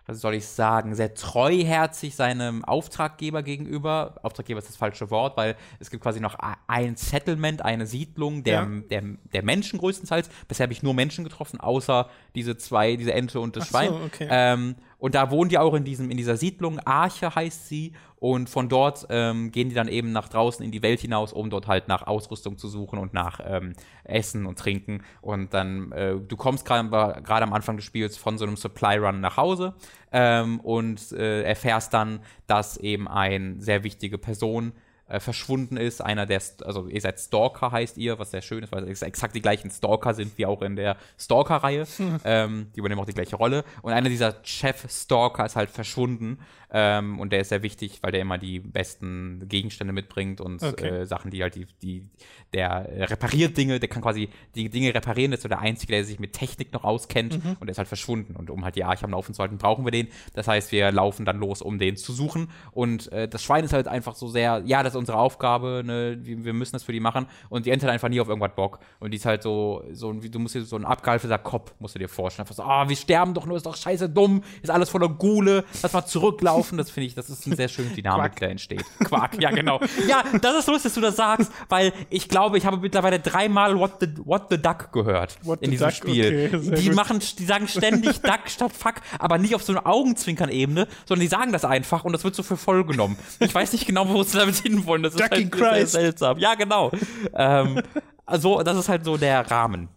was 0.06 0.22
soll 0.22 0.34
ich 0.36 0.46
sagen, 0.48 0.94
sehr 0.96 1.14
treuherzig 1.16 2.16
seinem 2.16 2.66
Auftraggeber 2.66 3.44
gegenüber. 3.44 4.16
Auftraggeber 4.24 4.58
ist 4.60 4.68
das 4.68 4.76
falsche 4.76 5.12
Wort, 5.12 5.38
weil 5.38 5.56
es 5.80 5.92
gibt 5.92 6.02
quasi 6.02 6.20
noch 6.20 6.36
ein 6.68 6.96
Settlement, 6.96 7.64
eine 7.64 7.86
Siedlung 7.86 8.44
der, 8.44 8.62
Ja. 8.64 8.68
der, 8.90 9.04
der 9.34 9.44
Menschen 9.44 9.78
größtenteils. 9.80 10.30
Bisher 10.48 10.64
habe 10.64 10.74
ich 10.74 10.82
nur 10.84 10.96
Menschen 10.96 11.24
getroffen, 11.24 11.60
außer 11.60 12.10
diese 12.34 12.58
zwei, 12.58 12.96
diese 12.96 13.14
Ente 13.14 13.40
und 13.40 13.56
das 13.56 13.66
Ach 13.66 13.68
so, 13.68 13.72
Schwein. 13.78 13.94
okay. 14.06 14.28
Ähm, 14.32 14.76
und 15.00 15.16
da 15.16 15.32
wohnen 15.32 15.50
die 15.50 15.58
auch 15.58 15.74
in, 15.74 15.86
diesem, 15.86 16.12
in 16.12 16.18
dieser 16.18 16.38
Siedlung. 16.38 16.80
Arche 16.80 17.34
heißt 17.34 17.68
sie. 17.68 17.94
Und 18.18 18.50
von 18.50 18.68
dort 18.68 19.08
ähm, 19.10 19.50
gehen 19.50 19.70
die 19.70 19.76
dann 19.76 19.88
eben 19.88 20.12
nach 20.12 20.28
draußen 20.28 20.64
in 20.64 20.72
die 20.72 20.82
Welt 20.82 21.00
hinaus, 21.00 21.32
um 21.32 21.50
dort 21.50 21.68
halt 21.68 21.88
nach 21.88 22.06
Ausrüstung 22.06 22.58
zu 22.58 22.68
suchen 22.68 23.00
und 23.00 23.14
nach 23.14 23.40
ähm, 23.42 23.74
Essen 24.04 24.46
und 24.46 24.60
Trinken. 24.60 25.04
Und 25.22 25.54
dann, 25.54 25.94
äh, 25.94 26.16
du 26.20 26.36
kommst 26.36 26.66
gerade 26.66 27.44
am 27.44 27.54
Anfang 27.54 27.78
des 27.78 27.86
Spiels 27.86 28.18
von 28.18 28.38
so 28.38 28.46
einem 28.46 28.58
Supply 28.58 28.98
Run 28.98 29.22
nach 29.22 29.38
Hause 29.38 29.74
ähm, 30.12 30.60
und 30.60 31.14
äh, 31.14 31.44
erfährst 31.44 31.94
dann, 31.94 32.20
dass 32.46 32.76
eben 32.76 33.08
eine 33.08 33.56
sehr 33.62 33.86
wichtige 33.86 34.18
Person 34.18 34.74
äh, 35.10 35.20
verschwunden 35.20 35.78
ist. 35.78 36.02
Einer 36.02 36.26
der, 36.26 36.40
St 36.40 36.66
also 36.66 36.88
ihr 36.88 37.02
seid 37.02 37.20
Stalker 37.20 37.72
heißt 37.72 37.98
ihr, 37.98 38.20
was 38.20 38.32
sehr 38.32 38.42
schön 38.42 38.64
ist, 38.64 38.72
weil 38.72 38.88
es 38.88 39.02
exakt 39.02 39.36
die 39.36 39.42
gleichen 39.42 39.70
Stalker 39.72 40.14
sind 40.14 40.38
wie 40.38 40.46
auch 40.46 40.62
in 40.62 40.76
der 40.76 40.98
Stalker-Reihe. 41.18 41.86
ähm, 42.24 42.68
die 42.76 42.80
übernehmen 42.80 43.02
auch 43.02 43.06
die 43.06 43.14
gleiche 43.14 43.36
Rolle. 43.36 43.64
Und 43.82 43.94
einer 43.94 44.10
dieser 44.10 44.36
Chef-Stalker 44.44 45.46
ist 45.46 45.56
halt 45.56 45.70
verschwunden. 45.70 46.40
Ähm, 46.72 47.20
und 47.20 47.32
der 47.32 47.42
ist 47.42 47.50
sehr 47.50 47.64
wichtig, 47.64 48.00
weil 48.02 48.12
der 48.12 48.22
immer 48.22 48.38
die 48.38 48.60
besten 48.60 49.48
Gegenstände 49.48 49.94
mitbringt 49.94 50.40
und 50.40 50.62
Okay. 50.62 50.88
äh, 50.88 51.06
Sachen, 51.06 51.32
die 51.32 51.42
halt 51.42 51.56
die, 51.56 51.66
die, 51.82 52.08
der 52.54 52.88
repariert 53.10 53.58
Dinge, 53.58 53.80
der 53.80 53.90
kann 53.90 54.02
quasi 54.02 54.30
die 54.56 54.70
Dinge 54.70 54.94
reparieren, 54.94 55.32
das 55.32 55.40
ist 55.40 55.44
so 55.44 55.50
der 55.50 55.60
Einzige, 55.60 55.94
der 55.94 56.04
sich 56.04 56.20
mit 56.20 56.34
Technik 56.34 56.72
noch 56.74 56.84
auskennt 56.84 57.36
und 57.60 57.62
der 57.62 57.70
ist 57.70 57.78
halt 57.78 57.88
verschwunden. 57.88 58.36
Und 58.36 58.50
um 58.50 58.64
halt 58.64 58.76
die 58.76 58.84
Arche 58.84 59.06
am 59.06 59.12
Laufen 59.12 59.34
zu 59.34 59.42
halten, 59.42 59.58
brauchen 59.58 59.84
wir 59.86 59.92
den. 59.92 60.08
Das 60.34 60.48
heißt, 60.48 60.72
wir 60.72 60.92
laufen 60.92 61.26
dann 61.26 61.40
los, 61.40 61.62
um 61.62 61.80
den 61.80 61.98
zu 61.98 62.14
suchen. 62.14 62.50
Und 62.72 63.12
äh, 63.12 63.28
das 63.28 63.44
Schwein 63.44 63.64
ist 63.64 63.74
halt 63.74 63.88
einfach 63.88 64.16
so 64.16 64.28
sehr, 64.28 64.62
ja, 64.66 64.84
das, 64.84 64.96
unsere 64.96 65.18
Aufgabe, 65.18 65.82
ne, 65.86 66.20
wir, 66.22 66.54
müssen 66.54 66.74
das 66.74 66.84
für 66.84 66.92
die 66.92 67.00
machen. 67.00 67.26
Und 67.50 67.66
die 67.66 67.72
Ente 67.72 67.86
hat 67.88 67.94
einfach 67.94 68.10
nie 68.10 68.20
auf 68.20 68.28
irgendwas 68.28 68.56
Bock. 68.56 68.80
Und 69.00 69.12
die 69.12 69.18
ist 69.18 69.26
halt 69.26 69.42
so, 69.44 69.84
so 69.92 70.14
du 70.14 70.40
musst 70.40 70.56
dir 70.56 70.64
so 70.64 70.76
ein 70.76 70.86
abgehalfter 70.86 71.38
Kopf, 71.38 71.74
musst 71.80 71.96
du 71.96 72.00
dir 72.00 72.10
vorstellen. 72.10 72.44
Einfach 72.44 72.56
so, 72.56 72.64
ah, 72.64 72.88
wir 72.88 72.96
sterben 72.96 73.34
doch 73.34 73.46
nur, 73.46 73.58
ist 73.58 73.66
doch 73.66 73.76
scheiße 73.76 74.10
dumm, 74.10 74.44
ist 74.62 74.70
alles 74.70 74.90
voller 74.90 75.10
Gule, 75.10 75.64
lass 75.82 75.94
mal 75.94 76.06
zurücklaufen. 76.06 76.59
Das 76.78 76.90
finde 76.90 77.08
ich, 77.08 77.16
das 77.16 77.30
ist 77.30 77.46
eine 77.46 77.56
sehr 77.56 77.68
schöne 77.68 77.90
Dynamik, 77.90 78.36
die 78.36 78.42
da 78.42 78.48
entsteht. 78.48 78.86
Quark, 79.04 79.42
ja, 79.42 79.52
genau. 79.52 79.80
Ja, 80.08 80.24
das 80.42 80.60
ist 80.60 80.68
lustig, 80.68 80.84
dass 80.84 80.94
du 80.94 81.02
das 81.02 81.16
sagst, 81.16 81.52
weil 81.70 81.94
ich 82.10 82.30
glaube, 82.30 82.58
ich 82.58 82.66
habe 82.66 82.78
mittlerweile 82.78 83.20
dreimal 83.20 83.78
What 83.80 83.94
the, 84.00 84.08
What 84.24 84.48
the 84.50 84.62
Duck 84.62 84.92
gehört 84.92 85.38
What 85.44 85.62
in 85.62 85.72
diesem 85.72 85.88
Duck, 85.88 85.96
Spiel. 85.96 86.52
okay, 86.54 86.76
die 86.76 86.88
gut. 86.88 86.96
machen, 86.96 87.20
die 87.38 87.46
sagen 87.46 87.68
ständig 87.68 88.22
Duck 88.22 88.42
statt 88.48 88.72
Fuck, 88.74 88.96
aber 89.18 89.38
nicht 89.38 89.56
auf 89.56 89.64
so 89.64 89.74
einer 89.74 89.86
Augenzwinkern-Ebene, 89.88 90.88
sondern 91.06 91.22
die 91.22 91.28
sagen 91.28 91.52
das 91.52 91.66
einfach 91.66 92.04
und 92.06 92.14
das 92.14 92.24
wird 92.24 92.36
so 92.36 92.44
für 92.44 92.58
voll 92.58 92.86
genommen. 92.86 93.18
Ich 93.40 93.54
weiß 93.54 93.74
nicht 93.74 93.86
genau, 93.86 94.08
wo 94.10 94.24
sie 94.24 94.38
damit 94.38 94.56
hinwollen. 94.64 95.04
Das 95.04 95.16
ist 95.16 95.30
halt 95.30 95.56
sehr 95.56 95.88
seltsam. 95.88 96.38
Ja, 96.38 96.56
genau. 96.56 96.92
ähm, 97.34 97.82
also, 98.26 98.62
das 98.62 98.78
ist 98.78 98.90
halt 98.90 99.06
so 99.06 99.18
der 99.18 99.50
Rahmen 99.50 99.90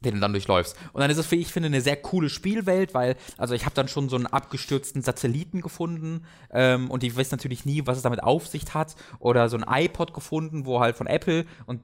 den 0.00 0.14
du 0.14 0.20
dann 0.20 0.32
durchläufst. 0.32 0.76
Und 0.92 1.00
dann 1.00 1.10
ist 1.10 1.16
es, 1.16 1.30
wie 1.30 1.36
ich 1.36 1.52
finde, 1.52 1.68
eine 1.68 1.80
sehr 1.80 1.96
coole 1.96 2.28
Spielwelt, 2.28 2.94
weil, 2.94 3.16
also 3.38 3.54
ich 3.54 3.64
habe 3.64 3.74
dann 3.74 3.88
schon 3.88 4.08
so 4.08 4.16
einen 4.16 4.26
abgestürzten 4.26 5.02
Satelliten 5.02 5.62
gefunden 5.62 6.24
ähm, 6.50 6.90
und 6.90 7.02
ich 7.02 7.16
weiß 7.16 7.30
natürlich 7.30 7.64
nie, 7.64 7.82
was 7.86 7.96
es 7.96 8.02
damit 8.02 8.22
auf 8.22 8.46
sich 8.46 8.74
hat. 8.74 8.94
Oder 9.18 9.48
so 9.48 9.56
ein 9.56 9.64
iPod 9.68 10.12
gefunden, 10.12 10.66
wo 10.66 10.80
halt 10.80 10.96
von 10.96 11.06
Apple 11.06 11.46
und 11.66 11.80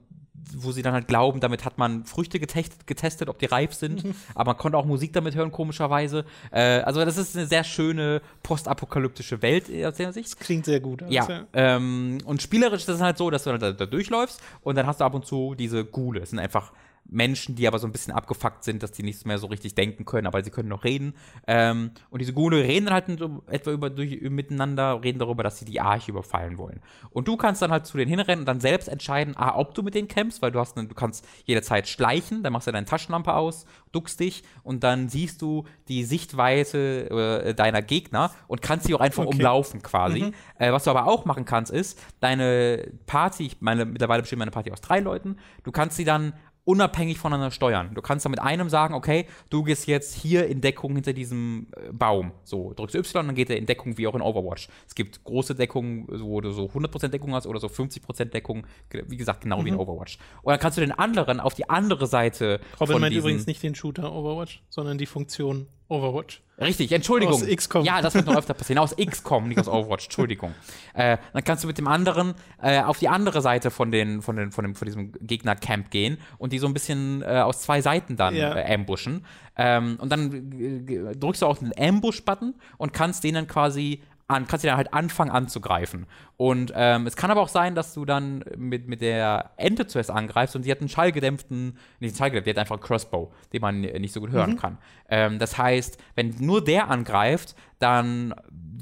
wo 0.55 0.71
sie 0.71 0.81
dann 0.81 0.93
halt 0.93 1.07
glauben, 1.07 1.39
damit 1.39 1.63
hat 1.65 1.77
man 1.77 2.05
Früchte 2.05 2.39
getestet, 2.39 2.85
getestet 2.85 3.29
ob 3.29 3.39
die 3.39 3.45
reif 3.45 3.73
sind, 3.73 4.03
aber 4.35 4.51
man 4.51 4.57
konnte 4.57 4.77
auch 4.77 4.85
Musik 4.85 5.13
damit 5.13 5.35
hören, 5.35 5.51
komischerweise. 5.51 6.25
Äh, 6.51 6.81
also 6.81 7.03
das 7.03 7.17
ist 7.17 7.35
eine 7.35 7.47
sehr 7.47 7.63
schöne 7.63 8.21
postapokalyptische 8.43 9.41
Welt 9.41 9.65
aus 9.85 9.95
der 9.95 10.11
Sicht. 10.13 10.39
Klingt 10.39 10.65
sehr 10.65 10.81
gut. 10.81 11.01
alles, 11.01 11.13
Ja, 11.13 11.45
ähm, 11.53 12.17
und 12.25 12.41
spielerisch 12.41 12.81
ist 12.81 12.89
es 12.89 13.01
halt 13.01 13.17
so, 13.17 13.29
dass 13.29 13.45
du 13.45 13.57
da, 13.57 13.71
da 13.71 13.85
durchläufst 13.85 14.41
und 14.61 14.75
dann 14.75 14.85
hast 14.85 14.99
du 14.99 15.05
ab 15.05 15.13
und 15.13 15.25
zu 15.25 15.55
diese 15.55 15.85
Gule. 15.85 16.21
Es 16.21 16.31
sind 16.31 16.39
einfach 16.39 16.73
Menschen, 17.05 17.55
die 17.55 17.67
aber 17.67 17.79
so 17.79 17.87
ein 17.87 17.91
bisschen 17.91 18.13
abgefuckt 18.13 18.63
sind, 18.63 18.81
dass 18.81 18.91
die 18.91 19.03
nichts 19.03 19.25
mehr 19.25 19.37
so 19.37 19.47
richtig 19.47 19.75
denken 19.75 20.05
können, 20.05 20.25
aber 20.25 20.43
sie 20.43 20.49
können 20.49 20.69
noch 20.69 20.83
reden. 20.83 21.13
Ähm, 21.47 21.91
und 22.09 22.19
diese 22.19 22.33
Gule 22.33 22.63
reden 22.63 22.85
dann 22.85 22.93
halt 22.93 23.19
so 23.19 23.43
etwa 23.47 23.71
über, 23.71 23.89
durch, 23.89 24.21
miteinander, 24.21 25.01
reden 25.03 25.19
darüber, 25.19 25.43
dass 25.43 25.59
sie 25.59 25.65
die 25.65 25.79
Arche 25.79 26.11
überfallen 26.11 26.57
wollen. 26.57 26.81
Und 27.11 27.27
du 27.27 27.37
kannst 27.37 27.61
dann 27.61 27.71
halt 27.71 27.85
zu 27.85 27.97
denen 27.97 28.09
hinrennen 28.09 28.39
und 28.41 28.45
dann 28.45 28.59
selbst 28.59 28.87
entscheiden, 28.87 29.35
ah, 29.37 29.55
ob 29.57 29.75
du 29.75 29.83
mit 29.83 29.95
denen 29.95 30.07
kämpfst, 30.07 30.41
weil 30.41 30.51
du 30.51 30.59
hast, 30.59 30.77
eine, 30.77 30.87
du 30.87 30.95
kannst 30.95 31.25
jederzeit 31.45 31.87
schleichen, 31.87 32.41
dann 32.41 32.53
machst 32.53 32.67
du 32.67 32.71
deine 32.71 32.85
Taschenlampe 32.85 33.33
aus, 33.33 33.65
duckst 33.91 34.19
dich 34.19 34.43
und 34.63 34.83
dann 34.83 35.09
siehst 35.09 35.41
du 35.41 35.65
die 35.87 36.03
Sichtweise 36.03 37.09
äh, 37.09 37.53
deiner 37.53 37.81
Gegner 37.81 38.31
und 38.47 38.61
kannst 38.61 38.87
sie 38.87 38.95
auch 38.95 39.01
einfach 39.01 39.23
Okay. 39.23 39.35
umlaufen 39.35 39.81
quasi. 39.81 40.33
Äh, 40.57 40.71
was 40.71 40.83
du 40.85 40.89
aber 40.89 41.07
auch 41.07 41.25
machen 41.25 41.45
kannst, 41.45 41.71
ist, 41.71 42.01
deine 42.19 42.91
Party, 43.05 43.45
ich 43.45 43.61
meine, 43.61 43.85
mittlerweile 43.85 44.21
besteht 44.21 44.39
meine 44.39 44.51
Party 44.51 44.71
aus 44.71 44.81
drei 44.81 44.99
Leuten, 44.99 45.37
du 45.63 45.71
kannst 45.71 45.97
sie 45.97 46.05
dann 46.05 46.33
unabhängig 46.65 47.17
voneinander 47.17 47.51
steuern. 47.51 47.91
Du 47.93 48.01
kannst 48.01 48.25
dann 48.25 48.31
mit 48.31 48.41
einem 48.41 48.69
sagen, 48.69 48.93
okay, 48.93 49.27
du 49.49 49.63
gehst 49.63 49.87
jetzt 49.87 50.15
hier 50.15 50.47
in 50.47 50.61
Deckung 50.61 50.95
hinter 50.95 51.13
diesem 51.13 51.67
äh, 51.75 51.91
Baum. 51.91 52.31
So, 52.43 52.73
drückst 52.73 52.95
Y, 52.95 53.13
dann 53.13 53.35
geht 53.35 53.49
er 53.49 53.57
in 53.57 53.65
Deckung 53.65 53.97
wie 53.97 54.07
auch 54.07 54.15
in 54.15 54.21
Overwatch. 54.21 54.69
Es 54.87 54.95
gibt 54.95 55.23
große 55.23 55.55
Deckungen, 55.55 56.07
wo 56.07 56.39
du 56.41 56.51
so 56.51 56.65
100% 56.65 57.09
Deckung 57.09 57.33
hast 57.33 57.47
oder 57.47 57.59
so 57.59 57.67
50% 57.67 58.25
Deckung, 58.25 58.65
wie 58.91 59.17
gesagt, 59.17 59.41
genau 59.41 59.63
wie 59.65 59.69
in 59.69 59.75
Overwatch. 59.75 60.17
Und 60.41 60.51
dann 60.51 60.59
kannst 60.59 60.77
du 60.77 60.81
den 60.81 60.91
anderen 60.91 61.39
auf 61.39 61.53
die 61.53 61.69
andere 61.69 62.07
Seite 62.07 62.61
Robin 62.79 62.93
von 62.93 63.01
meint 63.01 63.15
übrigens 63.15 63.45
nicht 63.45 63.61
den 63.61 63.75
Shooter 63.75 64.13
Overwatch, 64.13 64.63
sondern 64.69 64.97
die 64.97 65.05
Funktion 65.05 65.67
Overwatch. 65.89 66.41
Richtig, 66.59 66.91
Entschuldigung. 66.91 67.33
Aus 67.35 67.45
XCOM. 67.45 67.83
Ja, 67.83 68.01
das 68.01 68.13
wird 68.13 68.25
noch 68.25 68.35
öfter 68.35 68.53
passieren. 68.53 68.79
Aus 68.79 68.95
XCOM, 68.95 69.47
nicht 69.47 69.59
aus 69.59 69.67
Overwatch, 69.67 70.05
Entschuldigung. 70.05 70.53
Äh, 70.95 71.17
dann 71.33 71.43
kannst 71.43 71.63
du 71.63 71.67
mit 71.67 71.79
dem 71.79 71.87
anderen 71.87 72.35
äh, 72.61 72.79
auf 72.83 72.99
die 72.99 73.09
andere 73.09 73.41
Seite 73.41 73.71
von, 73.71 73.89
den, 73.91 74.21
von, 74.21 74.35
den, 74.35 74.51
von, 74.51 74.63
dem, 74.63 74.75
von 74.75 74.85
diesem 74.85 75.11
Gegnercamp 75.21 75.89
gehen 75.89 76.19
und 76.37 76.53
die 76.53 76.59
so 76.59 76.67
ein 76.67 76.73
bisschen 76.75 77.23
äh, 77.23 77.39
aus 77.39 77.63
zwei 77.63 77.81
Seiten 77.81 78.15
dann 78.15 78.35
Ja. 78.35 78.55
äh, 78.55 78.71
ambushen. 78.75 79.25
Ähm, 79.57 79.97
und 79.99 80.11
dann 80.11 80.51
äh, 80.87 81.15
drückst 81.15 81.41
du 81.41 81.47
auch 81.47 81.57
den 81.57 81.71
Ambush-Button 81.75 82.53
und 82.77 82.93
kannst 82.93 83.23
den 83.23 83.33
dann 83.33 83.47
quasi 83.47 84.03
an, 84.27 84.47
kannst 84.47 84.63
du 84.63 84.67
dann 84.67 84.77
halt 84.77 84.93
anfangen 84.93 85.31
anzugreifen. 85.31 86.07
Und 86.37 86.73
ähm, 86.75 87.05
es 87.07 87.15
kann 87.15 87.31
aber 87.31 87.41
auch 87.41 87.49
sein, 87.49 87.75
dass 87.75 87.93
du 87.93 88.05
dann 88.05 88.43
mit, 88.57 88.87
mit 88.87 89.01
der 89.01 89.51
Ente 89.57 89.87
zuerst 89.87 90.09
angreifst 90.09 90.55
und 90.55 90.65
die 90.65 90.71
hat 90.71 90.79
einen 90.79 90.89
schallgedämpften, 90.89 91.77
nicht 91.99 92.11
einen 92.11 92.17
schallgedämpften, 92.17 92.45
die 92.45 92.49
hat 92.51 92.57
einfach 92.57 92.77
einen 92.77 92.83
Crossbow, 92.83 93.31
den 93.51 93.61
man 93.61 93.81
nicht 93.81 94.13
so 94.13 94.19
gut 94.19 94.31
hören 94.31 94.57
kann. 94.57 94.77
Ähm, 95.09 95.39
das 95.39 95.57
heißt, 95.57 95.97
wenn 96.15 96.35
nur 96.39 96.63
der 96.63 96.89
angreift, 96.89 97.55
dann 97.83 98.33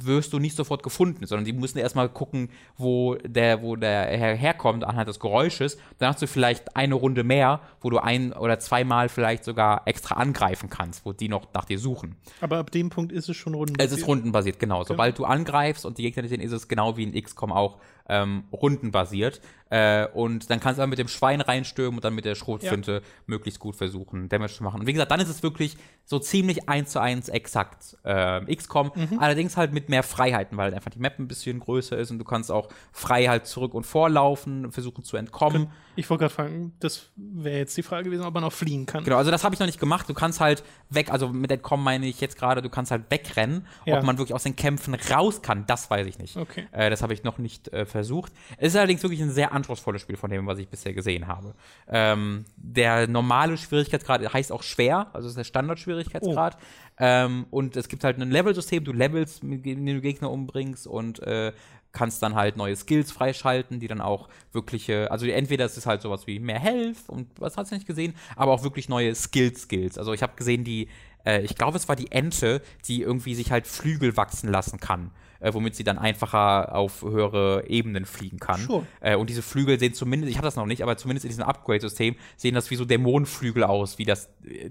wirst 0.06 0.34
du 0.34 0.40
nicht 0.40 0.56
sofort 0.56 0.84
gefunden, 0.84 1.26
sondern 1.26 1.46
die 1.46 1.54
müssen 1.54 1.78
erstmal 1.78 2.10
gucken, 2.10 2.50
wo 2.78 3.16
der, 3.16 3.62
wo 3.62 3.76
der 3.76 4.06
her 4.08 4.36
herkommt 4.36 4.84
anhand 4.84 5.08
des 5.08 5.20
Geräusches. 5.20 5.78
Dann 5.98 6.10
hast 6.10 6.22
du 6.22 6.28
vielleicht 6.28 6.76
eine 6.76 6.96
Runde 6.96 7.24
mehr, 7.24 7.62
wo 7.82 7.90
du 7.90 8.00
ein 8.00 8.34
oder 8.34 8.60
zweimal 8.60 9.10
vielleicht 9.10 9.44
sogar 9.44 9.84
extra 9.86 10.16
angreifen 10.16 10.70
kannst, 10.70 11.06
wo 11.06 11.14
die 11.14 11.30
noch 11.30 11.48
nach 11.54 11.66
dir 11.66 11.80
suchen. 11.80 12.16
Aber 12.42 12.58
ab 12.58 12.72
dem 12.72 12.90
Punkt 12.90 13.12
ist 13.12 13.30
es 13.30 13.38
schon 13.38 13.54
runden. 13.54 13.76
Es 13.78 13.92
ist 13.92 14.08
rundenbasiert, 14.08 14.60
genau. 14.60 14.84
Sobald 14.84 15.18
du 15.18 15.26
angreifst 15.26 15.86
und 15.86 15.98
die 15.98 16.04
Gegner 16.04 16.24
nicht 16.24 16.32
sehen, 16.32 16.42
ist 16.42 16.52
es 16.52 16.68
genau 16.68 16.98
wie 16.98 17.04
in 17.04 17.22
XCOM 17.22 17.52
auch 17.52 17.78
ähm, 18.10 18.44
rundenbasiert. 18.52 19.42
Äh, 19.72 20.08
und 20.08 20.50
dann 20.50 20.60
kannst 20.60 20.78
du 20.78 20.82
dann 20.82 20.90
mit 20.90 21.00
dem 21.00 21.08
Schwein 21.08 21.40
reinstürmen 21.40 21.98
und 21.98 22.04
dann 22.04 22.14
mit 22.14 22.26
der 22.26 22.36
Schrotflinte 22.36 23.02
möglichst 23.26 23.60
gut 23.60 23.78
versuchen, 23.78 24.28
Damage 24.28 24.56
zu 24.56 24.64
machen. 24.64 24.82
Und 24.82 24.88
wie 24.88 24.94
gesagt, 24.94 25.12
dann 25.12 25.22
ist 25.22 25.30
es 25.30 25.44
wirklich 25.44 25.78
so 26.04 26.20
ziemlich 26.20 26.68
eins 26.68 26.92
zu 26.92 27.00
eins 27.00 27.30
exakt 27.30 27.98
äh, 28.04 28.54
XCOM. 28.54 28.92
Allerdings 29.18 29.56
halt 29.56 29.72
mit 29.72 29.88
mehr 29.88 30.04
Freiheiten, 30.04 30.58
weil 30.58 30.74
einfach 30.74 30.92
die 30.92 31.00
Map 31.00 31.20
ein 31.20 31.28
bisschen 31.30 31.62
größer 31.62 31.98
ist 31.98 32.12
und 32.12 32.20
du 32.20 32.26
kannst 32.26 32.52
auch 32.52 32.68
frei 32.92 33.28
halt 33.28 33.48
zurück 33.48 33.74
und 33.74 33.86
vorlaufen, 33.86 34.74
versuchen 34.74 35.06
zu 35.06 35.16
entkommen. 35.16 35.72
Ich 35.96 36.10
wollte 36.10 36.24
gerade 36.24 36.34
fragen, 36.34 36.74
das 36.80 37.10
wäre 37.16 37.60
jetzt 37.60 37.78
die 37.78 37.84
Frage 37.84 38.06
gewesen, 38.06 38.24
ob 38.24 38.34
man 38.34 38.44
auch 38.44 38.52
fliehen 38.52 38.86
kann. 38.86 39.06
Genau, 39.06 39.18
also 39.18 39.32
das 39.32 39.46
habe 39.46 39.56
ich 39.56 39.60
noch 39.60 39.68
nicht 39.68 39.80
gemacht. 39.80 40.10
Du 40.10 40.14
kannst 40.14 40.42
halt 40.42 40.64
weg, 40.90 41.12
also 41.12 41.30
mit 41.30 41.52
Entkommen 41.52 41.84
meine 41.84 42.08
ich 42.08 42.20
jetzt 42.20 42.38
gerade, 42.38 42.62
du 42.62 42.70
kannst 42.70 42.92
halt 42.92 43.06
wegrennen. 43.10 43.68
Ja. 43.86 43.98
Ob 43.98 44.04
man 44.04 44.18
wirklich 44.18 44.34
aus 44.34 44.44
den 44.44 44.58
Kämpfen 44.58 44.96
raus 44.96 45.42
kann, 45.42 45.66
das 45.68 45.90
weiß 45.90 46.08
ich 46.08 46.20
nicht. 46.20 46.36
Okay. 46.36 46.68
Äh, 46.72 46.90
das 46.90 47.02
habe 47.02 47.14
ich 47.14 47.24
noch 47.24 47.38
nicht 47.38 47.70
äh, 47.70 47.86
versucht. 47.92 48.32
Es 48.58 48.70
ist 48.70 48.76
allerdings 48.78 49.04
wirklich 49.04 49.22
ein 49.22 49.32
sehr 49.32 49.52
anspruchsvolles 49.52 50.02
Spiel 50.02 50.18
von 50.18 50.32
dem, 50.32 50.48
was 50.48 50.60
ich 50.60 50.68
bisher 50.68 50.94
gesehen 50.94 51.28
habe. 51.28 51.54
Ähm, 51.88 52.46
der 52.56 53.08
normale 53.08 53.58
Schwierigkeitsgrad 53.58 54.34
heißt 54.34 54.52
auch 54.52 54.64
schwer, 54.64 55.08
also 55.14 55.28
ist 55.28 55.38
der 55.38 55.44
Standardschwierigkeitsgrad. 55.44 56.58
Oh. 56.60 56.66
Ähm, 57.00 57.46
und 57.52 57.76
es 57.76 57.88
gibt 57.88 58.04
halt 58.04 58.20
ein 58.20 58.32
Level-System, 58.32 58.84
du 58.84 58.94
levelst, 58.94 59.44
denen 59.44 59.86
du 59.86 60.02
Gegner 60.02 60.32
umbringst 60.32 60.88
und 60.88 61.20
äh, 61.24 61.52
kannst 61.92 62.22
dann 62.24 62.36
halt 62.36 62.58
neue 62.58 62.76
Skills 62.76 63.12
freischalten, 63.12 63.80
die 63.80 63.88
dann 63.88 64.02
auch 64.02 64.30
wirkliche, 64.54 65.12
also 65.12 65.26
entweder 65.26 65.66
ist 65.66 65.78
es 65.78 65.86
halt 65.86 66.02
sowas 66.02 66.28
wie 66.28 66.40
mehr 66.40 66.60
Health 66.60 66.98
und 67.08 67.28
was 67.40 67.58
hast 67.58 67.72
du 67.72 67.76
nicht 67.76 67.88
gesehen, 67.88 68.14
aber 68.36 68.54
auch 68.54 68.64
wirklich 68.64 68.90
neue 68.90 69.14
Skills-Skills. 69.14 69.98
Also 69.98 70.14
ich 70.14 70.24
habe 70.24 70.34
gesehen, 70.36 70.64
die, 70.64 70.88
äh, 71.26 71.42
ich 71.42 71.56
glaube, 71.56 71.78
es 71.78 71.90
war 71.90 71.96
die 71.96 72.12
Ente, 72.12 72.62
die 72.86 73.02
irgendwie 73.02 73.36
sich 73.36 73.52
halt 73.52 73.68
Flügel 73.68 74.16
wachsen 74.16 74.50
lassen 74.50 74.80
kann. 74.80 75.12
Äh, 75.42 75.56
womit 75.56 75.76
sie 75.76 75.84
dann 75.84 75.98
einfacher 75.98 76.76
auf 76.76 77.02
höhere 77.02 77.66
Ebenen 77.68 78.06
fliegen 78.06 78.38
kann. 78.38 78.62
Sure. 78.62 78.86
Äh, 79.00 79.16
und 79.16 79.28
diese 79.28 79.42
Flügel 79.42 79.80
sehen 79.80 79.96
zumindest, 79.96 80.30
ich 80.30 80.38
habe 80.38 80.46
das 80.46 80.56
noch 80.56 80.68
nicht, 80.68 80.84
aber 80.84 80.98
zumindest 80.98 81.26
in 81.26 81.30
diesem 81.30 81.46
Upgrade-System 81.46 82.16
sehen 82.38 82.54
das 82.54 82.70
wie 82.70 82.76
so 82.76 82.86
Dämonenflügel 82.86 83.64
aus, 83.64 83.98
wie 83.98 84.06
das 84.06 84.30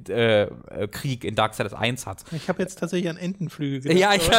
äh, 0.08 0.42
äh, 0.42 0.88
Krieg 0.88 1.24
in 1.24 1.34
Darksiders 1.34 1.74
1 1.74 2.06
hat. 2.06 2.24
Ich 2.30 2.48
habe 2.48 2.62
jetzt 2.62 2.78
tatsächlich 2.78 3.10
an 3.10 3.16
Entenflügel 3.16 3.80
gedacht. 3.94 3.98
Ja, 3.98 4.14
ich, 4.14 4.30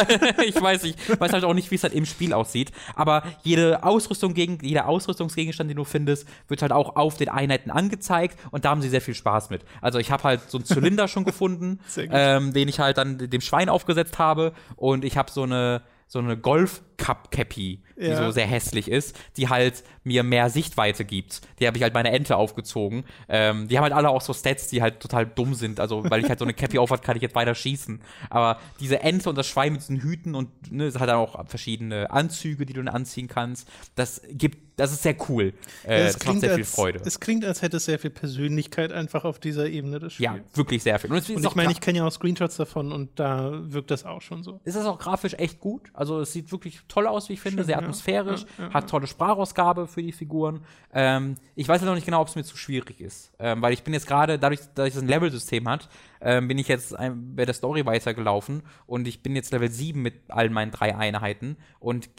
ich 0.48 0.62
weiß, 0.62 0.84
ich 0.84 0.96
weiß 1.20 1.34
halt 1.34 1.44
auch 1.44 1.52
nicht, 1.52 1.70
wie 1.70 1.74
es 1.74 1.82
halt 1.82 1.92
im 1.92 2.06
Spiel 2.06 2.32
aussieht. 2.32 2.72
Aber 2.94 3.24
jede 3.42 3.84
Ausrüstung 3.84 4.32
gegen, 4.32 4.58
jeder 4.62 4.88
Ausrüstungsgegenstand, 4.88 5.68
den 5.68 5.76
du 5.76 5.84
findest, 5.84 6.26
wird 6.48 6.62
halt 6.62 6.72
auch 6.72 6.96
auf 6.96 7.18
den 7.18 7.28
Einheiten 7.28 7.70
angezeigt 7.70 8.38
und 8.52 8.64
da 8.64 8.70
haben 8.70 8.80
sie 8.80 8.88
sehr 8.88 9.02
viel 9.02 9.14
Spaß 9.14 9.50
mit. 9.50 9.66
Also 9.82 9.98
ich 9.98 10.10
habe 10.10 10.22
halt 10.22 10.48
so 10.48 10.56
einen 10.56 10.64
Zylinder 10.64 11.08
schon 11.08 11.24
gefunden, 11.24 11.80
ähm, 11.98 12.54
den 12.54 12.68
ich 12.68 12.80
halt 12.80 12.96
dann 12.96 13.18
dem 13.18 13.42
Schwein 13.42 13.68
aufgesetzt 13.68 14.18
habe 14.18 14.54
und 14.76 15.04
ich 15.04 15.18
habe 15.18 15.30
so 15.30 15.42
eine 15.42 15.82
so 16.12 16.18
eine 16.18 16.36
Golf 16.36 16.82
Cup 16.98 17.30
Cappy, 17.30 17.80
die 17.96 18.04
Ja. 18.04 18.16
so 18.16 18.30
sehr 18.32 18.46
hässlich 18.46 18.86
ist, 18.90 19.18
die 19.38 19.48
halt 19.48 19.82
mir 20.04 20.22
mehr 20.22 20.50
Sichtweite 20.50 21.06
gibt. 21.06 21.40
Die 21.58 21.66
habe 21.66 21.78
ich 21.78 21.82
halt 21.82 21.94
meine 21.94 22.10
Ente 22.12 22.36
aufgezogen. 22.36 23.04
Ähm, 23.30 23.66
die 23.66 23.78
haben 23.78 23.84
halt 23.84 23.94
alle 23.94 24.10
auch 24.10 24.20
so 24.20 24.34
Stats, 24.34 24.68
die 24.68 24.82
halt 24.82 25.00
total 25.00 25.24
dumm 25.24 25.54
sind. 25.54 25.80
Also, 25.80 26.04
weil 26.10 26.22
ich 26.22 26.28
halt 26.28 26.38
so 26.38 26.44
eine 26.44 26.52
Cappy 26.52 26.76
aufhat, 26.78 27.00
kann 27.02 27.16
ich 27.16 27.22
jetzt 27.22 27.34
weiter 27.34 27.54
schießen. 27.54 28.02
Aber 28.28 28.60
diese 28.78 29.00
Ente 29.00 29.30
und 29.30 29.38
das 29.38 29.46
Schwein 29.46 29.72
mit 29.72 29.80
diesen 29.80 30.02
Hüten 30.02 30.34
und 30.34 30.50
ne, 30.70 30.84
es 30.84 30.98
hat 31.00 31.08
dann 31.08 31.16
auch 31.16 31.48
verschiedene 31.48 32.10
Anzüge, 32.10 32.66
die 32.66 32.74
du 32.74 32.82
dann 32.82 32.94
anziehen 32.94 33.26
kannst. 33.26 33.66
Das 33.94 34.20
gibt, 34.32 34.71
das 34.76 34.92
ist 34.92 35.02
sehr 35.02 35.16
cool. 35.28 35.52
Äh, 35.84 36.04
das 36.04 36.24
macht 36.24 36.40
sehr 36.40 36.54
viel 36.54 36.64
Freude. 36.64 37.00
Es 37.04 37.20
klingt, 37.20 37.44
als 37.44 37.62
hätte 37.62 37.76
es 37.76 37.84
sehr 37.84 37.98
viel 37.98 38.10
Persönlichkeit 38.10 38.92
einfach 38.92 39.24
auf 39.24 39.38
dieser 39.38 39.68
Ebene 39.68 39.98
des 39.98 40.14
Spiels. 40.14 40.32
Ja, 40.32 40.56
wirklich 40.56 40.82
sehr 40.82 40.98
viel. 40.98 41.12
Und, 41.12 41.28
Und 41.28 41.44
ich 41.44 41.54
meine, 41.54 41.72
ich 41.72 41.80
kenne 41.80 41.98
ja 41.98 42.06
auch 42.06 42.12
Screenshots 42.12 42.56
davon 42.56 42.92
und 42.92 43.18
da 43.18 43.50
wirkt 43.52 43.90
das 43.90 44.04
auch 44.04 44.22
schon 44.22 44.42
so. 44.42 44.60
ist 44.64 44.76
das 44.76 44.86
auch 44.86 44.98
grafisch 44.98 45.34
echt 45.34 45.60
gut. 45.60 45.90
Also 45.92 46.20
es 46.20 46.32
sieht 46.32 46.50
wirklich 46.52 46.80
toll 46.88 47.06
aus, 47.06 47.28
wie 47.28 47.34
ich 47.34 47.40
finde, 47.40 47.58
Schön, 47.58 47.66
sehr 47.66 47.76
ja. 47.76 47.82
atmosphärisch, 47.82 48.44
Ja, 48.58 48.64
ja, 48.66 48.74
hat 48.74 48.88
tolle 48.88 49.06
Sprachausgabe 49.06 49.86
für 49.86 50.02
die 50.02 50.12
Figuren. 50.12 50.64
Ähm, 50.94 51.36
ich 51.54 51.68
weiß 51.68 51.80
halt 51.80 51.88
noch 51.88 51.94
nicht 51.94 52.06
genau, 52.06 52.20
ob 52.20 52.28
es 52.28 52.34
mir 52.34 52.44
zu 52.44 52.56
schwierig 52.56 53.00
ist, 53.00 53.32
ähm, 53.38 53.60
weil 53.62 53.72
ich 53.72 53.82
bin 53.82 53.92
jetzt 53.92 54.06
gerade, 54.06 54.38
dadurch, 54.38 54.60
dass 54.74 54.94
es 54.94 55.02
ein 55.02 55.08
Level-System 55.08 55.68
hat, 55.68 55.88
ähm, 56.22 56.48
bin 56.48 56.58
ich 56.58 56.68
jetzt 56.68 56.96
ein, 56.96 57.34
bei 57.34 57.44
der 57.44 57.54
Story 57.54 57.84
weitergelaufen 57.84 58.62
und 58.86 59.06
ich 59.08 59.22
bin 59.22 59.36
jetzt 59.36 59.52
Level 59.52 59.70
7 59.70 60.00
mit 60.00 60.14
all 60.28 60.50
meinen 60.50 60.70
drei 60.70 60.96
Einheiten 60.96 61.56
und 61.78 62.10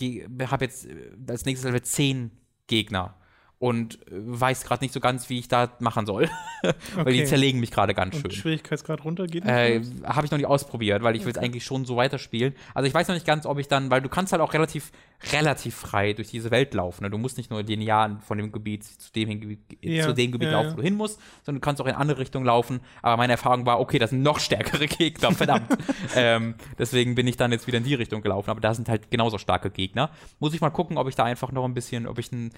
habe 0.48 0.66
jetzt 0.66 0.86
äh, 0.86 1.12
als 1.28 1.46
nächstes 1.46 1.66
Level 1.66 1.82
10 1.82 2.32
Gegner 2.68 3.16
und 3.64 3.96
äh, 4.08 4.12
weiß 4.12 4.66
gerade 4.66 4.84
nicht 4.84 4.94
so 4.94 5.00
ganz, 5.00 5.30
wie 5.30 5.40
ich 5.40 5.48
da 5.48 5.72
machen 5.80 6.06
soll. 6.06 6.30
weil 6.64 6.74
okay. 6.98 7.14
die 7.14 7.24
zerlegen 7.24 7.62
mich 7.62 7.72
gerade 7.72 7.94
ganz 7.94 8.16
schön. 8.16 8.26
Und 8.26 8.34
Schwierigkeitsgrad 8.34 9.06
runter 9.06 9.26
geht 9.26 9.46
äh, 9.46 9.82
Habe 10.04 10.26
ich 10.26 10.32
noch 10.32 10.38
nicht 10.38 10.48
ausprobiert, 10.48 11.02
weil 11.02 11.16
ich 11.16 11.24
will 11.24 11.32
es 11.32 11.38
eigentlich 11.38 11.64
schon 11.64 11.86
so 11.86 11.96
weiterspielen. 11.96 12.56
Also 12.74 12.88
ich 12.88 12.94
weiß 12.94 13.08
noch 13.08 13.16
nicht 13.16 13.26
ganz, 13.26 13.46
ob 13.46 13.60
ich 13.60 13.70
dann, 13.70 13.90
weil 13.90 14.02
du 14.02 14.10
kannst 14.10 14.34
halt 14.34 14.42
auch 14.42 14.52
relativ, 14.52 14.92
relativ 15.32 15.76
frei 15.76 16.12
durch 16.12 16.28
diese 16.28 16.52
Welt 16.52 16.74
laufen. 16.74 17.06
Ne? 17.06 17.10
Du 17.10 17.18
musst 17.18 17.38
nicht 17.38 17.52
nur 17.52 17.64
linear 17.64 18.20
von 18.28 18.38
dem 18.38 18.52
Gebiet 18.52 18.84
zu 18.84 19.14
dem, 19.14 19.40
Gebiet, 19.40 19.60
ja. 19.80 20.08
zu 20.08 20.14
dem 20.14 20.34
Gebiet 20.34 20.50
ja, 20.50 20.62
laufen, 20.62 20.74
wo 20.74 20.76
du 20.78 20.84
hin 20.84 20.96
musst, 20.96 21.22
sondern 21.46 21.62
du 21.62 21.66
kannst 21.66 21.82
auch 21.82 21.86
in 21.86 21.96
andere 21.96 22.20
Richtungen 22.20 22.46
laufen. 22.46 22.82
Aber 23.02 23.16
meine 23.16 23.32
Erfahrung 23.32 23.66
war, 23.66 23.80
okay, 23.80 23.98
das 23.98 24.10
sind 24.10 24.24
noch 24.24 24.42
stärkere 24.42 24.88
Gegner, 24.88 25.32
verdammt. 25.32 25.72
ähm, 26.18 26.56
deswegen 26.78 27.16
bin 27.16 27.28
ich 27.28 27.38
dann 27.38 27.54
jetzt 27.54 27.66
wieder 27.68 27.78
in 27.78 27.86
die 27.86 27.96
Richtung 27.96 28.24
gelaufen. 28.24 28.50
Aber 28.50 28.60
da 28.60 28.74
sind 28.74 28.90
halt 28.90 29.10
genauso 29.10 29.38
starke 29.38 29.70
Gegner. 29.70 30.10
Muss 30.40 30.54
ich 30.54 30.60
mal 30.60 30.70
gucken, 30.70 30.98
ob 30.98 31.08
ich 31.08 31.16
da 31.16 31.24
einfach 31.24 31.54
noch 31.54 31.64
ein 31.64 31.74
bisschen, 31.74 32.08
ob 32.08 32.20
ich 32.20 32.30
ein 32.34 32.52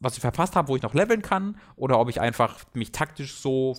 was 0.00 0.14
ich 0.14 0.20
verpasst 0.20 0.56
habe, 0.56 0.68
wo 0.68 0.76
ich 0.76 0.82
noch 0.82 0.94
leveln 0.94 1.22
kann, 1.22 1.56
oder 1.76 1.98
ob 1.98 2.08
ich 2.08 2.20
einfach 2.20 2.58
mich 2.72 2.92
taktisch 2.92 3.34
so 3.34 3.76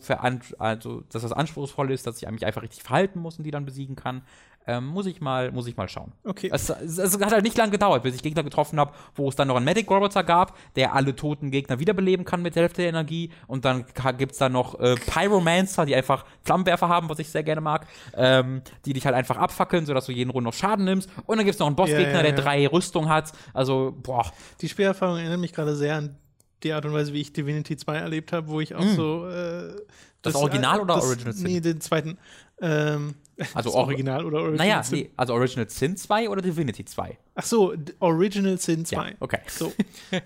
also 0.57 1.01
dass 1.09 1.21
das 1.21 1.31
anspruchsvoll 1.31 1.91
ist, 1.91 2.07
dass 2.07 2.21
ich 2.21 2.29
mich 2.29 2.45
einfach 2.45 2.61
richtig 2.61 2.83
verhalten 2.83 3.19
muss 3.19 3.37
und 3.37 3.43
die 3.43 3.51
dann 3.51 3.65
besiegen 3.65 3.95
kann. 3.95 4.23
Ähm, 4.69 4.85
muss 4.85 5.07
ich 5.07 5.19
mal, 5.19 5.51
muss 5.51 5.65
ich 5.65 5.75
mal 5.75 5.89
schauen. 5.89 6.11
Okay. 6.23 6.51
Es, 6.53 6.69
es, 6.69 6.99
es 6.99 7.19
hat 7.19 7.31
halt 7.31 7.43
nicht 7.43 7.57
lange 7.57 7.71
gedauert, 7.71 8.03
bis 8.03 8.13
ich 8.13 8.21
Gegner 8.21 8.43
getroffen 8.43 8.79
habe, 8.79 8.93
wo 9.15 9.27
es 9.27 9.35
dann 9.35 9.47
noch 9.47 9.55
einen 9.55 9.65
Medic 9.65 9.89
Roboter 9.89 10.23
gab, 10.23 10.55
der 10.75 10.93
alle 10.93 11.15
toten 11.15 11.49
Gegner 11.49 11.79
wiederbeleben 11.79 12.23
kann 12.23 12.43
mit 12.43 12.53
der 12.53 12.63
Hälfte 12.63 12.83
der 12.83 12.89
Energie. 12.89 13.31
Und 13.47 13.65
dann 13.65 13.85
gibt 14.19 14.33
es 14.33 14.37
da 14.37 14.47
noch 14.47 14.79
äh, 14.79 14.93
Pyromancer, 14.93 15.87
die 15.87 15.95
einfach 15.95 16.23
Flammenwerfer 16.43 16.87
haben, 16.87 17.09
was 17.09 17.17
ich 17.17 17.29
sehr 17.29 17.41
gerne 17.41 17.61
mag, 17.61 17.87
ähm, 18.15 18.61
die 18.85 18.93
dich 18.93 19.07
halt 19.07 19.15
einfach 19.15 19.37
abfackeln, 19.37 19.87
sodass 19.87 20.05
du 20.05 20.11
jeden 20.11 20.29
Runde 20.29 20.49
noch 20.49 20.53
Schaden 20.53 20.85
nimmst. 20.85 21.09
Und 21.25 21.37
dann 21.37 21.45
gibt 21.45 21.55
es 21.55 21.59
noch 21.59 21.65
einen 21.65 21.75
Bossgegner, 21.75 22.03
ja, 22.03 22.21
ja, 22.21 22.25
ja. 22.27 22.31
der 22.31 22.43
drei 22.43 22.67
Rüstung 22.67 23.09
hat. 23.09 23.31
Also, 23.55 23.97
boah. 24.03 24.31
Die 24.61 24.69
Spielerfahrung 24.69 25.17
erinnert 25.17 25.39
mich 25.39 25.53
gerade 25.53 25.75
sehr 25.75 25.95
an 25.95 26.15
die 26.61 26.73
Art 26.73 26.85
und 26.85 26.93
Weise, 26.93 27.11
wie 27.13 27.21
ich 27.21 27.33
Divinity 27.33 27.75
2 27.75 27.97
erlebt 27.97 28.33
habe, 28.33 28.49
wo 28.49 28.59
ich 28.59 28.75
auch 28.75 28.83
mm. 28.83 28.95
so. 28.95 29.27
Äh, 29.27 29.73
das, 30.21 30.33
das, 30.33 30.35
Original 30.35 30.81
oder 30.81 30.95
das, 30.95 31.05
Original 31.05 31.33
Sin? 31.33 31.47
Nee, 31.47 31.59
den 31.61 31.81
zweiten. 31.81 32.17
Ähm, 32.61 33.15
also 33.53 33.73
Original 33.73 34.25
oder 34.25 34.39
Original 34.39 34.67
naja, 34.67 34.83
Sin? 34.83 34.99
Nee, 34.99 35.09
also 35.15 35.33
Original 35.33 35.69
Sin 35.69 35.97
2 35.97 36.29
oder 36.29 36.41
Divinity 36.41 36.85
2? 36.85 37.17
Ach 37.35 37.43
so, 37.43 37.73
Original 37.99 38.57
Sin 38.57 38.85
2. 38.85 38.95
Ja, 38.95 39.15
okay. 39.19 39.39
So, 39.47 39.71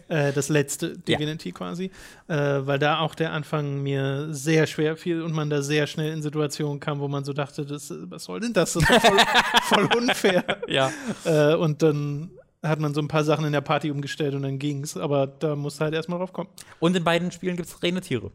äh, 0.07 0.33
das 0.33 0.49
letzte 0.49 0.97
Divinity 1.07 1.49
ja. 1.49 1.55
quasi. 1.55 1.91
Äh, 2.27 2.35
weil 2.35 2.79
da 2.79 2.99
auch 2.99 3.15
der 3.15 3.31
Anfang 3.33 3.81
mir 3.83 4.33
sehr 4.33 4.67
schwer 4.67 4.97
fiel 4.97 5.21
und 5.21 5.33
man 5.33 5.49
da 5.49 5.61
sehr 5.61 5.87
schnell 5.87 6.11
in 6.13 6.21
Situationen 6.21 6.79
kam, 6.79 6.99
wo 6.99 7.07
man 7.07 7.23
so 7.23 7.33
dachte, 7.33 7.65
das, 7.65 7.93
was 8.05 8.23
soll 8.25 8.39
denn 8.39 8.53
das? 8.53 8.73
Das 8.73 8.83
ist 8.83 9.05
voll, 9.05 9.19
voll 9.63 9.89
unfair. 9.97 10.43
Ja. 10.67 10.91
Äh, 11.25 11.55
und 11.55 11.81
dann 11.81 12.31
hat 12.63 12.79
man 12.79 12.93
so 12.93 13.01
ein 13.01 13.07
paar 13.07 13.23
Sachen 13.23 13.45
in 13.45 13.51
der 13.51 13.61
Party 13.61 13.91
umgestellt 13.91 14.35
und 14.35 14.43
dann 14.43 14.57
ging's. 14.57 14.97
Aber 14.97 15.27
da 15.27 15.55
musst 15.55 15.79
du 15.79 15.83
halt 15.83 15.93
erstmal 15.93 16.19
drauf 16.19 16.33
kommen. 16.33 16.49
Und 16.79 16.95
in 16.95 17.03
beiden 17.03 17.31
Spielen 17.31 17.57
gibt 17.57 17.67
es 17.67 18.01
Tiere. 18.01 18.31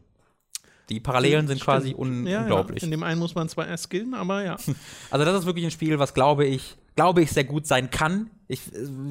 Die 0.89 0.99
Parallelen 0.99 1.47
sind 1.47 1.57
Stimmt. 1.57 1.65
quasi 1.65 1.95
un 1.95 2.25
ja, 2.25 2.41
unglaublich. 2.41 2.81
Ja. 2.81 2.85
In 2.85 2.91
dem 2.91 3.03
einen 3.03 3.19
muss 3.19 3.35
man 3.35 3.47
zwar 3.49 3.67
erst 3.67 3.85
skillen, 3.85 4.13
aber 4.13 4.43
ja. 4.43 4.57
Also 5.11 5.25
das 5.25 5.39
ist 5.39 5.45
wirklich 5.45 5.65
ein 5.65 5.71
Spiel, 5.71 5.99
was 5.99 6.13
glaube 6.13 6.45
ich, 6.45 6.77
glaube 6.95 7.21
ich, 7.21 7.31
sehr 7.31 7.43
gut 7.43 7.67
sein 7.67 7.89
kann. 7.89 8.29
Ich, 8.47 8.61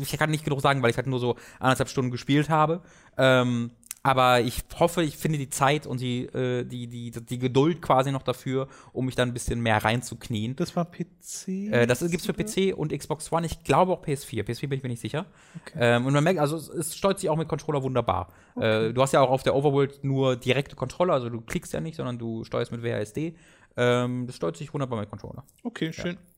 ich 0.00 0.18
kann 0.18 0.30
nicht 0.30 0.44
genug 0.44 0.60
sagen, 0.60 0.82
weil 0.82 0.90
ich 0.90 0.96
halt 0.96 1.06
nur 1.06 1.20
so 1.20 1.36
anderthalb 1.60 1.88
Stunden 1.88 2.10
gespielt 2.10 2.48
habe. 2.48 2.82
Ähm, 3.16 3.70
aber 4.08 4.40
ich 4.40 4.64
hoffe, 4.78 5.02
ich 5.02 5.18
finde 5.18 5.36
die 5.36 5.50
Zeit 5.50 5.86
und 5.86 6.00
die, 6.00 6.24
äh, 6.24 6.64
die, 6.64 6.86
die, 6.86 7.10
die 7.10 7.38
Geduld 7.38 7.82
quasi 7.82 8.10
noch 8.10 8.22
dafür, 8.22 8.66
um 8.94 9.04
mich 9.04 9.14
dann 9.14 9.28
ein 9.28 9.34
bisschen 9.34 9.60
mehr 9.60 9.84
reinzuknien. 9.84 10.56
Das 10.56 10.74
war 10.76 10.86
PC? 10.86 11.48
Äh, 11.48 11.86
das 11.86 12.00
gibt 12.00 12.20
es 12.20 12.26
für 12.26 12.32
PC 12.32 12.74
und 12.74 12.96
Xbox 12.96 13.30
One. 13.30 13.44
Ich 13.44 13.62
glaube 13.64 13.92
auch 13.92 14.02
PS4. 14.02 14.44
PS4 14.44 14.68
bin 14.68 14.78
ich 14.78 14.82
mir 14.82 14.88
nicht 14.88 15.00
sicher. 15.00 15.26
Okay. 15.60 15.78
Ähm, 15.78 16.06
und 16.06 16.14
man 16.14 16.24
merkt, 16.24 16.40
also 16.40 16.56
es, 16.56 16.68
es 16.68 16.96
steuert 16.96 17.20
sich 17.20 17.28
auch 17.28 17.36
mit 17.36 17.48
Controller 17.48 17.82
wunderbar. 17.82 18.28
Okay. 18.54 18.88
Äh, 18.88 18.92
du 18.94 19.02
hast 19.02 19.12
ja 19.12 19.20
auch 19.20 19.30
auf 19.30 19.42
der 19.42 19.54
Overworld 19.54 20.02
nur 20.04 20.36
direkte 20.36 20.74
Controller, 20.74 21.12
also 21.12 21.28
du 21.28 21.42
klickst 21.42 21.74
ja 21.74 21.80
nicht, 21.80 21.96
sondern 21.96 22.18
du 22.18 22.44
steuerst 22.44 22.72
mit 22.72 22.82
WASD. 22.82 23.36
Ähm, 23.76 24.26
das 24.26 24.36
steuert 24.36 24.56
sich 24.56 24.72
wunderbar 24.72 24.98
mit 24.98 25.10
Controller. 25.10 25.44
Okay, 25.62 25.92
schön. 25.92 26.14
Ja. 26.14 26.37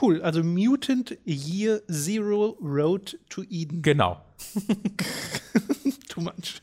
Cool, 0.00 0.20
also 0.22 0.42
Mutant 0.42 1.16
Year 1.24 1.80
Zero 1.90 2.58
Road 2.60 3.18
to 3.30 3.42
Eden. 3.48 3.80
Genau. 3.80 4.20
Too 6.08 6.20
much. 6.20 6.60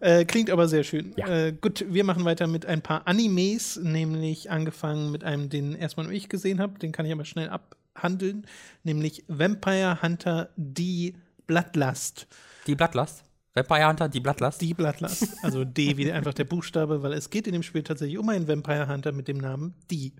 äh, 0.00 0.24
klingt 0.24 0.50
aber 0.50 0.68
sehr 0.68 0.84
schön. 0.84 1.12
Ja. 1.16 1.26
Äh, 1.26 1.52
gut, 1.52 1.84
wir 1.88 2.04
machen 2.04 2.24
weiter 2.24 2.46
mit 2.46 2.66
ein 2.66 2.82
paar 2.82 3.06
Animes, 3.08 3.80
nämlich 3.82 4.50
angefangen 4.50 5.10
mit 5.10 5.24
einem, 5.24 5.48
den 5.48 5.74
erstmal 5.74 6.06
nur 6.06 6.14
ich 6.14 6.28
gesehen 6.28 6.60
habe, 6.60 6.78
den 6.78 6.92
kann 6.92 7.04
ich 7.04 7.12
aber 7.12 7.24
schnell 7.24 7.48
abhandeln, 7.48 8.46
nämlich 8.84 9.24
Vampire 9.26 10.00
Hunter 10.00 10.50
Die 10.56 11.16
Blattlast. 11.48 12.28
Die 12.68 12.76
Blattlast? 12.76 13.24
Vampire 13.54 13.88
Hunter, 13.88 14.08
die 14.08 14.20
Blattlast? 14.20 14.60
Die 14.60 14.74
Blattlast. 14.74 15.26
Also 15.42 15.64
D 15.64 15.96
wie 15.96 16.12
einfach 16.12 16.34
der 16.34 16.44
Buchstabe, 16.44 17.02
weil 17.02 17.12
es 17.12 17.30
geht 17.30 17.48
in 17.48 17.52
dem 17.52 17.64
Spiel 17.64 17.82
tatsächlich 17.82 18.18
um 18.18 18.28
einen 18.28 18.46
Vampire 18.46 18.88
Hunter 18.88 19.10
mit 19.10 19.26
dem 19.26 19.38
Namen 19.38 19.74
Die. 19.90 20.12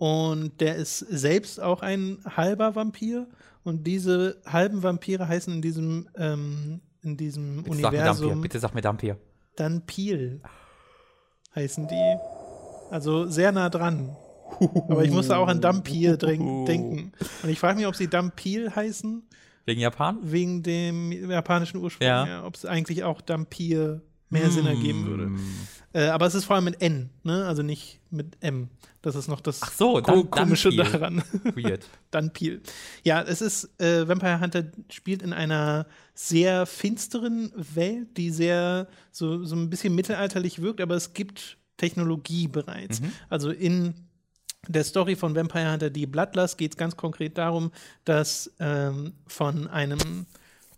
Und 0.00 0.62
der 0.62 0.76
ist 0.76 1.00
selbst 1.00 1.60
auch 1.60 1.82
ein 1.82 2.20
halber 2.24 2.74
Vampir. 2.74 3.26
Und 3.64 3.86
diese 3.86 4.40
halben 4.46 4.82
Vampire 4.82 5.28
heißen 5.28 5.52
in 5.52 5.60
diesem, 5.60 6.08
ähm, 6.16 6.80
in 7.02 7.18
diesem 7.18 7.64
Bitte 7.64 7.70
Universum. 7.70 8.30
Sag 8.30 8.40
Bitte 8.40 8.58
sag 8.60 8.74
mir 8.74 8.80
Dampir. 8.80 9.18
Danpil 9.56 10.40
heißen 11.54 11.86
die. 11.86 12.16
Also 12.90 13.26
sehr 13.26 13.52
nah 13.52 13.68
dran. 13.68 14.16
Aber 14.88 15.04
ich 15.04 15.10
musste 15.10 15.36
auch 15.36 15.48
an 15.48 15.60
Dampir 15.60 16.16
denken. 16.16 17.12
Und 17.42 17.50
ich 17.50 17.60
frage 17.60 17.76
mich, 17.76 17.86
ob 17.86 17.94
sie 17.94 18.08
Dampil 18.08 18.74
heißen. 18.74 19.22
Wegen 19.66 19.82
Japan? 19.82 20.18
Wegen 20.22 20.62
dem 20.62 21.12
japanischen 21.30 21.76
Ursprung. 21.76 22.06
Ja. 22.06 22.26
ja 22.26 22.44
ob 22.46 22.54
es 22.54 22.64
eigentlich 22.64 23.04
auch 23.04 23.20
Dampir 23.20 24.00
mehr 24.30 24.48
mm. 24.48 24.50
Sinn 24.50 24.66
ergeben 24.66 25.06
würde. 25.06 25.30
Äh, 25.92 26.06
aber 26.08 26.26
es 26.26 26.34
ist 26.34 26.44
vor 26.44 26.56
allem 26.56 26.64
mit 26.64 26.80
N, 26.80 27.10
ne? 27.24 27.46
also 27.46 27.62
nicht 27.62 28.00
mit 28.10 28.36
M. 28.40 28.68
Das 29.02 29.16
ist 29.16 29.28
noch 29.28 29.40
das 29.40 29.60
Ach 29.62 29.72
so, 29.72 30.00
dann, 30.00 30.30
komische 30.30 30.70
dann 30.70 30.92
daran. 30.92 31.22
Weird. 31.54 31.88
dann 32.10 32.32
Peel. 32.32 32.60
Ja, 33.02 33.22
es 33.22 33.40
ist, 33.40 33.80
äh, 33.80 34.06
Vampire 34.06 34.40
Hunter 34.40 34.70
spielt 34.90 35.22
in 35.22 35.32
einer 35.32 35.86
sehr 36.14 36.66
finsteren 36.66 37.52
Welt, 37.56 38.16
die 38.16 38.30
sehr 38.30 38.88
so, 39.10 39.44
so 39.44 39.56
ein 39.56 39.70
bisschen 39.70 39.94
mittelalterlich 39.94 40.60
wirkt, 40.60 40.80
aber 40.80 40.94
es 40.94 41.12
gibt 41.12 41.56
Technologie 41.76 42.46
bereits. 42.46 43.00
Mhm. 43.00 43.12
Also 43.28 43.50
in 43.50 43.94
der 44.68 44.84
Story 44.84 45.16
von 45.16 45.34
Vampire 45.34 45.72
Hunter, 45.72 45.90
die 45.90 46.06
Bloodlust, 46.06 46.58
geht 46.58 46.72
es 46.72 46.76
ganz 46.76 46.96
konkret 46.96 47.38
darum, 47.38 47.72
dass 48.04 48.52
ähm, 48.60 49.14
von 49.26 49.66
einem 49.66 50.26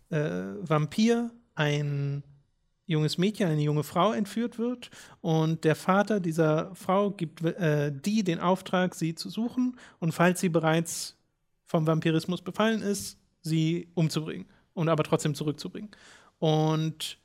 äh, 0.09 0.55
Vampir 0.61 1.29
ein 1.55 2.23
junges 2.85 3.17
Mädchen, 3.17 3.47
eine 3.47 3.61
junge 3.61 3.83
Frau 3.83 4.11
entführt 4.11 4.59
wird 4.59 4.89
und 5.21 5.63
der 5.63 5.75
Vater 5.75 6.19
dieser 6.19 6.75
Frau 6.75 7.11
gibt 7.11 7.41
äh, 7.43 7.91
die 7.93 8.23
den 8.23 8.39
Auftrag, 8.39 8.95
sie 8.95 9.15
zu 9.15 9.29
suchen 9.29 9.77
und 9.99 10.13
falls 10.13 10.39
sie 10.41 10.49
bereits 10.49 11.17
vom 11.65 11.87
Vampirismus 11.87 12.41
befallen 12.41 12.81
ist, 12.81 13.17
sie 13.41 13.87
umzubringen 13.93 14.47
und 14.73 14.89
aber 14.89 15.03
trotzdem 15.03 15.33
zurückzubringen. 15.33 15.91
Und 16.39 17.17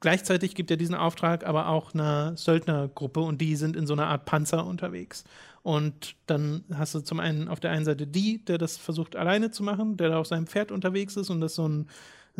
gleichzeitig 0.00 0.54
gibt 0.54 0.70
er 0.70 0.76
diesen 0.76 0.94
Auftrag 0.94 1.46
aber 1.46 1.68
auch 1.68 1.92
einer 1.92 2.36
Söldnergruppe 2.36 3.20
und 3.20 3.40
die 3.40 3.56
sind 3.56 3.76
in 3.76 3.86
so 3.86 3.92
einer 3.92 4.06
Art 4.06 4.24
Panzer 4.24 4.66
unterwegs. 4.66 5.24
Und 5.62 6.14
dann 6.26 6.64
hast 6.72 6.94
du 6.94 7.00
zum 7.00 7.20
einen 7.20 7.48
auf 7.48 7.60
der 7.60 7.72
einen 7.72 7.84
Seite 7.84 8.06
die, 8.06 8.44
der 8.44 8.56
das 8.56 8.78
versucht 8.78 9.16
alleine 9.16 9.50
zu 9.50 9.62
machen, 9.62 9.96
der 9.96 10.08
da 10.08 10.18
auf 10.18 10.26
seinem 10.26 10.46
Pferd 10.46 10.72
unterwegs 10.72 11.16
ist 11.16 11.30
und 11.30 11.40
das 11.40 11.56
so 11.56 11.68
ein 11.68 11.88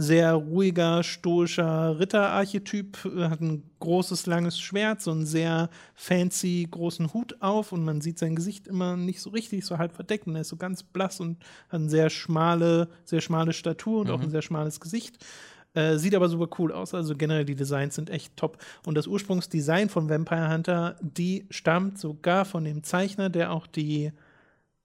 sehr 0.01 0.33
ruhiger, 0.35 1.03
stoischer 1.03 1.99
Ritterarchetyp, 1.99 3.05
äh, 3.05 3.25
hat 3.25 3.41
ein 3.41 3.65
großes, 3.81 4.27
langes 4.27 4.57
Schwert, 4.57 5.03
so 5.03 5.11
einen 5.11 5.27
sehr 5.27 5.71
fancy 5.95 6.69
großen 6.71 7.13
Hut 7.13 7.43
auf 7.43 7.73
und 7.73 7.85
man 7.85 8.01
sieht 8.01 8.21
sein 8.21 8.37
Gesicht 8.37 8.69
immer 8.69 8.97
nicht 8.97 9.21
so 9.21 9.31
richtig, 9.31 9.67
so 9.67 9.77
halb 9.79 9.93
verdeckt 9.93 10.29
und 10.29 10.37
er 10.37 10.43
ist 10.43 10.51
so 10.51 10.57
ganz 10.57 10.85
blass 10.85 11.19
und 11.19 11.39
hat 11.69 11.81
eine 11.81 11.91
sehr 11.91 12.11
schmale, 12.11 12.89
sehr 13.05 13.21
schmale 13.21 13.53
Statur 13.53 14.03
und 14.03 14.07
mhm. 14.07 14.13
auch 14.13 14.21
ein 14.21 14.31
sehr 14.31 14.43
schmales 14.43 14.79
Gesicht. 14.79 15.19
Äh, 15.75 15.99
sieht 15.99 16.15
aber 16.15 16.29
super 16.29 16.49
cool 16.61 16.71
aus. 16.71 16.95
Also 16.95 17.17
generell 17.17 17.45
die 17.45 17.57
Designs 17.57 17.97
sind 17.97 18.09
echt 18.09 18.37
top. 18.37 18.59
Und 18.87 18.95
das 18.95 19.09
Ursprungsdesign 19.09 19.89
von 19.89 20.09
Vampire 20.09 20.53
Hunter, 20.53 20.97
die 21.01 21.45
stammt 21.51 21.99
sogar 21.99 22.45
von 22.45 22.63
dem 22.65 22.85
Zeichner, 22.85 23.31
der 23.31 23.51
auch 23.51 23.67
die 23.67 24.13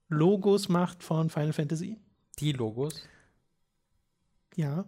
Logos 0.10 0.70
macht 0.70 1.04
von 1.04 1.30
Final 1.30 1.54
Fantasy. 1.54 2.00
Die 2.40 2.52
Logos? 2.52 3.04
Ja. 4.56 4.86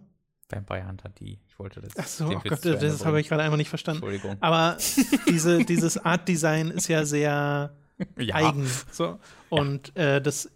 Vampire 0.48 0.86
Hunter 0.86 1.08
die. 1.08 1.38
Ich 1.48 1.58
wollte 1.58 1.80
das. 1.80 1.92
Ach 1.96 2.06
so, 2.06 2.26
oh 2.26 2.40
Gott, 2.48 2.64
das, 2.64 3.04
habe 3.04 3.20
ich 3.20 3.28
gerade 3.28 3.42
einfach 3.42 3.56
nicht 3.56 3.68
verstanden. 3.68 4.02
Entschuldigung. 4.02 4.36
Aber 4.40 4.76
diese, 5.28 5.64
dieses 5.64 5.98
Art-Design 5.98 6.70
ist 6.70 6.88
ja 6.88 7.04
sehr 7.04 7.74
ja. 8.16 8.34
eigen. 8.34 8.66
So. 8.92 9.18
Und 9.48 9.92
ja. 9.96 10.16
äh, 10.16 10.22
das 10.22 10.46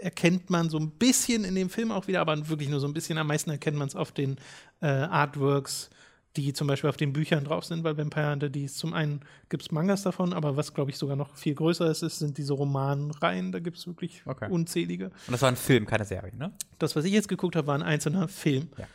erkennt 0.00 0.50
man 0.50 0.70
so 0.70 0.78
ein 0.78 0.90
bisschen 0.90 1.44
in 1.44 1.54
dem 1.54 1.70
Film 1.70 1.90
auch 1.90 2.06
wieder, 2.06 2.20
aber 2.20 2.48
wirklich 2.48 2.68
nur 2.68 2.80
so 2.80 2.86
ein 2.86 2.94
bisschen. 2.94 3.18
Am 3.18 3.26
meisten 3.26 3.50
erkennt 3.50 3.76
man 3.76 3.88
es 3.88 3.96
auf 3.96 4.12
den 4.12 4.36
äh, 4.80 4.86
Artworks 4.86 5.90
die 6.36 6.52
zum 6.52 6.68
Beispiel 6.68 6.88
auf 6.88 6.96
den 6.96 7.12
Büchern 7.12 7.44
drauf 7.44 7.64
sind, 7.64 7.82
weil 7.82 7.96
Vampire 7.96 8.30
Hunter, 8.30 8.48
die 8.48 8.64
ist 8.64 8.78
zum 8.78 8.94
einen 8.94 9.20
gibt 9.48 9.64
es 9.64 9.72
Mangas 9.72 10.02
davon, 10.02 10.32
aber 10.32 10.56
was 10.56 10.74
glaube 10.74 10.90
ich 10.90 10.96
sogar 10.96 11.16
noch 11.16 11.34
viel 11.34 11.54
größer 11.54 11.90
ist, 11.90 12.02
ist 12.02 12.18
sind 12.18 12.38
diese 12.38 12.52
Romanreihen. 12.52 13.50
Da 13.50 13.58
gibt 13.58 13.78
es 13.78 13.86
wirklich 13.86 14.22
Okay. 14.26 14.48
unzählige. 14.48 15.06
Und 15.06 15.32
das 15.32 15.42
war 15.42 15.48
ein 15.48 15.56
Film, 15.56 15.86
keine 15.86 16.04
Serie, 16.04 16.34
ne? 16.36 16.52
Das, 16.78 16.94
was 16.94 17.04
ich 17.04 17.12
jetzt 17.12 17.28
geguckt 17.28 17.56
habe, 17.56 17.66
war 17.66 17.74
ein 17.74 17.82
einzelner 17.82 18.28
Film, 18.28 18.68
Ja. 18.78 18.86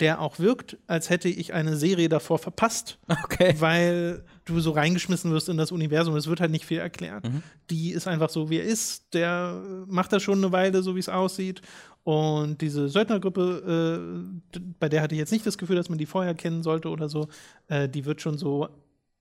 Der 0.00 0.20
auch 0.20 0.38
wirkt, 0.38 0.78
als 0.86 1.10
hätte 1.10 1.28
ich 1.28 1.52
eine 1.52 1.76
Serie 1.76 2.08
davor 2.08 2.38
verpasst, 2.38 2.98
Okay. 3.24 3.54
weil 3.58 4.24
du 4.44 4.58
so 4.60 4.72
reingeschmissen 4.72 5.30
wirst 5.30 5.48
in 5.48 5.56
das 5.56 5.70
Universum. 5.70 6.16
Es 6.16 6.26
wird 6.26 6.40
halt 6.40 6.50
nicht 6.50 6.64
viel 6.66 6.78
erklärt. 6.78 7.24
Mhm. 7.24 7.42
Die 7.70 7.92
ist 7.92 8.08
einfach 8.08 8.30
so, 8.30 8.50
wie 8.50 8.56
er 8.58 8.64
ist. 8.64 9.14
Der 9.14 9.62
macht 9.86 10.12
das 10.12 10.22
schon 10.22 10.38
eine 10.38 10.50
Weile, 10.52 10.82
so 10.82 10.96
wie 10.96 11.00
es 11.00 11.08
aussieht. 11.08 11.62
Und 12.04 12.60
diese 12.62 12.88
Söldnergruppe, 12.88 14.34
äh, 14.56 14.58
bei 14.80 14.88
der 14.88 15.02
hatte 15.02 15.14
ich 15.14 15.20
jetzt 15.20 15.30
nicht 15.30 15.46
das 15.46 15.56
Gefühl, 15.56 15.76
dass 15.76 15.88
man 15.88 15.98
die 15.98 16.06
vorher 16.06 16.34
kennen 16.34 16.64
sollte 16.64 16.88
oder 16.88 17.08
so, 17.08 17.28
äh, 17.68 17.88
die 17.88 18.04
wird 18.04 18.20
schon 18.20 18.38
so 18.38 18.68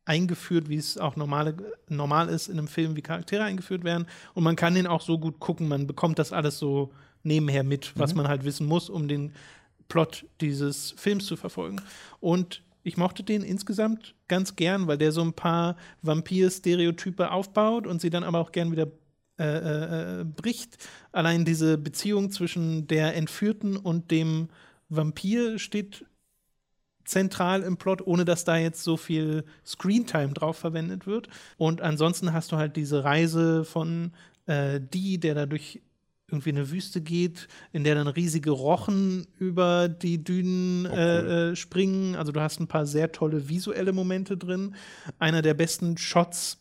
eingeführt, 0.05 0.67
wie 0.67 0.77
es 0.77 0.97
auch 0.97 1.15
normale, 1.15 1.55
normal 1.87 2.27
ist 2.29 2.47
in 2.47 2.57
einem 2.57 2.67
Film, 2.67 2.95
wie 2.95 3.01
Charaktere 3.03 3.43
eingeführt 3.43 3.83
werden. 3.83 4.07
Und 4.33 4.43
man 4.43 4.55
kann 4.55 4.73
den 4.73 4.87
auch 4.87 5.01
so 5.01 5.19
gut 5.19 5.39
gucken, 5.39 5.67
man 5.67 5.85
bekommt 5.85 6.17
das 6.17 6.33
alles 6.33 6.57
so 6.57 6.91
nebenher 7.21 7.63
mit, 7.63 7.93
was 7.95 8.15
man 8.15 8.27
halt 8.27 8.43
wissen 8.45 8.65
muss, 8.65 8.89
um 8.89 9.07
den 9.07 9.33
Plot 9.91 10.25
dieses 10.39 10.91
Films 10.95 11.25
zu 11.25 11.35
verfolgen. 11.35 11.81
Und 12.21 12.63
ich 12.83 12.95
mochte 12.95 13.23
den 13.23 13.43
insgesamt 13.43 14.15
ganz 14.29 14.55
gern, 14.55 14.87
weil 14.87 14.97
der 14.97 15.11
so 15.11 15.21
ein 15.21 15.33
paar 15.33 15.75
Vampir-Stereotype 16.01 17.29
aufbaut 17.29 17.85
und 17.85 17.99
sie 17.99 18.09
dann 18.09 18.23
aber 18.23 18.39
auch 18.39 18.53
gern 18.53 18.71
wieder 18.71 18.87
äh, 19.37 20.21
äh, 20.21 20.23
bricht. 20.23 20.77
Allein 21.11 21.43
diese 21.43 21.77
Beziehung 21.77 22.31
zwischen 22.31 22.87
der 22.87 23.15
Entführten 23.17 23.75
und 23.75 24.11
dem 24.11 24.47
Vampir 24.87 25.59
steht 25.59 26.05
zentral 27.03 27.61
im 27.63 27.75
Plot, 27.75 28.01
ohne 28.07 28.23
dass 28.23 28.45
da 28.45 28.55
jetzt 28.55 28.83
so 28.83 28.95
viel 28.95 29.43
Screentime 29.65 30.33
drauf 30.33 30.57
verwendet 30.57 31.05
wird. 31.05 31.27
Und 31.57 31.81
ansonsten 31.81 32.31
hast 32.31 32.53
du 32.53 32.55
halt 32.55 32.77
diese 32.77 33.03
Reise 33.03 33.65
von 33.65 34.13
äh, 34.45 34.79
die, 34.79 35.19
der 35.19 35.35
da 35.35 35.45
durch 35.45 35.81
irgendwie 36.31 36.49
eine 36.49 36.71
Wüste 36.71 37.01
geht, 37.01 37.47
in 37.71 37.83
der 37.83 37.95
dann 37.95 38.07
riesige 38.07 38.51
Rochen 38.51 39.27
über 39.37 39.89
die 39.89 40.23
Dünen 40.23 40.85
äh, 40.85 41.51
äh, 41.51 41.55
springen. 41.55 42.15
Also 42.15 42.31
du 42.31 42.41
hast 42.41 42.59
ein 42.59 42.67
paar 42.67 42.85
sehr 42.85 43.11
tolle 43.11 43.49
visuelle 43.49 43.93
Momente 43.93 44.37
drin. 44.37 44.75
Einer 45.19 45.41
der 45.41 45.53
besten 45.53 45.97
Shots 45.97 46.57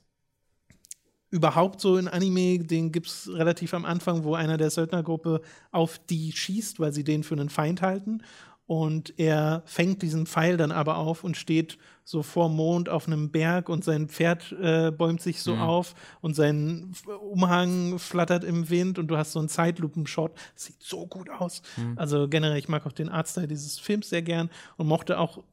überhaupt 1.30 1.80
so 1.80 1.96
in 1.96 2.08
Anime, 2.08 2.58
den 2.58 2.90
gibt 2.92 3.06
es 3.06 3.30
relativ 3.32 3.72
am 3.74 3.84
Anfang, 3.84 4.24
wo 4.24 4.34
einer 4.34 4.56
der 4.56 4.70
Söldnergruppe 4.70 5.40
auf 5.70 6.00
die 6.10 6.32
schießt, 6.32 6.80
weil 6.80 6.92
sie 6.92 7.04
den 7.04 7.22
für 7.22 7.34
einen 7.34 7.48
Feind 7.48 7.82
halten. 7.82 8.22
Und 8.66 9.18
er 9.18 9.62
fängt 9.66 10.02
diesen 10.02 10.26
Pfeil 10.26 10.56
dann 10.56 10.70
aber 10.70 10.98
auf 10.98 11.24
und 11.24 11.36
steht 11.36 11.78
so 12.10 12.24
vor 12.24 12.48
Mond 12.48 12.88
auf 12.88 13.06
einem 13.06 13.30
Berg 13.30 13.68
und 13.68 13.84
sein 13.84 14.08
Pferd 14.08 14.50
äh, 14.60 14.90
bäumt 14.90 15.22
sich 15.22 15.42
so 15.42 15.54
Mhm. 15.54 15.62
auf 15.62 15.94
und 16.20 16.34
sein 16.34 16.92
Umhang 17.30 18.00
flattert 18.00 18.42
im 18.42 18.68
Wind 18.68 18.98
und 18.98 19.06
du 19.06 19.16
hast 19.16 19.30
so 19.30 19.38
einen 19.38 19.48
Zeitlupenshot. 19.48 20.32
Sieht 20.56 20.82
so 20.82 21.06
gut 21.06 21.30
aus. 21.30 21.62
Mhm. 21.76 21.96
Also 21.96 22.26
generell, 22.26 22.58
ich 22.58 22.68
mag 22.68 22.84
auch 22.84 22.90
den 22.92 23.08
Artstyle 23.08 23.46
dieses 23.46 23.78
Films 23.78 24.08
sehr 24.08 24.22
gern 24.22 24.50
und 24.76 24.88
mochte 24.88 25.20
auch 25.20 25.44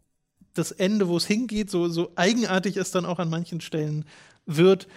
das 0.56 0.72
Ende, 0.72 1.08
wo 1.08 1.18
es 1.18 1.28
hingeht, 1.28 1.70
so, 1.70 1.90
so 1.90 2.12
eigenartig 2.16 2.78
es 2.78 2.90
dann 2.90 3.06
auch 3.06 3.20
an 3.20 3.30
manchen 3.30 3.62
Stellen 3.62 4.06
wird. 4.48 4.88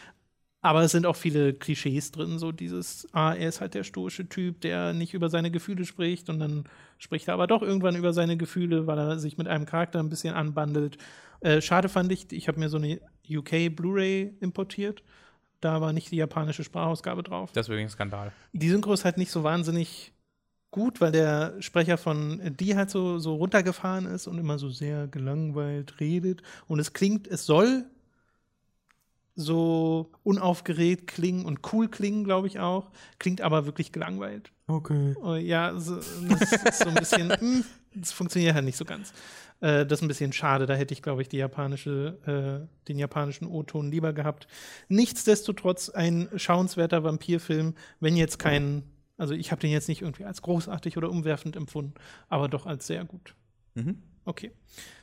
Aber 0.62 0.82
es 0.82 0.92
sind 0.92 1.06
auch 1.06 1.16
viele 1.16 1.54
Klischees 1.54 2.12
drin, 2.12 2.38
so 2.38 2.52
dieses, 2.52 3.08
ah, 3.12 3.32
er 3.32 3.48
ist 3.48 3.62
halt 3.62 3.72
der 3.72 3.84
stoische 3.84 4.28
Typ, 4.28 4.60
der 4.60 4.92
nicht 4.92 5.14
über 5.14 5.30
seine 5.30 5.50
Gefühle 5.50 5.86
spricht 5.86 6.28
und 6.28 6.38
dann 6.38 6.64
spricht 6.98 7.28
er 7.28 7.34
aber 7.34 7.46
doch 7.46 7.62
irgendwann 7.62 7.96
über 7.96 8.12
seine 8.12 8.36
Gefühle, 8.36 8.86
weil 8.86 8.98
er 8.98 9.18
sich 9.18 9.38
mit 9.38 9.48
einem 9.48 9.64
Charakter 9.64 10.00
ein 10.00 10.10
bisschen 10.10 10.34
anbandelt. 10.34 10.98
Äh, 11.40 11.62
schade 11.62 11.88
fand 11.88 12.12
ich, 12.12 12.30
ich 12.32 12.46
habe 12.46 12.60
mir 12.60 12.68
so 12.68 12.76
eine 12.76 13.00
UK 13.28 13.74
Blu-ray 13.74 14.36
importiert. 14.40 15.02
Da 15.62 15.80
war 15.80 15.94
nicht 15.94 16.10
die 16.10 16.16
japanische 16.16 16.64
Sprachausgabe 16.64 17.22
drauf. 17.22 17.52
Das 17.52 17.66
ist 17.66 17.70
übrigens 17.70 17.92
ein 17.92 17.94
Skandal. 17.94 18.32
Die 18.52 18.68
Synchro 18.68 18.92
ist 18.92 19.04
halt 19.06 19.16
nicht 19.16 19.30
so 19.30 19.42
wahnsinnig 19.44 20.12
gut, 20.70 21.00
weil 21.00 21.12
der 21.12 21.60
Sprecher 21.60 21.98
von 21.98 22.40
die 22.58 22.76
halt 22.76 22.90
so, 22.90 23.18
so 23.18 23.34
runtergefahren 23.34 24.06
ist 24.06 24.26
und 24.26 24.38
immer 24.38 24.58
so 24.58 24.68
sehr 24.68 25.06
gelangweilt 25.08 26.00
redet. 26.00 26.42
Und 26.66 26.80
es 26.80 26.92
klingt, 26.92 27.26
es 27.26 27.46
soll 27.46 27.86
so 29.34 30.10
unaufgeregt 30.22 31.06
klingen 31.06 31.44
und 31.44 31.60
cool 31.72 31.88
klingen, 31.88 32.24
glaube 32.24 32.46
ich 32.46 32.58
auch. 32.58 32.90
Klingt 33.18 33.40
aber 33.40 33.66
wirklich 33.66 33.92
gelangweilt. 33.92 34.52
Okay. 34.66 35.14
Oh, 35.22 35.34
ja, 35.34 35.78
so, 35.78 35.96
das 35.96 36.52
ist 36.52 36.78
so 36.78 36.88
ein 36.88 36.94
bisschen, 36.94 37.30
hm, 37.40 37.64
das 37.94 38.12
funktioniert 38.12 38.54
halt 38.54 38.64
nicht 38.64 38.76
so 38.76 38.84
ganz. 38.84 39.12
Äh, 39.60 39.86
das 39.86 39.98
ist 39.98 40.02
ein 40.02 40.08
bisschen 40.08 40.32
schade. 40.32 40.66
Da 40.66 40.74
hätte 40.74 40.94
ich, 40.94 41.02
glaube 41.02 41.22
ich, 41.22 41.28
die 41.28 41.38
japanische, 41.38 42.66
äh, 42.66 42.86
den 42.88 42.98
japanischen 42.98 43.46
O-Ton 43.46 43.90
lieber 43.90 44.12
gehabt. 44.12 44.46
Nichtsdestotrotz 44.88 45.88
ein 45.90 46.28
schauenswerter 46.36 47.04
Vampirfilm, 47.04 47.74
wenn 48.00 48.16
jetzt 48.16 48.38
kein, 48.38 48.82
also 49.16 49.34
ich 49.34 49.50
habe 49.50 49.60
den 49.60 49.70
jetzt 49.70 49.88
nicht 49.88 50.02
irgendwie 50.02 50.24
als 50.24 50.42
großartig 50.42 50.96
oder 50.96 51.10
umwerfend 51.10 51.56
empfunden, 51.56 51.94
aber 52.28 52.48
doch 52.48 52.66
als 52.66 52.86
sehr 52.86 53.04
gut. 53.04 53.34
Mhm. 53.74 54.02
Okay. 54.24 54.52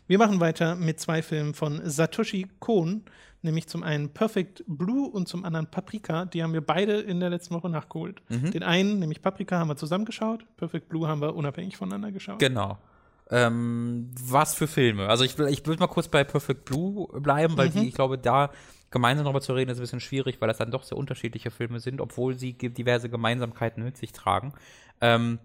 Wir 0.08 0.18
machen 0.18 0.40
weiter 0.40 0.76
mit 0.76 1.00
zwei 1.00 1.22
Filmen 1.22 1.54
von 1.54 1.82
Satoshi 1.84 2.48
Kon, 2.60 3.04
nämlich 3.48 3.68
zum 3.68 3.82
einen 3.84 4.10
Perfect 4.10 4.64
Blue 4.68 5.10
und 5.10 5.28
zum 5.28 5.44
anderen 5.44 5.68
Paprika. 5.68 6.26
Die 6.26 6.44
haben 6.44 6.54
wir 6.54 6.62
beide 6.62 7.00
in 7.00 7.20
der 7.20 7.30
letzten 7.32 7.56
Woche 7.56 7.70
nachgeholt. 7.70 8.22
Mhm. 8.30 8.52
Den 8.52 8.64
einen, 8.64 9.00
nämlich 9.00 9.22
Paprika, 9.22 9.58
haben 9.58 9.70
wir 9.70 9.76
zusammengeschaut. 9.76 10.46
Perfect 10.58 10.90
Blue 10.90 11.08
haben 11.08 11.22
wir 11.22 11.36
unabhängig 11.36 11.76
voneinander 11.78 12.12
geschaut. 12.12 12.40
Genau. 12.40 12.78
Ähm, 13.30 14.10
was 14.24 14.54
für 14.56 14.68
Filme? 14.68 15.10
Also 15.10 15.24
ich 15.24 15.38
will, 15.38 15.48
ich 15.48 15.66
will 15.66 15.76
mal 15.78 15.88
kurz 15.88 16.08
bei 16.08 16.24
Perfect 16.24 16.66
Blue 16.66 17.08
bleiben, 17.20 17.58
weil 17.58 17.70
Mhm. 17.70 17.74
die, 17.74 17.88
ich 17.90 17.96
glaube, 17.96 18.18
da 18.18 18.52
gemeinsam 18.90 19.26
darüber 19.26 19.42
zu 19.42 19.54
reden, 19.54 19.70
ist 19.70 19.80
ein 19.80 19.82
bisschen 19.82 20.00
schwierig, 20.00 20.40
weil 20.40 20.48
das 20.48 20.58
dann 20.60 20.72
doch 20.72 20.84
sehr 20.84 20.98
unterschiedliche 20.98 21.52
Filme 21.52 21.80
sind, 21.82 22.00
obwohl 22.00 22.36
sie 22.36 22.54
diverse 22.54 23.10
Gemeinsamkeiten 23.10 23.84
mit 23.84 23.98
sich 23.98 24.14
tragen. 24.14 24.54
Ähm, 25.02 25.40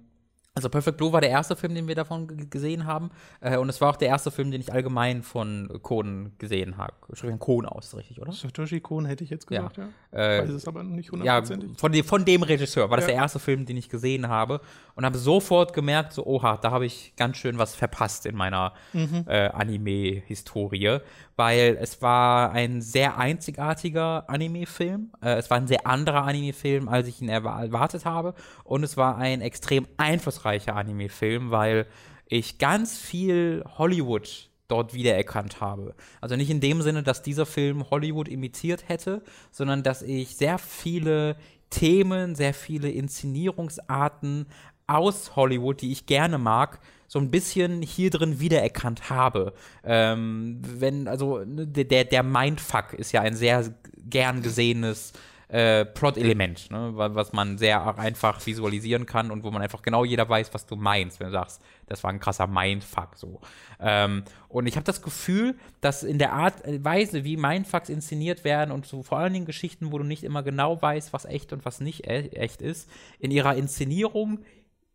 also 0.54 0.68
Perfect 0.68 0.98
Blue 0.98 1.12
war 1.12 1.22
der 1.22 1.30
erste 1.30 1.56
Film, 1.56 1.74
den 1.74 1.88
wir 1.88 1.94
davon 1.94 2.50
gesehen 2.50 2.84
haben. 2.86 3.10
Äh, 3.40 3.56
und 3.56 3.70
es 3.70 3.80
war 3.80 3.88
auch 3.90 3.96
der 3.96 4.08
erste 4.08 4.30
Film, 4.30 4.50
den 4.50 4.60
ich 4.60 4.70
allgemein 4.70 5.22
von 5.22 5.70
Kohn 5.82 6.32
gesehen 6.38 6.76
habe. 6.76 6.92
Spricht 7.14 7.38
Kohn 7.38 7.64
aus, 7.64 7.96
richtig, 7.96 8.20
oder? 8.20 8.32
Satoshi 8.32 8.80
Kon 8.80 9.06
hätte 9.06 9.24
ich 9.24 9.30
jetzt 9.30 9.46
gesagt, 9.46 9.78
ja. 9.78 9.88
Äh, 10.10 10.42
Weiß 10.42 10.50
es 10.50 10.68
aber 10.68 10.82
nicht 10.82 11.06
ja, 11.06 11.12
hundertprozentig. 11.12 11.78
von 11.80 11.92
dem, 11.92 12.04
von 12.04 12.24
dem 12.26 12.42
Regisseur 12.42 12.90
war 12.90 12.98
das 12.98 13.06
Ja. 13.06 13.12
der 13.12 13.22
erste 13.22 13.38
Film, 13.38 13.64
den 13.64 13.78
ich 13.78 13.88
gesehen 13.88 14.28
habe 14.28 14.60
und 14.94 15.06
habe 15.06 15.16
sofort 15.16 15.72
gemerkt, 15.72 16.12
so, 16.12 16.26
oha, 16.26 16.58
da 16.58 16.70
habe 16.70 16.84
ich 16.84 17.14
ganz 17.16 17.38
schön 17.38 17.56
was 17.56 17.74
verpasst 17.74 18.26
in 18.26 18.36
meiner 18.36 18.74
Mhm. 18.92 19.24
äh, 19.26 19.48
Anime-Historie, 19.48 20.98
weil 21.42 21.76
es 21.80 22.00
war 22.00 22.52
ein 22.52 22.80
sehr 22.80 23.18
einzigartiger 23.18 24.30
Anime-Film. 24.30 25.10
Äh, 25.20 25.34
es 25.34 25.50
war 25.50 25.56
ein 25.56 25.66
sehr 25.66 25.88
anderer 25.88 26.22
Anime-Film, 26.22 26.88
als 26.88 27.08
ich 27.08 27.20
ihn 27.20 27.28
erwa- 27.28 27.64
erwartet 27.64 28.04
habe 28.04 28.34
und 28.62 28.84
es 28.84 28.96
war 28.96 29.18
ein 29.18 29.40
extrem 29.40 29.88
einflussreicher 29.96 30.76
Anime-Film, 30.76 31.50
weil 31.50 31.86
ich 32.26 32.58
ganz 32.58 32.96
viel 32.96 33.64
Hollywood 33.76 34.50
dort 34.68 34.94
wiedererkannt 34.94 35.60
habe. 35.60 35.96
Also 36.20 36.36
nicht 36.36 36.48
in 36.48 36.60
dem 36.60 36.80
Sinne, 36.80 37.02
dass 37.02 37.22
dieser 37.22 37.44
Film 37.44 37.90
Hollywood 37.90 38.28
imitiert 38.28 38.88
hätte, 38.88 39.22
sondern 39.50 39.82
dass 39.82 40.02
ich 40.02 40.36
sehr 40.36 40.58
viele 40.58 41.34
Themen, 41.70 42.36
sehr 42.36 42.54
viele 42.54 42.88
Inszenierungsarten 42.88 44.46
aus 44.86 45.34
Hollywood, 45.34 45.80
die 45.82 45.90
ich 45.90 46.06
gerne 46.06 46.38
mag, 46.38 46.78
so 47.12 47.18
ein 47.18 47.30
bisschen 47.30 47.82
hier 47.82 48.08
drin 48.08 48.40
wiedererkannt 48.40 49.10
habe. 49.10 49.52
Ähm, 49.84 50.62
wenn, 50.62 51.06
also, 51.08 51.44
ne, 51.44 51.66
der, 51.66 52.04
der 52.04 52.22
Mindfuck 52.22 52.94
ist 52.94 53.12
ja 53.12 53.20
ein 53.20 53.36
sehr 53.36 53.74
gern 54.08 54.40
gesehenes 54.40 55.12
äh, 55.48 55.84
Plot-Element, 55.84 56.70
ne, 56.70 56.96
wa- 56.96 57.14
was 57.14 57.34
man 57.34 57.58
sehr 57.58 57.98
einfach 57.98 58.46
visualisieren 58.46 59.04
kann 59.04 59.30
und 59.30 59.44
wo 59.44 59.50
man 59.50 59.60
einfach 59.60 59.82
genau 59.82 60.06
jeder 60.06 60.26
weiß, 60.26 60.54
was 60.54 60.64
du 60.64 60.74
meinst, 60.74 61.20
wenn 61.20 61.26
du 61.26 61.32
sagst, 61.34 61.60
das 61.84 62.02
war 62.02 62.10
ein 62.10 62.18
krasser 62.18 62.46
Mindfuck 62.46 63.10
so. 63.16 63.42
Ähm, 63.78 64.22
und 64.48 64.66
ich 64.66 64.76
habe 64.76 64.84
das 64.84 65.02
Gefühl, 65.02 65.54
dass 65.82 66.04
in 66.04 66.16
der 66.18 66.32
Art 66.32 66.64
äh, 66.64 66.82
Weise, 66.82 67.24
wie 67.24 67.36
Mindfucks 67.36 67.90
inszeniert 67.90 68.42
werden 68.42 68.70
und 68.70 68.86
so 68.86 69.02
vor 69.02 69.18
allen 69.18 69.34
Dingen 69.34 69.44
Geschichten, 69.44 69.92
wo 69.92 69.98
du 69.98 70.04
nicht 70.04 70.24
immer 70.24 70.42
genau 70.42 70.80
weißt, 70.80 71.12
was 71.12 71.26
echt 71.26 71.52
und 71.52 71.66
was 71.66 71.82
nicht 71.82 72.06
e 72.06 72.28
echt 72.28 72.62
ist, 72.62 72.88
in 73.18 73.30
ihrer 73.30 73.54
Inszenierung 73.54 74.38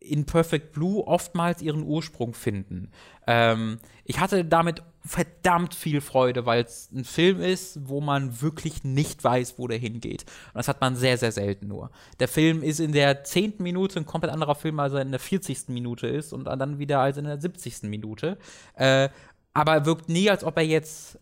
in 0.00 0.26
Perfect 0.26 0.72
Blue 0.72 1.06
oftmals 1.06 1.60
ihren 1.60 1.82
Ursprung 1.82 2.34
finden. 2.34 2.90
Ähm, 3.26 3.78
ich 4.04 4.20
hatte 4.20 4.44
damit 4.44 4.82
verdammt 5.04 5.74
viel 5.74 6.00
Freude, 6.00 6.46
weil 6.46 6.62
es 6.62 6.90
ein 6.92 7.04
Film 7.04 7.40
ist, 7.40 7.88
wo 7.88 8.00
man 8.00 8.40
wirklich 8.40 8.84
nicht 8.84 9.24
weiß, 9.24 9.58
wo 9.58 9.66
der 9.66 9.78
hingeht. 9.78 10.22
Und 10.22 10.56
das 10.58 10.68
hat 10.68 10.80
man 10.80 10.96
sehr, 10.96 11.18
sehr 11.18 11.32
selten 11.32 11.66
nur. 11.66 11.90
Der 12.20 12.28
Film 12.28 12.62
ist 12.62 12.78
in 12.78 12.92
der 12.92 13.24
zehnten 13.24 13.62
Minute 13.62 13.98
ein 13.98 14.06
komplett 14.06 14.32
anderer 14.32 14.54
Film, 14.54 14.78
als 14.80 14.92
er 14.92 15.02
in 15.02 15.10
der 15.10 15.20
40. 15.20 15.68
Minute 15.68 16.06
ist 16.06 16.32
und 16.32 16.44
dann 16.44 16.78
wieder 16.78 17.00
als 17.00 17.16
in 17.16 17.24
der 17.24 17.40
70. 17.40 17.84
Minute. 17.84 18.38
Äh, 18.74 19.08
aber 19.54 19.72
er 19.72 19.86
wirkt 19.86 20.08
nie, 20.08 20.30
als 20.30 20.44
ob 20.44 20.56
er 20.56 20.64
jetzt 20.64 21.18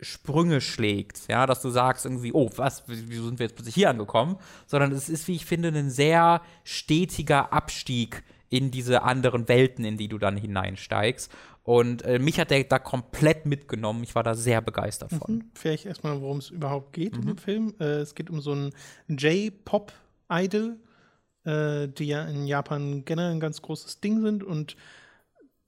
Sprünge 0.00 0.60
schlägt, 0.60 1.26
ja, 1.28 1.46
dass 1.46 1.62
du 1.62 1.70
sagst 1.70 2.04
irgendwie, 2.04 2.32
oh, 2.32 2.50
was, 2.56 2.84
wieso 2.86 3.26
sind 3.26 3.38
wir 3.38 3.46
jetzt 3.46 3.56
plötzlich 3.56 3.74
hier 3.74 3.90
angekommen, 3.90 4.36
sondern 4.66 4.92
es 4.92 5.08
ist, 5.08 5.26
wie 5.26 5.36
ich 5.36 5.46
finde, 5.46 5.68
ein 5.68 5.90
sehr 5.90 6.42
stetiger 6.64 7.52
Abstieg 7.52 8.22
in 8.48 8.70
diese 8.70 9.02
anderen 9.02 9.48
Welten, 9.48 9.84
in 9.84 9.96
die 9.96 10.08
du 10.08 10.18
dann 10.18 10.36
hineinsteigst. 10.36 11.32
Und 11.62 12.02
äh, 12.02 12.20
mich 12.20 12.38
hat 12.38 12.50
der 12.50 12.62
da 12.62 12.78
komplett 12.78 13.44
mitgenommen. 13.44 14.04
Ich 14.04 14.14
war 14.14 14.22
da 14.22 14.34
sehr 14.34 14.60
begeistert 14.60 15.12
von. 15.12 15.34
Mhm. 15.34 15.50
Vielleicht 15.54 15.86
erstmal, 15.86 16.20
worum 16.20 16.38
es 16.38 16.50
überhaupt 16.50 16.92
geht 16.92 17.16
in 17.16 17.26
dem 17.26 17.38
Film. 17.38 17.74
Äh, 17.80 18.02
es 18.02 18.14
geht 18.14 18.30
um 18.30 18.40
so 18.40 18.52
einen 18.52 18.72
J-Pop-Idol, 19.08 20.76
äh, 21.44 21.88
die 21.88 22.06
ja 22.06 22.24
in 22.26 22.46
Japan 22.46 23.04
generell 23.04 23.32
ein 23.32 23.40
ganz 23.40 23.62
großes 23.62 24.00
Ding 24.00 24.20
sind. 24.22 24.44
Und 24.44 24.76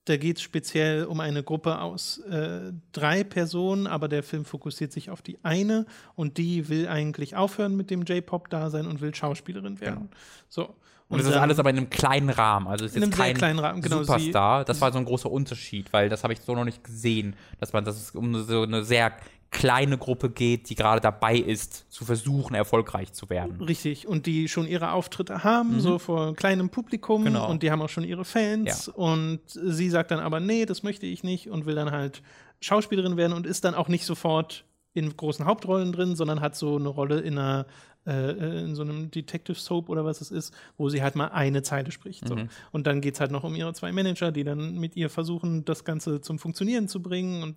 da 0.08 0.16
geht 0.16 0.38
es 0.38 0.42
speziell 0.42 1.04
um 1.04 1.20
eine 1.20 1.42
Gruppe 1.42 1.80
aus 1.80 2.18
äh, 2.18 2.72
drei 2.92 3.24
Personen, 3.24 3.86
aber 3.86 4.08
der 4.08 4.22
Film 4.22 4.44
fokussiert 4.44 4.92
sich 4.92 5.10
auf 5.10 5.22
die 5.22 5.38
eine 5.42 5.86
und 6.14 6.38
die 6.38 6.68
will 6.68 6.88
eigentlich 6.88 7.36
aufhören 7.36 7.76
mit 7.76 7.90
dem 7.90 8.02
J-Pop-Dasein 8.02 8.86
und 8.86 9.00
will 9.00 9.14
Schauspielerin 9.14 9.80
werden. 9.80 10.08
So. 10.48 10.74
Und, 11.08 11.20
das 11.20 11.28
ist 11.28 11.36
alles 11.36 11.58
aber 11.58 11.70
in 11.70 11.78
einem 11.78 11.90
kleinen 11.90 12.28
Rahmen. 12.28 12.66
Also 12.68 12.84
es 12.84 12.90
ist 12.92 12.96
In 12.98 13.02
einem 13.04 13.12
jetzt 13.12 13.18
kein 13.18 13.34
kleinen 13.36 13.58
Rahmen, 13.58 13.80
genau, 13.80 14.02
Superstar. 14.02 14.64
das 14.64 14.80
war 14.80 14.92
so 14.92 14.98
ein 14.98 15.04
großer 15.06 15.30
Unterschied, 15.30 15.92
weil 15.92 16.08
das 16.10 16.22
habe 16.22 16.34
ich 16.34 16.40
so 16.40 16.54
noch 16.54 16.64
nicht 16.64 16.84
gesehen, 16.84 17.34
dass 17.60 17.72
man, 17.72 17.84
dass 17.84 17.96
es 17.96 18.10
um 18.10 18.34
so 18.44 18.62
eine 18.62 18.84
sehr 18.84 19.12
kleine 19.50 19.96
Gruppe 19.96 20.28
geht, 20.28 20.68
die 20.68 20.74
gerade 20.74 21.00
dabei 21.00 21.36
ist, 21.38 21.90
zu 21.90 22.04
versuchen, 22.04 22.54
erfolgreich 22.54 23.14
zu 23.14 23.30
werden. 23.30 23.58
Richtig, 23.62 24.06
und 24.06 24.26
die 24.26 24.46
schon 24.46 24.66
ihre 24.66 24.92
Auftritte 24.92 25.42
haben, 25.42 25.80
so 25.80 25.98
vor 25.98 26.34
kleinem 26.34 26.68
Publikum 26.68 27.22
Mhm. 27.22 27.26
Genau. 27.26 27.48
und 27.48 27.62
die 27.62 27.70
haben 27.70 27.80
auch 27.80 27.88
schon 27.88 28.04
ihre 28.04 28.26
Fans 28.26 28.88
und 28.88 29.40
sie 29.46 29.88
sagt 29.88 30.10
dann 30.10 30.20
aber, 30.20 30.40
nee, 30.40 30.66
das 30.66 30.82
möchte 30.82 31.06
ich 31.06 31.24
nicht 31.24 31.48
und 31.48 31.64
will 31.64 31.74
dann 31.76 31.90
halt 31.90 32.20
Schauspielerin 32.60 33.16
werden 33.16 33.32
und 33.32 33.46
ist 33.46 33.64
dann 33.64 33.74
auch 33.74 33.88
nicht 33.88 34.04
sofort 34.04 34.64
in 34.92 35.16
großen 35.16 35.46
Hauptrollen 35.46 35.92
drin, 35.92 36.14
sondern 36.16 36.42
hat 36.42 36.54
so 36.54 36.76
eine 36.76 36.88
Rolle 36.88 37.20
in 37.20 37.38
einer 37.38 37.64
äh, 38.08 38.30
äh, 38.30 38.64
in 38.64 38.74
so 38.74 38.82
einem 38.82 39.10
Detective 39.10 39.58
Soap 39.58 39.90
oder 39.90 40.04
was 40.04 40.20
es 40.22 40.30
ist, 40.30 40.54
wo 40.78 40.88
sie 40.88 41.02
halt 41.02 41.14
mal 41.14 41.28
eine 41.28 41.62
Zeile 41.62 41.92
spricht. 41.92 42.26
So. 42.26 42.36
Mhm. 42.36 42.48
Und 42.72 42.86
dann 42.86 43.02
geht 43.02 43.14
es 43.14 43.20
halt 43.20 43.30
noch 43.30 43.44
um 43.44 43.54
ihre 43.54 43.74
zwei 43.74 43.92
Manager, 43.92 44.32
die 44.32 44.44
dann 44.44 44.78
mit 44.78 44.96
ihr 44.96 45.10
versuchen, 45.10 45.64
das 45.66 45.84
Ganze 45.84 46.22
zum 46.22 46.38
Funktionieren 46.38 46.88
zu 46.88 47.02
bringen. 47.02 47.42
Und 47.42 47.56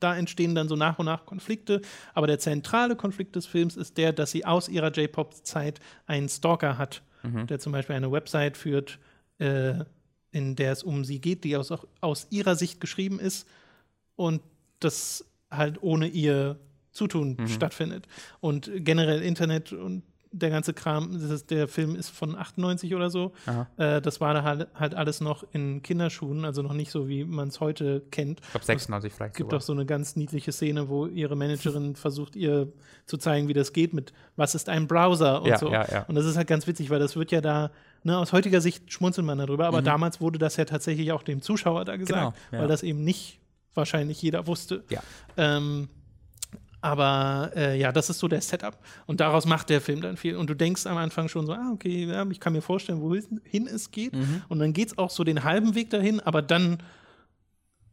da 0.00 0.16
entstehen 0.16 0.54
dann 0.56 0.68
so 0.68 0.74
nach 0.74 0.98
und 0.98 1.06
nach 1.06 1.24
Konflikte. 1.24 1.80
Aber 2.14 2.26
der 2.26 2.40
zentrale 2.40 2.96
Konflikt 2.96 3.36
des 3.36 3.46
Films 3.46 3.76
ist 3.76 3.96
der, 3.96 4.12
dass 4.12 4.32
sie 4.32 4.44
aus 4.44 4.68
ihrer 4.68 4.90
J-Pop-Zeit 4.90 5.80
einen 6.06 6.28
Stalker 6.28 6.78
hat, 6.78 7.02
Mhm. 7.22 7.46
der 7.46 7.58
zum 7.58 7.72
Beispiel 7.72 7.96
eine 7.96 8.10
Website 8.12 8.56
führt, 8.56 8.98
äh, 9.38 9.84
in 10.32 10.56
der 10.56 10.72
es 10.72 10.82
um 10.82 11.04
sie 11.04 11.20
geht, 11.20 11.44
die 11.44 11.56
aus, 11.56 11.70
auch 11.72 11.86
aus 12.00 12.26
ihrer 12.30 12.56
Sicht 12.56 12.80
geschrieben 12.80 13.18
ist 13.18 13.48
und 14.16 14.42
das 14.80 15.24
halt 15.50 15.82
ohne 15.82 16.08
ihr 16.08 16.58
Zutun 16.96 17.36
Mhm. 17.38 17.48
stattfindet. 17.48 18.06
Und 18.40 18.70
generell 18.74 19.22
Internet 19.22 19.72
und 19.72 20.02
der 20.32 20.50
ganze 20.50 20.74
Kram, 20.74 21.12
das 21.18 21.30
ist, 21.30 21.50
der 21.50 21.66
Film 21.66 21.94
ist 21.96 22.10
von 22.10 22.34
98 22.36 22.94
oder 22.94 23.08
so. 23.08 23.32
Äh, 23.78 24.02
das 24.02 24.20
war 24.20 24.34
da 24.34 24.42
halt, 24.42 24.66
halt 24.74 24.94
alles 24.94 25.22
noch 25.22 25.44
in 25.52 25.80
Kinderschuhen, 25.82 26.44
also 26.44 26.60
noch 26.60 26.74
nicht 26.74 26.90
so, 26.90 27.08
wie 27.08 27.24
man 27.24 27.48
es 27.48 27.60
heute 27.60 28.02
kennt. 28.10 28.40
Ich 28.42 28.50
glaube 28.50 28.66
96 28.66 29.12
vielleicht 29.14 29.32
Es 29.34 29.36
gibt 29.38 29.46
sogar. 29.50 29.58
auch 29.60 29.62
so 29.62 29.72
eine 29.72 29.86
ganz 29.86 30.14
niedliche 30.16 30.52
Szene, 30.52 30.90
wo 30.90 31.06
ihre 31.06 31.36
Managerin 31.36 31.94
versucht, 31.96 32.36
ihr 32.36 32.70
zu 33.06 33.16
zeigen, 33.16 33.48
wie 33.48 33.54
das 33.54 33.72
geht 33.72 33.94
mit 33.94 34.12
was 34.34 34.54
ist 34.54 34.68
ein 34.68 34.86
Browser 34.86 35.40
und 35.40 35.48
Ja, 35.48 35.58
so. 35.58 35.70
ja, 35.72 35.86
ja. 35.90 36.02
Und 36.06 36.16
das 36.16 36.26
ist 36.26 36.36
halt 36.36 36.48
ganz 36.48 36.66
witzig, 36.66 36.90
weil 36.90 36.98
das 36.98 37.16
wird 37.16 37.30
ja 37.32 37.40
da, 37.40 37.70
ne, 38.02 38.18
aus 38.18 38.32
heutiger 38.34 38.60
Sicht 38.60 38.92
schmunzelt 38.92 39.26
man 39.26 39.38
darüber, 39.38 39.66
aber 39.66 39.80
damals 39.80 40.20
wurde 40.20 40.38
das 40.38 40.56
ja 40.58 40.66
tatsächlich 40.66 41.12
auch 41.12 41.22
dem 41.22 41.40
Zuschauer 41.40 41.86
da 41.86 41.96
gesagt, 41.96 42.36
Mhm. 42.36 42.50
Genau, 42.50 42.60
weil 42.62 42.68
das 42.68 42.82
eben 42.82 43.04
nicht 43.04 43.40
wahrscheinlich 43.74 44.20
jeder 44.20 44.46
wusste. 44.46 44.84
Ja. 44.90 45.00
Ähm, 45.38 45.88
aber 46.86 47.50
äh, 47.56 47.78
ja, 47.78 47.90
das 47.90 48.10
ist 48.10 48.20
so 48.20 48.28
der 48.28 48.40
Setup. 48.40 48.78
Und 49.06 49.18
daraus 49.18 49.44
macht 49.44 49.70
der 49.70 49.80
Film 49.80 50.00
dann 50.00 50.16
viel. 50.16 50.36
Und 50.36 50.48
du 50.48 50.54
denkst 50.54 50.86
am 50.86 50.96
Anfang 50.96 51.28
schon 51.28 51.44
so, 51.44 51.52
ah, 51.52 51.72
okay, 51.72 52.04
ja, 52.04 52.24
ich 52.30 52.38
kann 52.38 52.52
mir 52.52 52.62
vorstellen, 52.62 53.00
wohin 53.00 53.66
es 53.66 53.90
geht. 53.90 54.14
Mhm. 54.14 54.42
Und 54.48 54.60
dann 54.60 54.72
geht 54.72 54.88
es 54.88 54.98
auch 54.98 55.10
so 55.10 55.24
den 55.24 55.42
halben 55.42 55.74
Weg 55.74 55.90
dahin, 55.90 56.20
aber 56.20 56.42
dann 56.42 56.78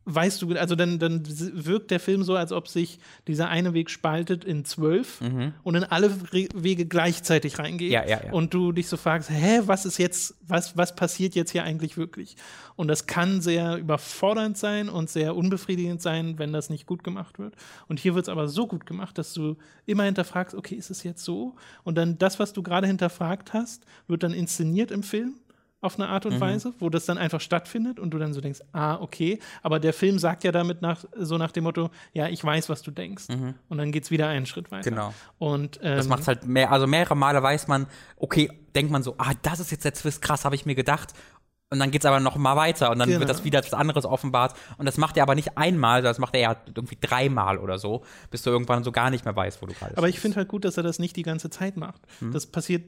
weißt 0.06 0.42
du, 0.42 0.54
also 0.56 0.76
dann, 0.76 1.00
dann 1.00 1.24
wirkt 1.26 1.92
der 1.92 2.00
Film 2.00 2.24
so, 2.24 2.36
als 2.36 2.52
ob 2.52 2.68
sich 2.68 3.00
dieser 3.28 3.50
eine 3.50 3.74
Weg 3.74 3.90
spaltet 3.90 4.44
in 4.44 4.66
zwölf 4.66 5.22
und 5.64 5.76
in 5.76 5.84
alle 5.84 6.10
Re 6.32 6.48
Wege 6.54 6.86
gleichzeitig 6.86 7.60
reingeht. 7.60 7.90
Mhm. 7.90 7.94
Ja, 7.94 8.06
ja, 8.06 8.26
ja. 8.26 8.34
Und 8.34 8.54
du 8.54 8.72
dich 8.72 8.88
so 8.88 8.98
fragst, 8.98 9.30
hä, 9.30 9.62
was 9.66 9.86
ist 9.86 9.98
jetzt, 9.98 10.36
was, 10.42 10.78
was 10.78 10.96
passiert 10.96 11.36
jetzt 11.36 11.52
hier 11.52 11.64
eigentlich 11.64 11.98
wirklich? 11.98 12.36
Und 12.76 12.88
das 12.88 13.08
kann 13.08 13.42
sehr 13.42 13.78
überfordernd 13.78 14.58
sein 14.58 14.90
und 14.90 15.10
sehr 15.10 15.36
unbefriedigend 15.36 16.02
sein, 16.02 16.40
wenn 16.40 16.52
das 16.52 16.70
nicht 16.70 16.86
gut 16.86 17.04
gemacht 17.04 17.40
wird. 17.40 17.56
Und 17.88 18.00
hier 18.00 18.16
wird 18.16 18.26
es 18.26 18.30
aber 18.30 18.48
so 18.48 18.68
gut 18.68 18.86
gemacht, 18.86 19.18
dass 19.18 19.34
du 19.34 19.58
immer 19.86 20.04
hinterfragst, 20.04 20.56
okay, 20.56 20.76
ist 20.76 20.90
es 20.90 21.04
jetzt 21.04 21.24
so? 21.24 21.56
Und 21.84 21.96
dann 21.96 22.18
das, 22.18 22.40
was 22.40 22.54
du 22.54 22.64
gerade 22.64 22.88
hinterfragt 22.88 23.54
hast, 23.54 23.86
wird 24.08 24.24
dann 24.24 24.34
inszeniert 24.34 24.92
im 24.92 25.04
Film 25.04 25.36
auf 25.84 25.96
eine 26.00 26.08
Mhm. 26.08 26.14
Art 26.14 26.26
und 26.26 26.40
Weise, 26.42 26.74
wo 26.80 26.90
das 26.90 27.06
dann 27.06 27.18
einfach 27.18 27.42
stattfindet 27.42 28.00
und 28.00 28.12
du 28.12 28.18
dann 28.18 28.34
so 28.34 28.42
denkst, 28.42 28.62
ah, 28.72 28.96
okay, 29.02 29.40
aber 29.62 29.80
der 29.80 29.94
Film 29.94 30.18
sagt 30.20 30.44
ja 30.44 30.52
damit 30.52 30.82
nach, 30.82 31.04
so 31.18 31.38
nach 31.38 31.52
dem 31.52 31.64
Motto, 31.66 31.90
ja, 32.14 32.28
ich 32.30 32.44
weiß, 32.44 32.70
was 32.70 32.82
du 32.82 32.92
denkst. 32.92 33.26
Und 33.70 33.78
dann 33.78 33.92
geht 33.92 34.04
es 34.06 34.12
wieder 34.12 34.28
einen 34.28 34.46
Schritt 34.46 34.72
weiter. 34.72 34.90
Mhm. 34.92 34.96
Genau. 34.96 35.14
Und 35.40 35.80
ähm, 35.84 35.98
Das 35.98 36.08
macht 36.08 36.28
halt 36.28 36.46
mehr, 36.46 36.72
also 36.72 36.88
mehrere 36.88 37.16
Male 37.16 37.42
weiß 37.44 37.68
man, 37.68 37.88
okay, 38.18 38.50
denkt 38.76 38.92
man 38.92 39.04
so, 39.04 39.16
ah, 39.18 39.34
das 39.42 39.60
ist 39.60 39.72
jetzt 39.72 39.86
der 39.86 39.94
Twist, 39.94 40.22
krass, 40.22 40.46
habe 40.46 40.56
ich 40.56 40.66
mir 40.66 40.76
gedacht. 40.76 41.14
Und 41.70 41.80
dann 41.80 41.90
geht 41.90 42.04
es 42.04 42.06
aber 42.06 42.20
noch 42.20 42.36
mal 42.38 42.56
weiter 42.56 42.92
und 42.92 43.00
dann 43.00 43.08
Genau. 43.10 43.20
wird 43.22 43.30
das 43.32 43.44
wieder 43.44 43.58
etwas 43.58 43.74
anderes 43.74 44.06
offenbart. 44.06 44.54
Und 44.78 44.86
das 44.86 44.98
macht 44.98 45.18
er 45.18 45.24
aber 45.24 45.34
nicht 45.34 45.58
einmal, 45.58 45.98
sondern 46.02 46.12
das 46.12 46.20
macht 46.20 46.36
er 46.36 46.42
ja 46.42 46.56
irgendwie 46.68 46.98
dreimal 47.02 47.58
oder 47.58 47.80
so, 47.80 48.04
bis 48.30 48.44
du 48.44 48.52
irgendwann 48.52 48.84
so 48.84 48.92
gar 48.92 49.10
nicht 49.10 49.26
mehr 49.26 49.36
weißt, 49.36 49.60
wo 49.60 49.66
du 49.66 49.74
gerade 49.74 49.98
Aber 49.98 50.08
ich 50.08 50.20
finde 50.20 50.38
halt 50.38 50.50
gut, 50.50 50.66
dass 50.66 50.78
er 50.78 50.84
das 50.84 51.00
nicht 51.00 51.16
die 51.16 51.24
ganze 51.24 51.50
Zeit 51.50 51.76
macht. 51.76 52.02
Mhm. 52.22 52.32
Das 52.32 52.46
passiert 52.46 52.84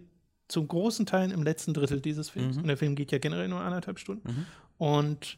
zum 0.47 0.67
großen 0.67 1.05
Teil 1.05 1.31
im 1.31 1.43
letzten 1.43 1.73
Drittel 1.73 1.99
dieses 2.01 2.29
Mhm. 2.29 2.39
Films. 2.39 2.57
Und 2.57 2.67
der 2.67 2.77
Film 2.77 2.95
geht 2.95 3.11
ja 3.11 3.17
generell 3.17 3.47
nur 3.47 3.61
anderthalb 3.61 3.99
Stunden. 3.99 4.45
Und 4.77 5.37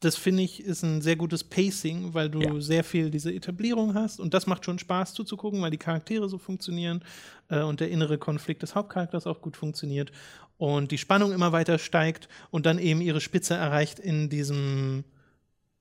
das 0.00 0.16
finde 0.16 0.42
ich 0.42 0.64
ist 0.64 0.82
ein 0.82 1.00
sehr 1.00 1.14
gutes 1.14 1.44
Pacing, 1.44 2.12
weil 2.12 2.28
du 2.28 2.40
Ja. 2.40 2.60
sehr 2.60 2.82
viel 2.82 3.10
diese 3.10 3.32
Etablierung 3.32 3.94
hast. 3.94 4.18
Und 4.18 4.34
das 4.34 4.46
macht 4.46 4.64
schon 4.64 4.78
Spaß 4.78 5.14
zuzugucken, 5.14 5.60
weil 5.62 5.70
die 5.70 5.78
Charaktere 5.78 6.28
so 6.28 6.38
funktionieren 6.38 7.04
äh, 7.48 7.62
und 7.62 7.78
der 7.80 7.90
innere 7.90 8.18
Konflikt 8.18 8.62
des 8.62 8.74
Hauptcharakters 8.74 9.26
auch 9.26 9.40
gut 9.40 9.56
funktioniert. 9.56 10.10
Und 10.58 10.90
die 10.90 10.98
Spannung 10.98 11.32
immer 11.32 11.52
weiter 11.52 11.78
steigt 11.78 12.28
und 12.50 12.66
dann 12.66 12.78
eben 12.78 13.00
ihre 13.00 13.20
Spitze 13.20 13.54
erreicht 13.54 13.98
in 14.00 14.28
diesem 14.28 15.04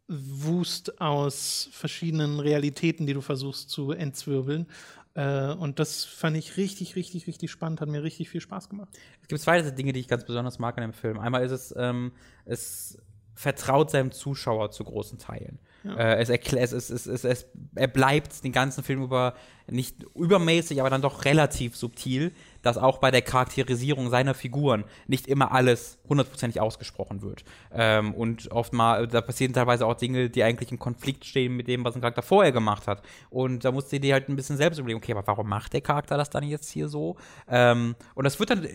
Wust 0.08 1.00
aus 1.00 1.70
verschiedenen 1.72 2.40
Realitäten, 2.40 3.06
die 3.08 3.14
du 3.14 3.22
versuchst 3.22 3.70
zu 3.70 3.92
entzwirbeln. 3.92 4.68
Äh, 5.14 5.54
und 5.54 5.80
das 5.80 6.06
fand 6.06 6.38
ich 6.38 6.58
richtig, 6.58 6.96
richtig, 6.96 7.28
richtig 7.28 7.52
spannend, 7.52 7.82
hat 7.82 7.90
mir 7.90 8.04
richtig 8.04 8.30
viel 8.30 8.42
Spaß 8.42 8.70
gemacht. 8.70 8.90
Es 9.22 9.28
gibt 9.28 9.42
zwei 9.42 9.62
Dinge, 9.62 9.94
die 9.94 10.00
ich 10.00 10.08
ganz 10.08 10.26
besonders 10.26 10.60
mag 10.60 10.78
an 10.78 10.84
dem 10.84 10.94
Film. 10.94 11.20
Einmal 11.20 11.44
ist 11.44 11.52
es, 11.52 11.74
ähm, 11.78 12.14
es 12.46 12.98
vertraut 13.34 13.90
seinem 13.92 14.12
Zuschauer 14.12 14.72
zu 14.72 14.84
großen 14.84 15.18
Teilen. 15.18 15.60
Äh, 15.84 16.22
es 16.22 16.30
erklärt, 16.30 16.72
es, 16.72 16.74
es, 16.74 16.90
es, 16.92 17.08
es, 17.08 17.24
es, 17.24 17.46
er 17.76 17.88
bleibt 17.88 18.44
den 18.44 18.52
ganzen 18.52 18.84
Film 18.84 19.02
über 19.02 19.34
nicht 19.68 20.04
übermäßig, 20.16 20.80
aber 20.80 20.90
dann 20.90 21.02
doch 21.02 21.26
relativ 21.26 21.76
subtil, 21.76 22.34
dass 22.62 22.78
auch 22.78 23.00
bei 23.00 23.12
der 23.12 23.22
Charakterisierung 23.22 24.10
seiner 24.10 24.34
Figuren 24.34 24.84
nicht 25.08 25.28
immer 25.28 25.52
alles 25.52 26.00
hundertprozentig 26.08 26.62
ausgesprochen 26.62 27.22
wird. 27.22 27.44
Ähm, 27.74 28.14
und 28.14 28.52
oft 28.52 28.74
mal, 28.74 29.08
da 29.08 29.22
passieren 29.22 29.54
teilweise 29.54 29.86
auch 29.86 29.96
Dinge, 29.96 30.30
die 30.30 30.44
eigentlich 30.44 30.72
im 30.72 30.80
Konflikt 30.80 31.26
stehen 31.26 31.56
mit 31.56 31.68
dem, 31.68 31.84
was 31.84 31.96
ein 31.96 32.02
Charakter 32.02 32.22
vorher 32.22 32.52
gemacht 32.52 32.88
hat. 32.88 33.02
Und 33.30 33.66
da 33.66 33.72
musst 33.72 33.92
du 33.92 34.00
dir 34.00 34.14
halt 34.14 34.30
ein 34.30 34.36
bisschen 34.36 34.58
selbst 34.58 34.80
überlegen, 34.80 34.98
okay, 34.98 35.14
aber 35.14 35.26
warum 35.26 35.48
macht 35.48 35.74
der 35.74 35.82
Charakter 35.82 36.18
das 36.18 36.30
dann 36.30 36.44
jetzt 36.44 36.70
hier 36.70 36.88
so? 36.88 37.16
Ähm, 37.50 37.96
und 38.16 38.24
das 38.24 38.40
wird 38.40 38.50
dann, 38.50 38.68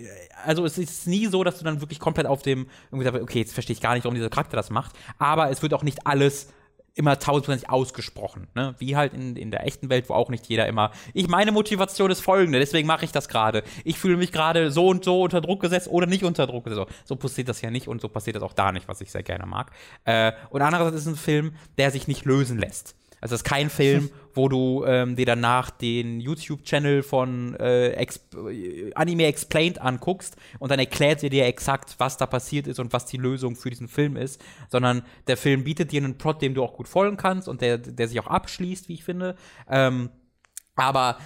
also 0.45 0.65
es 0.65 0.79
ist 0.79 1.07
nie 1.07 1.27
so, 1.27 1.45
dass 1.45 1.59
du 1.59 1.65
dann 1.65 1.81
wirklich 1.81 2.01
komplett 2.01 2.27
auf 2.27 2.43
dem, 2.43 2.67
irgendwie 2.91 3.05
sagst, 3.05 3.23
okay, 3.23 3.41
jetzt 3.41 3.55
verstehe 3.55 3.75
ich 3.75 3.81
gar 3.81 3.95
nicht, 3.95 4.05
warum 4.05 4.15
dieser 4.15 4.31
Charakter 4.31 4.57
das 4.57 4.71
macht. 4.71 4.93
Aber 5.19 5.51
es 5.51 5.63
wird 5.63 5.75
auch 5.75 5.83
nicht 5.83 6.07
alles 6.07 6.49
immer 6.97 7.19
tausendprozentig 7.19 7.69
ausgesprochen, 7.69 8.49
ne? 8.55 8.75
Wie 8.79 8.97
halt 8.97 9.13
in, 9.13 9.37
in 9.37 9.51
der 9.51 9.67
echten 9.67 9.91
Welt, 9.91 10.09
wo 10.09 10.15
auch 10.15 10.31
nicht 10.31 10.47
jeder 10.47 10.67
immer, 10.67 10.91
ich 11.13 11.29
meine 11.29 11.53
Motivation 11.53 12.11
ist 12.11 12.21
folgende, 12.21 12.59
deswegen 12.59 12.89
mache 12.89 13.05
ich 13.05 13.13
das 13.13 13.29
gerade. 13.29 13.63
Ich 13.85 13.99
fühle 13.99 14.17
mich 14.17 14.33
gerade 14.33 14.71
so 14.71 14.89
und 14.89 15.05
so 15.05 15.23
unter 15.23 15.43
Druck 15.43 15.61
gesetzt 15.61 15.89
oder 15.89 16.07
nicht 16.07 16.25
unter 16.25 16.47
Druck 16.47 16.65
gesetzt. 16.65 16.91
So 17.05 17.17
passiert 17.17 17.49
das 17.49 17.61
ja 17.61 17.71
nicht 17.71 17.87
und 17.87 18.01
so 18.01 18.09
passiert 18.09 18.37
das 18.37 18.43
auch 18.43 18.55
da 18.55 18.73
nicht, 18.73 18.89
was 18.89 19.03
ich 19.03 19.13
sehr 19.13 19.23
gerne 19.23 19.47
mag. 19.47 19.71
Äh, 20.05 20.33
und 20.49 20.63
andererseits 20.63 20.97
ist 20.97 21.03
es 21.03 21.13
ein 21.13 21.17
Film, 21.17 21.55
der 21.77 21.91
sich 21.91 22.09
nicht 22.09 22.25
lösen 22.25 22.59
lässt. 22.59 22.96
Also 23.21 23.35
es 23.35 23.41
ist 23.41 23.45
kein 23.45 23.71
Film, 23.71 24.11
wo 24.35 24.49
du 24.49 24.85
ähm, 24.87 25.17
dir 25.17 25.27
danach 25.27 25.71
den 25.71 26.21
YouTube-Channel 26.21 27.03
von 27.03 27.55
äh, 27.57 27.91
Ex 27.93 28.21
äh, 28.35 28.93
Anime 28.95 29.27
Explained 29.27 29.81
anguckst 29.81 30.37
und 30.59 30.71
dann 30.71 30.79
erklärt 30.79 31.23
er 31.23 31.31
dir 31.31 31.47
exakt, 31.47 31.95
was 31.99 32.17
da 32.17 32.27
passiert 32.27 32.67
ist 32.67 32.79
und 32.79 32.93
was 32.93 33.07
die 33.07 33.17
Lösung 33.17 33.57
für 33.57 33.71
diesen 33.71 33.89
Film 33.89 34.17
ist, 34.17 34.43
sondern 34.71 35.03
der 35.27 35.37
Film 35.37 35.65
bietet 35.65 35.93
dir 35.93 36.03
einen 36.03 36.19
Plot, 36.19 36.43
dem 36.43 36.55
du 36.55 36.63
auch 36.63 36.75
gut 36.75 36.89
folgen 36.89 37.17
kannst 37.17 37.49
und 37.49 37.63
der, 37.63 37.79
der 37.79 38.09
sich 38.09 38.21
auch 38.21 38.27
abschließt, 38.27 38.89
wie 38.89 38.95
ich 38.95 39.05
finde. 39.05 39.37
Ähm, 39.69 40.11
aber 40.75 41.19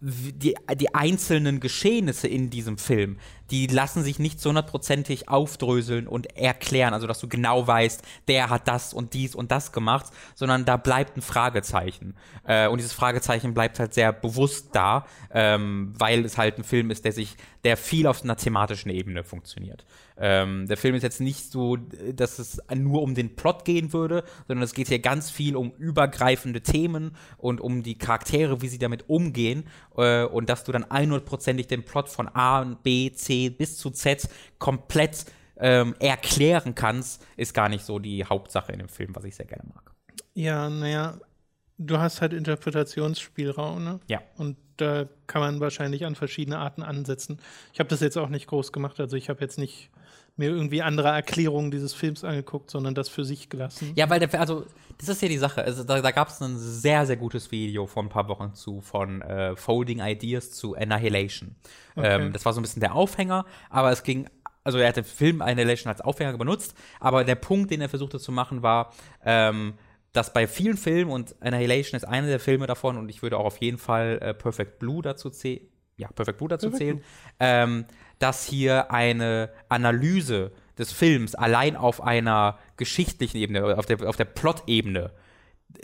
die, 0.00 0.54
die 0.76 0.94
einzelnen 0.94 1.60
Geschehnisse 1.60 2.28
in 2.28 2.50
diesem 2.50 2.78
Film, 2.78 3.18
die 3.50 3.66
lassen 3.66 4.02
sich 4.02 4.18
nicht 4.18 4.40
so 4.40 4.50
hundertprozentig 4.50 5.28
aufdröseln 5.28 6.06
und 6.06 6.36
erklären, 6.36 6.94
also 6.94 7.06
dass 7.06 7.18
du 7.20 7.28
genau 7.28 7.66
weißt, 7.66 8.02
der 8.28 8.50
hat 8.50 8.68
das 8.68 8.94
und 8.94 9.14
dies 9.14 9.34
und 9.34 9.50
das 9.50 9.72
gemacht, 9.72 10.06
sondern 10.34 10.64
da 10.64 10.76
bleibt 10.76 11.16
ein 11.16 11.22
Fragezeichen. 11.22 12.14
Äh, 12.46 12.68
und 12.68 12.78
dieses 12.78 12.92
Fragezeichen 12.92 13.54
bleibt 13.54 13.78
halt 13.78 13.94
sehr 13.94 14.12
bewusst 14.12 14.68
da, 14.72 15.06
ähm, 15.32 15.92
weil 15.98 16.24
es 16.24 16.38
halt 16.38 16.58
ein 16.58 16.64
Film 16.64 16.90
ist, 16.90 17.04
der 17.04 17.12
sich, 17.12 17.36
der 17.64 17.76
viel 17.76 18.06
auf 18.06 18.22
einer 18.22 18.36
thematischen 18.36 18.90
Ebene 18.90 19.24
funktioniert. 19.24 19.84
Ähm, 20.22 20.66
der 20.68 20.76
Film 20.76 20.94
ist 20.94 21.02
jetzt 21.02 21.20
nicht 21.20 21.50
so, 21.50 21.76
dass 21.76 22.38
es 22.38 22.60
nur 22.74 23.02
um 23.02 23.14
den 23.14 23.36
Plot 23.36 23.64
gehen 23.64 23.92
würde, 23.94 24.22
sondern 24.46 24.62
es 24.62 24.74
geht 24.74 24.88
hier 24.88 24.98
ganz 24.98 25.30
viel 25.30 25.56
um 25.56 25.72
übergreifende 25.78 26.60
Themen 26.60 27.16
und 27.38 27.60
um 27.60 27.82
die 27.82 27.96
Charaktere, 27.96 28.60
wie 28.60 28.68
sie 28.68 28.78
damit 28.78 29.08
umgehen 29.08 29.64
äh, 29.96 30.24
und 30.24 30.50
dass 30.50 30.64
du 30.64 30.72
dann 30.72 30.84
100%ig 30.84 31.68
den 31.68 31.84
Plot 31.84 32.10
von 32.10 32.28
A, 32.28 32.64
B, 32.64 33.10
C 33.12 33.39
bis 33.48 33.78
zu 33.78 33.90
Z 33.90 34.28
komplett 34.58 35.24
ähm, 35.56 35.94
erklären 35.98 36.74
kannst, 36.74 37.24
ist 37.36 37.54
gar 37.54 37.68
nicht 37.68 37.84
so 37.84 37.98
die 37.98 38.24
Hauptsache 38.24 38.72
in 38.72 38.78
dem 38.78 38.88
Film, 38.88 39.14
was 39.14 39.24
ich 39.24 39.36
sehr 39.36 39.46
gerne 39.46 39.64
mag. 39.74 39.92
Ja, 40.34 40.68
naja, 40.68 41.18
du 41.78 41.98
hast 41.98 42.20
halt 42.20 42.32
Interpretationsspielraum, 42.32 43.82
ne? 43.82 44.00
Ja. 44.08 44.20
Und 44.36 44.56
da 44.76 45.06
kann 45.26 45.42
man 45.42 45.60
wahrscheinlich 45.60 46.04
an 46.06 46.14
verschiedene 46.14 46.58
Arten 46.58 46.82
ansetzen. 46.82 47.38
Ich 47.72 47.80
habe 47.80 47.88
das 47.88 48.00
jetzt 48.00 48.16
auch 48.16 48.28
nicht 48.28 48.46
groß 48.46 48.72
gemacht, 48.72 49.00
also 49.00 49.16
ich 49.16 49.28
habe 49.28 49.40
jetzt 49.40 49.58
nicht 49.58 49.90
mir 50.36 50.50
irgendwie 50.50 50.82
andere 50.82 51.08
Erklärungen 51.08 51.70
dieses 51.70 51.92
Films 51.92 52.24
angeguckt, 52.24 52.70
sondern 52.70 52.94
das 52.94 53.08
für 53.08 53.24
sich 53.24 53.48
gelassen. 53.48 53.92
Ja, 53.94 54.08
weil 54.08 54.20
der, 54.20 54.40
also, 54.40 54.64
das 54.98 55.08
ist 55.08 55.22
ja 55.22 55.28
die 55.28 55.38
Sache. 55.38 55.62
Also, 55.62 55.84
da, 55.84 56.00
da 56.00 56.10
gab 56.10 56.28
es 56.28 56.40
ein 56.40 56.56
sehr, 56.56 57.06
sehr 57.06 57.16
gutes 57.16 57.50
Video 57.50 57.86
vor 57.86 58.02
ein 58.02 58.08
paar 58.08 58.28
Wochen 58.28 58.54
zu, 58.54 58.80
von 58.80 59.22
äh, 59.22 59.56
Folding 59.56 60.00
Ideas 60.00 60.50
zu 60.50 60.74
Annihilation. 60.74 61.56
Okay. 61.96 62.22
Ähm, 62.22 62.32
das 62.32 62.44
war 62.44 62.52
so 62.52 62.60
ein 62.60 62.62
bisschen 62.62 62.80
der 62.80 62.94
Aufhänger, 62.94 63.44
aber 63.68 63.92
es 63.92 64.02
ging, 64.02 64.28
also 64.64 64.78
er 64.78 64.88
hat 64.88 64.96
den 64.96 65.04
Film 65.04 65.42
Annihilation 65.42 65.90
als 65.90 66.00
Aufhänger 66.00 66.36
benutzt, 66.38 66.74
aber 67.00 67.24
der 67.24 67.34
Punkt, 67.34 67.70
den 67.70 67.80
er 67.80 67.88
versuchte 67.88 68.18
zu 68.18 68.32
machen, 68.32 68.62
war, 68.62 68.92
ähm, 69.24 69.74
dass 70.12 70.32
bei 70.32 70.46
vielen 70.46 70.76
Filmen, 70.76 71.10
und 71.10 71.36
Annihilation 71.40 71.96
ist 71.96 72.04
einer 72.04 72.26
der 72.26 72.40
Filme 72.40 72.66
davon, 72.66 72.96
und 72.96 73.08
ich 73.08 73.22
würde 73.22 73.38
auch 73.38 73.44
auf 73.44 73.58
jeden 73.58 73.78
Fall 73.78 74.18
äh, 74.20 74.34
Perfect 74.34 74.78
Blue 74.78 75.02
dazu 75.02 75.30
zählen, 75.30 75.60
ja, 75.96 76.08
Perfect 76.08 76.38
Blue 76.38 76.48
dazu 76.48 76.70
Perfect 76.70 76.78
zählen, 76.78 77.04
ähm, 77.38 77.84
dass 78.20 78.44
hier 78.44 78.92
eine 78.92 79.50
Analyse 79.68 80.52
des 80.78 80.92
Films 80.92 81.34
allein 81.34 81.76
auf 81.76 82.00
einer 82.02 82.58
geschichtlichen 82.76 83.36
Ebene, 83.36 83.76
auf 83.76 83.86
der, 83.86 84.08
auf 84.08 84.16
der 84.16 84.24
Plot-Ebene 84.26 85.10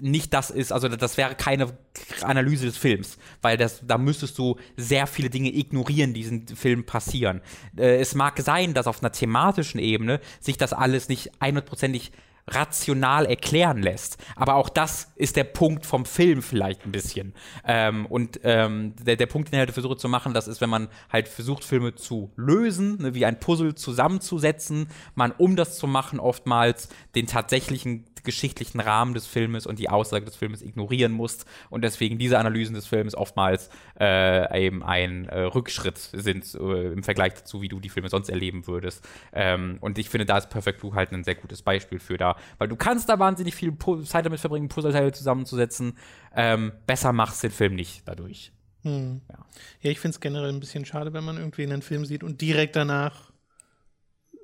nicht 0.01 0.35
das 0.35 0.51
ist, 0.51 0.73
also 0.73 0.89
das 0.89 1.17
wäre 1.17 1.35
keine 1.35 1.77
Analyse 2.23 2.67
des 2.67 2.77
Films, 2.77 3.19
weil 3.41 3.57
das, 3.57 3.83
da 3.87 3.99
müsstest 3.99 4.39
du 4.39 4.57
sehr 4.77 5.07
viele 5.07 5.31
Dinge 5.31 5.55
ignorieren, 5.55 6.13
die 6.13 6.23
in 6.23 6.45
diesem 6.45 6.57
Film 6.57 6.85
passieren. 6.85 7.41
Äh, 7.77 7.99
es 7.99 8.15
mag 8.15 8.39
sein, 8.39 8.75
dass 8.75 8.87
auf 8.87 9.03
einer 9.03 9.13
thematischen 9.13 9.81
Ebene 9.81 10.21
sich 10.41 10.57
das 10.57 10.73
alles 10.73 11.09
nicht 11.09 11.41
einhundertprozentig 11.41 12.13
rational 12.49 13.27
erklären 13.27 13.83
lässt. 13.83 14.19
Aber 14.37 14.55
auch 14.55 14.69
das 14.69 15.13
ist 15.17 15.37
der 15.37 15.45
Punkt 15.45 15.85
vom 15.85 16.05
Film 16.05 16.43
vielleicht 16.43 16.85
ein 16.85 16.93
bisschen. 16.93 17.35
Ähm, 17.67 18.07
und 18.07 18.41
ähm, 18.45 18.95
der, 19.03 19.17
der 19.17 19.27
Punkt, 19.27 19.49
den 19.49 19.57
ich 19.57 19.61
halt 19.61 19.73
versuche 19.73 19.97
zu 19.97 20.09
machen, 20.09 20.35
das 20.35 20.49
ist, 20.49 20.61
wenn 20.61 20.71
man 20.71 20.89
halt 21.13 21.29
versucht, 21.29 21.65
Filme 21.65 21.95
zu 21.95 22.31
lösen, 22.37 23.03
ne, 23.03 23.15
wie 23.15 23.27
ein 23.27 23.41
Puzzle 23.41 23.75
zusammenzusetzen, 23.75 24.89
man, 25.15 25.33
um 25.33 25.57
das 25.57 25.79
zu 25.79 25.87
machen, 25.87 26.21
oftmals 26.21 26.89
den 27.15 27.27
tatsächlichen 27.27 28.05
geschichtlichen 28.27 28.81
Rahmen 28.81 29.15
des 29.15 29.27
Filmes 29.27 29.67
und 29.67 29.79
die 29.79 29.89
Aussage 29.89 30.27
des 30.27 30.37
Filmes 30.37 30.61
ignorieren 30.61 31.13
musst 31.13 31.47
und 31.71 31.83
deswegen 31.83 32.19
diese 32.19 32.39
Analysen 32.39 32.75
des 32.75 32.85
Films 32.85 33.15
oftmals 33.15 33.71
äh, 33.99 34.67
eben 34.67 34.83
ein 34.83 35.27
äh, 35.27 35.43
Rückschritt 35.43 35.97
sind 35.97 36.55
äh, 36.55 36.93
im 36.93 37.03
Vergleich 37.03 37.35
dazu, 37.35 37.63
wie 37.63 37.69
du 37.69 37.81
die 37.81 37.89
Filme 37.89 38.11
sonst 38.11 38.29
erleben 38.29 38.67
würdest. 38.67 39.09
Ähm, 39.33 39.79
und 39.81 39.97
ich 39.99 40.11
finde, 40.11 40.27
da 40.27 40.37
ist 40.37 40.51
Perfect 40.51 40.81
Blue 40.81 40.95
halt 40.95 41.13
ein 41.13 41.25
sehr 41.25 41.37
gutes 41.37 41.63
Beispiel 41.63 42.01
für 42.01 42.19
da, 42.19 42.36
weil 42.59 42.69
du 42.69 42.77
kannst 42.77 43.09
da 43.09 43.19
wahnsinnig 43.19 43.55
viel 43.55 43.73
Pu 43.73 44.03
Zeit 44.03 44.25
damit 44.27 44.41
verbringen, 44.41 44.69
Puzzleteile 44.69 45.13
zusammenzusetzen. 45.13 45.97
Ähm, 46.35 46.73
besser 46.87 47.13
machst 47.13 47.43
den 47.43 47.51
Film 47.51 47.75
nicht 47.75 48.03
dadurch. 48.07 48.53
Hm. 48.83 49.21
Ja. 49.31 49.39
Ja, 49.81 49.91
ich 49.91 49.99
finde 50.01 50.15
es 50.15 50.21
generell 50.21 50.51
ein 50.51 50.61
bisschen 50.61 50.85
schade, 50.85 51.13
wenn 51.13 51.25
man 51.25 51.37
irgendwie 51.39 51.65
einen 51.65 51.83
Film 51.83 52.05
sieht 52.05 52.23
und 52.23 52.41
direkt 52.41 52.77
danach 52.77 53.33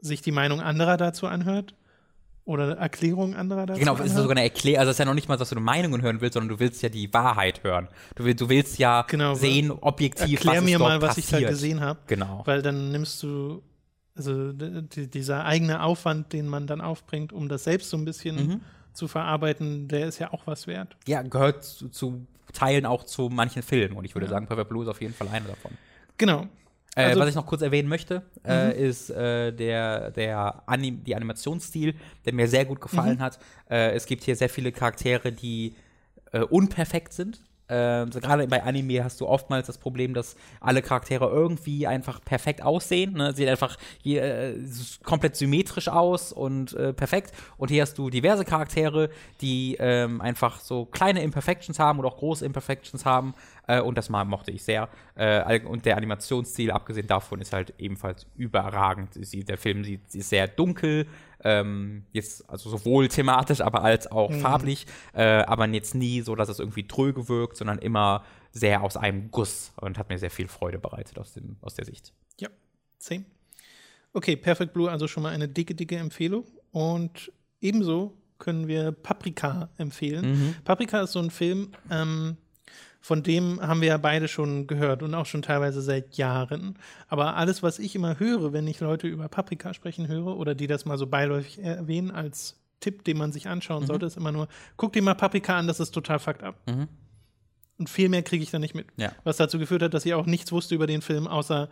sich 0.01 0.21
die 0.21 0.33
Meinung 0.33 0.61
anderer 0.61 0.97
dazu 0.97 1.27
anhört. 1.27 1.75
Oder 2.45 2.77
Erklärungen 2.77 3.35
anderer 3.37 3.67
dazu 3.67 3.79
Genau, 3.79 3.95
es 3.95 4.07
ist 4.07 4.17
sogar 4.17 4.33
eine 4.33 4.43
Erklärung, 4.43 4.81
also 4.81 4.91
es 4.91 4.97
ist 4.97 4.99
ja 4.99 5.05
noch 5.05 5.15
nicht 5.15 5.29
mal, 5.29 5.37
dass 5.37 5.51
du 5.51 5.55
eine 5.55 5.65
Meinung 5.65 6.03
hören 6.03 6.21
willst, 6.21 6.35
sondern 6.35 6.49
du 6.49 6.59
willst 6.59 6.83
ja 6.83 6.89
die 6.89 7.15
Wahrheit 7.15 7.63
hören. 7.63 7.87
Du, 8.17 8.25
will, 8.25 8.35
du 8.35 8.49
willst 8.49 8.79
ja 8.81 9.03
Genau, 9.03 9.35
sehen, 9.35 9.71
objektiv, 9.71 10.41
Erklär 10.41 10.55
was 10.57 10.65
mir 10.65 10.79
mal, 10.81 11.01
was 11.01 11.15
passiert. 11.15 11.41
ich 11.41 11.47
da 11.47 11.51
gesehen 11.51 11.81
habe. 11.81 12.01
Genau. 12.09 12.43
Weil 12.45 12.61
dann 12.63 12.91
nimmst 12.91 13.23
du, 13.23 13.63
also 14.15 14.53
dieser 14.53 15.45
eigene 15.45 15.83
Aufwand, 15.83 16.33
den 16.33 16.47
man 16.47 16.67
dann 16.67 16.81
aufbringt, 16.81 17.33
um 17.33 17.49
das 17.49 17.65
selbst 17.65 17.91
so 17.91 17.97
ein 17.97 18.05
bisschen 18.05 18.37
Mhm. 18.47 18.61
zu 18.93 19.09
verarbeiten, 19.09 19.89
der 19.89 20.07
ist 20.07 20.19
ja 20.19 20.33
auch 20.33 20.47
was 20.47 20.67
wert. 20.67 20.97
Ja, 21.07 21.23
gehört 21.23 21.65
zu, 21.65 21.89
zu 21.89 22.27
Teilen 22.53 22.85
auch 22.85 23.05
zu 23.05 23.31
manchen 23.31 23.63
Filmen 23.63 23.97
und 23.97 24.05
ich 24.05 24.15
würde 24.15 24.27
Ja. 24.27 24.31
sagen, 24.33 24.47
Perfect 24.47 24.69
Blue 24.69 24.83
ist 24.83 24.89
auf 24.89 25.01
jeden 25.01 25.15
Fall 25.15 25.29
einer 25.29 25.49
davon. 25.49 25.73
Genau. 26.19 26.47
Äh, 26.95 27.05
Also- 27.05 27.17
Mhm. 27.19 27.23
was 27.23 27.29
ich 27.31 27.35
noch 27.37 27.47
kurz 27.47 27.63
erwähnen 27.63 27.89
möchte, 27.89 28.21
äh, 28.47 28.79
ist 28.89 29.09
äh, 29.09 29.51
der, 29.53 30.11
der 30.11 30.63
Anim 30.69 31.03
die 31.05 31.17
Animationsstil, 31.17 31.95
der 32.27 32.35
mir 32.35 32.47
sehr 32.49 32.67
gut 32.67 32.79
Mhm. 32.79 32.83
gefallen 32.83 33.21
hat. 33.21 33.39
Äh, 33.71 33.93
es 33.93 34.05
gibt 34.05 34.23
hier 34.25 34.37
sehr 34.37 34.51
viele 34.51 34.73
Charaktere, 34.73 35.33
die 35.33 35.75
äh, 36.33 36.41
unperfekt 36.41 37.13
sind. 37.15 37.43
Äh, 37.73 38.07
Gerade 38.21 38.47
bei 38.47 38.63
Anime 38.63 39.03
hast 39.03 39.21
du 39.21 39.27
oftmals 39.27 39.67
das 39.67 39.79
Problem, 39.79 40.13
dass 40.15 40.37
alle 40.61 40.83
Charaktere 40.83 41.27
irgendwie 41.29 41.87
einfach 41.87 42.23
perfekt 42.23 42.63
aussehen. 42.63 43.15
Ne? 43.15 43.33
Sieht 43.33 43.49
einfach 43.49 43.79
je, 44.03 44.19
äh, 44.19 44.55
komplett 45.03 45.37
symmetrisch 45.37 45.89
aus 45.89 46.33
und 46.33 46.75
äh, 46.75 46.93
perfekt. 46.93 47.33
Und 47.57 47.71
hier 47.71 47.83
hast 47.83 47.97
du 47.97 48.11
diverse 48.11 48.45
Charaktere, 48.45 49.09
die 49.41 49.77
ähm, 49.81 50.21
einfach 50.21 50.61
so 50.61 50.85
kleine 50.85 51.23
Imperfections 51.23 51.79
haben 51.79 51.99
oder 51.99 52.09
auch 52.09 52.19
große 52.19 52.45
Imperfections 52.45 53.05
haben. 53.05 53.35
Äh, 53.73 53.81
und 53.81 53.97
das 53.97 54.09
mal 54.09 54.25
mochte 54.25 54.51
ich 54.51 54.63
sehr. 54.63 54.89
Äh, 55.15 55.61
und 55.65 55.85
der 55.85 55.97
Animationsstil, 55.97 56.71
abgesehen 56.71 57.07
davon, 57.07 57.41
ist 57.41 57.53
halt 57.53 57.75
ebenfalls 57.79 58.27
überragend. 58.37 59.15
Sie, 59.15 59.45
der 59.45 59.59
Film 59.59 59.85
sieht, 59.85 60.15
ist 60.15 60.29
sehr 60.29 60.49
dunkel, 60.49 61.07
ähm, 61.45 62.05
jetzt 62.13 62.49
also 62.49 62.71
sowohl 62.71 63.09
thematisch, 63.09 63.61
aber 63.61 63.83
als 63.83 64.11
auch 64.11 64.33
farblich, 64.33 64.87
äh, 65.13 65.23
aber 65.23 65.67
jetzt 65.69 65.95
nie 65.95 66.21
so, 66.21 66.35
dass 66.35 66.49
es 66.49 66.59
irgendwie 66.59 66.87
tröge 66.87 67.29
wirkt, 67.29 67.57
sondern 67.57 67.79
immer 67.79 68.25
sehr 68.53 68.83
aus 68.83 68.97
einem 68.97 69.31
Guss 69.31 69.73
und 69.77 69.99
hat 69.99 70.09
mir 70.09 70.19
sehr 70.19 70.31
viel 70.31 70.49
Freude 70.49 70.79
bereitet 70.79 71.19
aus, 71.19 71.33
dem, 71.33 71.57
aus 71.63 71.75
der 71.75 71.85
Sicht. 71.85 72.13
Ja, 72.39 72.49
10. 72.99 73.25
Okay, 74.13 74.37
Perfect 74.37 74.75
Blue, 74.75 74.91
also 74.91 75.09
schon 75.09 75.23
mal 75.23 75.31
eine 75.31 75.49
dicke, 75.49 75.75
dicke 75.75 75.97
Empfehlung. 75.97 76.45
Und 76.71 77.33
ebenso 77.61 78.15
können 78.39 78.69
wir 78.69 78.93
Paprika 78.93 79.71
empfehlen. 79.79 80.57
Paprika 80.65 81.01
ist 81.01 81.13
so 81.13 81.21
ein 81.21 81.31
Film, 81.31 81.71
ähm, 81.91 82.37
von 83.03 83.25
dem 83.25 83.61
haben 83.61 83.81
wir 83.81 83.89
ja 83.89 83.99
beide 83.99 84.29
schon 84.29 84.69
gehört 84.69 85.03
und 85.03 85.13
auch 85.15 85.27
schon 85.27 85.43
teilweise 85.43 85.83
seit 85.83 86.17
Jahren. 86.17 86.79
Aber 87.09 87.37
alles, 87.37 87.63
was 87.63 87.81
ich 87.81 87.97
immer 87.97 88.21
höre, 88.21 88.53
wenn 88.53 88.67
ich 88.69 88.79
Leute 88.79 89.09
über 89.09 89.29
Paprika 89.29 89.75
sprechen 89.75 90.07
höre 90.07 90.37
oder 90.37 90.55
die 90.55 90.69
das 90.69 90.85
mal 90.85 90.97
so 90.97 91.09
beiläufig 91.09 91.59
erwähnen 91.59 92.13
als 92.13 92.61
Tipp, 92.79 93.05
den 93.05 93.19
man 93.19 93.33
sich 93.33 93.49
anschauen 93.49 93.87
sollte, 93.87 94.07
ist 94.07 94.17
immer 94.17 94.31
nur, 94.31 94.47
guck 94.77 94.93
dir 94.93 95.03
mal 95.03 95.15
Paprika 95.15 95.59
an, 95.59 95.67
das 95.67 95.81
ist 95.81 95.91
total 95.91 96.21
fucked 96.21 96.45
up. 96.45 96.57
Mhm. 96.69 96.87
Und 97.79 97.91
viel 97.91 98.09
mehr 98.09 98.23
kriege 98.23 98.45
ich 98.45 98.53
da 98.53 98.61
nicht 98.61 98.75
mit. 98.75 98.87
Ja. 98.97 99.13
Was 99.25 99.37
dazu 99.37 99.59
geführt 99.59 99.83
hat, 99.83 99.95
dass 99.95 100.07
ich 100.07 100.15
auch 100.15 100.27
nichts 100.27 100.53
wusste 100.53 100.77
über 100.77 100.87
den 100.87 101.03
Film, 101.03 101.27
außer 101.27 101.69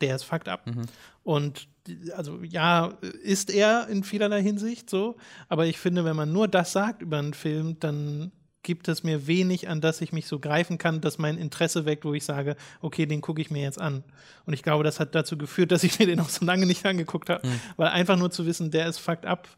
der 0.00 0.14
ist 0.14 0.22
fucked 0.22 0.48
up. 0.48 0.64
Mhm. 0.64 0.82
Und 1.24 1.68
also 2.14 2.40
ja, 2.44 2.94
ist 3.22 3.50
er 3.50 3.88
in 3.88 4.04
vielerlei 4.04 4.42
Hinsicht 4.42 4.88
so, 4.88 5.16
aber 5.48 5.66
ich 5.66 5.78
finde, 5.78 6.04
wenn 6.04 6.14
man 6.14 6.32
nur 6.32 6.46
das 6.46 6.70
sagt 6.70 7.02
über 7.02 7.18
einen 7.18 7.34
Film, 7.34 7.80
dann 7.80 8.30
gibt 8.62 8.88
es 8.88 9.02
mir 9.02 9.26
wenig, 9.26 9.68
an 9.68 9.80
das 9.80 10.00
ich 10.00 10.12
mich 10.12 10.26
so 10.26 10.38
greifen 10.40 10.78
kann, 10.78 11.00
dass 11.00 11.16
mein 11.18 11.38
Interesse 11.38 11.84
weckt, 11.86 12.04
wo 12.04 12.12
ich 12.14 12.24
sage, 12.24 12.56
okay, 12.80 13.06
den 13.06 13.20
gucke 13.20 13.40
ich 13.40 13.50
mir 13.50 13.62
jetzt 13.62 13.80
an. 13.80 14.02
Und 14.46 14.52
ich 14.52 14.62
glaube, 14.62 14.84
das 14.84 15.00
hat 15.00 15.14
dazu 15.14 15.38
geführt, 15.38 15.70
dass 15.72 15.84
ich 15.84 15.98
mir 15.98 16.06
den 16.06 16.20
auch 16.20 16.28
so 16.28 16.44
lange 16.44 16.66
nicht 16.66 16.84
angeguckt 16.84 17.30
habe, 17.30 17.46
Mhm. 17.46 17.60
weil 17.76 17.88
einfach 17.88 18.16
nur 18.16 18.30
zu 18.30 18.46
wissen, 18.46 18.70
der 18.70 18.86
ist 18.88 18.98
fucked 18.98 19.26
up, 19.26 19.48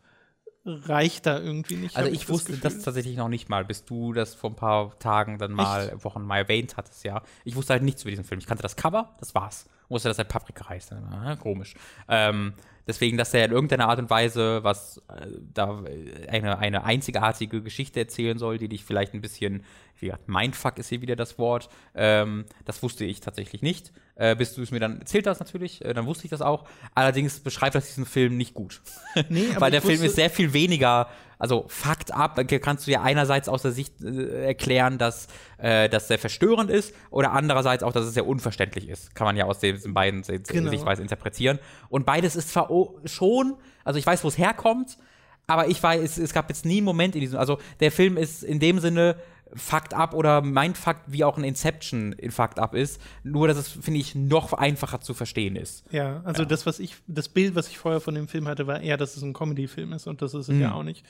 reicht 0.65 1.25
da 1.27 1.39
irgendwie 1.41 1.77
nicht. 1.77 1.97
Also 1.97 2.11
ich 2.13 2.29
wusste 2.29 2.53
das, 2.53 2.75
Gefühl. 2.75 2.85
tatsächlich 2.85 3.17
noch 3.17 3.29
nicht 3.29 3.49
mal, 3.49 3.65
bis 3.65 3.85
du 3.87 4.13
das 4.13 4.35
vor 4.35 4.51
ein 4.51 4.57
paar 4.57 4.99
Tagen 4.99 5.39
dann 5.39 5.53
mal, 5.53 5.93
Wochen 6.05 6.23
mal 6.23 6.37
erwähnt 6.39 6.77
hattest, 6.77 7.03
ja. 7.05 7.23
Ich 7.45 7.57
wusste 7.57 7.73
halt 7.73 7.83
nichts 7.83 8.03
über 8.03 8.11
diesen 8.11 8.25
Film. 8.25 8.41
Ich 8.41 8.47
kannte 8.47 8.63
das 8.63 8.77
Cover, 8.77 9.15
das 9.21 9.35
war's. 9.35 9.67
Wusste, 9.89 10.09
dass 10.09 10.19
er 10.19 10.25
Paprika 10.25 10.69
heißt. 10.69 10.93
Ah, 10.93 11.35
komisch. 11.37 11.75
Ähm, 12.09 12.53
deswegen, 12.87 13.17
dass 13.17 13.35
er 13.35 13.45
in 13.45 13.53
irgendeiner 13.53 13.89
Art 13.89 13.99
und 13.99 14.11
Weise 14.11 14.63
was 14.65 14.99
äh, 15.09 15.27
da 15.55 15.83
eine, 16.29 16.59
eine 16.59 16.85
einzigartige 16.85 17.63
Geschichte 17.63 18.01
erzählen 18.01 18.39
soll, 18.39 18.59
die 18.59 18.69
dich 18.69 18.85
vielleicht 18.85 19.15
ein 19.15 19.21
bisschen, 19.21 19.65
wie 20.01 20.07
gesagt, 20.07 20.29
Mindfuck 20.29 20.79
ist 20.79 20.89
hier 20.89 21.03
wieder 21.03 21.17
das 21.17 21.39
Wort. 21.39 21.69
Ähm, 21.95 22.45
das 22.65 22.83
wusste 22.83 23.05
ich 23.05 23.21
tatsächlich 23.21 23.63
nicht. 23.63 23.93
Äh, 24.17 24.37
bis 24.37 24.55
du 24.55 24.63
es 24.63 24.71
mir 24.71 24.81
dann 24.81 24.99
erzählt 24.99 25.27
hast, 25.27 25.41
natürlich, 25.41 25.85
äh, 25.85 25.95
dann 25.95 26.07
wusste 26.07 26.25
ich 26.25 26.31
das 26.31 26.43
auch. 26.43 26.69
Allerdings 26.95 27.41
beschreibt 27.41 27.75
das 27.75 27.87
diesen 27.87 28.07
Film 28.07 28.37
nicht 28.37 28.55
gut. 28.55 28.83
Nee, 29.29 29.49
Weil 29.59 29.71
der 29.71 29.83
Film 29.83 30.03
ist 30.03 30.17
sehr 30.17 30.31
viel 30.31 30.53
weniger 30.53 31.09
also 31.41 31.65
Fakt 31.69 32.13
ab, 32.13 32.39
kannst 32.61 32.87
du 32.87 32.91
ja 32.91 33.01
einerseits 33.01 33.49
aus 33.49 33.63
der 33.63 33.73
Sicht 33.73 34.03
äh, 34.03 34.45
erklären, 34.45 34.99
dass 34.99 35.27
äh, 35.57 35.89
das 35.89 36.07
sehr 36.07 36.19
verstörend 36.19 36.71
ist 36.71 36.95
oder 37.09 37.33
andererseits 37.33 37.83
auch, 37.83 37.93
dass 37.95 38.05
es 38.05 38.13
sehr 38.13 38.27
unverständlich 38.27 38.91
ist. 38.91 39.15
Kann 39.15 39.25
man 39.25 39.39
ja 39.39 39.47
aus 39.47 39.59
diesen 39.59 39.95
beiden 39.95 40.23
genau. 40.23 40.69
Sichtweisen 40.69 41.01
interpretieren. 41.01 41.59
Und 41.89 42.05
beides 42.05 42.37
ist 42.37 42.51
zwar 42.51 42.69
schon, 43.07 43.55
also 43.85 43.99
ich 43.99 44.05
weiß, 44.05 44.23
wo 44.23 44.29
es 44.29 44.37
herkommt, 44.37 44.99
aber 45.47 45.69
ich 45.69 45.83
weiß, 45.83 46.03
es, 46.03 46.19
es 46.19 46.35
gab 46.35 46.51
jetzt 46.51 46.67
nie 46.67 46.77
einen 46.77 46.85
Moment 46.85 47.15
in 47.15 47.23
diesem, 47.23 47.39
also 47.39 47.59
der 47.81 47.91
Film 47.91 48.19
ist 48.19 48.45
in 48.45 48.61
dem 48.61 48.79
Sinne 48.79 49.17
Fakt 49.55 49.95
ab 49.95 50.15
oder 50.15 50.43
Mindfuck, 50.43 50.97
wie 51.07 51.25
auch 51.25 51.37
ein 51.37 51.45
Inception 51.45 52.13
in 52.13 52.31
Fakt 52.31 52.59
ab 52.59 52.75
ist. 52.75 53.01
Nur, 53.25 53.49
dass 53.49 53.57
es, 53.57 53.69
finde 53.69 54.01
ich, 54.01 54.15
noch 54.15 54.53
einfacher 54.53 55.01
zu 55.01 55.15
verstehen 55.15 55.57
ist. 55.57 55.85
Ja, 55.91 56.21
also 56.25 56.43
ja. 56.43 56.49
das, 56.49 56.67
was 56.67 56.79
ich, 56.79 56.97
das 57.07 57.29
Bild, 57.29 57.55
was 57.55 57.69
ich 57.69 57.79
vorher 57.79 58.01
von 58.01 58.15
dem 58.15 58.29
Film 58.29 58.47
hatte, 58.49 58.67
war 58.67 58.81
eher, 58.81 58.97
dass 58.97 59.17
es 59.17 59.23
ein 59.23 59.33
Comedy-Film 59.33 59.93
ist 59.93 60.07
und 60.07 60.23
das 60.23 60.35
ist 60.35 60.49
es 60.49 60.55
mhm. 60.55 60.61
ja 60.61 60.73
auch 60.73 60.83
nicht. 60.83 61.05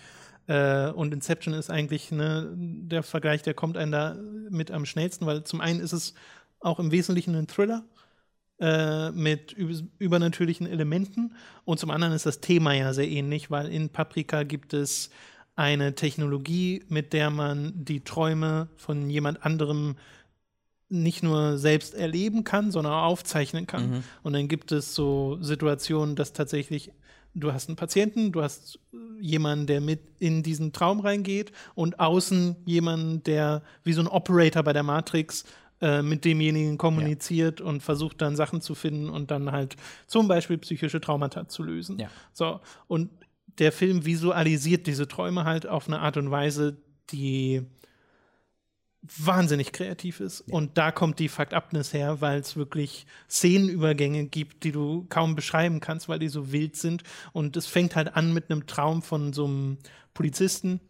Äh, 0.47 0.91
und 0.91 1.13
Inception 1.13 1.55
ist 1.55 1.71
eigentlich 1.71 2.11
ne, 2.11 2.51
der 2.57 3.03
Vergleich, 3.03 3.43
der 3.43 3.55
kommt 3.55 3.77
einem 3.77 3.93
da 3.93 4.17
mit 4.51 4.71
am 4.71 4.87
schnellsten, 4.87 5.27
weil 5.27 5.45
zum 5.45 5.61
einen 5.61 5.81
ist 5.81 5.93
es 5.93 6.15
auch 6.61 6.79
im 6.79 6.91
Wesentlichen 6.91 7.35
ein 7.35 7.47
Thriller 7.47 7.85
äh, 8.59 9.11
mit 9.13 9.53
übernatürlichen 9.53 10.67
Elementen 10.67 11.35
und 11.65 11.79
zum 11.79 11.91
anderen 11.91 12.15
ist 12.15 12.27
das 12.27 12.41
Thema 12.41 12.73
ja 12.75 12.93
sehr 12.93 13.09
ähnlich, 13.09 13.51
weil 13.51 13.69
in 13.69 13.91
Paprika 13.91 14.43
gibt 14.43 14.75
es 14.75 15.11
eine 15.61 15.95
Technologie, 15.95 16.83
mit 16.89 17.13
der 17.13 17.29
man 17.29 17.73
die 17.77 18.01
Träume 18.01 18.69
von 18.77 19.11
jemand 19.11 19.45
anderem 19.45 19.97
nicht 20.89 21.23
nur 21.23 21.59
selbst 21.59 21.95
erleben 21.95 22.45
kann, 22.45 22.71
sondern 22.71 22.95
auch 22.95 23.05
aufzeichnen 23.05 23.67
kann. 23.67 23.91
Mhm. 23.91 24.05
Und 24.23 24.33
dann 24.33 24.49
gibt 24.49 24.73
es 24.73 24.95
so 24.95 25.37
Situationen, 25.43 26.17
dass 26.17 26.33
tatsächlich 26.33 26.93
du 27.35 27.53
hast 27.53 27.69
einen 27.69 27.77
Patienten, 27.77 28.33
du 28.33 28.43
hast 28.43 28.81
jemanden, 29.21 29.67
der 29.67 29.83
mit 29.83 30.01
in 30.19 30.43
diesen 30.43 30.73
Traum 30.73 31.01
reingeht 31.01 31.53
und 31.75 32.01
außen 32.01 32.57
jemanden, 32.65 33.23
der 33.23 33.63
wie 33.85 33.93
so 33.93 34.01
ein 34.01 34.09
Operator 34.09 34.63
bei 34.63 34.73
der 34.73 34.83
Matrix 34.83 35.45
äh, 35.83 36.01
mit 36.01 36.25
demjenigen 36.25 36.79
kommuniziert 36.79 37.61
ja. 37.61 37.67
und 37.67 37.83
versucht 37.83 38.23
dann 38.23 38.35
Sachen 38.35 38.63
zu 38.63 38.75
finden 38.75 39.11
und 39.11 39.31
dann 39.31 39.53
halt 39.53 39.77
zum 40.07 40.27
Beispiel 40.27 40.57
psychische 40.57 41.03
Traumata 41.03 41.49
zu 41.49 41.63
lösen. 41.63 41.99
Ja. 41.99 42.09
So, 42.33 42.61
und 42.89 43.11
der 43.61 43.73
Film 43.73 44.05
visualisiert 44.05 44.87
diese 44.87 45.07
Träume 45.07 45.45
halt 45.45 45.67
auf 45.67 45.87
eine 45.87 46.01
Art 46.01 46.17
und 46.17 46.31
Weise, 46.31 46.79
die 47.11 47.63
wahnsinnig 49.03 49.73
kreativ 49.73 50.21
ist. 50.21 50.45
Ja. 50.47 50.55
Und 50.55 50.77
da 50.77 50.93
kommt 50.93 51.19
die 51.19 51.29
Fakt 51.29 51.55
Upness 51.55 51.93
her, 51.93 52.21
weil 52.21 52.41
es 52.41 52.57
wirklich 52.57 53.07
Szenenübergänge 53.29 54.27
gibt, 54.27 54.65
die 54.65 54.73
du 54.73 55.07
kaum 55.09 55.35
beschreiben 55.35 55.81
kannst, 55.81 56.09
weil 56.09 56.19
die 56.19 56.29
so 56.29 56.53
wild 56.53 56.77
sind. 56.77 57.03
Und 57.33 57.57
es 57.57 57.67
fängt 57.67 57.97
halt 57.97 58.17
an 58.17 58.35
mit 58.35 58.51
einem 58.51 58.67
Traum 58.67 59.03
von 59.03 59.33
so 59.33 59.47
einem 59.47 59.79
Polizisten, 60.13 60.81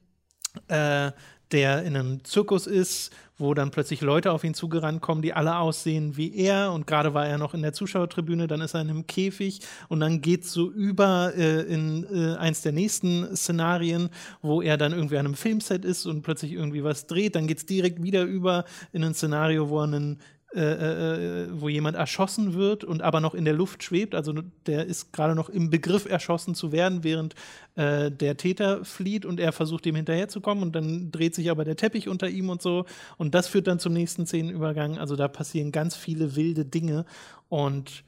äh, 0.68 1.12
der 1.52 1.82
in 1.82 1.96
einem 1.96 2.24
Zirkus 2.24 2.66
ist, 2.66 3.10
wo 3.40 3.54
dann 3.54 3.70
plötzlich 3.70 4.02
Leute 4.02 4.32
auf 4.32 4.44
ihn 4.44 4.54
zugerannt 4.54 5.00
kommen, 5.00 5.22
die 5.22 5.32
alle 5.32 5.56
aussehen 5.56 6.16
wie 6.16 6.34
er. 6.36 6.72
Und 6.72 6.86
gerade 6.86 7.14
war 7.14 7.26
er 7.26 7.38
noch 7.38 7.54
in 7.54 7.62
der 7.62 7.72
Zuschauertribüne, 7.72 8.46
dann 8.46 8.60
ist 8.60 8.74
er 8.74 8.82
in 8.82 8.90
einem 8.90 9.06
Käfig 9.06 9.60
und 9.88 10.00
dann 10.00 10.20
geht 10.20 10.44
es 10.44 10.52
so 10.52 10.70
über 10.70 11.32
äh, 11.36 11.62
in 11.62 12.06
äh, 12.12 12.36
eins 12.36 12.62
der 12.62 12.72
nächsten 12.72 13.34
Szenarien, 13.34 14.10
wo 14.42 14.62
er 14.62 14.76
dann 14.76 14.92
irgendwie 14.92 15.16
an 15.16 15.26
einem 15.26 15.34
Filmset 15.34 15.84
ist 15.84 16.06
und 16.06 16.22
plötzlich 16.22 16.52
irgendwie 16.52 16.84
was 16.84 17.06
dreht. 17.06 17.34
Dann 17.34 17.46
geht 17.46 17.58
es 17.58 17.66
direkt 17.66 18.02
wieder 18.02 18.24
über 18.24 18.64
in 18.92 19.02
ein 19.02 19.14
Szenario, 19.14 19.68
wo 19.70 19.80
er 19.80 19.84
einen 19.84 20.20
äh, 20.52 21.44
äh, 21.44 21.48
wo 21.52 21.68
jemand 21.68 21.96
erschossen 21.96 22.54
wird 22.54 22.82
und 22.82 23.02
aber 23.02 23.20
noch 23.20 23.34
in 23.34 23.44
der 23.44 23.54
Luft 23.54 23.84
schwebt. 23.84 24.16
Also 24.16 24.34
der 24.66 24.84
ist 24.84 25.12
gerade 25.12 25.36
noch 25.36 25.48
im 25.48 25.70
Begriff, 25.70 26.06
erschossen 26.06 26.56
zu 26.56 26.72
werden, 26.72 27.04
während 27.04 27.36
äh, 27.76 28.10
der 28.10 28.36
Täter 28.36 28.84
flieht 28.84 29.24
und 29.24 29.38
er 29.38 29.52
versucht, 29.52 29.86
ihm 29.86 29.94
hinterherzukommen 29.94 30.64
und 30.64 30.74
dann 30.74 31.12
dreht 31.12 31.36
sich 31.36 31.52
aber 31.52 31.64
der 31.64 31.76
Teppich 31.76 32.08
unter 32.08 32.28
ihm 32.28 32.48
und 32.48 32.62
so. 32.62 32.84
Und 33.16 33.34
das 33.36 33.46
führt 33.46 33.68
dann 33.68 33.78
zum 33.78 33.92
nächsten 33.92 34.26
Szenenübergang. 34.26 34.98
Also 34.98 35.14
da 35.14 35.28
passieren 35.28 35.70
ganz 35.70 35.94
viele 35.94 36.34
wilde 36.34 36.64
Dinge 36.64 37.04
und 37.48 38.02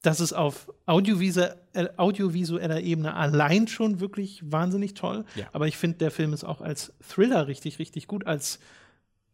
das 0.00 0.20
ist 0.20 0.32
auf 0.32 0.72
audiovisueller, 0.86 1.58
audiovisueller 1.98 2.80
Ebene 2.80 3.14
allein 3.14 3.68
schon 3.68 4.00
wirklich 4.00 4.40
wahnsinnig 4.50 4.94
toll. 4.94 5.26
Ja. 5.34 5.48
Aber 5.52 5.66
ich 5.68 5.76
finde, 5.76 5.98
der 5.98 6.10
Film 6.10 6.32
ist 6.32 6.44
auch 6.44 6.62
als 6.62 6.94
Thriller 7.06 7.46
richtig, 7.46 7.78
richtig 7.78 8.06
gut, 8.06 8.26
als 8.26 8.58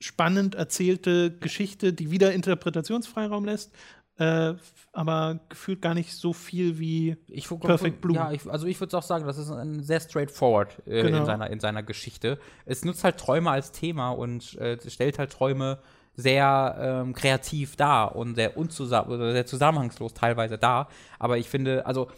spannend 0.00 0.54
erzählte 0.54 1.30
Geschichte, 1.30 1.92
die 1.92 2.10
wieder 2.10 2.32
Interpretationsfreiraum 2.32 3.44
lässt, 3.44 3.72
äh, 4.18 4.54
aber 4.92 5.40
gefühlt 5.48 5.82
gar 5.82 5.94
nicht 5.94 6.14
so 6.14 6.32
viel 6.32 6.78
wie 6.78 7.16
ich, 7.28 7.48
Perfect 7.48 8.00
Blue. 8.00 8.16
Ja, 8.16 8.32
ich, 8.32 8.48
also 8.48 8.66
ich 8.66 8.80
würde 8.80 8.96
auch 8.96 9.02
sagen, 9.02 9.26
das 9.26 9.36
ist 9.36 9.50
ein 9.50 9.82
sehr 9.82 10.00
straightforward 10.00 10.82
äh, 10.86 11.02
genau. 11.02 11.18
in, 11.18 11.24
seiner, 11.26 11.50
in 11.50 11.60
seiner 11.60 11.82
Geschichte. 11.82 12.38
Es 12.64 12.84
nutzt 12.84 13.04
halt 13.04 13.18
Träume 13.18 13.50
als 13.50 13.72
Thema 13.72 14.10
und 14.10 14.56
äh, 14.58 14.78
stellt 14.88 15.18
halt 15.18 15.32
Träume 15.32 15.78
sehr 16.16 16.76
ähm, 16.80 17.14
kreativ 17.14 17.76
dar 17.76 18.16
und 18.16 18.34
sehr, 18.34 18.56
unzusammen, 18.56 19.32
sehr 19.32 19.46
zusammenhangslos 19.46 20.14
teilweise 20.14 20.58
dar. 20.58 20.88
Aber 21.18 21.38
ich 21.38 21.48
finde, 21.48 21.84
also 21.86 22.08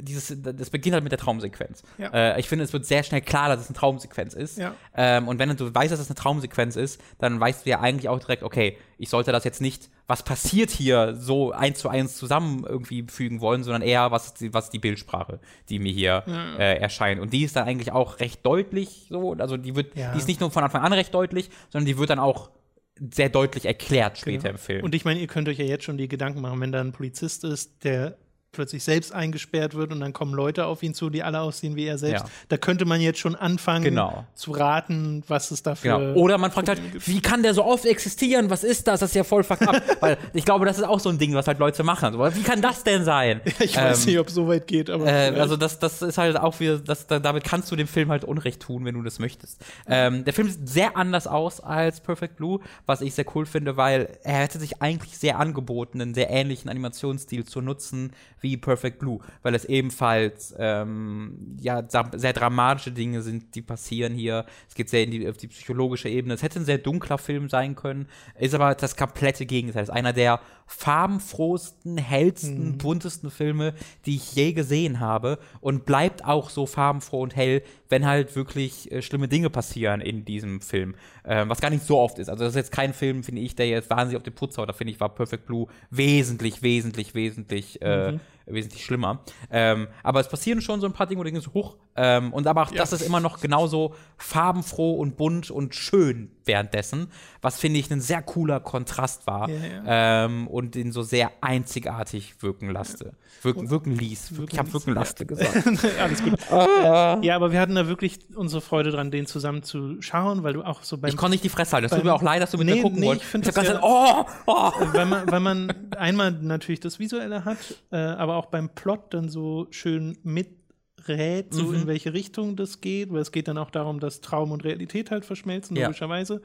dieses, 0.00 0.34
das 0.42 0.70
beginnt 0.70 0.94
halt 0.94 1.04
mit 1.04 1.12
der 1.12 1.18
Traumsequenz. 1.18 1.82
Ja. 1.98 2.08
Äh, 2.08 2.40
ich 2.40 2.48
finde, 2.48 2.64
es 2.64 2.72
wird 2.72 2.86
sehr 2.86 3.02
schnell 3.02 3.20
klar, 3.20 3.48
dass 3.48 3.60
es 3.60 3.68
eine 3.68 3.76
Traumsequenz 3.76 4.34
ist. 4.34 4.58
Ja. 4.58 4.74
Ähm, 4.94 5.28
und 5.28 5.38
wenn 5.38 5.54
du 5.56 5.74
weißt, 5.74 5.92
dass 5.92 6.00
es 6.00 6.08
eine 6.08 6.16
Traumsequenz 6.16 6.76
ist, 6.76 7.00
dann 7.18 7.38
weißt 7.38 7.64
du 7.64 7.70
ja 7.70 7.80
eigentlich 7.80 8.08
auch 8.08 8.18
direkt, 8.18 8.42
okay, 8.42 8.76
ich 8.98 9.10
sollte 9.10 9.32
das 9.32 9.44
jetzt 9.44 9.60
nicht, 9.60 9.90
was 10.06 10.22
passiert 10.22 10.70
hier, 10.70 11.14
so 11.16 11.52
eins 11.52 11.78
zu 11.78 11.88
eins 11.88 12.16
zusammen 12.16 12.64
irgendwie 12.66 13.04
fügen 13.08 13.40
wollen, 13.40 13.64
sondern 13.64 13.82
eher, 13.82 14.10
was 14.10 14.26
ist 14.26 14.40
die, 14.40 14.54
was 14.54 14.64
ist 14.66 14.72
die 14.72 14.78
Bildsprache, 14.78 15.40
die 15.68 15.78
mir 15.78 15.92
hier 15.92 16.24
ja. 16.26 16.56
äh, 16.56 16.78
erscheint. 16.78 17.20
Und 17.20 17.32
die 17.32 17.42
ist 17.42 17.56
dann 17.56 17.66
eigentlich 17.66 17.92
auch 17.92 18.20
recht 18.20 18.44
deutlich 18.44 19.06
so, 19.08 19.34
also 19.34 19.56
die 19.56 19.76
wird, 19.76 19.94
die 19.94 20.18
ist 20.18 20.28
nicht 20.28 20.40
nur 20.40 20.50
von 20.50 20.64
Anfang 20.64 20.82
an 20.82 20.92
recht 20.92 21.12
deutlich, 21.12 21.50
sondern 21.70 21.86
die 21.86 21.98
wird 21.98 22.10
dann 22.10 22.18
auch 22.18 22.50
sehr 22.98 23.28
deutlich 23.28 23.66
erklärt 23.66 24.18
später 24.18 24.44
genau. 24.44 24.52
im 24.52 24.58
Film. 24.58 24.84
Und 24.84 24.94
ich 24.94 25.04
meine, 25.04 25.20
ihr 25.20 25.26
könnt 25.26 25.48
euch 25.48 25.58
ja 25.58 25.64
jetzt 25.64 25.84
schon 25.84 25.98
die 25.98 26.08
Gedanken 26.08 26.40
machen, 26.40 26.60
wenn 26.60 26.72
da 26.72 26.80
ein 26.80 26.92
Polizist 26.92 27.44
ist, 27.44 27.84
der 27.84 28.16
plötzlich 28.56 28.82
selbst 28.82 29.12
eingesperrt 29.12 29.74
wird 29.74 29.92
und 29.92 30.00
dann 30.00 30.12
kommen 30.12 30.34
Leute 30.34 30.66
auf 30.66 30.82
ihn 30.82 30.94
zu, 30.94 31.10
die 31.10 31.22
alle 31.22 31.40
aussehen 31.40 31.76
wie 31.76 31.86
er 31.86 31.98
selbst. 31.98 32.24
Ja. 32.24 32.30
Da 32.48 32.56
könnte 32.56 32.84
man 32.84 33.00
jetzt 33.00 33.18
schon 33.18 33.36
anfangen 33.36 33.84
genau. 33.84 34.26
zu 34.34 34.50
raten, 34.50 35.22
was 35.28 35.50
es 35.50 35.62
dafür 35.62 35.98
genau. 35.98 36.20
Oder 36.20 36.38
man 36.38 36.50
fragt 36.50 36.68
halt, 36.68 36.80
wie 37.06 37.20
kann 37.20 37.42
der 37.42 37.54
so 37.54 37.64
oft 37.64 37.84
existieren? 37.84 38.50
Was 38.50 38.64
ist 38.64 38.88
das? 38.88 39.00
Das 39.00 39.10
ist 39.10 39.14
ja 39.14 39.24
voll 39.24 39.44
fucked 39.44 39.68
up. 39.68 39.82
Weil 40.00 40.18
ich 40.32 40.44
glaube, 40.44 40.66
das 40.66 40.78
ist 40.78 40.84
auch 40.84 41.00
so 41.00 41.08
ein 41.08 41.18
Ding, 41.18 41.34
was 41.34 41.46
halt 41.46 41.58
Leute 41.58 41.82
machen. 41.84 42.18
Wie 42.34 42.42
kann 42.42 42.60
das 42.62 42.82
denn 42.82 43.04
sein? 43.04 43.40
ich 43.60 43.76
weiß 43.76 44.00
ähm, 44.00 44.06
nicht, 44.06 44.18
ob 44.18 44.28
es 44.28 44.34
so 44.34 44.48
weit 44.48 44.66
geht, 44.66 44.90
aber. 44.90 45.06
Äh, 45.06 45.38
also 45.38 45.56
das, 45.56 45.78
das 45.78 46.02
ist 46.02 46.18
halt 46.18 46.36
auch 46.36 46.58
wieder, 46.60 46.78
das, 46.78 47.06
damit 47.06 47.44
kannst 47.44 47.70
du 47.70 47.76
dem 47.76 47.86
Film 47.86 48.10
halt 48.10 48.24
Unrecht 48.24 48.62
tun, 48.62 48.84
wenn 48.84 48.94
du 48.94 49.02
das 49.02 49.18
möchtest. 49.18 49.64
Ähm, 49.86 50.24
der 50.24 50.32
Film 50.32 50.48
sieht 50.48 50.68
sehr 50.68 50.96
anders 50.96 51.26
aus 51.26 51.60
als 51.60 52.00
Perfect 52.00 52.36
Blue, 52.36 52.60
was 52.86 53.00
ich 53.00 53.14
sehr 53.14 53.26
cool 53.34 53.46
finde, 53.46 53.76
weil 53.76 54.18
er 54.24 54.38
hätte 54.38 54.58
sich 54.58 54.82
eigentlich 54.82 55.18
sehr 55.18 55.38
angeboten, 55.38 56.00
einen 56.00 56.14
sehr 56.14 56.30
ähnlichen 56.30 56.70
Animationsstil 56.70 57.44
zu 57.44 57.60
nutzen 57.60 58.12
wie 58.40 58.45
Perfect 58.56 58.98
Blue, 58.98 59.18
weil 59.42 59.54
es 59.54 59.64
ebenfalls 59.64 60.54
ähm, 60.58 61.56
ja 61.60 61.82
sehr 61.88 62.32
dramatische 62.32 62.92
Dinge 62.92 63.22
sind, 63.22 63.54
die 63.54 63.62
passieren 63.62 64.14
hier. 64.14 64.44
Es 64.68 64.74
geht 64.74 64.88
sehr 64.88 65.06
die, 65.06 65.28
auf 65.28 65.36
die 65.36 65.48
psychologische 65.48 66.08
Ebene. 66.08 66.34
Es 66.34 66.42
hätte 66.42 66.60
ein 66.60 66.64
sehr 66.64 66.78
dunkler 66.78 67.18
Film 67.18 67.48
sein 67.48 67.74
können, 67.74 68.08
ist 68.38 68.54
aber 68.54 68.74
das 68.74 68.96
komplette 68.96 69.46
Gegenteil. 69.46 69.82
Es 69.82 69.88
ist 69.88 69.94
einer 69.94 70.12
der 70.12 70.40
farbenfrohsten, 70.66 71.96
hellsten, 71.96 72.72
mhm. 72.72 72.78
buntesten 72.78 73.30
Filme, 73.30 73.74
die 74.04 74.16
ich 74.16 74.34
je 74.34 74.52
gesehen 74.52 75.00
habe 75.00 75.38
und 75.60 75.86
bleibt 75.86 76.24
auch 76.24 76.50
so 76.50 76.66
farbenfroh 76.66 77.22
und 77.22 77.36
hell, 77.36 77.62
wenn 77.88 78.04
halt 78.04 78.34
wirklich 78.34 78.90
äh, 78.90 79.00
schlimme 79.00 79.28
Dinge 79.28 79.48
passieren 79.48 80.00
in 80.00 80.24
diesem 80.24 80.60
Film, 80.60 80.96
äh, 81.22 81.44
was 81.46 81.60
gar 81.60 81.70
nicht 81.70 81.84
so 81.84 81.98
oft 81.98 82.18
ist. 82.18 82.28
Also 82.28 82.44
das 82.44 82.52
ist 82.52 82.56
jetzt 82.56 82.72
kein 82.72 82.92
Film, 82.94 83.22
finde 83.22 83.42
ich, 83.42 83.54
der 83.54 83.68
jetzt 83.68 83.90
wahnsinnig 83.90 84.16
auf 84.16 84.24
den 84.24 84.34
Putz 84.34 84.58
haut. 84.58 84.68
Da 84.68 84.72
finde 84.72 84.92
ich 84.92 85.00
war 85.00 85.08
Perfect 85.08 85.46
Blue 85.46 85.68
wesentlich, 85.90 86.62
wesentlich, 86.62 87.14
wesentlich 87.14 87.80
äh, 87.80 88.12
mhm 88.12 88.20
wesentlich 88.46 88.84
schlimmer. 88.84 89.20
Ähm, 89.50 89.88
aber 90.02 90.20
es 90.20 90.28
passieren 90.28 90.60
schon 90.60 90.80
so 90.80 90.86
ein 90.86 90.92
paar 90.92 91.06
Dinge, 91.06 91.20
wo 91.20 91.24
du 91.24 91.30
denkst, 91.30 91.48
hoch. 91.52 91.76
Ähm, 91.96 92.32
und 92.32 92.46
aber 92.46 92.62
auch 92.62 92.70
ja. 92.70 92.78
das 92.78 92.92
ist 92.92 93.02
immer 93.02 93.20
noch 93.20 93.40
genauso 93.40 93.94
farbenfroh 94.18 94.94
und 94.94 95.16
bunt 95.16 95.50
und 95.50 95.74
schön 95.74 96.30
währenddessen, 96.44 97.08
was 97.40 97.58
finde 97.58 97.80
ich 97.80 97.90
ein 97.90 98.00
sehr 98.00 98.22
cooler 98.22 98.60
Kontrast 98.60 99.26
war 99.26 99.48
ja, 99.48 99.56
ja. 99.56 100.24
Ähm, 100.24 100.46
und 100.46 100.74
den 100.74 100.92
so 100.92 101.02
sehr 101.02 101.32
einzigartig 101.40 102.42
wirken 102.42 102.70
lasse. 102.70 103.14
Wirken, 103.42 103.70
wirken 103.70 103.92
ließ. 103.92 104.36
Wirken 104.36 104.52
ich 104.52 104.58
habe 104.58 104.72
wirken 104.72 104.94
laste 104.94 105.26
gesagt. 105.26 105.56
Alles 106.00 106.22
gut. 106.22 106.34
Ah. 106.50 107.18
Ja, 107.22 107.36
aber 107.36 107.52
wir 107.52 107.60
hatten 107.60 107.74
da 107.74 107.86
wirklich 107.86 108.18
unsere 108.34 108.60
Freude 108.60 108.90
dran, 108.90 109.10
den 109.10 109.26
zusammen 109.26 109.62
zu 109.62 110.00
schauen, 110.00 110.42
weil 110.42 110.54
du 110.54 110.62
auch 110.62 110.82
so 110.82 110.98
beim. 110.98 111.10
Ich 111.10 111.16
konnte 111.16 111.32
nicht 111.32 111.44
die 111.44 111.48
Fresse 111.48 111.72
halten. 111.72 111.88
Das 111.88 111.96
tut 111.96 112.04
mir 112.04 112.14
auch 112.14 112.22
leid, 112.22 112.42
dass 112.42 112.50
du 112.50 112.58
mit 112.58 112.66
nee, 112.66 112.76
mir 112.76 112.82
gucken 112.82 113.00
nee, 113.00 113.06
wolltest. 113.06 113.34
Ich, 113.34 113.46
ich 113.48 113.56
habe 113.56 113.66
ja, 113.66 113.80
oh, 113.82 114.24
oh. 114.46 114.72
Weil, 114.92 115.06
man, 115.06 115.30
weil 115.30 115.40
man 115.40 115.72
einmal 115.96 116.32
natürlich 116.32 116.80
das 116.80 116.98
Visuelle 116.98 117.44
hat, 117.44 117.58
äh, 117.90 117.96
aber 117.96 118.35
auch 118.36 118.46
beim 118.46 118.68
Plot 118.68 119.14
dann 119.14 119.28
so 119.28 119.66
schön 119.70 120.16
miträt, 120.22 121.46
so 121.50 121.64
mhm. 121.64 121.74
in 121.74 121.86
welche 121.86 122.12
Richtung 122.12 122.56
das 122.56 122.80
geht, 122.80 123.12
weil 123.12 123.20
es 123.20 123.32
geht 123.32 123.48
dann 123.48 123.58
auch 123.58 123.70
darum, 123.70 124.00
dass 124.00 124.20
Traum 124.20 124.52
und 124.52 124.64
Realität 124.64 125.10
halt 125.10 125.24
verschmelzen, 125.24 125.76
ja. 125.76 125.86
logischerweise. 125.86 126.42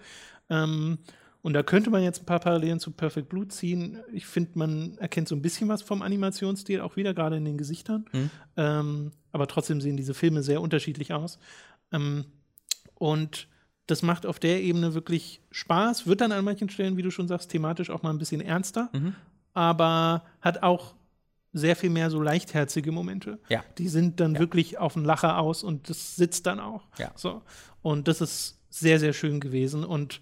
Ähm, 0.49 0.97
Und 1.43 1.53
da 1.53 1.63
könnte 1.63 1.89
man 1.89 2.03
jetzt 2.03 2.21
ein 2.21 2.25
paar 2.25 2.39
Parallelen 2.39 2.79
zu 2.79 2.91
Perfect 2.91 3.29
Blue 3.29 3.47
ziehen. 3.47 3.97
Ich 4.13 4.27
finde, 4.27 4.51
man 4.59 4.97
erkennt 4.99 5.27
so 5.27 5.35
ein 5.35 5.41
bisschen 5.41 5.67
was 5.69 5.81
vom 5.81 6.03
Animationsstil 6.03 6.81
auch 6.81 6.95
wieder, 6.97 7.15
gerade 7.15 7.37
in 7.37 7.45
den 7.45 7.57
Gesichtern. 7.57 8.05
Mhm. 8.13 8.29
Ähm, 8.57 9.11
aber 9.31 9.47
trotzdem 9.47 9.81
sehen 9.81 9.97
diese 9.97 10.13
Filme 10.13 10.43
sehr 10.43 10.61
unterschiedlich 10.61 11.13
aus. 11.13 11.39
Ähm, 11.91 12.25
und 12.93 13.47
das 13.87 14.03
macht 14.03 14.27
auf 14.27 14.37
der 14.37 14.61
Ebene 14.61 14.93
wirklich 14.93 15.41
Spaß, 15.49 16.05
wird 16.05 16.21
dann 16.21 16.31
an 16.31 16.45
manchen 16.45 16.69
Stellen, 16.69 16.95
wie 16.95 17.01
du 17.01 17.09
schon 17.09 17.27
sagst, 17.27 17.49
thematisch 17.49 17.89
auch 17.89 18.03
mal 18.03 18.11
ein 18.11 18.19
bisschen 18.19 18.41
ernster, 18.41 18.89
Mhm. 18.93 19.15
aber 19.53 20.23
hat 20.41 20.61
auch 20.61 20.93
sehr 21.53 21.75
viel 21.75 21.89
mehr 21.89 22.09
so 22.09 22.21
leichtherzige 22.21 22.91
Momente. 22.91 23.39
Ja. 23.49 23.63
Die 23.77 23.87
sind 23.89 24.19
dann 24.19 24.35
Ja. 24.35 24.39
wirklich 24.39 24.77
auf 24.77 24.93
den 24.93 25.03
Lacher 25.05 25.37
aus 25.37 25.63
und 25.63 25.89
das 25.89 26.15
sitzt 26.15 26.45
dann 26.45 26.59
auch. 26.59 26.83
Ja. 26.97 27.11
So. 27.15 27.41
Und 27.81 28.07
das 28.07 28.21
ist 28.21 28.57
sehr, 28.69 28.99
sehr 28.99 29.13
schön 29.13 29.39
gewesen. 29.39 29.83
Und 29.83 30.21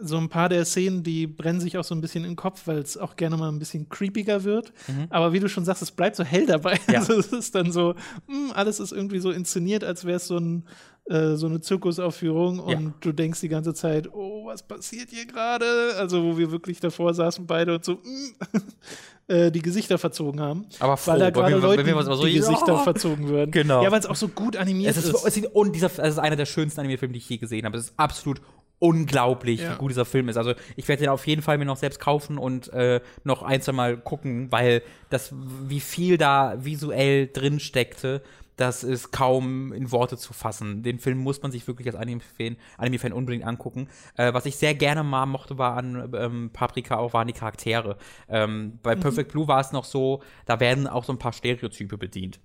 so 0.00 0.16
ein 0.16 0.28
paar 0.28 0.48
der 0.48 0.64
Szenen, 0.64 1.02
die 1.02 1.26
brennen 1.26 1.60
sich 1.60 1.78
auch 1.78 1.84
so 1.84 1.94
ein 1.94 2.00
bisschen 2.00 2.24
im 2.24 2.34
Kopf, 2.36 2.62
weil 2.66 2.78
es 2.78 2.96
auch 2.96 3.16
gerne 3.16 3.36
mal 3.36 3.48
ein 3.50 3.58
bisschen 3.58 3.88
creepiger 3.88 4.44
wird. 4.44 4.72
Aber 5.10 5.32
wie 5.32 5.40
du 5.40 5.48
schon 5.48 5.64
sagst, 5.64 5.82
es 5.82 5.90
bleibt 5.92 6.16
so 6.16 6.24
hell 6.24 6.46
dabei. 6.46 6.78
Mhm. 6.88 6.92
Ja. 6.94 7.00
Also 7.02 7.14
es 7.14 7.32
ist 7.32 7.54
dann 7.54 7.70
so, 7.72 7.94
mh, 8.26 8.52
alles 8.54 8.80
ist 8.80 8.92
irgendwie 8.92 9.18
so 9.20 9.30
inszeniert, 9.30 9.84
als 9.84 10.04
wäre 10.04 10.16
es 10.16 10.26
so, 10.26 10.36
ein, 10.38 10.64
äh, 11.06 11.34
so 11.36 11.46
eine 11.46 11.60
Zirkusaufführung 11.60 12.58
und 12.60 12.70
Ja. 12.84 12.94
du 13.00 13.12
denkst 13.12 13.40
die 13.40 13.48
ganze 13.48 13.74
Zeit, 13.74 14.08
oh, 14.12 14.46
was 14.46 14.62
passiert 14.62 15.10
hier 15.10 15.26
gerade? 15.26 15.64
Also 15.98 16.22
wo 16.24 16.38
wir 16.38 16.50
wirklich 16.50 16.80
davor 16.80 17.12
saßen 17.14 17.46
beide 17.46 17.74
und 17.76 17.84
so 17.84 17.94
mh, 18.02 18.60
äh, 19.28 19.50
die 19.52 19.62
Gesichter 19.62 19.98
verzogen 19.98 20.40
haben. 20.40 20.66
Aber 20.80 20.98
Weil 21.06 21.18
da 21.18 21.26
froh, 21.26 21.40
gerade 21.42 21.60
was- 21.96 22.06
so- 22.18 22.24
die 22.26 22.32
Gesichter 22.34 22.66
Ja. 22.72 22.78
verzogen 22.78 23.28
würden. 23.28 23.50
Genau. 23.50 23.82
Ja, 23.82 23.90
weil 23.92 24.00
es 24.00 24.06
auch 24.06 24.16
so 24.16 24.28
gut 24.28 24.56
animiert 24.56 24.90
Es 24.96 25.04
ist. 25.04 25.14
ist, 25.14 25.24
es 25.24 25.36
ist 25.36 25.46
und 25.54 25.74
dieser, 25.76 25.86
es 25.86 25.98
ist 26.14 26.18
einer 26.18 26.36
der 26.36 26.46
schönsten 26.46 26.80
Anime-Filme, 26.80 27.12
die 27.12 27.18
ich 27.18 27.28
je 27.28 27.36
gesehen 27.38 27.64
habe. 27.66 27.76
Es 27.78 27.86
ist 27.86 27.94
absolut 27.96 28.40
unglaublich, 28.82 29.60
Ja. 29.60 29.74
wie 29.74 29.78
gut 29.78 29.90
dieser 29.92 30.04
Film 30.04 30.28
ist. 30.28 30.36
Also 30.36 30.54
ich 30.76 30.88
werde 30.88 31.04
den 31.04 31.10
auf 31.10 31.26
jeden 31.26 31.40
Fall 31.42 31.56
mir 31.56 31.64
noch 31.64 31.76
selbst 31.76 32.00
kaufen 32.00 32.36
und 32.36 32.72
äh, 32.72 33.00
noch 33.24 33.42
ein, 33.42 33.62
zwei 33.62 33.72
Mal 33.72 33.96
gucken, 33.96 34.50
weil 34.50 34.82
das, 35.08 35.32
wie 35.32 35.80
viel 35.80 36.18
da 36.18 36.56
visuell 36.58 37.28
drin 37.32 37.60
steckte, 37.60 38.22
das 38.56 38.84
ist 38.84 39.12
kaum 39.12 39.72
in 39.72 39.90
Worte 39.92 40.16
zu 40.18 40.32
fassen. 40.34 40.82
Den 40.82 40.98
Film 40.98 41.18
muss 41.18 41.40
man 41.42 41.50
sich 41.52 41.66
wirklich 41.66 41.86
als 41.88 41.96
Anime-Fan 41.96 42.56
Anime 42.76 43.14
unbedingt 43.14 43.44
angucken. 43.46 43.88
Äh, 44.16 44.34
was 44.34 44.46
ich 44.46 44.56
sehr 44.56 44.74
gerne 44.74 45.02
mal 45.02 45.26
mochte, 45.26 45.56
war 45.58 45.76
an 45.76 46.12
ähm, 46.14 46.50
Paprika 46.52 46.96
auch, 46.98 47.14
waren 47.14 47.28
die 47.28 47.32
Charaktere. 47.32 47.96
Ähm, 48.28 48.78
bei 48.82 48.94
Perfect 48.94 49.32
Blue 49.32 49.48
war 49.48 49.60
es 49.60 49.72
noch 49.72 49.84
so, 49.84 50.22
da 50.44 50.60
werden 50.60 50.86
auch 50.86 51.04
so 51.04 51.12
ein 51.12 51.18
paar 51.18 51.32
Stereotype 51.32 51.96
bedient 51.96 52.40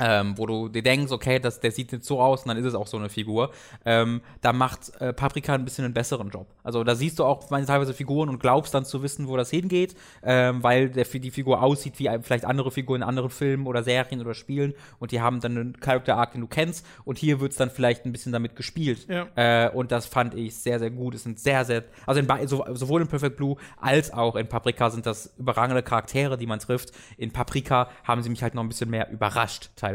ähm, 0.00 0.36
wo 0.36 0.46
du 0.46 0.68
dir 0.68 0.82
denkst, 0.82 1.12
okay, 1.12 1.38
das, 1.38 1.60
der 1.60 1.70
sieht 1.70 1.92
jetzt 1.92 2.06
so 2.06 2.20
aus 2.20 2.42
und 2.42 2.48
dann 2.48 2.56
ist 2.56 2.64
es 2.64 2.74
auch 2.74 2.86
so 2.86 2.96
eine 2.96 3.08
Figur. 3.08 3.50
Ähm, 3.84 4.20
da 4.40 4.52
macht 4.52 5.00
äh, 5.00 5.12
Paprika 5.12 5.54
ein 5.54 5.64
bisschen 5.64 5.84
einen 5.84 5.94
besseren 5.94 6.30
Job. 6.30 6.46
Also 6.62 6.84
da 6.84 6.94
siehst 6.94 7.18
du 7.18 7.24
auch 7.24 7.48
teilweise 7.48 7.94
Figuren 7.94 8.28
und 8.28 8.40
glaubst 8.40 8.74
dann 8.74 8.84
zu 8.84 9.02
wissen, 9.02 9.28
wo 9.28 9.36
das 9.36 9.50
hingeht, 9.50 9.94
ähm, 10.22 10.62
weil 10.62 10.90
der, 10.90 11.04
die 11.04 11.30
Figur 11.30 11.62
aussieht 11.62 11.98
wie 11.98 12.08
vielleicht 12.22 12.44
andere 12.44 12.70
Figuren 12.70 13.02
in 13.02 13.08
anderen 13.08 13.30
Filmen 13.30 13.66
oder 13.66 13.82
Serien 13.82 14.20
oder 14.20 14.34
Spielen 14.34 14.74
und 14.98 15.12
die 15.12 15.20
haben 15.20 15.40
dann 15.40 15.56
einen 15.56 15.80
Character 15.80 16.16
Arc, 16.16 16.32
den 16.32 16.40
du 16.40 16.46
kennst 16.46 16.86
und 17.04 17.18
hier 17.18 17.40
wird 17.40 17.52
es 17.52 17.58
dann 17.58 17.70
vielleicht 17.70 18.04
ein 18.06 18.12
bisschen 18.12 18.32
damit 18.32 18.56
gespielt. 18.56 19.06
Ja. 19.08 19.26
Äh, 19.36 19.70
und 19.70 19.92
das 19.92 20.06
fand 20.06 20.34
ich 20.34 20.56
sehr, 20.56 20.78
sehr 20.78 20.90
gut. 20.90 21.14
Es 21.14 21.22
sind 21.22 21.38
sehr, 21.38 21.64
sehr, 21.64 21.84
also 22.06 22.20
in, 22.20 22.48
so, 22.48 22.64
sowohl 22.72 23.02
in 23.02 23.08
Perfect 23.08 23.36
Blue 23.36 23.56
als 23.78 24.12
auch 24.12 24.36
in 24.36 24.48
Paprika 24.48 24.90
sind 24.90 25.06
das 25.06 25.34
überragende 25.38 25.82
Charaktere, 25.82 26.38
die 26.38 26.46
man 26.46 26.58
trifft. 26.58 26.92
In 27.16 27.32
Paprika 27.32 27.88
haben 28.04 28.22
sie 28.22 28.30
mich 28.30 28.42
halt 28.42 28.54
noch 28.54 28.62
ein 28.62 28.68
bisschen 28.68 28.90
mehr 28.90 29.10
überrascht, 29.10 29.70
teilweise. 29.76 29.89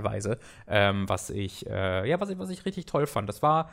Ähm, 0.67 1.07
was 1.07 1.30
ich, 1.30 1.67
äh, 1.67 2.07
ja, 2.09 2.19
was 2.19 2.30
ich, 2.30 2.39
was 2.39 2.49
ich 2.49 2.65
richtig 2.65 2.85
toll 2.85 3.07
fand. 3.07 3.30
Das 3.30 3.41
war 3.41 3.69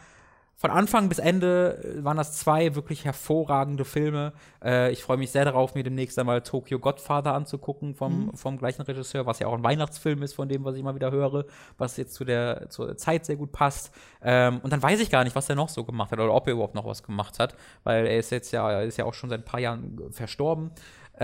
von 0.62 0.70
Anfang 0.70 1.08
bis 1.08 1.18
Ende 1.18 1.82
äh, 1.82 2.04
waren 2.04 2.16
das 2.16 2.34
zwei 2.34 2.76
wirklich 2.76 3.04
hervorragende 3.04 3.84
Filme. 3.84 4.32
Äh, 4.64 4.92
ich 4.92 5.02
freue 5.02 5.16
mich 5.16 5.32
sehr 5.32 5.44
darauf, 5.44 5.74
mir 5.74 5.82
demnächst 5.82 6.16
einmal 6.20 6.42
Tokyo 6.42 6.78
Godfather 6.78 7.34
anzugucken 7.34 7.96
vom, 7.96 8.32
vom 8.36 8.58
gleichen 8.58 8.82
Regisseur, 8.82 9.26
was 9.26 9.40
ja 9.40 9.48
auch 9.48 9.54
ein 9.54 9.64
Weihnachtsfilm 9.64 10.22
ist, 10.22 10.34
von 10.34 10.48
dem, 10.48 10.64
was 10.64 10.74
ich 10.74 10.80
immer 10.80 10.94
wieder 10.94 11.10
höre, 11.10 11.46
was 11.78 11.96
jetzt 11.96 12.14
zu 12.14 12.24
der 12.24 12.70
zur 12.70 12.96
Zeit 12.96 13.26
sehr 13.26 13.34
gut 13.34 13.50
passt. 13.50 13.92
Ähm, 14.22 14.60
und 14.62 14.72
dann 14.72 14.80
weiß 14.80 15.00
ich 15.00 15.10
gar 15.10 15.24
nicht, 15.24 15.34
was 15.34 15.48
er 15.48 15.56
noch 15.56 15.68
so 15.68 15.82
gemacht 15.82 16.12
hat 16.12 16.20
oder 16.20 16.32
ob 16.32 16.46
er 16.46 16.52
überhaupt 16.52 16.76
noch 16.76 16.86
was 16.86 17.02
gemacht 17.02 17.40
hat, 17.40 17.56
weil 17.82 18.06
er 18.06 18.18
ist 18.18 18.30
jetzt 18.30 18.52
ja, 18.52 18.70
er 18.70 18.84
ist 18.84 18.98
ja 18.98 19.04
auch 19.04 19.14
schon 19.14 19.30
seit 19.30 19.40
ein 19.40 19.44
paar 19.44 19.58
Jahren 19.58 19.98
verstorben. 20.12 20.70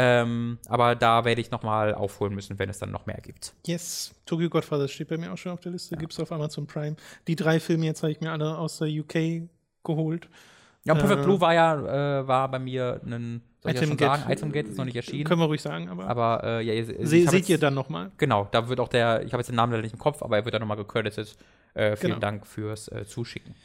Ähm, 0.00 0.58
aber 0.68 0.94
da 0.94 1.24
werde 1.24 1.40
ich 1.40 1.50
noch 1.50 1.64
mal 1.64 1.92
aufholen 1.92 2.32
müssen, 2.32 2.56
wenn 2.60 2.68
es 2.70 2.78
dann 2.78 2.92
noch 2.92 3.06
mehr 3.06 3.18
gibt. 3.20 3.52
Yes, 3.66 4.14
Tokyo 4.26 4.48
Godfather 4.48 4.86
steht 4.86 5.08
bei 5.08 5.16
mir 5.18 5.32
auch 5.32 5.36
schon 5.36 5.50
auf 5.50 5.58
der 5.60 5.72
Liste, 5.72 5.96
gibt's 5.96 6.20
auf 6.20 6.30
Amazon 6.30 6.68
Prime. 6.68 6.94
Die 7.26 7.34
drei 7.34 7.58
Filme 7.58 7.86
jetzt 7.86 8.02
habe 8.04 8.12
ich 8.12 8.20
mir 8.20 8.30
alle 8.30 8.56
aus 8.56 8.78
der 8.78 8.86
UK 8.88 9.48
geholt. 9.82 10.28
Ja, 10.84 10.94
Perfect 10.94 11.20
Äh, 11.20 11.24
Blue 11.24 11.40
war 11.40 11.52
ja 11.52 12.20
äh, 12.20 12.28
war 12.28 12.48
bei 12.48 12.60
mir 12.60 13.00
ein 13.04 13.42
soll 13.60 13.72
ich 13.72 13.80
ja 13.80 13.86
schon 13.88 13.96
Get. 13.96 14.06
sagen, 14.06 14.30
Item 14.30 14.52
Get 14.52 14.68
ist 14.68 14.78
noch 14.78 14.84
nicht 14.84 14.94
erschienen. 14.94 15.24
Können 15.24 15.40
wir 15.40 15.46
ruhig 15.46 15.60
sagen, 15.60 15.88
aber, 15.88 16.06
Aber 16.08 16.44
äh, 16.44 16.62
ja, 16.64 16.74
ihr, 16.74 16.84
se 16.84 17.04
seht 17.04 17.32
jetzt, 17.32 17.48
ihr 17.48 17.58
dann 17.58 17.74
noch 17.74 17.88
mal. 17.88 18.12
Genau, 18.16 18.46
da 18.52 18.68
wird 18.68 18.78
auch 18.78 18.86
der, 18.88 19.24
ich 19.24 19.32
habe 19.32 19.40
jetzt 19.40 19.48
den 19.48 19.56
Namen 19.56 19.72
leider 19.72 19.82
nicht 19.82 19.94
im 19.94 19.98
Kopf, 19.98 20.22
aber 20.22 20.36
er 20.36 20.44
wird 20.44 20.54
dann 20.54 20.60
nochmal 20.60 20.76
gecredited. 20.76 21.36
Äh, 21.74 21.96
vielen 21.96 22.10
Genau. 22.12 22.20
Dank 22.20 22.46
fürs 22.46 22.86
äh, 22.88 23.04
Zuschicken. 23.04 23.56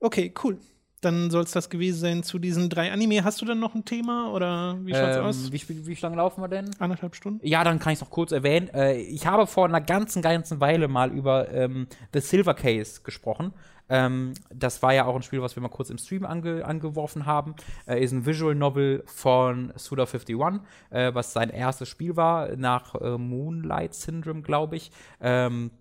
Okay, 0.00 0.34
cool. 0.44 0.58
Dann 1.02 1.30
soll 1.30 1.42
es 1.42 1.50
das 1.50 1.68
gewesen 1.68 2.00
sein 2.00 2.22
zu 2.22 2.38
diesen 2.38 2.70
drei 2.70 2.92
Anime. 2.92 3.24
Hast 3.24 3.40
du 3.42 3.44
dann 3.44 3.58
noch 3.58 3.74
ein 3.74 3.84
Thema 3.84 4.32
oder 4.32 4.78
wie 4.84 4.94
schaut's 4.94 5.16
Ähm, 5.16 5.24
aus? 5.24 5.52
Wie, 5.52 5.68
wie, 5.68 5.86
wie 5.86 5.94
lange 6.00 6.16
laufen 6.16 6.40
wir 6.40 6.48
denn? 6.48 6.70
Anderthalb 6.78 7.14
Stunden? 7.14 7.40
Ja, 7.46 7.64
dann 7.64 7.78
kann 7.78 7.92
ich 7.92 7.98
es 7.98 8.00
noch 8.02 8.10
kurz 8.10 8.32
erwähnen. 8.32 8.68
Äh, 8.72 8.98
ich 9.00 9.26
habe 9.26 9.46
vor 9.46 9.66
einer 9.66 9.80
ganzen, 9.80 10.22
ganzen 10.22 10.60
Weile 10.60 10.88
mal 10.88 11.10
über 11.10 11.50
ähm, 11.50 11.88
The 12.14 12.20
Silver 12.20 12.54
Case 12.54 13.02
gesprochen. 13.02 13.52
Ähm, 13.88 14.34
das 14.54 14.82
war 14.82 14.94
ja 14.94 15.04
auch 15.04 15.16
ein 15.16 15.22
Spiel, 15.22 15.42
was 15.42 15.56
wir 15.56 15.62
mal 15.62 15.68
kurz 15.68 15.90
im 15.90 15.98
Stream 15.98 16.24
ange 16.24 16.64
angeworfen 16.64 17.26
haben. 17.26 17.56
Äh, 17.86 18.02
ist 18.02 18.12
ein 18.12 18.24
Visual 18.24 18.54
Novel 18.54 19.02
von 19.06 19.72
Suda51, 19.72 20.60
äh, 20.90 21.12
was 21.14 21.32
sein 21.32 21.50
erstes 21.50 21.88
Spiel 21.88 22.16
war, 22.16 22.56
nach 22.56 22.94
äh, 22.94 23.18
Moonlight 23.18 23.94
Syndrome, 23.94 24.42
glaube 24.42 24.76
ich. 24.76 24.92
Ähm, 25.20 25.72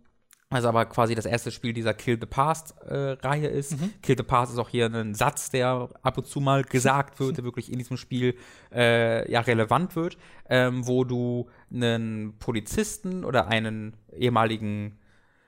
also 0.52 0.68
aber 0.68 0.86
quasi 0.86 1.16
das 1.16 1.26
erste 1.26 1.50
Spiel 1.50 1.72
dieser 1.72 1.94
Kill 1.94 2.18
the 2.20 2.26
Past-Reihe 2.26 3.48
ist. 3.48 3.76
Kill 4.02 4.18
the 4.18 4.24
Past 4.24 4.52
ist 4.52 4.60
auch 4.60 4.68
hier 4.68 4.88
ein 4.88 5.16
Satz, 5.16 5.50
der 5.50 5.90
ab 6.04 6.18
und 6.18 6.28
zu 6.28 6.42
mal 6.42 6.64
gesagt 6.64 7.22
wird, 7.22 7.38
der 7.38 7.46
wirklich 7.46 7.72
in 7.72 7.78
diesem 7.78 7.96
Spiel 7.96 8.36
äh, 8.72 9.32
ja 9.32 9.40
relevant 9.40 9.96
wird, 9.96 10.18
ähm, 10.50 10.86
wo 10.86 11.06
du 11.06 11.48
einen 11.74 12.38
Polizisten 12.38 13.24
oder 13.24 13.48
einen 13.48 13.96
ehemaligen 14.12 15.00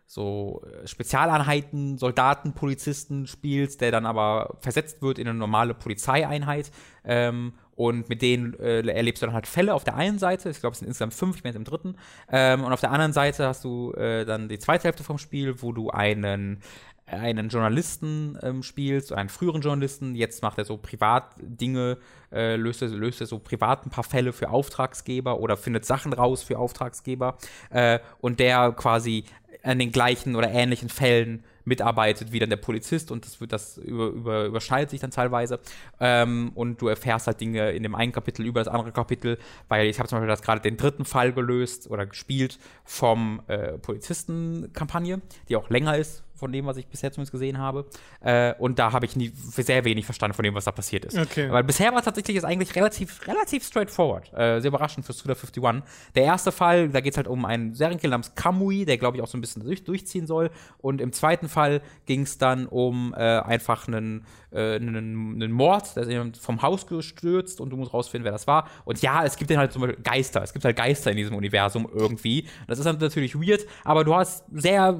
so 0.07 0.61
äh, 0.63 0.87
Spezialeinheiten, 0.87 1.97
Soldaten, 1.97 2.53
Polizisten 2.53 3.27
spielst, 3.27 3.81
der 3.81 3.91
dann 3.91 4.05
aber 4.05 4.57
versetzt 4.61 5.01
wird 5.01 5.19
in 5.19 5.27
eine 5.27 5.37
normale 5.37 5.73
Polizeieinheit. 5.73 6.71
Ähm, 7.03 7.53
und 7.75 8.09
mit 8.09 8.21
denen 8.21 8.53
äh, 8.59 8.81
erlebst 8.87 9.21
du 9.21 9.25
dann 9.25 9.35
halt 9.35 9.47
Fälle 9.47 9.73
auf 9.73 9.83
der 9.83 9.95
einen 9.95 10.19
Seite, 10.19 10.49
ich 10.49 10.59
glaube, 10.59 10.73
es 10.73 10.79
sind 10.79 10.87
insgesamt 10.87 11.13
fünf, 11.13 11.37
ich 11.37 11.43
bin 11.43 11.49
jetzt 11.49 11.57
im 11.57 11.63
dritten. 11.63 11.95
Ähm, 12.31 12.63
und 12.63 12.71
auf 12.71 12.81
der 12.81 12.91
anderen 12.91 13.13
Seite 13.13 13.47
hast 13.47 13.63
du 13.63 13.93
äh, 13.93 14.25
dann 14.25 14.49
die 14.49 14.59
zweite 14.59 14.85
Hälfte 14.85 15.03
vom 15.03 15.17
Spiel, 15.17 15.61
wo 15.61 15.71
du 15.71 15.89
einen 15.89 16.61
einen 17.05 17.49
Journalisten 17.49 18.37
ähm, 18.41 18.63
spielst, 18.63 19.11
einen 19.11 19.29
früheren 19.29 19.61
Journalisten, 19.61 20.15
jetzt 20.15 20.41
macht 20.41 20.57
er 20.57 20.65
so 20.65 20.77
Privatdinge, 20.77 21.97
äh, 22.31 22.55
löst, 22.55 22.81
er, 22.81 22.87
löst 22.87 23.21
er 23.21 23.27
so 23.27 23.39
privat 23.39 23.85
ein 23.85 23.89
paar 23.89 24.05
Fälle 24.05 24.31
für 24.31 24.49
Auftragsgeber 24.49 25.39
oder 25.39 25.57
findet 25.57 25.85
Sachen 25.85 26.13
raus 26.13 26.43
für 26.43 26.57
Auftragsgeber 26.57 27.37
äh, 27.71 27.99
und 28.19 28.39
der 28.39 28.71
quasi 28.71 29.25
an 29.63 29.79
den 29.79 29.91
gleichen 29.91 30.35
oder 30.35 30.49
ähnlichen 30.49 30.89
Fällen 30.89 31.43
mitarbeitet 31.65 32.31
wie 32.31 32.39
dann 32.39 32.49
der 32.49 32.57
Polizist 32.57 33.11
und 33.11 33.25
das 33.25 33.37
das 33.47 33.77
über, 33.77 34.07
über, 34.07 34.45
überschneidet 34.45 34.89
sich 34.89 34.99
dann 34.99 35.11
teilweise. 35.11 35.59
Ähm, 35.99 36.51
und 36.55 36.81
du 36.81 36.87
erfährst 36.87 37.27
halt 37.27 37.41
Dinge 37.41 37.71
in 37.71 37.83
dem 37.83 37.95
einen 37.95 38.11
Kapitel 38.11 38.45
über 38.45 38.59
das 38.59 38.67
andere 38.67 38.91
Kapitel, 38.91 39.37
weil 39.67 39.87
ich 39.87 39.99
habe 39.99 40.09
zum 40.09 40.17
Beispiel 40.17 40.29
das 40.29 40.41
gerade 40.41 40.61
den 40.61 40.77
dritten 40.77 41.05
Fall 41.05 41.33
gelöst 41.33 41.89
oder 41.89 42.05
gespielt 42.05 42.59
vom 42.83 43.41
äh, 43.47 43.77
Polizistenkampagne, 43.77 45.21
die 45.49 45.55
auch 45.55 45.69
länger 45.69 45.97
ist 45.97 46.23
von 46.43 46.51
dem, 46.51 46.65
was 46.65 46.75
ich 46.75 46.87
bisher 46.87 47.09
zumindest 47.09 47.31
gesehen 47.31 47.57
habe. 47.57 47.85
Äh, 48.19 48.53
und 48.59 48.77
da 48.77 48.91
habe 48.91 49.05
ich 49.05 49.15
nie 49.15 49.31
sehr 49.33 49.85
wenig 49.85 50.03
verstanden 50.03 50.35
von 50.35 50.43
dem, 50.43 50.53
was 50.53 50.65
da 50.65 50.73
passiert 50.73 51.05
ist. 51.05 51.17
Okay. 51.17 51.49
Weil 51.49 51.63
bisher 51.63 51.93
war 51.93 52.01
tatsächlich 52.01 52.35
es 52.35 52.43
eigentlich 52.43 52.75
relativ, 52.75 53.25
relativ 53.25 53.63
straightforward. 53.63 54.33
Äh, 54.33 54.59
sehr 54.59 54.67
überraschend 54.67 55.05
für 55.05 55.13
Suda 55.13 55.35
51. 55.35 55.83
Der 56.15 56.23
erste 56.23 56.51
Fall, 56.51 56.89
da 56.89 56.99
geht 56.99 57.13
es 57.13 57.17
halt 57.17 57.29
um 57.29 57.45
einen 57.45 57.73
Serienkiller 57.75 58.11
namens 58.11 58.35
Kamui, 58.35 58.83
der, 58.83 58.97
glaube 58.97 59.15
ich, 59.15 59.23
auch 59.23 59.27
so 59.27 59.37
ein 59.37 59.41
bisschen 59.41 59.63
durch, 59.63 59.85
durchziehen 59.85 60.27
soll. 60.27 60.49
Und 60.79 60.99
im 60.99 61.13
zweiten 61.13 61.47
Fall 61.47 61.81
ging 62.07 62.23
es 62.23 62.37
dann 62.37 62.67
um 62.67 63.13
äh, 63.17 63.19
einfach 63.19 63.87
einen, 63.87 64.25
äh, 64.51 64.75
einen, 64.75 65.35
einen 65.35 65.51
Mord, 65.53 65.95
da 65.95 66.01
ist 66.01 66.43
vom 66.43 66.61
Haus 66.61 66.87
gestürzt 66.87 67.61
und 67.61 67.69
du 67.69 67.77
musst 67.77 67.93
rausfinden, 67.93 68.25
wer 68.25 68.33
das 68.33 68.47
war. 68.47 68.67
Und 68.83 69.01
ja, 69.01 69.23
es 69.23 69.37
gibt 69.37 69.49
dann 69.49 69.59
halt 69.59 69.71
zum 69.71 69.83
Beispiel 69.83 70.03
Geister. 70.03 70.43
Es 70.43 70.51
gibt 70.51 70.65
halt 70.65 70.75
Geister 70.75 71.09
in 71.11 71.15
diesem 71.17 71.37
Universum 71.37 71.87
irgendwie. 71.89 72.49
Das 72.67 72.79
ist 72.79 72.85
dann 72.85 72.97
natürlich 72.97 73.33
weird, 73.35 73.65
aber 73.85 74.03
du 74.03 74.13
hast 74.13 74.43
sehr 74.51 74.99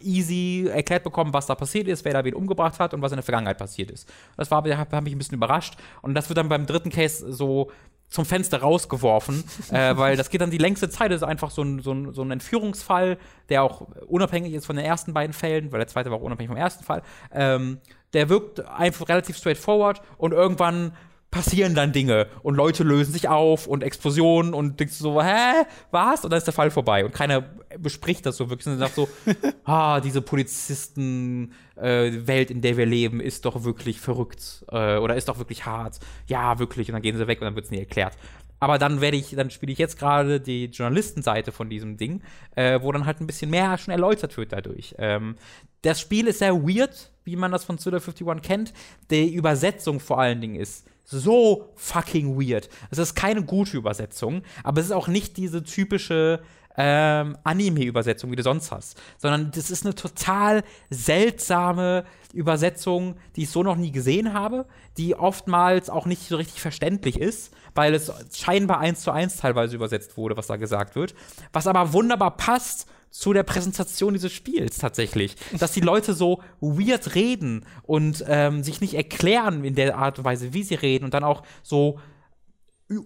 easy 0.00 0.68
erklärt 0.70 1.04
bekommen, 1.04 1.32
was 1.32 1.46
da 1.46 1.54
passiert 1.54 1.88
ist, 1.88 2.04
wer 2.04 2.12
da 2.12 2.24
wen 2.24 2.34
umgebracht 2.34 2.78
hat 2.78 2.94
und 2.94 3.02
was 3.02 3.12
in 3.12 3.16
der 3.16 3.22
Vergangenheit 3.22 3.58
passiert 3.58 3.90
ist. 3.90 4.08
Das 4.36 4.50
war, 4.50 4.62
hat 4.64 5.02
mich 5.02 5.14
ein 5.14 5.18
bisschen 5.18 5.36
überrascht. 5.36 5.76
Und 6.02 6.14
das 6.14 6.28
wird 6.28 6.38
dann 6.38 6.48
beim 6.48 6.66
dritten 6.66 6.90
Case 6.90 7.32
so 7.32 7.70
zum 8.08 8.24
Fenster 8.24 8.60
rausgeworfen, 8.60 9.44
äh, 9.70 9.96
weil 9.96 10.16
das 10.16 10.30
geht 10.30 10.40
dann 10.40 10.50
die 10.50 10.58
längste 10.58 10.88
Zeit. 10.88 11.10
Das 11.10 11.22
ist 11.22 11.28
einfach 11.28 11.50
so 11.50 11.62
ein, 11.62 11.80
so, 11.80 11.92
ein, 11.92 12.12
so 12.12 12.22
ein 12.22 12.30
Entführungsfall, 12.30 13.18
der 13.48 13.62
auch 13.62 13.82
unabhängig 14.06 14.52
ist 14.52 14.66
von 14.66 14.76
den 14.76 14.84
ersten 14.84 15.12
beiden 15.12 15.32
Fällen, 15.32 15.72
weil 15.72 15.78
der 15.78 15.88
zweite 15.88 16.10
war 16.10 16.18
auch 16.18 16.22
unabhängig 16.22 16.48
vom 16.48 16.56
ersten 16.56 16.84
Fall. 16.84 17.02
Ähm, 17.32 17.78
der 18.12 18.28
wirkt 18.28 18.64
einfach 18.64 19.08
relativ 19.08 19.36
straightforward 19.36 20.00
und 20.16 20.32
irgendwann 20.32 20.92
passieren 21.30 21.74
dann 21.74 21.92
Dinge 21.92 22.28
und 22.42 22.54
Leute 22.54 22.82
lösen 22.82 23.12
sich 23.12 23.28
auf 23.28 23.66
und 23.66 23.82
Explosionen 23.82 24.54
und 24.54 24.80
denkst 24.80 24.96
du 24.98 25.04
so, 25.04 25.22
hä, 25.22 25.64
was? 25.90 26.24
Und 26.24 26.30
dann 26.30 26.38
ist 26.38 26.46
der 26.46 26.54
Fall 26.54 26.70
vorbei 26.70 27.04
und 27.04 27.12
keiner 27.12 27.44
bespricht 27.78 28.24
das 28.24 28.36
so 28.36 28.48
wirklich, 28.48 28.64
sondern 28.64 28.80
sagt 28.80 28.94
so, 28.94 29.08
ah, 29.64 30.00
diese 30.00 30.22
Polizisten-Welt, 30.22 32.50
äh, 32.50 32.52
in 32.52 32.62
der 32.62 32.76
wir 32.76 32.86
leben, 32.86 33.20
ist 33.20 33.44
doch 33.44 33.64
wirklich 33.64 34.00
verrückt 34.00 34.64
äh, 34.70 34.96
oder 34.96 35.16
ist 35.16 35.28
doch 35.28 35.38
wirklich 35.38 35.66
hart. 35.66 35.98
Ja, 36.26 36.58
wirklich. 36.58 36.88
Und 36.88 36.94
dann 36.94 37.02
gehen 37.02 37.16
sie 37.16 37.26
weg 37.26 37.40
und 37.40 37.44
dann 37.44 37.54
wird 37.54 37.66
es 37.66 37.70
nie 37.70 37.80
erklärt. 37.80 38.14
Aber 38.58 38.78
dann 38.78 39.02
werde 39.02 39.18
ich, 39.18 39.36
dann 39.36 39.50
spiele 39.50 39.72
ich 39.72 39.78
jetzt 39.78 39.98
gerade 39.98 40.40
die 40.40 40.66
Journalistenseite 40.66 41.52
von 41.52 41.68
diesem 41.68 41.98
Ding, 41.98 42.22
äh, 42.54 42.80
wo 42.80 42.90
dann 42.90 43.04
halt 43.04 43.20
ein 43.20 43.26
bisschen 43.26 43.50
mehr 43.50 43.76
schon 43.76 43.92
erläutert 43.92 44.38
wird 44.38 44.52
dadurch. 44.52 44.94
Ähm, 44.98 45.36
das 45.82 46.00
Spiel 46.00 46.26
ist 46.26 46.38
sehr 46.38 46.54
weird, 46.54 47.12
wie 47.24 47.36
man 47.36 47.52
das 47.52 47.64
von 47.64 47.76
Suda 47.78 47.98
51 47.98 48.42
kennt. 48.42 48.72
Die 49.10 49.34
Übersetzung 49.34 50.00
vor 50.00 50.18
allen 50.18 50.40
Dingen 50.40 50.56
ist 50.56 50.86
so 51.06 51.72
fucking 51.76 52.38
weird. 52.38 52.68
Es 52.90 52.98
ist 52.98 53.14
keine 53.14 53.42
gute 53.44 53.76
Übersetzung, 53.76 54.42
aber 54.64 54.80
es 54.80 54.86
ist 54.86 54.92
auch 54.92 55.08
nicht 55.08 55.36
diese 55.36 55.62
typische 55.62 56.40
ähm, 56.76 57.38
Anime-Übersetzung, 57.42 58.30
wie 58.30 58.36
du 58.36 58.42
sonst 58.42 58.70
hast, 58.70 59.00
sondern 59.16 59.50
das 59.50 59.70
ist 59.70 59.86
eine 59.86 59.94
total 59.94 60.62
seltsame 60.90 62.04
Übersetzung, 62.34 63.16
die 63.34 63.44
ich 63.44 63.50
so 63.50 63.62
noch 63.62 63.76
nie 63.76 63.92
gesehen 63.92 64.34
habe, 64.34 64.66
die 64.98 65.14
oftmals 65.14 65.88
auch 65.88 66.04
nicht 66.04 66.28
so 66.28 66.36
richtig 66.36 66.60
verständlich 66.60 67.18
ist, 67.18 67.54
weil 67.74 67.94
es 67.94 68.12
scheinbar 68.34 68.80
eins 68.80 69.00
zu 69.00 69.10
eins 69.10 69.38
teilweise 69.38 69.74
übersetzt 69.76 70.16
wurde, 70.16 70.36
was 70.36 70.48
da 70.48 70.56
gesagt 70.56 70.96
wird, 70.96 71.14
was 71.52 71.66
aber 71.66 71.92
wunderbar 71.92 72.36
passt 72.36 72.86
zu 73.18 73.32
der 73.32 73.44
Präsentation 73.44 74.12
dieses 74.12 74.32
Spiels 74.32 74.78
tatsächlich. 74.78 75.36
Dass 75.58 75.72
die 75.72 75.80
Leute 75.80 76.12
so 76.12 76.42
weird 76.60 77.14
reden 77.14 77.64
und 77.82 78.24
ähm, 78.28 78.62
sich 78.62 78.80
nicht 78.80 78.94
erklären 78.94 79.64
in 79.64 79.74
der 79.74 79.96
Art 79.96 80.18
und 80.18 80.24
Weise, 80.24 80.52
wie 80.52 80.62
sie 80.62 80.74
reden 80.74 81.04
und 81.04 81.14
dann 81.14 81.24
auch 81.24 81.42
so 81.62 81.98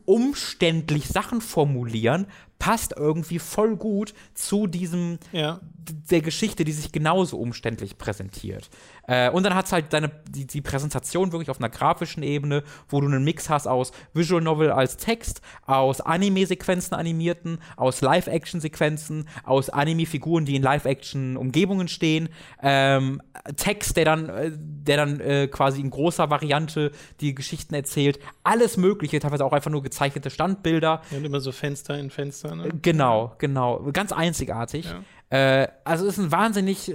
umständlich 0.04 1.08
Sachen 1.08 1.40
formulieren, 1.40 2.26
passt 2.58 2.94
irgendwie 2.96 3.38
voll 3.38 3.76
gut 3.76 4.12
zu 4.34 4.66
diesem 4.66 5.18
ja. 5.32 5.60
der 5.72 6.20
Geschichte, 6.20 6.64
die 6.64 6.72
sich 6.72 6.92
genauso 6.92 7.38
umständlich 7.38 7.96
präsentiert. 7.96 8.68
Äh, 9.10 9.28
und 9.30 9.42
dann 9.42 9.56
hat 9.56 9.66
es 9.66 9.72
halt 9.72 9.92
deine, 9.92 10.08
die, 10.28 10.46
die, 10.46 10.60
Präsentation 10.60 11.32
wirklich 11.32 11.50
auf 11.50 11.58
einer 11.58 11.68
grafischen 11.68 12.22
Ebene, 12.22 12.62
wo 12.88 13.00
du 13.00 13.08
einen 13.08 13.24
Mix 13.24 13.50
hast 13.50 13.66
aus 13.66 13.90
Visual 14.14 14.40
Novel 14.40 14.70
als 14.70 14.98
Text, 14.98 15.40
aus 15.66 16.00
Anime-Sequenzen 16.00 16.94
animierten, 16.94 17.58
aus 17.76 18.02
Live-Action-Sequenzen, 18.02 19.28
aus 19.42 19.68
Anime-Figuren, 19.68 20.44
die 20.44 20.54
in 20.54 20.62
Live-Action-Umgebungen 20.62 21.88
stehen, 21.88 22.28
ähm, 22.62 23.20
Text, 23.56 23.96
der 23.96 24.04
dann, 24.04 24.28
äh, 24.28 24.52
der 24.54 24.96
dann 24.96 25.18
äh, 25.18 25.48
quasi 25.48 25.80
in 25.80 25.90
großer 25.90 26.30
Variante 26.30 26.92
die 27.20 27.34
Geschichten 27.34 27.74
erzählt, 27.74 28.20
alles 28.44 28.76
Mögliche, 28.76 29.18
teilweise 29.18 29.44
auch 29.44 29.52
einfach 29.52 29.72
nur 29.72 29.82
gezeichnete 29.82 30.30
Standbilder. 30.30 31.02
Ja, 31.10 31.18
und 31.18 31.24
immer 31.24 31.40
so 31.40 31.50
Fenster 31.50 31.98
in 31.98 32.10
Fenster 32.10 32.54
ne? 32.54 32.68
Genau, 32.80 33.34
genau. 33.38 33.90
Ganz 33.92 34.12
einzigartig. 34.12 34.84
Ja. 34.84 35.00
Äh, 35.30 35.68
also 35.84 36.06
es 36.06 36.18
ist 36.18 36.24
ein 36.24 36.32
wahnsinnig, 36.32 36.92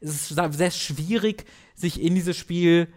es 0.00 0.30
ist 0.30 0.40
sehr 0.52 0.70
schwierig, 0.70 1.46
sich 1.74 2.00
in 2.00 2.14
dieses 2.14 2.36
Spiel 2.36 2.88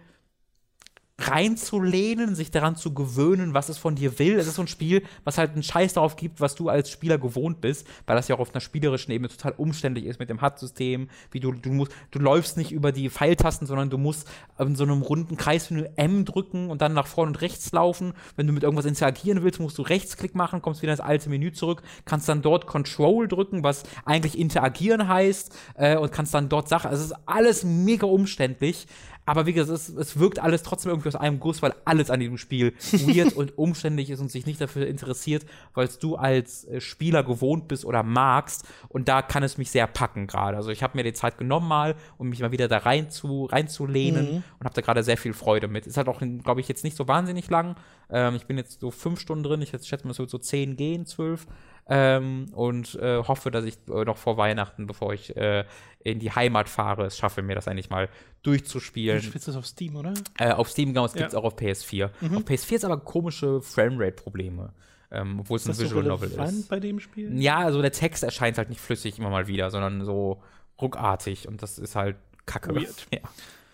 reinzulehnen, 1.30 2.34
sich 2.34 2.50
daran 2.50 2.76
zu 2.76 2.94
gewöhnen, 2.94 3.54
was 3.54 3.68
es 3.68 3.78
von 3.78 3.94
dir 3.94 4.18
will. 4.18 4.38
Es 4.38 4.46
ist 4.46 4.56
so 4.56 4.62
ein 4.62 4.68
Spiel, 4.68 5.02
was 5.24 5.38
halt 5.38 5.52
einen 5.52 5.62
Scheiß 5.62 5.94
darauf 5.94 6.16
gibt, 6.16 6.40
was 6.40 6.54
du 6.54 6.68
als 6.68 6.90
Spieler 6.90 7.18
gewohnt 7.18 7.60
bist, 7.60 7.86
weil 8.06 8.16
das 8.16 8.28
ja 8.28 8.36
auch 8.36 8.40
auf 8.40 8.54
einer 8.54 8.60
spielerischen 8.60 9.12
Ebene 9.12 9.28
total 9.28 9.54
umständlich 9.56 10.06
ist 10.06 10.18
mit 10.18 10.30
dem 10.30 10.42
HUD-System, 10.42 11.08
wie 11.30 11.40
du, 11.40 11.52
du 11.52 11.70
musst, 11.70 11.92
du 12.10 12.18
läufst 12.18 12.56
nicht 12.56 12.72
über 12.72 12.92
die 12.92 13.10
Pfeiltasten, 13.10 13.66
sondern 13.66 13.90
du 13.90 13.98
musst 13.98 14.28
in 14.58 14.76
so 14.76 14.84
einem 14.84 15.02
runden 15.02 15.36
Kreis 15.36 15.70
wie 15.70 15.84
M 15.96 16.24
drücken 16.24 16.70
und 16.70 16.82
dann 16.82 16.92
nach 16.92 17.06
vorne 17.06 17.30
und 17.30 17.40
rechts 17.40 17.72
laufen. 17.72 18.12
Wenn 18.36 18.46
du 18.46 18.52
mit 18.52 18.62
irgendwas 18.62 18.86
interagieren 18.86 19.42
willst, 19.42 19.60
musst 19.60 19.78
du 19.78 19.82
Rechtsklick 19.82 20.34
machen, 20.34 20.62
kommst 20.62 20.82
wieder 20.82 20.92
ins 20.92 21.00
alte 21.00 21.28
Menü 21.28 21.52
zurück, 21.52 21.82
kannst 22.04 22.28
dann 22.28 22.42
dort 22.42 22.66
Control 22.66 23.28
drücken, 23.28 23.62
was 23.62 23.84
eigentlich 24.04 24.38
interagieren 24.38 25.08
heißt, 25.08 25.54
äh, 25.74 25.96
und 25.96 26.12
kannst 26.12 26.34
dann 26.34 26.48
dort 26.48 26.68
Sachen, 26.68 26.90
also 26.90 27.02
es 27.02 27.10
ist 27.10 27.16
alles 27.26 27.64
mega 27.64 28.06
umständlich, 28.06 28.86
aber 29.26 29.46
wie 29.46 29.52
gesagt, 29.52 29.74
es, 29.74 29.88
es 29.88 30.18
wirkt 30.18 30.38
alles 30.38 30.62
trotzdem 30.62 30.90
irgendwie 30.90 31.08
aus 31.08 31.16
einem 31.16 31.40
Guss, 31.40 31.62
weil 31.62 31.74
alles 31.84 32.10
an 32.10 32.20
diesem 32.20 32.38
Spiel 32.38 32.74
weird 32.92 33.32
und 33.32 33.56
umständlich 33.56 34.10
ist 34.10 34.20
und 34.20 34.30
sich 34.30 34.46
nicht 34.46 34.60
dafür 34.60 34.86
interessiert, 34.86 35.46
weil 35.72 35.88
du 36.00 36.16
als 36.16 36.64
äh, 36.64 36.80
Spieler 36.80 37.22
gewohnt 37.22 37.68
bist 37.68 37.84
oder 37.84 38.02
magst. 38.02 38.66
Und 38.88 39.08
da 39.08 39.22
kann 39.22 39.42
es 39.42 39.56
mich 39.56 39.70
sehr 39.70 39.86
packen 39.86 40.26
gerade. 40.26 40.56
Also 40.56 40.70
ich 40.70 40.82
habe 40.82 40.96
mir 40.96 41.04
die 41.04 41.12
Zeit 41.12 41.38
genommen 41.38 41.68
mal, 41.68 41.94
um 42.18 42.28
mich 42.28 42.40
mal 42.40 42.52
wieder 42.52 42.68
da 42.68 42.78
rein 42.78 43.10
zu, 43.10 43.46
reinzulehnen 43.46 44.24
mhm. 44.24 44.42
und 44.58 44.64
habe 44.64 44.74
da 44.74 44.82
gerade 44.82 45.02
sehr 45.02 45.16
viel 45.16 45.32
Freude 45.32 45.68
mit. 45.68 45.86
Ist 45.86 45.96
halt 45.96 46.08
auch, 46.08 46.20
glaube 46.42 46.60
ich, 46.60 46.68
jetzt 46.68 46.84
nicht 46.84 46.96
so 46.96 47.08
wahnsinnig 47.08 47.48
lang. 47.48 47.76
Ähm, 48.10 48.34
ich 48.34 48.46
bin 48.46 48.58
jetzt 48.58 48.80
so 48.80 48.90
fünf 48.90 49.20
Stunden 49.20 49.44
drin. 49.44 49.62
Ich 49.62 49.70
schätze 49.70 50.06
mal, 50.06 50.12
so, 50.12 50.26
so 50.26 50.38
zehn 50.38 50.76
gehen, 50.76 51.06
zwölf. 51.06 51.46
Ähm, 51.86 52.46
und 52.52 52.94
äh, 52.94 53.22
hoffe, 53.22 53.50
dass 53.50 53.64
ich 53.64 53.76
äh, 53.88 54.04
noch 54.04 54.16
vor 54.16 54.36
Weihnachten, 54.38 54.86
bevor 54.86 55.12
ich 55.12 55.36
äh, 55.36 55.64
in 56.00 56.18
die 56.18 56.32
Heimat 56.32 56.68
fahre, 56.68 57.04
es 57.04 57.18
schaffe, 57.18 57.42
mir 57.42 57.54
das 57.54 57.68
eigentlich 57.68 57.90
mal 57.90 58.08
durchzuspielen. 58.42 59.20
Du 59.20 59.24
spielst 59.26 59.48
das 59.48 59.56
auf 59.56 59.66
Steam, 59.66 59.96
oder? 59.96 60.14
Äh, 60.38 60.52
auf 60.52 60.70
Steam, 60.70 60.90
genau, 60.90 61.04
es 61.04 61.14
ja. 61.14 61.18
gibt 61.18 61.30
es 61.30 61.34
auch 61.34 61.44
auf 61.44 61.56
PS4. 61.56 62.10
Mhm. 62.20 62.38
Auf 62.38 62.42
PS4 62.44 62.74
ist 62.74 62.84
aber 62.84 62.98
komische 62.98 63.60
Framerate-Probleme. 63.60 64.72
Ähm, 65.10 65.40
obwohl 65.40 65.56
es 65.56 65.66
ein 65.66 65.78
Visual 65.78 66.02
so 66.02 66.08
Novel 66.08 66.30
ist. 66.30 66.68
bei 66.68 66.80
dem 66.80 66.98
Spiel? 66.98 67.40
Ja, 67.40 67.58
also 67.58 67.80
der 67.82 67.92
Text 67.92 68.24
erscheint 68.24 68.58
halt 68.58 68.68
nicht 68.70 68.80
flüssig 68.80 69.18
immer 69.18 69.30
mal 69.30 69.46
wieder, 69.46 69.70
sondern 69.70 70.04
so 70.04 70.42
ruckartig 70.80 71.46
und 71.46 71.62
das 71.62 71.78
ist 71.78 71.94
halt 71.94 72.16
kacke. 72.46 72.74
Weird. 72.74 73.06
Ja. 73.12 73.20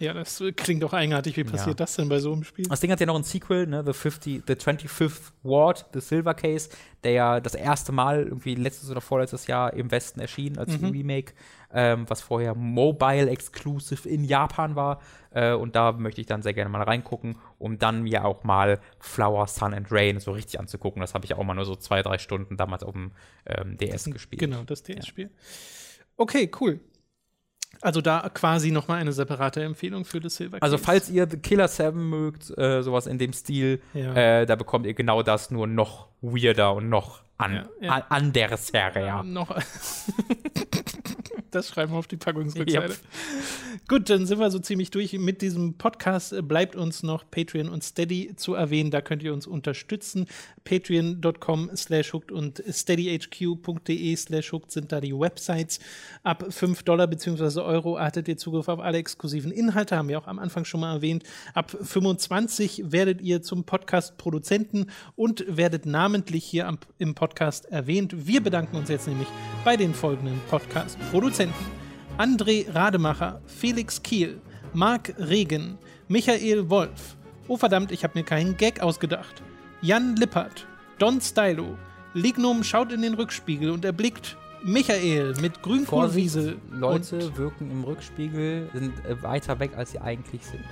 Ja, 0.01 0.14
das 0.14 0.43
klingt 0.56 0.82
doch 0.82 0.94
eigenartig. 0.94 1.36
Wie 1.36 1.44
passiert 1.44 1.78
ja. 1.78 1.85
das 1.85 1.94
denn 1.94 2.09
bei 2.09 2.20
so 2.20 2.32
einem 2.32 2.43
Spiel? 2.43 2.64
Das 2.66 2.81
Ding 2.81 2.90
hat 2.90 3.01
ja 3.01 3.06
noch 3.06 3.16
ein 3.16 3.22
Sequel, 3.22 3.66
ne? 3.66 3.85
The, 3.85 3.93
50, 3.93 4.43
The 4.47 4.55
25th 4.55 5.32
Ward, 5.43 5.85
The 5.93 6.01
Silver 6.01 6.32
Case, 6.32 6.70
der 7.05 7.12
ja 7.12 7.40
das 7.40 7.55
erste 7.55 7.93
Mal 7.93 8.24
irgendwie 8.24 8.55
letztes 8.55 8.90
oder 8.90 9.02
vorletztes 9.02 9.47
Jahr 9.47 9.74
im 9.74 9.90
Westen 9.90 10.18
erschien 10.20 10.56
als 10.56 10.81
mhm. 10.81 10.89
Remake, 10.89 11.35
ähm, 11.74 12.09
was 12.09 12.22
vorher 12.22 12.55
Mobile 12.55 13.28
Exclusive 13.28 14.09
in 14.09 14.24
Japan 14.24 14.74
war. 14.74 15.02
Äh, 15.32 15.52
und 15.52 15.77
da 15.77 15.93
möchte 15.93 16.22
ich 16.22 16.27
dann 16.27 16.40
sehr 16.40 16.55
gerne 16.55 16.70
mal 16.70 16.82
reingucken, 16.82 17.36
um 17.59 17.78
dann 17.78 18.02
mir 18.02 18.24
auch 18.24 18.43
mal 18.43 18.81
Flower, 19.01 19.47
Sun 19.48 19.74
and 19.74 19.93
Rain 19.93 20.18
so 20.18 20.32
richtig 20.32 20.59
anzugucken. 20.59 21.02
Das 21.02 21.12
habe 21.12 21.27
ich 21.27 21.35
auch 21.35 21.44
mal 21.44 21.52
nur 21.55 21.66
so 21.66 21.77
zwei, 21.77 22.01
drei 22.01 22.16
Stunden 22.16 22.56
damals 22.56 22.85
auf 22.85 22.94
dem 22.94 23.12
ähm, 23.44 23.77
DS 23.77 24.05
gespielt. 24.05 24.40
Genau, 24.40 24.62
das 24.62 24.82
DS-Spiel. 24.82 25.27
Ja. 25.27 25.31
Okay, 26.16 26.51
cool. 26.59 26.81
Also 27.82 28.01
da 28.01 28.28
quasi 28.32 28.70
noch 28.70 28.89
mal 28.89 28.97
eine 28.97 29.12
separate 29.12 29.62
Empfehlung 29.62 30.05
für 30.05 30.20
das 30.20 30.36
Silver 30.36 30.59
Also 30.61 30.77
falls 30.77 31.09
ihr 31.09 31.27
The 31.28 31.39
Killer 31.39 31.69
7 31.69 32.11
mögt, 32.11 32.57
äh, 32.59 32.82
sowas 32.82 33.07
in 33.07 33.19
dem 33.19 33.32
Stil, 33.32 33.81
ja. 33.94 34.15
äh, 34.15 34.47
da 34.47 34.57
bekommt 34.57 34.86
ihr 34.86 34.94
genau 34.94 35.23
das, 35.23 35.51
nur 35.51 35.66
noch 35.66 36.09
weirder 36.20 36.74
und 36.74 36.89
noch 36.90 37.23
an, 37.39 37.55
ja, 37.55 37.65
ja. 37.81 37.90
an, 37.93 38.02
an 38.09 38.32
der 38.32 38.57
Serie. 38.57 39.07
Ja. 39.07 39.23
Noch 39.23 39.57
Das 41.51 41.68
schreiben 41.68 41.93
wir 41.93 41.98
auf 41.98 42.06
die 42.06 42.16
Packungsrückseite. 42.16 42.93
Yep. 42.93 42.98
Gut, 43.89 44.09
dann 44.09 44.27
sind 44.27 44.39
wir 44.39 44.51
so 44.51 44.60
ziemlich 44.60 44.90
durch. 44.90 45.12
Mit 45.14 45.43
diesem 45.43 45.74
Podcast 45.74 46.35
bleibt 46.47 46.77
uns 46.77 47.02
noch 47.02 47.28
Patreon 47.28 47.68
und 47.68 47.82
Steady 47.82 48.35
zu 48.36 48.55
erwähnen. 48.55 48.93
Da 48.93 49.01
könnt 49.01 49.22
ihr 49.22 49.32
uns 49.32 49.48
unterstützen. 49.48 50.27
Patreon.com 50.62 51.70
slash 51.74 52.12
hooked 52.12 52.31
und 52.31 52.62
steadyhq.de 52.68 54.16
slash 54.16 54.52
hooked 54.52 54.70
sind 54.70 54.93
da 54.93 55.01
die 55.01 55.12
Websites. 55.12 55.81
Ab 56.22 56.47
5 56.48 56.85
Dollar 56.85 57.09
bzw. 57.09 57.60
Euro 57.60 57.98
hattet 57.98 58.28
ihr 58.28 58.36
Zugriff 58.36 58.68
auf 58.68 58.78
alle 58.78 58.98
exklusiven 58.98 59.51
Inhalte, 59.51 59.97
haben 59.97 60.09
wir 60.09 60.18
auch 60.18 60.28
am 60.28 60.39
Anfang 60.39 60.64
schon 60.64 60.81
mal 60.81 60.94
erwähnt. 60.94 61.24
Ab 61.55 61.77
25 61.82 62.93
werdet 62.93 63.20
ihr 63.20 63.43
zum 63.43 63.64
Podcast-Produzenten 63.64 64.86
und 65.16 65.44
werdet 65.48 65.85
namentlich 65.86 66.44
hier 66.44 66.68
am, 66.68 66.78
im 66.98 67.16
Podcast 67.16 67.64
erwähnt. 67.66 68.27
Wir 68.27 68.40
bedanken 68.40 68.77
uns 68.77 68.89
jetzt 68.89 69.09
nämlich 69.09 69.28
bei 69.64 69.77
den 69.77 69.94
folgenden 69.94 70.40
Podcast-Produzenten. 70.48 71.40
Produzenten 71.41 71.81
André 72.19 72.67
Rademacher, 72.75 73.41
Felix 73.47 74.03
Kiel, 74.03 74.43
Marc 74.75 75.15
Regen, 75.19 75.79
Michael 76.07 76.69
Wolf. 76.69 77.17
Oh 77.49 77.57
verdammt, 77.57 77.93
ich 77.93 78.05
habe 78.05 78.19
mir 78.19 78.25
keinen 78.25 78.59
Gag 78.59 78.83
ausgedacht. 78.83 79.43
Jan 79.81 80.17
Lippert, 80.17 80.67
Don 80.99 81.19
Stylo, 81.23 81.79
Lignum 82.12 82.62
schaut 82.62 82.93
in 82.93 83.01
den 83.01 83.15
Rückspiegel 83.15 83.71
und 83.71 83.87
erblickt 83.87 84.37
Michael 84.62 85.35
mit 85.41 85.62
Grünkohlwiese. 85.62 86.57
Leute 86.71 87.35
wirken 87.39 87.71
im 87.71 87.85
Rückspiegel, 87.85 88.69
sind 88.75 89.03
äh, 89.07 89.23
weiter 89.23 89.59
weg, 89.59 89.71
als 89.79 89.93
sie 89.93 89.99
eigentlich 89.99 90.45
sind. 90.45 90.65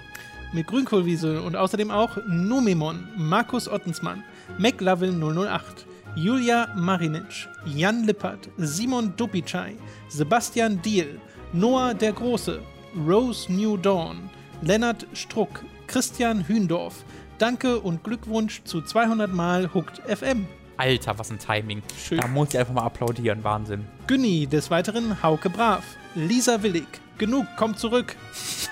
Mit 0.53 0.67
Grünkohlwiese 0.67 1.41
und 1.41 1.57
außerdem 1.57 1.91
auch 1.91 2.19
Nomemon, 2.27 3.09
Markus 3.17 3.69
Ottensmann, 3.69 4.23
McLovin 4.59 5.19
008, 5.19 5.87
Julia 6.21 6.69
Marinic, 6.75 7.49
Jan 7.65 8.03
Lippert, 8.03 8.49
Simon 8.57 9.15
Dupicai, 9.17 9.77
Sebastian 10.09 10.83
Diehl, 10.83 11.21
Noah 11.53 11.95
der 11.95 12.13
Große, 12.13 12.61
Rose 13.07 13.53
New 13.53 13.77
Dawn, 13.77 14.29
Lennart 14.63 15.07
Struck, 15.13 15.63
Christian 15.87 16.49
Hündorf. 16.49 17.05
Danke 17.39 17.79
und 17.79 18.03
Glückwunsch 18.03 18.65
zu 18.65 18.83
200 18.83 19.33
Mal 19.33 19.73
Hooked 19.73 20.03
FM. 20.09 20.49
Alter, 20.77 21.17
was 21.21 21.31
ein 21.31 21.39
Timing. 21.39 21.85
Schön. 21.97 22.19
Da 22.19 22.27
muss 22.27 22.49
ich 22.49 22.59
einfach 22.59 22.75
mal 22.75 22.83
applaudieren. 22.83 23.45
Wahnsinn. 23.45 23.87
Günni, 24.09 24.49
des 24.49 24.73
Weiteren 24.73 25.23
Hauke 25.23 25.49
Brav, 25.49 25.85
Lisa 26.17 26.65
Willig, 26.65 26.89
genug, 27.17 27.47
kommt 27.57 27.79
zurück. 27.79 28.17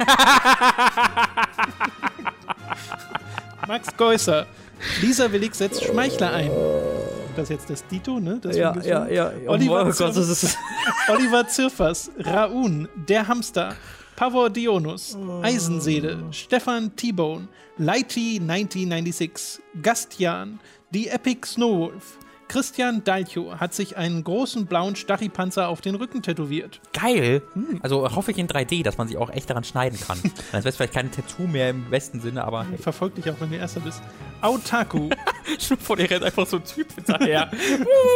Max 3.69 3.97
Geusser, 3.97 4.47
Lisa 5.01 5.31
Willig 5.31 5.55
setzt 5.55 5.85
Schmeichler 5.85 6.33
ein. 6.33 6.51
Das 7.37 7.49
jetzt 7.49 7.69
das 7.71 7.87
Dito, 7.87 8.19
ne? 8.21 8.39
Das 8.41 8.57
ja. 8.57 8.73
Oliver, 9.51 9.81
Oh 9.83 9.85
Gott, 9.85 9.95
Zirf- 9.97 10.15
das 10.15 10.43
ist. 10.43 10.59
Oliver 11.09 11.47
Zirfers, 11.49 12.11
Raun, 12.25 12.89
der 13.09 13.27
Hamster, 13.29 13.75
Pavor 14.17 14.51
Dionus, 14.51 15.17
Eisenseele, 15.43 16.19
Stefan 16.31 16.95
T-Bone, 16.97 17.49
Lighty 17.79 18.41
1996, 18.41 19.61
Gastian, 19.83 20.59
die 20.91 21.09
Epic 21.09 21.47
Snowwolf. 21.47 22.19
Christian 22.49 23.03
Dalcho 23.05 23.59
hat 23.59 23.75
sich 23.75 23.97
einen 23.97 24.23
großen 24.23 24.67
blauen 24.67 24.97
Stachypanzer 24.97 25.69
auf 25.69 25.81
den 25.81 25.95
Rücken 25.97 26.23
tätowiert. 26.23 26.81
Geil. 26.93 27.43
Also 27.83 28.15
hoffe 28.15 28.31
ich 28.31 28.39
in 28.39 28.47
3D, 28.49 28.85
dass 28.85 28.99
man 28.99 29.09
sich 29.09 29.17
auch 29.17 29.31
echt 29.31 29.51
daran 29.51 29.65
schneiden 29.65 29.99
kann. 29.99 30.19
Dann 30.23 30.63
wäre 30.63 30.69
es 30.69 30.77
vielleicht 30.77 30.95
kein 30.95 31.11
Tattoo 31.11 31.47
mehr 31.47 31.71
im 31.71 31.85
besten 31.91 32.21
Sinne, 32.21 32.45
aber 32.45 32.67
hey. 32.69 32.79
Verfolgt 32.79 33.19
dich 33.19 33.31
auch, 33.31 33.41
wenn 33.41 33.51
du 33.51 33.57
Erster 33.57 33.81
bist. 33.81 34.01
Autaku, 34.41 35.11
schon 35.59 35.77
vor 35.79 35.97
dir 35.97 36.11
rennt 36.11 36.23
einfach 36.25 36.47
so 36.47 36.59
ein 36.59 36.65
Typ 36.65 36.93
hinterher. 36.95 37.51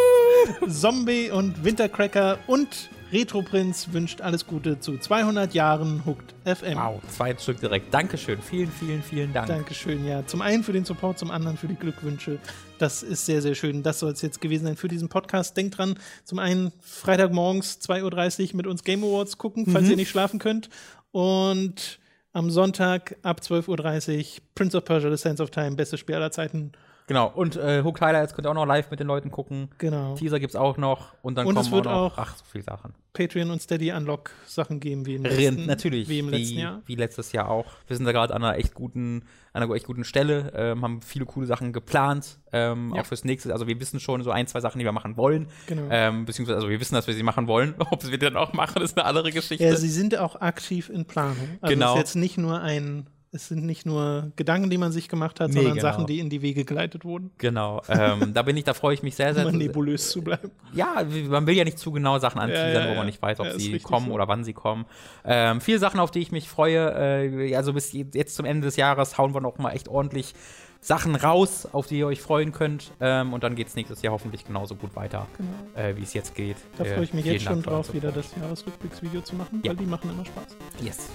Zombie 0.69 1.31
und 1.31 1.65
Wintercracker 1.65 2.39
und 2.47 2.91
Retroprinz 3.13 3.89
wünscht 3.93 4.21
alles 4.21 4.47
Gute 4.47 4.79
zu 4.79 4.97
200 4.97 5.53
Jahren 5.53 6.05
Hooked 6.07 6.35
FM. 6.45 6.77
wow, 6.77 7.01
zwei 7.09 7.37
Stück 7.37 7.59
direkt. 7.61 7.93
Dankeschön. 7.93 8.41
Vielen, 8.41 8.71
vielen, 8.71 9.03
vielen 9.03 9.33
Dank. 9.33 9.49
Dankeschön, 9.49 10.07
ja. 10.07 10.25
Zum 10.27 10.41
einen 10.41 10.63
für 10.63 10.73
den 10.73 10.85
Support, 10.85 11.19
zum 11.19 11.33
anderen 11.33 11.57
für 11.57 11.67
die 11.67 11.75
Glückwünsche. 11.75 12.39
Das 12.81 13.03
ist 13.03 13.27
sehr, 13.27 13.43
sehr 13.43 13.55
schön. 13.55 13.83
Das 13.83 13.99
soll 13.99 14.13
es 14.13 14.23
jetzt 14.23 14.41
gewesen 14.41 14.65
sein 14.65 14.77
für 14.77 14.89
diesen 14.89 15.11
Podcast. 15.11 15.55
Denkt 15.55 15.77
dran, 15.77 15.99
zum 16.25 16.39
einen 16.39 16.73
Freitagmorgens 16.81 17.79
2.30 17.83 18.51
Uhr 18.53 18.57
mit 18.57 18.67
uns 18.67 18.85
Game 18.85 19.05
Awards 19.05 19.37
gucken, 19.37 19.67
falls 19.71 19.91
ihr 19.91 19.97
nicht 19.97 20.09
schlafen 20.09 20.39
könnt. 20.39 20.71
Und 21.13 21.99
am 22.33 22.51
Sonntag 22.51 23.17
ab 23.23 23.41
12.30 23.43 24.19
Uhr 24.19 24.25
Prince 24.55 24.79
of 24.79 24.85
Persia, 24.87 25.11
The 25.11 25.19
Sands 25.19 25.43
of 25.43 25.51
Time, 25.51 25.73
bestes 25.73 26.01
Spiel 26.01 26.15
aller 26.15 26.31
Zeiten. 26.31 26.73
Genau. 27.07 27.31
Und 27.35 27.57
äh, 27.57 27.83
Hook 27.83 28.01
Highlights 28.01 28.35
könnt 28.35 28.47
ihr 28.47 28.51
auch 28.51 28.55
noch 28.55 28.67
live 28.67 28.91
mit 28.91 29.01
den 29.01 29.09
Leuten 29.09 29.31
gucken. 29.31 29.69
Genau. 29.79 30.15
Teaser 30.15 30.39
gibt's 30.39 30.57
auch 30.57 30.77
noch. 30.77 31.13
Und 31.23 31.35
dann 31.35 31.47
Und 31.47 31.57
kommen 31.57 31.67
es 31.67 31.73
wird 31.73 31.87
auch 31.87 32.17
noch, 32.17 32.19
ach, 32.19 32.37
so 32.37 32.45
viele 32.51 32.63
Sachen. 32.65 32.95
Patreon 33.13 33.51
und 33.51 33.61
Steady 33.61 33.93
Unlock 33.93 34.31
Sachen 34.47 34.79
geben 34.79 35.05
wie 35.07 35.17
im 35.17 35.27
Rind, 35.27 35.39
letzten, 35.39 35.67
natürlich, 35.67 36.09
wie 36.09 36.21
im 36.21 36.29
wie, 36.31 36.37
letzten 36.39 36.59
Jahr. 36.59 36.83
wie 36.87 36.95
letztes 36.95 37.33
Jahr 37.33 37.51
auch. 37.51 37.67
Wir 37.89 37.97
sind 37.97 38.07
da 38.07 38.13
gerade 38.13 38.33
an 38.33 38.45
einer 38.45 38.57
echt 38.57 38.75
guten, 38.75 39.25
an 39.53 39.63
einer 39.63 39.75
echt 39.75 39.87
guten 39.87 40.05
Stelle, 40.05 40.53
ähm, 40.55 40.83
haben 40.83 41.03
viele 41.03 41.25
coole 41.25 41.47
Sachen 41.47 41.73
geplant, 41.73 42.39
ähm, 42.53 42.93
Ja. 42.95 43.03
auch 43.03 43.07
fürs 43.07 43.25
nächste. 43.25 43.53
Also 43.53 43.67
wir 43.67 43.79
wissen 43.81 43.99
schon 44.01 44.23
so 44.23 44.31
ein, 44.31 44.47
zwei 44.47 44.61
Sachen, 44.61 44.79
die 44.79 44.85
wir 44.85 44.93
machen 44.93 45.17
wollen. 45.17 45.49
Genau. 45.67 45.89
Ähm, 45.91 46.25
beziehungsweise, 46.25 46.57
also 46.57 46.69
wir 46.69 46.79
wissen, 46.81 46.95
dass 46.95 47.07
wir 47.07 47.15
sie 47.15 47.23
machen 47.23 47.47
wollen. 47.49 47.75
Ob 47.91 48.05
wir 48.05 48.11
die 48.13 48.19
dann 48.19 48.37
auch 48.37 48.53
machen, 48.53 48.81
ist 48.83 48.97
eine 48.97 49.07
andere 49.07 49.31
Geschichte. 49.33 49.65
Ja, 49.65 49.75
sie 49.77 49.89
sind 49.89 50.17
auch 50.17 50.41
aktiv 50.41 50.89
in 50.89 51.05
Planung. 51.05 51.59
Also 51.61 51.75
Genau. 51.75 51.95
ist 51.95 51.99
jetzt 51.99 52.15
nicht 52.17 52.39
nur 52.39 52.61
ein, 52.61 53.09
es 53.33 53.47
sind 53.49 53.65
nicht 53.65 53.87
nur 53.87 54.33
Gedanken, 54.35 54.71
die 54.71 54.79
man 54.79 54.91
sich 54.91 55.09
gemacht 55.09 55.39
hat, 55.39 55.49
Nee, 55.51 55.55
sondern 55.57 55.75
genau. 55.75 55.83
Sachen, 55.89 56.07
die 56.07 56.19
in 56.19 56.31
die 56.31 56.43
Wege 56.43 56.65
geleitet 56.65 57.05
wurden, 57.05 57.31
genau. 57.39 57.81
Ähm, 57.89 58.33
da 58.35 58.43
bin 58.43 58.57
ich, 58.57 58.65
da 58.65 58.75
freue 58.75 58.95
ich 58.95 59.03
mich 59.05 59.15
sehr, 59.15 59.35
sehr. 59.35 59.47
um 59.47 59.57
nebulös 59.57 60.11
zu 60.11 60.21
bleiben. 60.23 60.51
Ja, 60.75 61.05
man 61.29 61.47
will 61.47 61.55
ja 61.57 61.63
nicht 61.65 61.79
zu 61.79 61.93
genau 61.93 62.19
Sachen 62.19 62.41
anteasern, 62.41 62.73
Ja, 62.75 62.85
ja, 62.87 62.91
wo 62.91 62.95
man 62.97 63.07
nicht 63.07 63.23
weiß, 63.23 63.39
ob 63.41 63.47
Ja, 63.47 63.59
sie 63.59 63.79
kommen 63.79 64.07
so. 64.09 64.13
oder 64.15 64.27
wann 64.27 64.43
sie 64.43 64.53
kommen. 64.53 64.85
Ähm, 65.25 65.61
viele 65.61 65.79
Sachen, 65.79 66.01
auf 66.01 66.11
die 66.11 66.19
ich 66.21 66.33
mich 66.33 66.49
freue. 66.49 66.91
Äh, 67.23 67.55
also 67.55 67.73
bis 67.73 67.93
je- 67.93 68.07
jetzt 68.15 68.35
zum 68.35 68.47
Ende 68.47 68.67
des 68.67 68.77
Jahres 68.77 69.17
hauen 69.17 69.33
wir 69.33 69.41
noch 69.41 69.59
mal 69.59 69.71
echt 69.73 69.89
ordentlich 69.89 70.35
Sachen 70.83 71.15
raus, 71.15 71.69
auf 71.71 71.87
die 71.87 71.99
ihr 71.99 72.07
euch 72.07 72.23
freuen 72.23 72.53
könnt. 72.53 72.91
Ähm, 73.01 73.33
und 73.35 73.45
dann 73.45 73.55
geht 73.55 73.69
es 73.69 73.75
nächstes 73.77 74.01
Jahr 74.03 74.13
hoffentlich 74.15 74.45
genauso 74.47 74.75
gut 74.75 74.97
weiter, 74.97 75.27
äh, 75.75 75.95
wie 75.97 76.03
es 76.03 76.15
jetzt 76.15 76.35
geht. 76.35 76.57
Da 76.79 76.85
Äh, 76.85 76.95
freue 76.95 77.05
ich 77.05 77.13
mich 77.15 77.25
jetzt 77.27 77.45
schon 77.45 77.63
drauf, 77.63 77.93
wieder 77.93 78.11
das 78.13 78.27
Jahresrückblicksvideo 78.41 79.21
zu 79.21 79.37
machen, 79.37 79.61
Ja. 79.63 79.71
weil 79.71 79.77
die 79.77 79.85
machen 79.87 80.11
immer 80.11 80.25
Spaß. 80.25 80.57
Yes. 80.83 81.09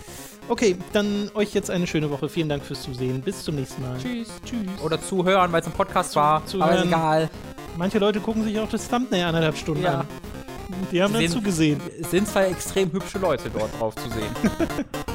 Okay, 0.47 0.77
dann 0.93 1.31
euch 1.33 1.53
jetzt 1.55 1.71
eine 1.71 1.87
schöne 1.87 2.11
Woche. 2.11 2.29
Vielen 2.29 2.49
Dank 2.49 2.63
fürs 2.63 2.83
Zusehen. 2.83 3.21
Bis 3.21 3.43
zum 3.43 3.55
nächsten 3.55 3.81
Mal. 3.81 3.97
Tschüss. 3.97 4.29
Tschüss. 4.45 4.81
Oder 4.83 5.01
zuhören, 5.01 5.51
weil 5.51 5.61
es 5.61 5.67
ein 5.67 5.73
Podcast 5.73 6.15
war. 6.15 6.45
zuhören. 6.45 6.69
Aber 6.69 6.79
ist 6.79 6.85
egal. 6.85 7.29
Manche 7.77 7.97
Leute 7.97 8.19
gucken 8.19 8.43
sich 8.43 8.59
auch 8.59 8.69
das 8.69 8.87
Thumbnail 8.87 9.23
anderthalb 9.25 9.57
Stunden 9.57 9.83
Ja. 9.83 10.01
an. 10.01 10.07
Die 10.91 11.01
haben 11.01 11.13
Sie 11.13 11.19
dann 11.19 11.21
sehen- 11.27 11.31
zugesehen. 11.31 11.81
Es 11.99 12.11
sind 12.11 12.27
zwei 12.27 12.45
extrem 12.47 12.91
hübsche 12.91 13.17
Leute 13.17 13.49
dort 13.49 13.69
drauf 13.79 13.95
zu 13.95 14.09
sehen. 14.09 14.29